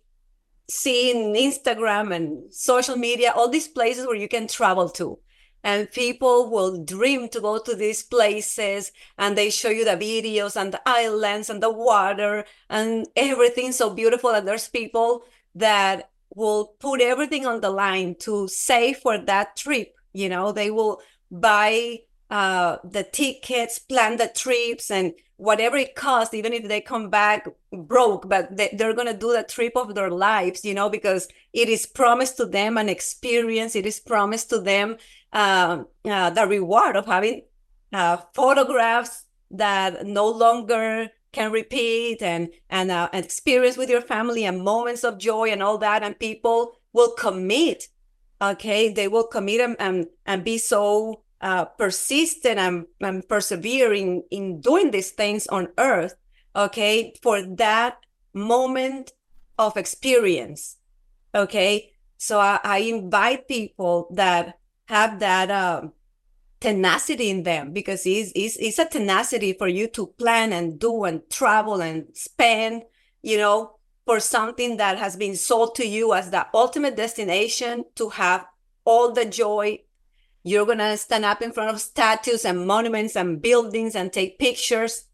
see 0.69 1.11
in 1.11 1.33
instagram 1.33 2.15
and 2.15 2.53
social 2.53 2.95
media 2.95 3.31
all 3.35 3.49
these 3.49 3.67
places 3.67 4.05
where 4.05 4.15
you 4.15 4.27
can 4.27 4.47
travel 4.47 4.89
to. 4.89 5.19
And 5.63 5.91
people 5.91 6.49
will 6.49 6.83
dream 6.83 7.27
to 7.29 7.41
go 7.41 7.57
to 7.59 7.75
these 7.75 8.03
places 8.03 8.91
and 9.17 9.37
they 9.37 9.49
show 9.49 9.69
you 9.69 9.83
the 9.83 9.97
videos 9.97 10.55
and 10.55 10.73
the 10.73 10.81
islands 10.85 11.49
and 11.49 11.61
the 11.61 11.71
water 11.71 12.45
and 12.69 13.07
everything 13.15 13.71
so 13.73 13.89
beautiful. 13.89 14.29
And 14.29 14.47
there's 14.47 14.69
people 14.69 15.23
that 15.55 16.09
will 16.37 16.75
put 16.79 17.01
everything 17.01 17.47
on 17.47 17.61
the 17.61 17.69
line 17.71 18.15
to 18.19 18.47
save 18.47 18.97
for 18.97 19.17
that 19.17 19.55
trip. 19.57 19.95
You 20.13 20.29
know, 20.29 20.51
they 20.51 20.69
will 20.69 21.01
buy 21.31 22.01
uh, 22.29 22.77
the 22.83 23.03
tickets, 23.03 23.79
plan 23.79 24.17
the 24.17 24.27
trips, 24.27 24.91
and 24.91 25.13
whatever 25.37 25.77
it 25.77 25.95
costs, 25.95 26.35
even 26.35 26.53
if 26.53 26.67
they 26.67 26.79
come 26.79 27.09
back 27.09 27.47
broke, 27.71 28.29
but 28.29 28.55
they, 28.55 28.69
are 28.69 28.93
going 28.93 29.07
to 29.07 29.17
do 29.17 29.31
the 29.31 29.43
trip 29.43 29.73
of 29.75 29.95
their 29.95 30.11
lives, 30.11 30.63
you 30.63 30.75
know, 30.75 30.89
because 30.89 31.27
it 31.53 31.69
is 31.69 31.87
promised 31.87 32.37
to 32.37 32.45
them 32.45 32.77
an 32.77 32.87
experience. 32.87 33.75
It 33.75 33.87
is 33.87 33.99
promised 33.99 34.51
to 34.51 34.59
them 34.59 34.97
uh, 35.33 35.83
uh, 36.05 36.29
the 36.29 36.45
reward 36.45 36.95
of 36.95 37.07
having 37.07 37.41
uh, 37.91 38.17
photographs 38.35 39.25
that 39.49 40.05
no 40.05 40.27
longer 40.29 41.09
can 41.31 41.51
repeat 41.51 42.21
and 42.21 42.49
and 42.69 42.91
uh, 42.91 43.09
experience 43.13 43.77
with 43.77 43.89
your 43.89 44.01
family 44.01 44.45
and 44.45 44.63
moments 44.63 45.03
of 45.03 45.17
joy 45.17 45.49
and 45.49 45.61
all 45.61 45.77
that 45.77 46.03
and 46.03 46.19
people 46.19 46.79
will 46.93 47.11
commit 47.11 47.87
okay? 48.41 48.91
They 48.91 49.07
will 49.07 49.27
commit 49.27 49.61
and 49.61 49.75
and, 49.79 50.07
and 50.25 50.43
be 50.43 50.57
so 50.57 51.23
uh, 51.41 51.65
persistent 51.65 52.57
and, 52.57 52.85
and 53.01 53.27
persevering 53.27 54.23
in 54.31 54.61
doing 54.61 54.91
these 54.91 55.11
things 55.11 55.47
on 55.47 55.69
earth 55.77 56.15
okay? 56.55 57.13
For 57.21 57.41
that 57.57 57.97
moment 58.33 59.11
of 59.57 59.77
experience 59.77 60.77
okay? 61.33 61.91
So 62.17 62.39
i, 62.39 62.59
I 62.63 62.79
invite 62.79 63.47
people 63.47 64.07
that 64.15 64.57
have 64.85 65.19
that 65.19 65.51
um, 65.51 65.93
tenacity 66.59 67.29
in 67.29 67.43
them 67.43 67.71
because 67.71 68.05
it's, 68.05 68.31
it's, 68.35 68.57
it's 68.57 68.79
a 68.79 68.85
tenacity 68.85 69.53
for 69.53 69.67
you 69.67 69.87
to 69.87 70.07
plan 70.07 70.53
and 70.53 70.79
do 70.79 71.03
and 71.03 71.21
travel 71.29 71.81
and 71.81 72.07
spend, 72.13 72.83
you 73.21 73.37
know, 73.37 73.77
for 74.05 74.19
something 74.19 74.77
that 74.77 74.97
has 74.97 75.15
been 75.15 75.35
sold 75.35 75.75
to 75.75 75.85
you 75.85 76.13
as 76.13 76.31
the 76.31 76.47
ultimate 76.53 76.95
destination 76.95 77.83
to 77.95 78.09
have 78.09 78.45
all 78.85 79.11
the 79.11 79.25
joy. 79.25 79.79
You're 80.43 80.65
going 80.65 80.77
to 80.77 80.97
stand 80.97 81.25
up 81.25 81.41
in 81.41 81.51
front 81.51 81.71
of 81.71 81.81
statues 81.81 82.45
and 82.45 82.65
monuments 82.65 83.15
and 83.15 83.41
buildings 83.41 83.95
and 83.95 84.11
take 84.11 84.39
pictures. 84.39 85.05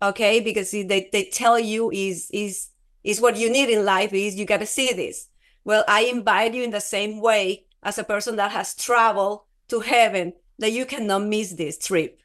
Okay. 0.00 0.40
Because 0.40 0.70
they, 0.70 1.08
they 1.12 1.28
tell 1.32 1.58
you 1.58 1.90
is, 1.90 2.30
is, 2.32 2.68
is 3.02 3.20
what 3.20 3.36
you 3.36 3.50
need 3.50 3.68
in 3.68 3.84
life 3.84 4.12
is 4.12 4.36
you 4.36 4.44
got 4.44 4.60
to 4.60 4.66
see 4.66 4.92
this. 4.92 5.28
Well, 5.64 5.84
I 5.88 6.02
invite 6.02 6.54
you 6.54 6.62
in 6.62 6.70
the 6.70 6.80
same 6.80 7.20
way 7.20 7.64
as 7.82 7.98
a 7.98 8.04
person 8.04 8.36
that 8.36 8.52
has 8.52 8.74
traveled 8.76 9.40
to 9.68 9.80
heaven 9.80 10.32
that 10.58 10.72
you 10.72 10.86
cannot 10.86 11.24
miss 11.24 11.52
this 11.52 11.78
trip. 11.78 12.20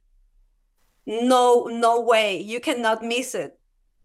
No, 1.05 1.65
no 1.65 2.01
way. 2.01 2.39
You 2.39 2.59
cannot 2.59 3.03
miss 3.03 3.35
it. 3.35 3.59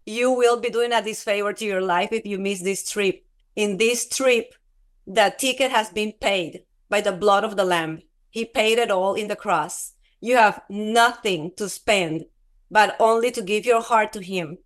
You 0.05 0.31
will 0.31 0.59
be 0.59 0.69
doing 0.69 0.93
a 0.93 1.01
disfavor 1.01 1.53
to 1.53 1.65
your 1.65 1.81
life 1.81 2.11
if 2.11 2.25
you 2.25 2.37
miss 2.37 2.61
this 2.61 2.89
trip. 2.89 3.25
In 3.55 3.77
this 3.77 4.07
trip, 4.07 4.53
the 5.05 5.33
ticket 5.37 5.71
has 5.71 5.89
been 5.89 6.13
paid 6.13 6.63
by 6.89 7.01
the 7.01 7.11
blood 7.11 7.43
of 7.43 7.55
the 7.55 7.65
Lamb. 7.65 8.01
He 8.29 8.45
paid 8.45 8.77
it 8.77 8.91
all 8.91 9.15
in 9.15 9.27
the 9.27 9.35
cross. 9.35 9.93
You 10.19 10.37
have 10.37 10.61
nothing 10.69 11.51
to 11.57 11.69
spend, 11.69 12.25
but 12.71 12.95
only 12.99 13.31
to 13.31 13.41
give 13.41 13.65
your 13.65 13.81
heart 13.81 14.13
to 14.13 14.21
Him. 14.21 14.57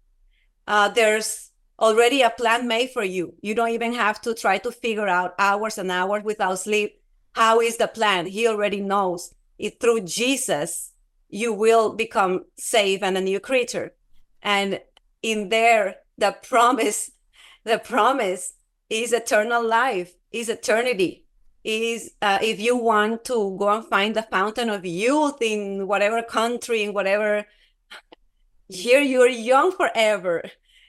Uh, 0.68 0.90
there's 0.90 1.52
already 1.80 2.22
a 2.22 2.30
plan 2.30 2.68
made 2.68 2.92
for 2.92 3.04
you. 3.04 3.34
You 3.42 3.56
don't 3.56 3.70
even 3.70 3.94
have 3.94 4.22
to 4.22 4.34
try 4.34 4.58
to 4.60 4.72
figure 4.72 5.08
out 5.08 5.36
hours 5.38 5.78
and 5.78 5.92
hours 5.92 6.24
without 6.24 6.60
sleep. 6.60 7.02
How 7.34 7.60
is 7.60 7.78
the 7.78 7.88
plan? 7.88 8.26
He 8.26 8.48
already 8.48 8.82
knows 8.82 9.34
it, 9.62 9.80
through 9.80 10.02
Jesus, 10.02 10.92
you 11.30 11.54
will 11.54 11.94
become 11.94 12.46
saved 12.58 13.04
and 13.04 13.18
a 13.18 13.22
new 13.22 13.40
creature. 13.40 13.94
And 14.42 14.82
in 15.22 15.50
there, 15.50 15.98
the 16.18 16.36
promise, 16.44 17.12
the 17.64 17.78
promise 17.78 18.54
is 18.90 19.14
eternal 19.14 19.66
life, 19.66 20.14
is 20.32 20.50
eternity. 20.50 21.26
Is 21.64 22.16
uh, 22.24 22.40
if 22.42 22.60
you 22.60 22.76
want 22.76 23.24
to 23.26 23.56
go 23.60 23.70
and 23.70 23.86
find 23.86 24.16
the 24.16 24.24
fountain 24.24 24.72
of 24.72 24.84
youth 24.84 25.40
in 25.42 25.88
whatever 25.88 26.24
country, 26.24 26.82
in 26.82 26.92
whatever, 26.92 27.46
here 28.68 29.02
you're 29.02 29.28
young 29.28 29.72
forever. 29.72 30.42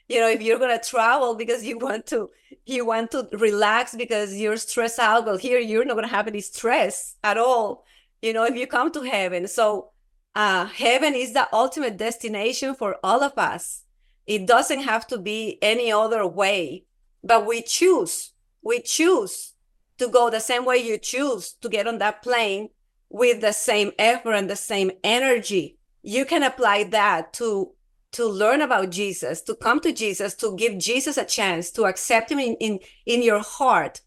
You 0.08 0.20
know, 0.20 0.30
if 0.30 0.40
you're 0.40 0.58
gonna 0.58 0.80
travel 0.80 1.34
because 1.34 1.62
you 1.62 1.78
want 1.78 2.06
to, 2.06 2.30
you 2.64 2.86
want 2.86 3.10
to 3.10 3.28
relax 3.32 3.94
because 3.94 4.34
you're 4.34 4.56
stressed 4.56 4.98
out. 4.98 5.26
Well, 5.26 5.36
here 5.36 5.58
you're 5.58 5.84
not 5.84 5.96
gonna 5.96 6.08
have 6.08 6.26
any 6.26 6.40
stress 6.40 7.16
at 7.22 7.36
all 7.36 7.84
you 8.22 8.32
know 8.32 8.44
if 8.44 8.56
you 8.56 8.66
come 8.66 8.90
to 8.92 9.02
heaven. 9.02 9.46
So 9.48 9.90
uh, 10.34 10.66
heaven 10.66 11.14
is 11.14 11.34
the 11.34 11.48
ultimate 11.52 11.96
destination 11.96 12.74
for 12.74 12.96
all 13.02 13.22
of 13.22 13.36
us. 13.36 13.82
It 14.26 14.46
doesn't 14.46 14.80
have 14.80 15.06
to 15.08 15.18
be 15.18 15.58
any 15.60 15.92
other 15.92 16.26
way. 16.26 16.84
But 17.22 17.46
we 17.46 17.62
choose 17.62 18.32
we 18.62 18.80
choose 18.80 19.54
to 19.98 20.08
go 20.08 20.30
the 20.30 20.40
same 20.40 20.64
way 20.64 20.78
you 20.78 20.98
choose 20.98 21.52
to 21.60 21.68
get 21.68 21.86
on 21.86 21.98
that 21.98 22.22
plane 22.22 22.68
with 23.08 23.40
the 23.40 23.52
same 23.52 23.92
effort 23.98 24.32
and 24.32 24.48
the 24.48 24.56
same 24.56 24.90
energy. 25.04 25.78
You 26.02 26.24
can 26.24 26.42
apply 26.42 26.84
that 26.84 27.32
to 27.34 27.72
to 28.12 28.26
learn 28.26 28.60
about 28.60 28.90
jesus 28.90 29.40
to 29.40 29.54
come 29.54 29.80
to 29.80 29.90
jesus 29.90 30.34
to 30.34 30.54
give 30.56 30.76
jesus 30.78 31.16
a 31.16 31.24
chance 31.24 31.70
to 31.70 31.84
accept 31.84 32.30
him 32.30 32.38
in 32.38 32.54
in, 32.54 32.78
in 33.06 33.22
your 33.22 33.40
heart. 33.40 34.00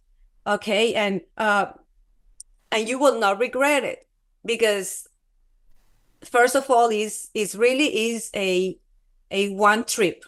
Okay? 0.47 0.93
And 0.93 1.21
uh 1.37 1.67
and 2.75 2.87
you 2.87 2.99
will 2.99 3.19
not 3.19 3.39
regret 3.39 3.83
it 3.83 4.07
because 4.45 5.07
first 6.23 6.55
of 6.55 6.69
all 6.69 6.89
is 6.89 7.29
is 7.33 7.55
really 7.55 8.11
is 8.11 8.29
a 8.35 8.77
a 9.31 9.49
one 9.49 9.83
trip 9.83 10.25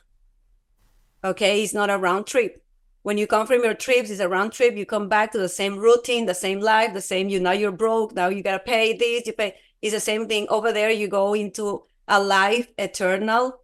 okay? 1.23 1.63
It's 1.63 1.73
not 1.73 1.89
a 1.89 1.97
round 1.97 2.25
trip. 2.27 2.63
When 3.03 3.17
you 3.17 3.27
come 3.27 3.47
from 3.47 3.63
your 3.63 3.73
trips 3.73 4.09
it's 4.09 4.19
a 4.19 4.29
round 4.29 4.51
trip. 4.51 4.75
You 4.75 4.85
come 4.85 5.07
back 5.07 5.31
to 5.31 5.37
the 5.37 5.49
same 5.49 5.77
routine 5.77 6.25
the 6.25 6.33
same 6.33 6.59
life 6.59 6.93
the 6.93 7.01
same 7.01 7.29
you 7.29 7.39
now 7.39 7.51
you're 7.51 7.71
broke 7.71 8.13
now 8.13 8.27
you 8.27 8.43
gotta 8.43 8.59
pay 8.59 8.95
this 8.95 9.27
you 9.27 9.33
pay 9.33 9.55
it's 9.81 9.93
the 9.93 9.99
same 9.99 10.27
thing. 10.27 10.47
Over 10.49 10.71
there 10.71 10.89
you 10.89 11.07
go 11.07 11.33
into 11.33 11.83
a 12.07 12.21
life 12.21 12.67
eternal 12.77 13.59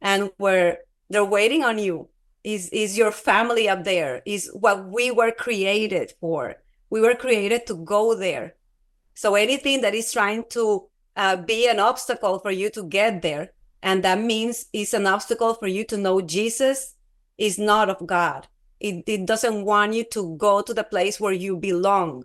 and 0.00 0.30
where 0.36 0.78
they're 1.08 1.24
waiting 1.24 1.64
on 1.64 1.78
you. 1.78 2.08
Is 2.42 2.68
is 2.70 2.98
your 2.98 3.10
family 3.10 3.68
up 3.68 3.84
there? 3.84 4.22
Is 4.26 4.50
what 4.52 4.88
we 4.88 5.10
were 5.10 5.32
created 5.32 6.12
for 6.20 6.56
we 6.94 7.00
were 7.00 7.16
created 7.16 7.66
to 7.66 7.74
go 7.74 8.14
there 8.14 8.54
so 9.14 9.34
anything 9.36 9.80
that 9.80 9.94
is 9.94 10.12
trying 10.12 10.44
to 10.50 10.84
uh, 11.16 11.36
be 11.36 11.68
an 11.68 11.80
obstacle 11.80 12.38
for 12.38 12.50
you 12.50 12.68
to 12.70 12.84
get 12.84 13.22
there, 13.22 13.52
and 13.82 14.02
that 14.02 14.20
means 14.20 14.66
it's 14.72 14.94
an 14.94 15.06
obstacle 15.06 15.54
for 15.54 15.68
you 15.68 15.84
to 15.84 15.96
know 15.96 16.20
Jesus, 16.20 16.94
is 17.38 17.58
not 17.58 17.88
of 17.88 18.06
God. 18.06 18.48
It, 18.80 19.04
it 19.06 19.26
doesn't 19.26 19.64
want 19.64 19.94
you 19.94 20.04
to 20.04 20.36
go 20.36 20.62
to 20.62 20.74
the 20.74 20.84
place 20.84 21.18
where 21.18 21.32
you 21.32 21.56
belong. 21.56 22.24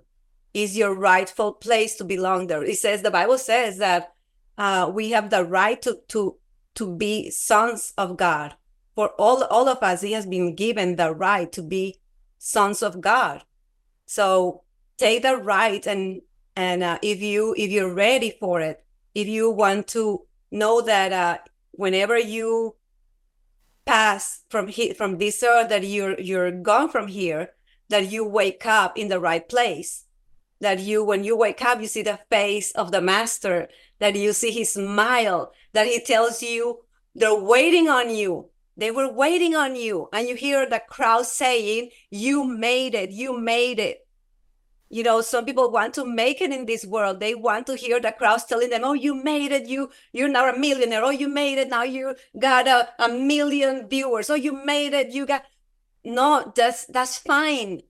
Is 0.53 0.77
your 0.77 0.93
rightful 0.93 1.53
place 1.53 1.95
to 1.95 2.03
belong 2.03 2.47
there? 2.47 2.63
It 2.63 2.77
says 2.77 3.01
the 3.01 3.11
Bible 3.11 3.37
says 3.37 3.77
that 3.77 4.13
uh, 4.57 4.91
we 4.93 5.11
have 5.11 5.29
the 5.29 5.45
right 5.45 5.81
to 5.83 5.99
to 6.09 6.37
to 6.75 6.95
be 6.95 7.29
sons 7.29 7.93
of 7.97 8.17
God. 8.17 8.55
For 8.95 9.09
all 9.19 9.43
all 9.45 9.69
of 9.69 9.81
us, 9.83 10.01
He 10.01 10.13
has 10.13 10.25
been 10.25 10.55
given 10.55 10.95
the 10.95 11.13
right 11.13 11.51
to 11.53 11.61
be 11.61 11.99
sons 12.39 12.81
of 12.81 12.99
God. 12.99 13.43
So 14.09 14.63
take 14.97 15.21
the 15.21 15.37
right 15.37 15.85
and 15.85 16.21
and 16.55 16.81
uh, 16.81 16.97
if 17.01 17.21
you 17.21 17.53
if 17.57 17.69
you're 17.69 17.93
ready 17.93 18.35
for 18.39 18.59
it 18.59 18.83
if 19.13 19.27
you 19.27 19.51
want 19.51 19.87
to 19.89 20.25
know 20.51 20.81
that 20.81 21.13
uh, 21.13 21.37
whenever 21.71 22.17
you 22.17 22.75
pass 23.85 24.43
from 24.49 24.71
from 24.97 25.19
this 25.19 25.43
earth 25.43 25.69
that 25.69 25.83
you're 25.83 26.19
you're 26.19 26.51
gone 26.51 26.89
from 26.89 27.07
here 27.07 27.51
that 27.89 28.11
you 28.11 28.25
wake 28.25 28.65
up 28.65 28.97
in 28.97 29.09
the 29.09 29.19
right 29.19 29.47
place 29.47 30.05
that 30.59 30.79
you, 30.79 31.03
when 31.03 31.23
you 31.23 31.37
wake 31.37 31.63
up, 31.63 31.81
you 31.81 31.87
see 31.87 32.01
the 32.01 32.19
face 32.29 32.71
of 32.71 32.91
the 32.91 33.01
master, 33.01 33.69
that 33.99 34.15
you 34.15 34.33
see 34.33 34.51
his 34.51 34.73
smile, 34.73 35.51
that 35.73 35.87
he 35.87 36.01
tells 36.01 36.43
you 36.43 36.79
they're 37.15 37.35
waiting 37.35 37.87
on 37.87 38.09
you. 38.09 38.49
They 38.79 38.91
were 38.91 39.11
waiting 39.11 39.55
on 39.55 39.75
you. 39.75 40.07
And 40.13 40.27
you 40.27 40.35
hear 40.35 40.65
the 40.65 40.79
crowd 40.79 41.25
saying, 41.25 41.89
You 42.09 42.45
made 42.45 42.95
it, 42.95 43.11
you 43.11 43.37
made 43.37 43.77
it. 43.77 44.07
You 44.89 45.03
know, 45.03 45.19
some 45.19 45.45
people 45.45 45.69
want 45.69 45.93
to 45.95 46.05
make 46.05 46.41
it 46.41 46.51
in 46.51 46.65
this 46.65 46.85
world. 46.85 47.19
They 47.19 47.35
want 47.35 47.67
to 47.67 47.75
hear 47.75 47.99
the 47.99 48.13
crowds 48.13 48.45
telling 48.45 48.69
them, 48.69 48.85
Oh, 48.85 48.93
you 48.93 49.13
made 49.13 49.51
it, 49.51 49.67
you 49.67 49.89
you're 50.13 50.29
now 50.29 50.49
a 50.49 50.57
millionaire. 50.57 51.03
Oh, 51.03 51.09
you 51.09 51.27
made 51.27 51.57
it. 51.57 51.67
Now 51.67 51.83
you 51.83 52.15
got 52.39 52.67
a, 52.69 52.87
a 52.97 53.09
million 53.09 53.89
viewers. 53.89 54.29
Oh, 54.29 54.35
you 54.35 54.53
made 54.65 54.93
it. 54.93 55.11
You 55.11 55.25
got 55.25 55.43
no, 56.05 56.53
that's 56.55 56.85
that's 56.85 57.17
fine. 57.17 57.81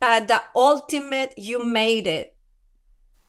But 0.00 0.26
the 0.26 0.42
ultimate 0.56 1.34
you 1.38 1.64
made 1.64 2.08
it 2.08 2.36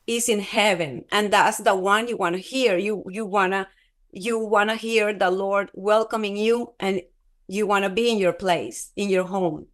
is 0.07 0.27
in 0.27 0.39
heaven. 0.39 1.05
And 1.11 1.31
that's 1.31 1.59
the 1.59 1.75
one 1.75 2.07
you 2.07 2.17
want 2.17 2.35
to 2.35 2.41
hear. 2.41 2.75
You 2.75 3.03
you 3.07 3.23
wanna 3.23 3.67
you 4.15 4.39
want 4.39 4.69
to 4.69 4.75
hear 4.77 5.13
the 5.13 5.29
Lord 5.29 5.69
welcoming 5.73 6.37
you 6.37 6.73
and 6.79 7.01
you 7.47 7.67
want 7.67 7.83
to 7.83 7.89
be 7.89 8.09
in 8.09 8.17
your 8.17 8.33
place, 8.33 8.91
in 8.95 9.09
your 9.09 9.25
home. 9.25 9.67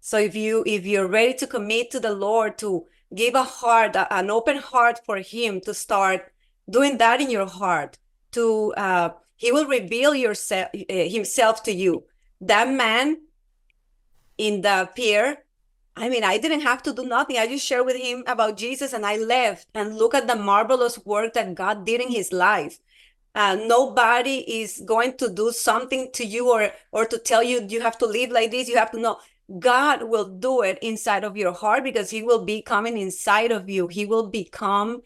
So 0.00 0.18
if 0.18 0.34
you 0.34 0.64
if 0.66 0.84
you're 0.84 1.06
ready 1.06 1.34
to 1.34 1.46
commit 1.46 1.90
to 1.92 2.00
the 2.00 2.12
Lord 2.12 2.58
to 2.58 2.86
give 3.14 3.34
a 3.34 3.44
heart, 3.44 3.96
an 3.96 4.30
open 4.30 4.56
heart 4.56 5.00
for 5.06 5.18
him 5.18 5.60
to 5.62 5.72
start 5.72 6.32
doing 6.68 6.98
that 6.98 7.20
in 7.20 7.30
your 7.30 7.46
heart, 7.46 7.98
to 8.32 8.74
uh, 8.76 9.10
he 9.36 9.52
will 9.52 9.66
reveal 9.66 10.14
yourself 10.14 10.68
uh, 10.74 10.94
himself 10.94 11.62
to 11.64 11.72
you. 11.72 12.04
That 12.40 12.68
man 12.68 13.18
in 14.36 14.62
the 14.62 14.88
pier, 14.96 15.44
I 15.96 16.08
mean, 16.08 16.24
I 16.24 16.38
didn't 16.38 16.62
have 16.62 16.82
to 16.84 16.92
do 16.92 17.04
nothing. 17.04 17.36
I 17.36 17.46
just 17.46 17.66
shared 17.66 17.86
with 17.86 17.96
him 17.96 18.24
about 18.26 18.56
Jesus 18.56 18.92
and 18.92 19.06
I 19.06 19.16
left 19.16 19.68
and 19.74 19.96
look 19.96 20.14
at 20.14 20.26
the 20.26 20.36
marvelous 20.36 20.98
work 21.04 21.34
that 21.34 21.54
God 21.54 21.84
did 21.84 22.00
in 22.00 22.10
his 22.10 22.32
life 22.32 22.80
uh, 23.34 23.56
nobody 23.66 24.38
is 24.60 24.82
going 24.84 25.16
to 25.18 25.28
do 25.30 25.52
something 25.52 26.10
to 26.12 26.24
you 26.24 26.50
or 26.50 26.70
or 26.92 27.06
to 27.06 27.18
tell 27.18 27.42
you 27.42 27.64
you 27.68 27.80
have 27.80 27.96
to 27.98 28.06
live 28.06 28.30
like 28.30 28.50
this 28.50 28.68
you 28.68 28.76
have 28.76 28.90
to 28.90 29.00
know. 29.00 29.18
God 29.58 30.04
will 30.04 30.26
do 30.26 30.62
it 30.62 30.78
inside 30.80 31.24
of 31.24 31.36
your 31.36 31.52
heart 31.52 31.82
because 31.82 32.10
he 32.10 32.22
will 32.22 32.44
be 32.44 32.62
coming 32.62 32.96
inside 32.98 33.50
of 33.50 33.68
you. 33.68 33.88
He 33.88 34.06
will 34.06 34.28
become 34.28 35.02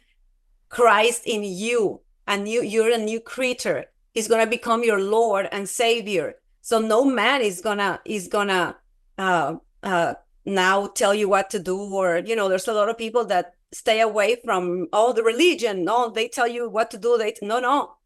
christ 0.68 1.22
in 1.24 1.44
you. 1.44 2.00
And 2.26 2.48
you 2.48 2.62
you're 2.62 2.92
a 2.92 2.98
new 2.98 3.20
creature. 3.20 3.86
He's 4.12 4.28
to 4.28 4.46
become 4.46 4.84
your 4.84 5.00
lord 5.00 5.48
and 5.52 5.68
savior. 5.68 6.36
So 6.62 6.78
no 6.78 7.04
man 7.04 7.42
is 7.42 7.60
gonna 7.60 8.00
is 8.04 8.28
gonna 8.28 8.76
uh, 9.18 9.56
uh, 9.82 10.14
now 10.46 10.86
tell 10.86 11.14
you 11.14 11.28
what 11.28 11.50
to 11.50 11.58
do 11.58 11.78
or 11.94 12.22
you 12.24 12.36
know 12.36 12.48
there's 12.48 12.68
a 12.68 12.72
lot 12.72 12.88
of 12.88 12.96
people 12.96 13.24
that 13.26 13.54
stay 13.72 14.00
away 14.00 14.36
from 14.42 14.88
all 14.92 15.12
the 15.12 15.22
religion. 15.22 15.84
No 15.84 16.08
they 16.08 16.28
tell 16.28 16.48
you 16.48 16.70
what 16.70 16.90
to 16.92 16.98
do. 16.98 17.18
They 17.18 17.34
no 17.42 17.60
no 17.60 17.96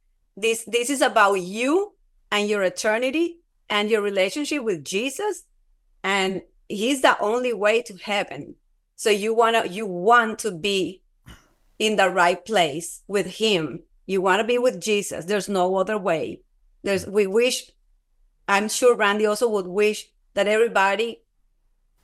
this 0.43 0.65
this 0.65 0.91
is 0.91 1.01
about 1.01 1.35
you 1.35 1.95
and 2.31 2.49
your 2.49 2.63
eternity 2.63 3.39
and 3.69 3.91
your 3.91 4.03
relationship 4.03 4.63
with 4.63 4.85
Jesus 4.85 5.45
and 6.05 6.43
he's 6.69 7.03
the 7.03 7.19
only 7.21 7.53
way 7.53 7.83
to 7.83 7.97
heaven. 7.97 8.55
So 8.97 9.11
you 9.11 9.35
want 9.35 9.57
to 9.57 9.69
you 9.71 9.87
want 9.87 10.39
to 10.41 10.51
be 10.51 11.03
in 11.79 11.97
the 11.97 12.11
right 12.11 12.45
place 12.45 13.03
with 13.07 13.27
him. 13.39 13.83
You 14.07 14.21
want 14.21 14.41
to 14.41 14.47
be 14.47 14.59
with 14.59 14.81
Jesus. 14.81 15.25
There's 15.25 15.49
no 15.49 15.77
other 15.77 15.99
way. 15.99 16.41
There's 16.83 17.07
we 17.07 17.27
wish 17.27 17.71
I'm 18.47 18.69
sure 18.69 18.97
Randy 18.97 19.27
also 19.27 19.49
would 19.49 19.67
wish 19.67 20.09
that 20.35 20.49
everybody 20.49 21.23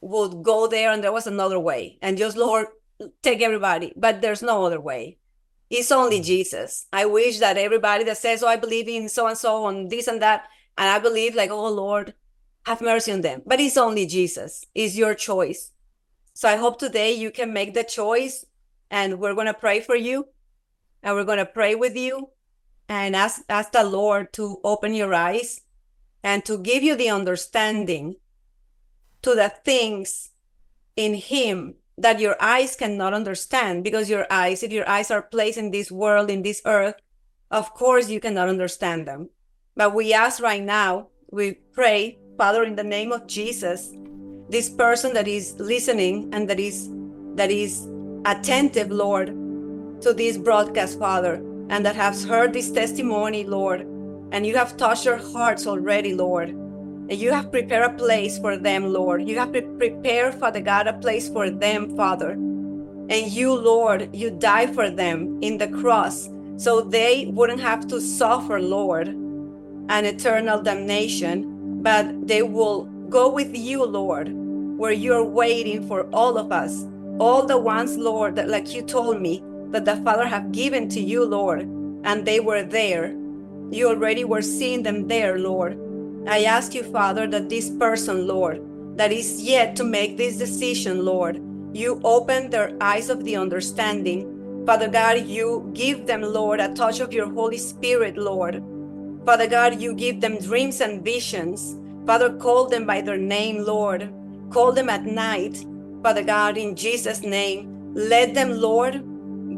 would 0.01 0.43
go 0.43 0.67
there 0.67 0.93
and 0.93 1.03
there 1.03 1.13
was 1.13 1.27
another 1.27 1.59
way 1.59 1.99
and 2.03 2.19
just 2.19 2.37
Lord 2.37 2.67
take 3.23 3.41
everybody, 3.41 3.93
but 3.97 4.21
there's 4.21 4.43
no 4.43 4.65
other 4.65 4.81
way. 4.81 5.19
It's 5.71 5.91
only. 5.91 6.21
Jesus. 6.21 6.87
I 6.93 7.07
wish 7.07 7.39
that 7.39 7.57
everybody 7.57 8.05
that 8.05 8.19
says, 8.19 8.43
Oh, 8.43 8.49
I 8.49 8.57
believe 8.57 8.89
in 8.89 9.09
so 9.09 9.27
and 9.27 9.39
so 9.39 9.65
on 9.65 9.89
this 9.89 10.07
and 10.07 10.23
that, 10.23 10.45
and 10.77 10.89
I 10.89 10.99
believe, 10.99 11.35
like, 11.35 11.51
oh 11.51 11.69
Lord, 11.69 12.15
have 12.67 12.81
mercy 12.81 13.13
on 13.13 13.21
them. 13.21 13.43
But 13.47 13.61
it's 13.61 13.77
only 13.77 14.07
Jesus. 14.07 14.65
It's 14.75 14.97
your 14.97 15.15
choice. 15.15 15.71
So 16.33 16.49
I 16.49 16.57
hope 16.57 16.79
today 16.79 17.13
you 17.13 17.31
can 17.31 17.53
make 17.53 17.75
the 17.75 17.85
choice 17.85 18.45
and 18.91 19.19
we're 19.21 19.35
going 19.35 19.47
to 19.47 19.55
pray 19.55 19.81
for 19.81 19.95
you 19.95 20.27
and 21.03 21.15
we're 21.15 21.25
going 21.25 21.39
to 21.39 21.47
pray 21.47 21.75
with 21.75 21.97
you 21.97 22.31
and 22.89 23.15
ask, 23.15 23.43
ask 23.49 23.73
the 23.73 23.85
Lord 23.85 24.33
to 24.33 24.59
open 24.65 24.95
your 24.95 25.15
eyes 25.15 25.61
and 26.23 26.45
to 26.45 26.59
give 26.59 26.83
you 26.83 26.97
the 26.97 27.09
understanding 27.09 28.17
to 29.23 29.35
the 29.35 29.53
things 29.65 30.31
in 30.97 31.15
Him 31.15 31.77
that 31.97 32.21
your 32.21 32.37
eyes 32.41 32.77
cannot 32.77 33.15
understand 33.15 33.85
because 33.85 34.11
your 34.11 34.27
eyes, 34.31 34.63
if 34.63 34.73
your 34.73 34.89
eyes 34.89 35.11
are 35.11 35.23
placed 35.23 35.59
in 35.59 35.71
this 35.71 35.91
world, 35.91 36.31
in 36.31 36.43
this 36.43 36.61
earth, 36.65 36.97
of 37.51 37.73
course 37.75 38.09
you 38.09 38.21
cannot 38.21 38.49
understand 38.49 39.07
them. 39.07 39.31
But 39.77 39.95
we 39.95 40.13
ask 40.13 40.43
right 40.43 40.63
now, 40.63 41.09
we 41.31 41.53
pray, 41.73 42.19
Father, 42.37 42.65
in 42.65 42.77
the 42.77 42.85
name 42.85 43.13
of 43.13 43.27
Jesus, 43.27 43.93
this 44.49 44.69
person 44.69 45.15
that 45.15 45.29
is 45.29 45.55
listening 45.59 46.31
and 46.33 46.49
that 46.49 46.61
is 46.61 46.89
that 47.35 47.51
is 47.51 47.89
attentive, 48.25 48.91
Lord, 48.91 49.29
to 50.01 50.15
this 50.15 50.39
broadcast, 50.39 50.99
Father, 50.99 51.35
and 51.69 51.85
that 51.85 51.97
has 51.97 52.25
heard 52.25 52.53
this 52.53 52.71
testimony, 52.71 53.45
Lord, 53.45 53.81
and 54.31 54.47
you 54.47 54.57
have 54.57 54.77
touched 54.77 55.05
their 55.05 55.17
hearts 55.17 55.67
already, 55.67 56.15
Lord. 56.15 56.55
You 57.09 57.33
have 57.33 57.53
prepared 57.53 57.91
a 57.91 57.95
place 57.95 58.39
for 58.39 58.57
them, 58.57 58.93
Lord. 58.93 59.29
You 59.29 59.39
have 59.39 59.53
pre- 59.53 59.61
prepared, 59.63 60.35
Father 60.35 60.61
God, 60.61 60.87
a 60.87 60.95
place 60.95 61.29
for 61.29 61.51
them, 61.51 61.95
Father. 61.97 62.31
And 62.31 63.31
you, 63.31 63.53
Lord, 63.55 64.09
you 64.15 64.31
died 64.31 64.75
for 64.75 64.89
them 64.89 65.39
in 65.43 65.59
the 65.59 65.69
cross 65.69 66.31
so 66.57 66.81
they 66.81 67.27
wouldn't 67.27 67.61
have 67.61 67.87
to 67.89 68.01
suffer, 68.01 68.61
Lord, 68.61 69.09
an 69.09 70.07
eternal 70.07 70.63
damnation, 70.63 71.83
but 71.83 72.27
they 72.27 72.43
will 72.43 72.85
go 73.11 73.29
with 73.29 73.55
you, 73.55 73.85
Lord, 73.85 74.31
where 74.33 74.93
you're 74.93 75.25
waiting 75.25 75.87
for 75.87 76.09
all 76.11 76.39
of 76.39 76.53
us, 76.53 76.87
all 77.19 77.45
the 77.45 77.59
ones, 77.59 77.99
Lord, 77.99 78.37
that 78.37 78.49
like 78.49 78.75
you 78.75 78.83
told 78.83 79.21
me, 79.21 79.43
that 79.71 79.85
the 79.85 79.97
Father 79.97 80.27
have 80.27 80.53
given 80.53 80.89
to 80.91 81.01
you, 81.01 81.25
Lord, 81.25 81.63
and 82.05 82.25
they 82.25 82.41
were 82.41 82.63
there. 82.63 83.15
You 83.71 83.89
already 83.89 84.25
were 84.25 84.43
seeing 84.43 84.85
them 84.85 85.09
there, 85.09 85.39
Lord. 85.39 85.79
I 86.27 86.45
ask 86.45 86.75
you, 86.75 86.83
Father, 86.83 87.27
that 87.27 87.51
this 87.51 87.71
person, 87.71 88.27
Lord, 88.27 88.63
that 88.97 89.13
is 89.13 89.43
yet 89.43 89.77
to 89.77 89.85
make 89.85 90.17
this 90.17 90.37
decision, 90.37 91.05
Lord, 91.05 91.41
you 91.73 92.01
open 92.03 92.49
their 92.51 92.77
eyes 92.81 93.11
of 93.11 93.25
the 93.25 93.37
understanding. 93.37 94.65
Father 94.65 94.89
God, 94.89 95.27
you 95.27 95.71
give 95.75 96.07
them, 96.07 96.23
Lord, 96.23 96.61
a 96.61 96.73
touch 96.73 97.01
of 97.01 97.13
your 97.13 97.31
Holy 97.31 97.59
Spirit, 97.59 98.17
Lord. 98.17 98.63
Father 99.27 99.47
God, 99.47 99.81
you 99.81 99.95
give 99.95 100.21
them 100.21 100.39
dreams 100.39 100.81
and 100.81 101.05
visions. 101.05 101.77
Father, 102.07 102.37
call 102.37 102.69
them 102.69 102.87
by 102.87 103.01
their 103.01 103.19
name, 103.19 103.65
Lord. 103.65 104.13
Call 104.51 104.73
them 104.73 104.89
at 104.89 105.05
night. 105.05 105.65
Father 106.03 106.23
God, 106.23 106.57
in 106.57 106.75
Jesus' 106.77 107.23
name, 107.23 107.93
let 107.95 108.35
them, 108.35 108.51
Lord, 108.53 109.03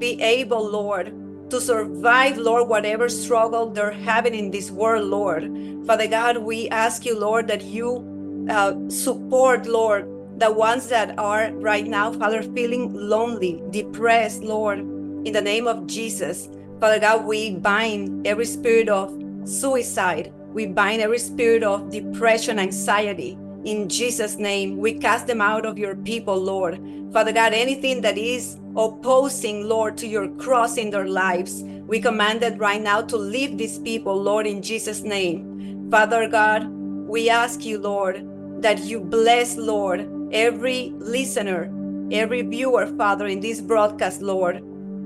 be 0.00 0.20
able, 0.20 0.68
Lord, 0.68 1.12
to 1.50 1.60
survive, 1.60 2.38
Lord, 2.38 2.68
whatever 2.68 3.08
struggle 3.08 3.70
they're 3.70 3.90
having 3.90 4.34
in 4.34 4.50
this 4.50 4.70
world, 4.70 5.08
Lord. 5.08 5.50
Father 5.86 6.08
God, 6.08 6.38
we 6.38 6.68
ask 6.70 7.04
you, 7.04 7.18
Lord, 7.18 7.46
that 7.48 7.62
you 7.62 8.46
uh, 8.50 8.74
support, 8.88 9.66
Lord, 9.66 10.08
the 10.38 10.52
ones 10.52 10.88
that 10.88 11.18
are 11.18 11.50
right 11.52 11.86
now, 11.86 12.12
Father, 12.12 12.42
feeling 12.42 12.92
lonely, 12.92 13.62
depressed, 13.70 14.42
Lord, 14.42 14.80
in 14.80 15.32
the 15.32 15.40
name 15.40 15.66
of 15.66 15.86
Jesus. 15.86 16.48
Father 16.80 16.98
God, 16.98 17.24
we 17.24 17.54
bind 17.56 18.26
every 18.26 18.44
spirit 18.44 18.88
of 18.88 19.16
suicide. 19.44 20.32
We 20.52 20.66
bind 20.66 21.00
every 21.00 21.18
spirit 21.18 21.62
of 21.62 21.90
depression, 21.90 22.58
anxiety. 22.58 23.38
In 23.64 23.88
Jesus' 23.88 24.36
name, 24.36 24.78
we 24.78 24.94
cast 24.94 25.26
them 25.26 25.40
out 25.40 25.64
of 25.64 25.78
your 25.78 25.96
people, 25.96 26.36
Lord. 26.36 26.80
Father 27.12 27.32
God, 27.32 27.52
anything 27.54 28.00
that 28.02 28.18
is 28.18 28.58
opposing, 28.76 29.68
Lord, 29.68 29.96
to 29.98 30.06
your 30.06 30.28
cross 30.36 30.76
in 30.76 30.90
their 30.90 31.06
lives, 31.06 31.62
we 31.86 32.00
command 32.00 32.42
right 32.58 32.80
now 32.80 33.00
to 33.02 33.16
leave 33.16 33.56
these 33.56 33.78
people, 33.78 34.20
Lord, 34.20 34.46
in 34.46 34.62
Jesus' 34.62 35.02
name. 35.02 35.88
Father 35.90 36.28
God, 36.28 36.68
we 36.68 37.30
ask 37.30 37.64
you, 37.64 37.78
Lord, 37.78 38.26
that 38.62 38.80
you 38.80 39.00
bless, 39.00 39.56
Lord, 39.56 40.08
every 40.32 40.92
listener, 40.98 41.72
every 42.10 42.42
viewer, 42.42 42.86
Father, 42.98 43.26
in 43.26 43.40
this 43.40 43.60
broadcast, 43.60 44.20
Lord. 44.20 44.62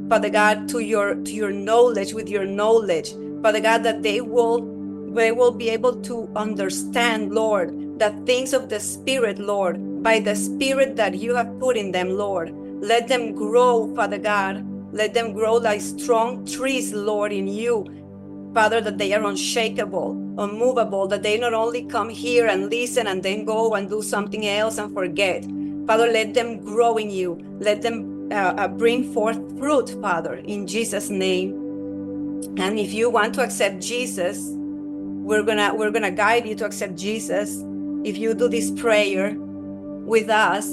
Father 0.09 0.31
God, 0.31 0.69
to 0.71 0.81
your 0.81 1.15
to 1.15 1.33
your 1.33 1.53
knowledge, 1.53 2.15
with 2.15 2.29
your 2.29 2.45
knowledge, 2.45 3.13
Father 3.43 3.61
God, 3.61 3.85
that 3.85 4.03
they 4.03 4.21
will 4.21 4.67
they 5.15 5.33
will 5.33 5.53
be 5.53 5.69
able 5.71 6.01
to 6.03 6.29
understand, 6.35 7.33
Lord, 7.33 7.99
the 7.99 8.11
things 8.27 8.53
of 8.53 8.69
the 8.69 8.81
Spirit, 8.81 9.39
Lord, 9.39 10.03
by 10.03 10.19
the 10.21 10.35
Spirit 10.35 10.97
that 10.97 11.19
you 11.19 11.35
have 11.35 11.61
put 11.61 11.77
in 11.77 11.93
them, 11.93 12.11
Lord. 12.11 12.55
Let 12.81 13.09
them 13.09 13.35
grow, 13.35 13.95
Father 13.95 14.19
God. 14.19 14.65
Let 14.93 15.15
them 15.15 15.33
grow 15.33 15.55
like 15.55 15.81
strong 15.81 16.47
trees, 16.47 16.93
Lord, 16.93 17.33
in 17.33 17.47
you. 17.47 17.85
Father, 18.55 18.81
that 18.81 18.99
they 18.99 19.13
are 19.15 19.25
unshakable, 19.25 20.13
unmovable, 20.39 21.07
that 21.09 21.23
they 21.23 21.39
not 21.39 21.55
only 21.55 21.85
come 21.85 22.09
here 22.09 22.49
and 22.49 22.69
listen 22.71 23.07
and 23.07 23.23
then 23.23 23.45
go 23.45 23.75
and 23.75 23.89
do 23.89 24.03
something 24.03 24.47
else 24.47 24.79
and 24.79 24.93
forget. 24.93 25.45
Father, 25.87 26.07
let 26.09 26.35
them 26.35 26.59
grow 26.65 26.97
in 26.97 27.11
you. 27.11 27.39
Let 27.61 27.83
them 27.83 28.29
uh, 28.33 28.55
uh, 28.57 28.69
bring 28.69 29.13
forth 29.13 29.37
fruit, 29.59 29.91
Father, 30.01 30.35
in 30.35 30.67
Jesus' 30.67 31.11
name. 31.11 31.71
And 32.57 32.79
if 32.79 32.93
you 32.93 33.11
want 33.11 33.35
to 33.35 33.43
accept 33.43 33.81
Jesus, 33.81 34.41
we're 34.51 35.43
gonna 35.43 35.75
we're 35.75 35.91
gonna 35.91 36.11
guide 36.11 36.47
you 36.49 36.55
to 36.57 36.65
accept 36.65 36.97
Jesus. 36.97 37.63
If 38.05 38.17
you 38.19 38.35
do 38.35 38.49
this 38.49 38.71
prayer 38.71 39.37
with 39.39 40.29
us, 40.29 40.73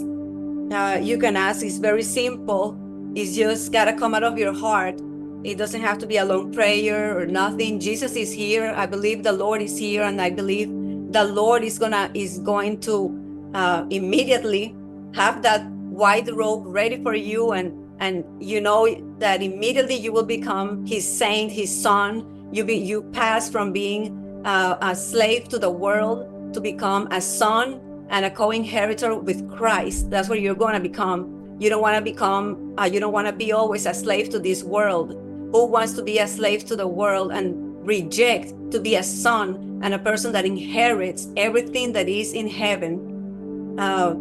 uh, 0.71 0.99
you 1.01 1.17
can 1.17 1.35
ask. 1.35 1.63
It's 1.63 1.77
very 1.77 2.03
simple. 2.03 2.77
It's 3.15 3.35
just 3.35 3.71
gotta 3.71 3.93
come 3.93 4.13
out 4.13 4.23
of 4.23 4.37
your 4.37 4.53
heart. 4.53 4.99
It 5.43 5.57
doesn't 5.57 5.81
have 5.81 5.97
to 5.99 6.07
be 6.07 6.17
a 6.17 6.25
long 6.25 6.51
prayer 6.51 7.17
or 7.17 7.25
nothing. 7.25 7.79
Jesus 7.79 8.15
is 8.15 8.31
here. 8.31 8.73
I 8.75 8.85
believe 8.85 9.23
the 9.23 9.31
Lord 9.31 9.61
is 9.61 9.77
here, 9.77 10.03
and 10.03 10.21
I 10.21 10.29
believe 10.29 10.69
the 11.11 11.23
Lord 11.23 11.63
is 11.63 11.79
gonna 11.79 12.11
is 12.13 12.39
going 12.39 12.79
to 12.81 13.51
uh, 13.53 13.85
immediately 13.89 14.75
have 15.13 15.41
that 15.43 15.65
white 15.71 16.29
robe 16.33 16.65
ready 16.65 17.01
for 17.01 17.15
you, 17.15 17.51
and 17.53 17.71
and 17.99 18.25
you 18.39 18.59
know 18.59 18.87
that 19.19 19.41
immediately 19.41 19.95
you 19.95 20.11
will 20.11 20.25
become 20.25 20.85
His 20.85 21.07
saint, 21.07 21.51
His 21.51 21.73
son. 21.73 22.25
You 22.51 22.63
be 22.65 22.75
you 22.75 23.03
pass 23.13 23.49
from 23.49 23.71
being 23.71 24.41
uh, 24.45 24.77
a 24.81 24.95
slave 24.95 25.47
to 25.49 25.59
the 25.59 25.69
world 25.69 26.53
to 26.53 26.61
become 26.61 27.07
a 27.11 27.21
son 27.21 27.79
and 28.09 28.25
a 28.25 28.31
co-inheritor 28.31 29.15
with 29.15 29.49
Christ. 29.49 30.09
That's 30.09 30.29
what 30.29 30.41
you're 30.41 30.55
going 30.55 30.73
to 30.73 30.79
become. 30.79 31.55
You 31.59 31.69
don't 31.69 31.81
want 31.81 31.95
to 31.97 32.01
become. 32.01 32.75
Uh, 32.79 32.85
you 32.85 32.99
don't 32.99 33.13
want 33.13 33.27
to 33.27 33.33
be 33.33 33.51
always 33.51 33.85
a 33.85 33.93
slave 33.93 34.29
to 34.29 34.39
this 34.39 34.63
world. 34.63 35.11
Who 35.51 35.65
wants 35.65 35.93
to 35.93 36.03
be 36.03 36.19
a 36.19 36.27
slave 36.27 36.65
to 36.65 36.75
the 36.75 36.87
world 36.87 37.31
and 37.31 37.85
reject 37.85 38.53
to 38.71 38.79
be 38.79 38.95
a 38.95 39.03
son 39.03 39.79
and 39.81 39.93
a 39.93 39.99
person 39.99 40.31
that 40.33 40.45
inherits 40.45 41.27
everything 41.37 41.93
that 41.93 42.07
is 42.07 42.33
in 42.33 42.47
heaven? 42.47 43.79
Uh, 43.79 44.15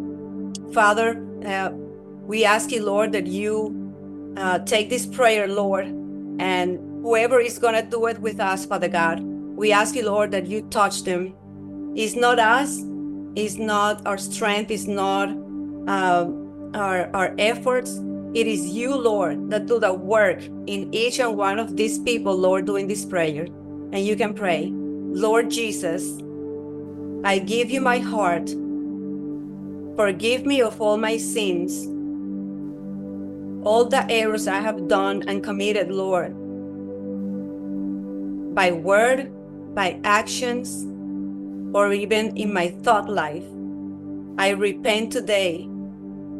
Father, 0.73 1.23
uh, 1.45 1.69
we 2.25 2.43
ask 2.43 2.71
you, 2.71 2.83
Lord, 2.83 3.11
that 3.11 3.27
you 3.27 4.33
uh, 4.37 4.59
take 4.59 4.89
this 4.89 5.05
prayer, 5.05 5.47
Lord, 5.47 5.85
and 6.39 6.79
whoever 7.01 7.39
is 7.39 7.57
going 7.57 7.75
to 7.75 7.89
do 7.89 8.05
it 8.07 8.19
with 8.19 8.39
us, 8.39 8.65
Father 8.65 8.87
God, 8.87 9.21
we 9.21 9.71
ask 9.71 9.95
you, 9.95 10.05
Lord, 10.05 10.31
that 10.31 10.45
you 10.47 10.61
touch 10.69 11.03
them. 11.03 11.33
It's 11.95 12.15
not 12.15 12.37
us, 12.37 12.79
it's 13.37 13.57
not 13.57 14.01
our 14.07 14.17
strength, 14.17 14.71
is 14.71 14.87
not 14.87 15.29
uh, 15.87 16.25
our, 16.73 17.15
our 17.15 17.35
efforts. 17.37 17.99
It 18.33 18.47
is 18.47 18.67
you, 18.67 18.95
Lord, 18.95 19.51
that 19.51 19.67
do 19.67 19.79
the 19.79 19.93
work 19.93 20.43
in 20.65 20.91
each 20.91 21.19
and 21.19 21.37
one 21.37 21.59
of 21.59 21.77
these 21.77 21.99
people, 21.99 22.35
Lord, 22.35 22.65
doing 22.65 22.87
this 22.87 23.05
prayer. 23.05 23.43
And 23.93 23.99
you 23.99 24.15
can 24.15 24.33
pray, 24.33 24.71
Lord 24.73 25.51
Jesus, 25.51 26.19
I 27.23 27.37
give 27.37 27.69
you 27.69 27.79
my 27.79 27.99
heart. 27.99 28.49
Forgive 29.95 30.43
me 30.43 30.63
of 30.63 30.81
all 30.81 30.97
my 30.97 31.17
sins, 31.17 31.85
all 33.63 33.85
the 33.85 34.03
errors 34.09 34.47
I 34.47 34.61
have 34.61 34.87
done 34.87 35.23
and 35.27 35.43
committed, 35.43 35.91
Lord, 35.91 36.33
by 38.55 38.71
word, 38.71 39.31
by 39.75 39.99
actions, 40.03 40.87
or 41.77 41.93
even 41.93 42.35
in 42.35 42.51
my 42.51 42.69
thought 42.81 43.07
life. 43.07 43.45
I 44.39 44.49
repent 44.49 45.11
today. 45.11 45.69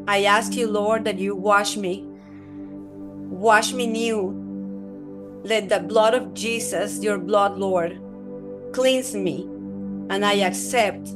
I 0.08 0.24
ask 0.24 0.56
you, 0.56 0.68
Lord, 0.68 1.06
that 1.06 1.20
you 1.20 1.36
wash 1.36 1.78
me. 1.78 2.04
Wash 3.30 3.72
me 3.72 3.86
new. 3.86 4.34
Let 5.44 5.70
the 5.70 5.80
blood 5.80 6.16
of 6.16 6.34
Jesus, 6.34 7.04
your 7.04 7.20
blood, 7.20 7.60
Lord, 7.60 8.02
cleanse 8.74 9.14
me. 9.14 9.44
And 10.10 10.26
I 10.26 10.42
accept, 10.42 11.10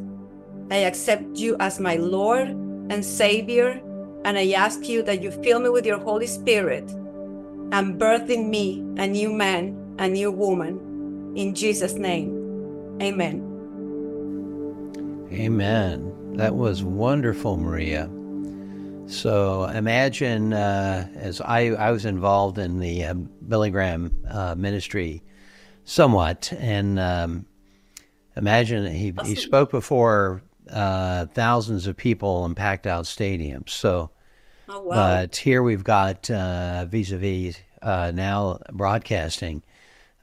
I 0.69 0.85
accept 0.85 1.37
you 1.37 1.57
as 1.59 1.79
my 1.79 1.95
Lord 1.95 2.49
and 2.93 3.03
Savior. 3.03 3.81
And 4.23 4.37
I 4.37 4.51
ask 4.51 4.87
you 4.87 5.01
that 5.01 5.23
you 5.23 5.31
fill 5.31 5.59
me 5.59 5.69
with 5.69 5.85
your 5.87 5.97
Holy 5.97 6.27
Spirit 6.27 6.87
and 7.71 7.97
birth 7.97 8.29
in 8.29 8.51
me 8.51 8.85
a 8.97 9.07
new 9.07 9.33
man, 9.33 9.95
a 9.97 10.07
new 10.07 10.31
woman. 10.31 11.33
In 11.35 11.55
Jesus' 11.55 11.93
name, 11.93 12.37
amen. 13.01 13.50
Amen. 15.31 16.35
That 16.35 16.55
was 16.55 16.83
wonderful, 16.83 17.57
Maria. 17.57 18.09
So 19.07 19.65
imagine, 19.65 20.53
uh, 20.53 21.07
as 21.15 21.41
I, 21.41 21.67
I 21.67 21.91
was 21.91 22.05
involved 22.05 22.57
in 22.57 22.79
the 22.79 23.05
uh, 23.05 23.13
Billy 23.13 23.69
Graham 23.69 24.11
uh, 24.29 24.55
ministry 24.55 25.23
somewhat, 25.83 26.51
and 26.57 26.99
um, 26.99 27.45
imagine 28.35 28.85
he, 28.93 29.13
he 29.25 29.35
spoke 29.35 29.71
before 29.71 30.43
uh, 30.69 31.25
thousands 31.27 31.87
of 31.87 31.97
people 31.97 32.45
in 32.45 32.55
packed 32.55 32.87
out 32.87 33.05
stadiums. 33.05 33.69
So, 33.69 34.11
Oh, 34.69 34.81
wow. 34.81 34.95
but 34.95 35.35
here 35.35 35.63
we've 35.63 35.83
got 35.83 36.27
vis 36.27 37.11
a 37.11 37.17
vis 37.17 37.57
now 37.81 38.59
broadcasting, 38.71 39.63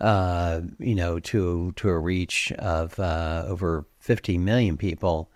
uh, 0.01 0.63
you 0.79 0.95
know, 0.95 1.19
to 1.21 1.73
to 1.77 1.89
a 1.89 1.99
reach 1.99 2.53
of 2.53 2.99
uh, 2.99 3.45
over 3.47 3.85
50 4.09 4.39
million 4.39 4.79
people 4.79 5.31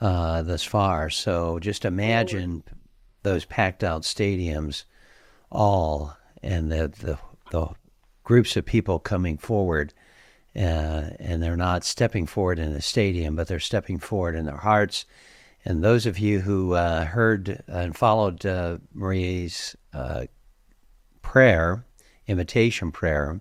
uh, 0.00 0.42
thus 0.42 0.64
far. 0.64 1.10
So 1.10 1.60
just 1.60 1.84
imagine 1.84 2.64
those 3.22 3.44
packed 3.44 3.84
out 3.84 4.02
stadiums, 4.02 4.82
all 5.48 6.16
and 6.42 6.72
the 6.72 6.88
the, 6.88 7.18
the 7.52 7.68
groups 8.24 8.56
of 8.56 8.66
people 8.66 8.98
coming 8.98 9.38
forward. 9.38 9.94
Uh, 10.56 11.10
and 11.20 11.40
they're 11.40 11.56
not 11.56 11.84
stepping 11.84 12.26
forward 12.26 12.58
in 12.58 12.72
the 12.72 12.82
stadium, 12.82 13.36
but 13.36 13.46
they're 13.46 13.60
stepping 13.60 14.00
forward 14.00 14.34
in 14.34 14.44
their 14.44 14.56
hearts. 14.56 15.04
And 15.64 15.84
those 15.84 16.04
of 16.04 16.18
you 16.18 16.40
who 16.40 16.74
uh, 16.74 17.04
heard 17.04 17.62
and 17.68 17.96
followed 17.96 18.44
uh, 18.44 18.78
Marie's 18.92 19.76
uh, 19.94 20.24
prayer, 21.22 21.84
invitation 22.26 22.90
prayer, 22.90 23.40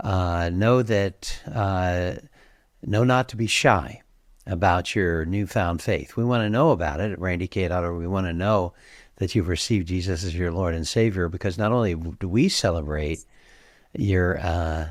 uh, 0.00 0.50
know 0.52 0.82
that 0.82 1.40
uh, 1.50 2.16
know 2.82 3.04
not 3.04 3.28
to 3.30 3.36
be 3.36 3.46
shy 3.46 4.02
about 4.46 4.94
your 4.94 5.24
newfound 5.24 5.82
faith. 5.82 6.16
We 6.16 6.24
want 6.24 6.42
to 6.42 6.50
know 6.50 6.70
about 6.70 7.00
it 7.00 7.12
at 7.12 7.18
Randy 7.20 7.48
Kay. 7.48 7.68
We 7.90 8.06
want 8.06 8.26
to 8.26 8.32
know 8.32 8.74
that 9.16 9.34
you've 9.34 9.48
received 9.48 9.88
Jesus 9.88 10.24
as 10.24 10.34
your 10.34 10.52
Lord 10.52 10.74
and 10.74 10.86
Savior 10.86 11.28
because 11.28 11.58
not 11.58 11.72
only 11.72 11.94
do 11.94 12.28
we 12.28 12.48
celebrate 12.48 13.24
your 13.94 14.38
uh, 14.38 14.88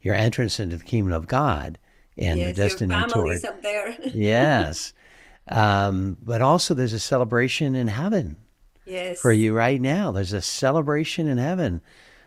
your 0.00 0.14
entrance 0.14 0.60
into 0.60 0.76
the 0.76 0.84
kingdom 0.84 1.12
of 1.12 1.26
God 1.26 1.78
and 2.16 2.38
yes, 2.38 2.54
the 2.54 2.62
destiny 2.62 2.94
your 2.94 3.08
toward 3.08 3.44
up 3.44 3.62
there. 3.62 3.96
yes, 4.14 4.92
um, 5.48 6.16
but 6.22 6.42
also 6.42 6.74
there's 6.74 6.92
a 6.92 7.00
celebration 7.00 7.74
in 7.74 7.88
heaven 7.88 8.36
yes. 8.84 9.20
for 9.20 9.32
you 9.32 9.54
right 9.54 9.80
now. 9.80 10.12
There's 10.12 10.32
a 10.32 10.42
celebration 10.42 11.26
in 11.26 11.38
heaven. 11.38 11.80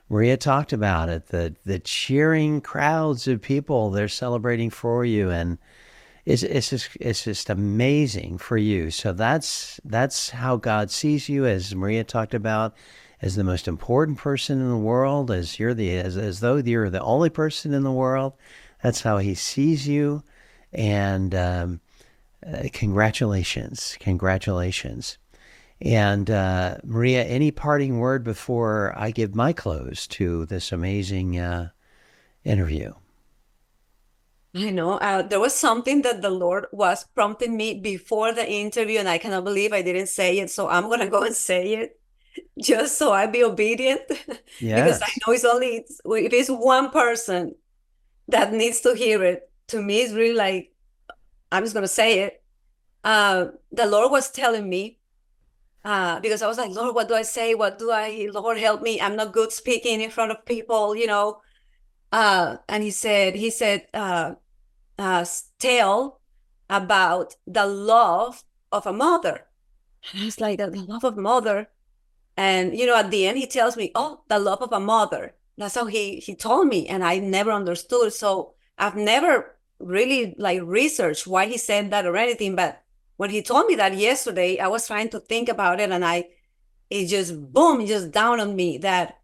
Maria 0.10 0.38
talked 0.38 0.74
about 0.74 1.08
it. 1.08 1.28
The 1.28 1.56
the 1.66 1.80
cheering 1.80 2.62
crowds 2.62 3.28
of 3.28 3.42
people 3.42 3.92
they're 3.92 4.08
celebrating 4.08 4.72
for 4.72 5.06
you, 5.06 5.30
and 5.30 5.60
it's 6.26 6.42
it's 6.42 6.72
just 6.72 6.90
it's 7.00 7.24
just 7.24 7.50
amazing 7.50 8.40
for 8.40 8.58
you. 8.58 8.90
So 8.90 9.14
that's 9.14 9.80
that's 9.86 10.32
how 10.32 10.58
God 10.58 10.90
sees 10.90 11.30
you, 11.30 11.46
as 11.46 11.76
Maria 11.76 12.04
talked 12.04 12.34
about, 12.34 12.76
as 13.22 13.36
the 13.36 13.44
most 13.44 13.68
important 13.68 14.18
person 14.18 14.60
in 14.60 14.70
the 14.70 14.78
world, 14.78 15.30
as 15.30 15.60
you're 15.60 15.76
the 15.76 15.96
as 15.98 16.18
as 16.18 16.40
though 16.40 16.58
you're 16.58 16.90
the 16.90 17.02
only 17.02 17.30
person 17.30 17.74
in 17.74 17.84
the 17.84 17.92
world. 17.92 18.34
That's 18.82 19.02
how 19.02 19.20
He 19.20 19.36
sees 19.36 19.88
you, 19.88 20.24
and 20.74 21.36
um, 21.36 21.82
uh, 22.46 22.64
congratulations, 22.74 23.96
congratulations. 24.00 25.19
And 25.82 26.30
uh, 26.30 26.78
Maria, 26.84 27.24
any 27.24 27.52
parting 27.52 28.00
word 28.00 28.24
before 28.24 28.94
I 28.98 29.12
give 29.12 29.34
my 29.34 29.54
close 29.54 30.08
to 30.08 30.46
this 30.46 30.72
amazing 30.72 31.40
uh, 31.40 31.70
interview? 32.44 32.94
I 34.56 34.72
know. 34.72 34.94
Uh, 34.94 35.22
there 35.22 35.40
was 35.40 35.56
something 35.56 36.02
that 36.02 36.22
the 36.22 36.30
Lord 36.30 36.66
was 36.72 37.06
prompting 37.16 37.56
me 37.56 37.80
before 37.80 38.34
the 38.34 38.50
interview, 38.50 39.00
and 39.00 39.08
I 39.08 39.20
cannot 39.20 39.46
believe 39.46 39.72
I 39.72 39.82
didn't 39.82 40.08
say 40.08 40.40
it. 40.40 40.50
So 40.50 40.68
I'm 40.68 40.86
going 40.86 41.00
to 41.06 41.08
go 41.08 41.24
and 41.24 41.36
say 41.36 41.74
it 41.74 42.00
just 42.60 42.98
so 42.98 43.14
I 43.14 43.28
be 43.28 43.44
obedient. 43.44 44.02
because 44.60 45.02
I 45.02 45.10
know 45.26 45.34
it's 45.34 45.46
only, 45.46 45.86
if 45.88 46.34
it's 46.34 46.50
one 46.50 46.90
person 46.90 47.56
that 48.28 48.52
needs 48.52 48.82
to 48.82 48.96
hear 48.96 49.24
it, 49.24 49.50
to 49.68 49.82
me, 49.82 50.02
it's 50.02 50.14
really 50.14 50.36
like, 50.36 50.74
I'm 51.52 51.64
just 51.64 51.74
going 51.74 51.84
to 51.84 51.88
say 51.88 52.20
it. 52.22 52.44
Uh, 53.04 53.48
the 53.72 53.86
Lord 53.86 54.12
was 54.12 54.30
telling 54.30 54.68
me, 54.68 54.99
uh, 55.84 56.20
because 56.20 56.42
I 56.42 56.48
was 56.48 56.58
like, 56.58 56.72
Lord, 56.72 56.96
what 56.96 57.08
do 57.08 57.14
I 57.14 57.22
say? 57.24 57.56
What 57.56 57.80
do 57.80 57.92
I, 57.92 58.28
Lord, 58.34 58.58
help 58.58 58.82
me. 58.82 59.00
I'm 59.00 59.16
not 59.16 59.34
good 59.34 59.52
speaking 59.52 60.02
in 60.02 60.10
front 60.12 60.32
of 60.32 60.46
people, 60.46 60.96
you 60.96 61.08
know. 61.08 61.42
Uh, 62.12 62.58
and 62.68 62.84
he 62.84 62.92
said, 62.92 63.36
he 63.36 63.50
said, 63.50 63.88
uh, 63.94 64.36
uh, 64.98 65.26
tell 65.60 66.22
about 66.70 67.36
the 67.48 67.66
love 67.66 68.44
of 68.72 68.86
a 68.86 68.94
mother. 68.94 69.46
And 70.12 70.22
I 70.22 70.26
was 70.26 70.40
like, 70.40 70.58
the 70.58 70.68
love 70.68 71.04
of 71.04 71.18
mother. 71.18 71.70
And 72.40 72.78
you 72.78 72.86
know, 72.86 72.96
at 72.96 73.12
the 73.12 73.28
end, 73.28 73.38
he 73.38 73.48
tells 73.48 73.76
me, 73.76 73.92
"Oh, 73.96 74.22
the 74.30 74.40
love 74.40 74.62
of 74.62 74.72
a 74.72 74.80
mother." 74.80 75.36
That's 75.58 75.76
how 75.76 75.88
he 75.88 76.22
he 76.22 76.36
told 76.36 76.70
me, 76.70 76.88
and 76.88 77.04
I 77.04 77.20
never 77.20 77.52
understood. 77.52 78.14
So 78.14 78.54
I've 78.78 78.96
never 78.96 79.58
really 79.78 80.36
like 80.38 80.62
researched 80.64 81.28
why 81.28 81.48
he 81.48 81.58
said 81.58 81.92
that 81.92 82.06
or 82.06 82.16
anything. 82.16 82.56
But 82.56 82.82
when 83.20 83.32
he 83.32 83.42
told 83.42 83.66
me 83.66 83.76
that 83.76 83.98
yesterday, 83.98 84.60
I 84.60 84.70
was 84.70 84.88
trying 84.88 85.10
to 85.10 85.20
think 85.20 85.50
about 85.50 85.82
it, 85.82 85.92
and 85.92 86.06
I 86.06 86.30
it 86.90 87.08
just 87.08 87.36
boom, 87.52 87.82
it 87.82 87.88
just 87.88 88.12
down 88.12 88.40
on 88.40 88.56
me 88.56 88.78
that 88.78 89.20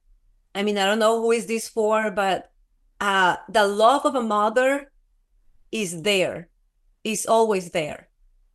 I 0.53 0.63
mean, 0.63 0.77
I 0.77 0.85
don't 0.85 0.99
know 0.99 1.21
who 1.21 1.31
is 1.31 1.45
this 1.45 1.69
for, 1.69 2.11
but 2.11 2.51
uh 2.99 3.37
the 3.47 3.65
love 3.65 4.05
of 4.05 4.13
a 4.13 4.21
mother 4.21 4.91
is 5.71 6.01
there. 6.01 6.49
Is 7.05 7.25
always 7.25 7.69
there. 7.71 8.09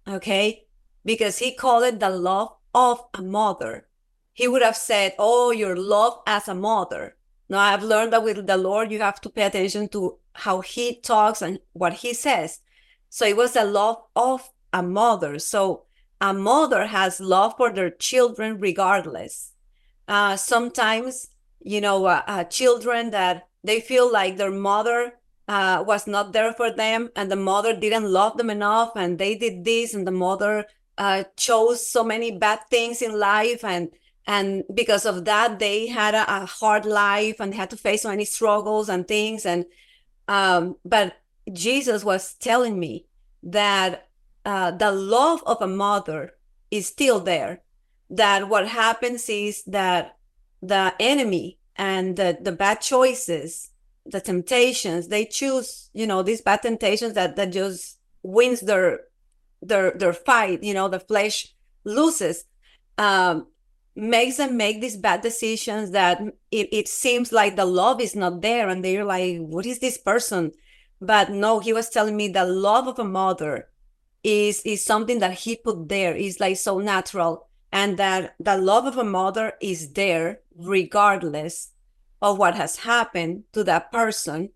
Okay? 0.06 0.66
Because 1.06 1.38
he 1.38 1.54
called 1.54 1.84
it 1.84 2.00
the 2.00 2.10
love 2.10 2.50
of 2.74 3.02
a 3.14 3.22
mother. 3.22 3.86
He 4.34 4.46
would 4.46 4.60
have 4.60 4.76
said, 4.76 5.14
Oh, 5.18 5.52
your 5.52 5.74
love 5.74 6.20
as 6.26 6.48
a 6.48 6.54
mother. 6.54 7.16
Now 7.48 7.60
I've 7.60 7.82
learned 7.82 8.12
that 8.12 8.24
with 8.24 8.46
the 8.46 8.58
Lord, 8.58 8.92
you 8.92 8.98
have 8.98 9.22
to 9.22 9.30
pay 9.30 9.44
attention 9.44 9.88
to 9.88 10.18
how 10.34 10.60
he 10.60 11.00
talks 11.00 11.40
and 11.40 11.60
what 11.72 11.94
he 12.04 12.12
says. 12.12 12.60
So 13.08 13.24
it 13.24 13.38
was 13.38 13.54
the 13.54 13.64
love 13.64 14.02
of 14.14 14.50
a 14.72 14.82
mother. 14.82 15.38
So 15.38 15.84
a 16.20 16.34
mother 16.34 16.86
has 16.86 17.20
love 17.20 17.54
for 17.56 17.72
their 17.72 17.90
children 17.90 18.58
regardless. 18.58 19.52
Uh, 20.06 20.36
sometimes, 20.36 21.28
you 21.60 21.80
know, 21.80 22.04
uh, 22.06 22.22
uh, 22.26 22.44
children 22.44 23.10
that 23.10 23.48
they 23.62 23.80
feel 23.80 24.10
like 24.10 24.36
their 24.36 24.50
mother 24.50 25.14
uh, 25.50 25.82
was 25.84 26.06
not 26.06 26.32
there 26.32 26.52
for 26.52 26.70
them 26.70 27.10
and 27.16 27.30
the 27.30 27.36
mother 27.36 27.74
didn't 27.74 28.04
love 28.04 28.36
them 28.36 28.50
enough 28.50 28.92
and 28.94 29.18
they 29.18 29.34
did 29.34 29.64
this 29.64 29.94
and 29.94 30.06
the 30.06 30.12
mother 30.12 30.64
uh, 30.96 31.24
chose 31.36 31.84
so 31.84 32.04
many 32.04 32.30
bad 32.30 32.60
things 32.70 33.02
in 33.02 33.18
life 33.18 33.64
and 33.64 33.90
and 34.26 34.62
because 34.72 35.04
of 35.06 35.24
that 35.24 35.58
they 35.58 35.88
had 35.88 36.14
a, 36.14 36.42
a 36.42 36.46
hard 36.46 36.84
life 36.84 37.40
and 37.40 37.52
had 37.52 37.70
to 37.70 37.76
face 37.76 38.02
so 38.02 38.10
many 38.10 38.24
struggles 38.24 38.88
and 38.88 39.08
things 39.08 39.44
and 39.44 39.64
um, 40.28 40.76
but 40.84 41.16
jesus 41.52 42.04
was 42.04 42.34
telling 42.34 42.78
me 42.78 43.06
that 43.42 44.06
uh, 44.44 44.70
the 44.70 44.90
love 44.90 45.42
of 45.46 45.60
a 45.60 45.66
mother 45.66 46.34
is 46.70 46.86
still 46.86 47.20
there. 47.20 47.62
That 48.08 48.48
what 48.48 48.68
happens 48.68 49.28
is 49.28 49.62
that 49.64 50.16
the 50.60 50.94
enemy 50.98 51.58
and 51.76 52.16
the, 52.16 52.38
the 52.40 52.52
bad 52.52 52.80
choices, 52.80 53.70
the 54.04 54.20
temptations, 54.20 55.08
they 55.08 55.24
choose, 55.24 55.90
you 55.92 56.06
know, 56.06 56.22
these 56.22 56.40
bad 56.40 56.62
temptations 56.62 57.14
that, 57.14 57.36
that 57.36 57.52
just 57.52 57.98
wins 58.22 58.60
their 58.60 59.00
their 59.62 59.92
their 59.92 60.12
fight, 60.12 60.62
you 60.62 60.72
know, 60.72 60.88
the 60.88 61.00
flesh 61.00 61.48
loses, 61.84 62.44
um, 62.98 63.46
makes 63.94 64.38
them 64.38 64.56
make 64.56 64.80
these 64.80 64.96
bad 64.96 65.20
decisions 65.20 65.90
that 65.90 66.20
it, 66.50 66.68
it 66.72 66.88
seems 66.88 67.32
like 67.32 67.56
the 67.56 67.64
love 67.64 68.00
is 68.00 68.16
not 68.16 68.40
there 68.40 68.68
and 68.68 68.84
they're 68.84 69.04
like, 69.04 69.38
what 69.38 69.66
is 69.66 69.78
this 69.78 69.98
person? 69.98 70.52
But 71.00 71.30
no, 71.30 71.60
he 71.60 71.72
was 71.72 71.90
telling 71.90 72.16
me 72.16 72.28
the 72.28 72.44
love 72.44 72.86
of 72.86 72.98
a 72.98 73.04
mother 73.04 73.68
is 74.22 74.62
is 74.62 74.84
something 74.84 75.18
that 75.20 75.32
he 75.32 75.56
put 75.56 75.88
there. 75.88 76.14
Is 76.14 76.40
like 76.40 76.56
so 76.56 76.78
natural. 76.78 77.46
And 77.72 77.98
that 77.98 78.34
the 78.40 78.56
love 78.56 78.86
of 78.86 78.98
a 78.98 79.04
mother 79.04 79.52
is 79.60 79.92
there 79.92 80.40
regardless 80.56 81.70
of 82.20 82.36
what 82.36 82.56
has 82.56 82.76
happened 82.78 83.44
to 83.52 83.62
that 83.64 83.92
person. 83.92 84.50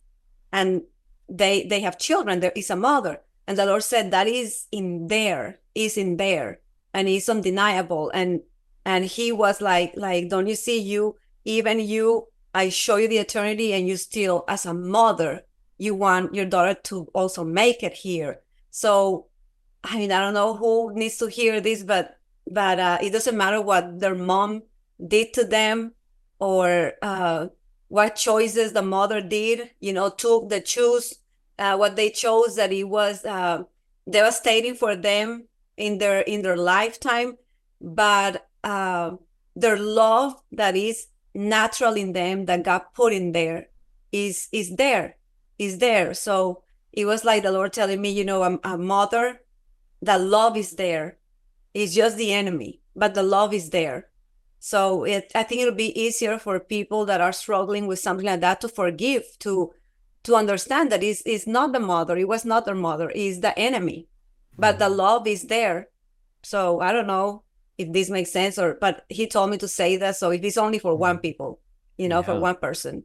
And 0.53 0.83
they 1.29 1.65
they 1.67 1.81
have 1.81 1.99
children. 1.99 2.41
There 2.41 2.53
is 2.57 2.71
a 2.71 2.77
mother. 2.77 3.21
And 3.47 3.59
the 3.59 3.67
lord 3.67 3.83
said 3.83 4.11
that 4.11 4.27
is 4.27 4.67
in 4.73 5.09
there 5.09 5.61
is 5.75 5.97
in 5.97 6.17
there 6.17 6.61
and 6.93 7.09
it's 7.09 7.29
undeniable. 7.29 8.11
And 8.15 8.41
and 8.85 9.05
he 9.05 9.33
was 9.33 9.61
like 9.61 9.93
like 9.97 10.29
don't 10.29 10.47
you 10.47 10.55
see 10.55 10.79
you 10.81 11.17
even 11.47 11.79
you 11.81 12.27
i 12.55 12.69
show 12.69 12.97
you 12.97 13.09
the 13.09 13.19
eternity 13.19 13.73
and 13.73 13.87
you 13.89 13.97
still 13.97 14.45
as 14.49 14.67
a 14.67 14.75
mother 14.75 15.45
you 15.79 15.95
want 15.95 16.35
your 16.35 16.47
daughter 16.47 16.75
to 16.85 17.09
also 17.15 17.45
make 17.45 17.83
it 17.83 17.95
here? 17.95 18.41
So 18.71 19.27
I 19.85 19.99
mean, 19.99 20.11
I 20.11 20.21
don't 20.21 20.35
know 20.35 20.55
who 20.55 20.95
needs 20.95 21.19
to 21.19 21.27
hear 21.27 21.61
this, 21.61 21.83
but 21.85 22.19
but 22.51 22.79
uh, 22.79 22.99
it 23.03 23.11
doesn't 23.11 23.37
matter 23.37 23.61
what 23.61 24.01
their 24.01 24.15
mom 24.15 24.63
did 25.07 25.33
to 25.35 25.45
them 25.45 25.93
or 26.39 26.93
uh, 27.03 27.49
what 27.89 28.17
choices 28.17 28.73
the 28.73 28.83
mother 28.83 29.21
did. 29.21 29.71
You 29.81 29.93
know, 29.93 30.09
took 30.09 30.49
the 30.49 30.61
choose 30.61 31.19
uh, 31.59 31.77
what 31.77 31.97
they 31.97 32.11
chose 32.11 32.57
that 32.57 32.73
it 32.73 32.85
was 32.85 33.25
uh, 33.25 33.65
devastating 34.09 34.75
for 34.75 34.97
them 34.97 35.49
in 35.77 35.99
their 35.99 36.21
in 36.21 36.43
their 36.43 36.57
lifetime, 36.57 37.37
but 37.81 38.49
uh, 38.65 39.13
their 39.55 39.77
love 39.77 40.43
that 40.51 40.77
is 40.77 41.09
natural 41.35 41.95
in 41.95 42.13
them 42.13 42.47
that 42.47 42.63
God 42.63 42.83
put 42.95 43.13
in 43.13 43.33
there 43.33 43.69
is 44.13 44.49
is 44.51 44.77
there 44.77 45.17
is 45.59 45.79
there. 45.79 46.15
So 46.15 46.63
it 46.93 47.05
was 47.05 47.25
like 47.25 47.43
the 47.43 47.53
Lord 47.53 47.73
telling 47.73 48.01
me, 48.01 48.11
you 48.11 48.25
know, 48.25 48.43
a, 48.43 48.59
a 48.65 48.79
mother 48.79 49.41
that 50.05 50.21
love 50.21 50.57
is 50.57 50.73
there. 50.73 51.19
It's 51.73 51.95
just 51.95 52.17
the 52.17 52.33
enemy, 52.33 52.81
but 52.95 53.15
the 53.15 53.23
love 53.23 53.53
is 53.53 53.71
there. 53.71 54.09
So 54.61 55.05
it, 55.05 55.31
I 55.35 55.43
think 55.43 55.61
it'll 55.61 55.75
be 55.75 55.99
easier 56.01 56.39
for 56.39 56.59
people 56.59 57.05
that 57.07 57.21
are 57.21 57.33
struggling 57.33 57.87
with 57.87 57.99
something 57.99 58.27
like 58.27 58.41
that 58.41 58.61
to 58.63 58.69
forgive, 58.69 59.25
to 59.41 59.73
to 60.23 60.37
understand 60.37 60.91
that 60.91 61.03
it's, 61.03 61.23
it's 61.27 61.47
not 61.47 61.73
the 61.73 61.81
mother, 61.81 62.17
it 62.17 62.27
was 62.27 62.47
not 62.47 62.65
their 62.65 62.75
mother, 62.75 63.13
it's 63.15 63.41
the 63.41 63.57
enemy. 63.59 64.09
But 64.57 64.79
the 64.79 64.87
mm-hmm. 64.87 64.97
love 64.97 65.27
is 65.27 65.43
there. 65.49 65.89
So 66.43 66.81
I 66.81 66.93
don't 66.93 67.07
know 67.07 67.43
if 67.77 67.93
this 67.93 68.09
makes 68.09 68.33
sense 68.33 68.59
or 68.59 68.79
but 68.81 69.05
he 69.09 69.27
told 69.27 69.51
me 69.51 69.59
to 69.59 69.69
say 69.69 69.97
that. 69.99 70.17
So 70.17 70.31
it 70.31 70.45
is 70.45 70.57
only 70.57 70.79
for 70.79 70.95
one 70.95 71.17
mm-hmm. 71.17 71.23
people, 71.23 71.61
you 71.99 72.09
know, 72.09 72.21
yeah. 72.21 72.27
for 72.27 72.41
one 72.41 72.57
person. 72.57 73.05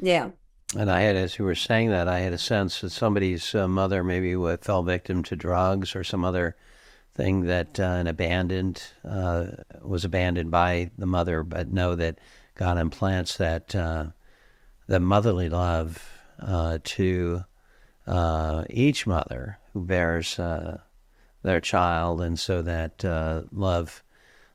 Yeah. 0.00 0.30
And 0.74 0.90
I 0.90 1.02
had, 1.02 1.14
as 1.14 1.38
you 1.38 1.44
were 1.44 1.54
saying 1.54 1.90
that, 1.90 2.08
I 2.08 2.20
had 2.20 2.32
a 2.32 2.38
sense 2.38 2.80
that 2.80 2.90
somebody's 2.90 3.54
uh, 3.54 3.68
mother 3.68 4.02
maybe 4.02 4.34
fell 4.60 4.82
victim 4.82 5.22
to 5.24 5.36
drugs 5.36 5.94
or 5.94 6.02
some 6.02 6.24
other 6.24 6.56
thing 7.14 7.42
that 7.42 7.78
uh, 7.78 7.84
an 7.84 8.08
abandoned 8.08 8.82
uh, 9.04 9.46
was 9.80 10.04
abandoned 10.04 10.50
by 10.50 10.90
the 10.98 11.06
mother, 11.06 11.44
but 11.44 11.72
know 11.72 11.94
that 11.94 12.18
God 12.56 12.78
implants 12.78 13.36
that 13.36 13.74
uh, 13.76 14.06
the 14.88 14.98
motherly 14.98 15.48
love 15.48 16.10
uh, 16.40 16.78
to 16.82 17.44
uh, 18.06 18.64
each 18.68 19.06
mother 19.06 19.58
who 19.72 19.84
bears 19.84 20.36
their 20.36 21.60
child, 21.60 22.20
and 22.20 22.38
so 22.38 22.60
that 22.62 23.04
love, 23.52 24.02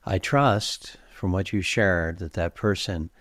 I 0.06 0.18
trust 0.18 0.98
from 1.14 1.32
what 1.32 1.54
you 1.54 1.62
shared, 1.62 2.20
that 2.20 2.34
that 2.34 2.54
person 2.54 3.12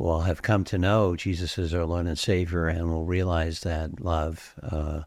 will 0.00 0.22
have 0.22 0.40
come 0.42 0.64
to 0.64 0.78
know 0.78 1.14
Jesus 1.14 1.58
as 1.58 1.74
our 1.74 1.84
Lord 1.84 2.06
and 2.06 2.18
Savior 2.18 2.66
and 2.68 2.90
will 2.90 3.04
realize 3.04 3.60
that 3.60 4.00
love 4.00 4.54
uh, 4.62 5.02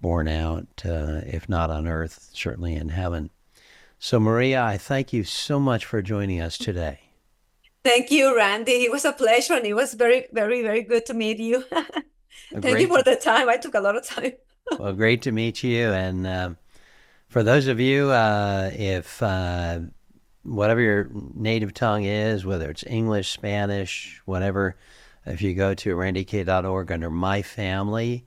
born 0.00 0.26
out, 0.26 0.66
uh, 0.84 1.20
if 1.24 1.48
not 1.48 1.70
on 1.70 1.86
earth, 1.86 2.28
certainly 2.32 2.74
in 2.74 2.88
heaven. 2.88 3.30
So, 4.00 4.18
Maria, 4.18 4.62
I 4.62 4.78
thank 4.78 5.12
you 5.12 5.22
so 5.22 5.60
much 5.60 5.84
for 5.84 6.02
joining 6.02 6.40
us 6.40 6.58
today. 6.58 6.98
Thank 7.84 8.10
you, 8.10 8.36
Randy. 8.36 8.72
It 8.84 8.90
was 8.90 9.04
a 9.04 9.12
pleasure 9.12 9.54
and 9.54 9.64
it 9.64 9.74
was 9.74 9.94
very, 9.94 10.26
very, 10.32 10.62
very 10.62 10.82
good 10.82 11.06
to 11.06 11.14
meet 11.14 11.38
you. 11.38 11.64
thank 12.60 12.80
you 12.80 12.88
for 12.88 13.02
the 13.02 13.16
time. 13.16 13.48
I 13.48 13.56
took 13.56 13.74
a 13.74 13.80
lot 13.80 13.96
of 13.96 14.04
time. 14.04 14.32
well, 14.78 14.92
great 14.92 15.22
to 15.22 15.32
meet 15.32 15.62
you. 15.62 15.92
And 15.92 16.26
uh, 16.26 16.50
for 17.28 17.44
those 17.44 17.68
of 17.68 17.78
you, 17.78 18.10
uh, 18.10 18.70
if 18.74 19.22
uh, 19.22 19.80
whatever 20.44 20.80
your 20.80 21.08
native 21.34 21.74
tongue 21.74 22.04
is, 22.04 22.44
whether 22.44 22.70
it's 22.70 22.84
English, 22.86 23.30
Spanish, 23.30 24.20
whatever, 24.24 24.76
if 25.24 25.40
you 25.40 25.54
go 25.54 25.74
to 25.74 25.94
randykay.org 25.94 26.90
under 26.90 27.10
My 27.10 27.42
Family, 27.42 28.24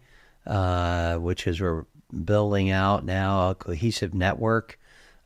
uh, 0.48 1.16
which 1.18 1.46
is 1.48 1.60
we're 1.60 1.86
building 2.24 2.70
out 2.70 3.04
now 3.04 3.50
a 3.50 3.56
cohesive 3.56 4.14
network 4.14 4.80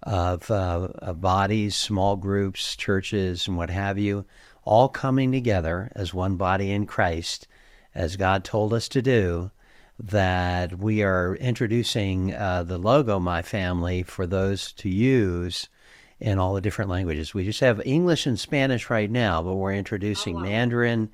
of, 0.03 0.49
uh, 0.49 0.87
of 0.95 1.21
bodies, 1.21 1.75
small 1.75 2.15
groups, 2.15 2.75
churches, 2.75 3.47
and 3.47 3.57
what 3.57 3.69
have 3.69 3.99
you, 3.99 4.25
all 4.63 4.89
coming 4.89 5.31
together 5.31 5.91
as 5.95 6.13
one 6.13 6.37
body 6.37 6.71
in 6.71 6.85
Christ, 6.85 7.47
as 7.93 8.15
God 8.15 8.43
told 8.43 8.73
us 8.73 8.87
to 8.89 9.01
do. 9.01 9.51
That 10.01 10.79
we 10.79 11.03
are 11.03 11.35
introducing 11.35 12.33
uh, 12.33 12.63
the 12.63 12.77
logo 12.77 13.19
My 13.19 13.41
Family 13.41 14.01
for 14.01 14.25
those 14.25 14.71
to 14.73 14.87
use 14.87 15.67
in 16.19 16.37
all 16.37 16.53
the 16.53 16.61
different 16.61 16.89
languages. 16.89 17.33
We 17.33 17.45
just 17.45 17.61
have 17.61 17.81
English 17.85 18.25
and 18.25 18.39
Spanish 18.39 18.89
right 18.89 19.09
now, 19.09 19.41
but 19.41 19.55
we're 19.55 19.73
introducing 19.73 20.35
oh, 20.35 20.39
wow. 20.39 20.45
Mandarin. 20.45 21.09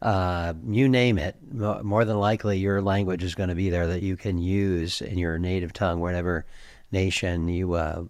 Uh, 0.00 0.54
you 0.68 0.88
name 0.88 1.18
it. 1.18 1.36
More 1.52 2.04
than 2.04 2.18
likely, 2.18 2.58
your 2.58 2.82
language 2.82 3.22
is 3.22 3.34
going 3.34 3.48
to 3.48 3.54
be 3.54 3.70
there 3.70 3.86
that 3.88 4.02
you 4.02 4.16
can 4.16 4.38
use 4.38 5.00
in 5.00 5.18
your 5.18 5.38
native 5.38 5.72
tongue, 5.72 6.00
whatever 6.00 6.46
nation 6.92 7.48
you 7.48 7.74
uh, 7.74 8.04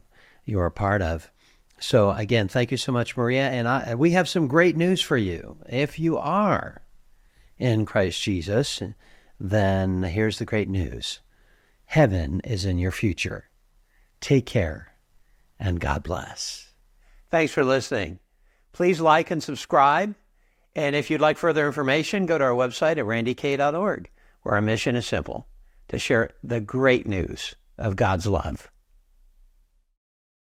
you 0.44 0.58
are 0.60 0.66
a 0.66 0.70
part 0.70 1.02
of. 1.02 1.30
So 1.78 2.10
again, 2.10 2.48
thank 2.48 2.70
you 2.70 2.76
so 2.76 2.92
much, 2.92 3.16
Maria. 3.16 3.48
And 3.48 3.68
I, 3.68 3.94
we 3.94 4.12
have 4.12 4.28
some 4.28 4.48
great 4.48 4.76
news 4.76 5.00
for 5.00 5.16
you. 5.16 5.58
If 5.68 5.98
you 5.98 6.18
are 6.18 6.82
in 7.58 7.86
Christ 7.86 8.20
Jesus, 8.22 8.82
then 9.38 10.02
here's 10.02 10.38
the 10.38 10.44
great 10.44 10.68
news: 10.68 11.20
Heaven 11.84 12.40
is 12.40 12.64
in 12.64 12.78
your 12.78 12.92
future. 12.92 13.48
Take 14.20 14.46
care 14.46 14.95
and 15.58 15.80
God 15.80 16.02
bless. 16.02 16.72
Thanks 17.30 17.52
for 17.52 17.64
listening. 17.64 18.18
Please 18.72 19.00
like 19.00 19.30
and 19.30 19.42
subscribe. 19.42 20.14
And 20.74 20.94
if 20.94 21.10
you'd 21.10 21.20
like 21.20 21.38
further 21.38 21.66
information, 21.66 22.26
go 22.26 22.36
to 22.36 22.44
our 22.44 22.50
website 22.50 22.98
at 22.98 23.06
randykay.org, 23.06 24.10
where 24.42 24.54
our 24.54 24.60
mission 24.60 24.94
is 24.94 25.06
simple 25.06 25.46
to 25.88 25.98
share 25.98 26.30
the 26.42 26.60
great 26.60 27.06
news 27.06 27.54
of 27.78 27.96
God's 27.96 28.26
love. 28.26 28.70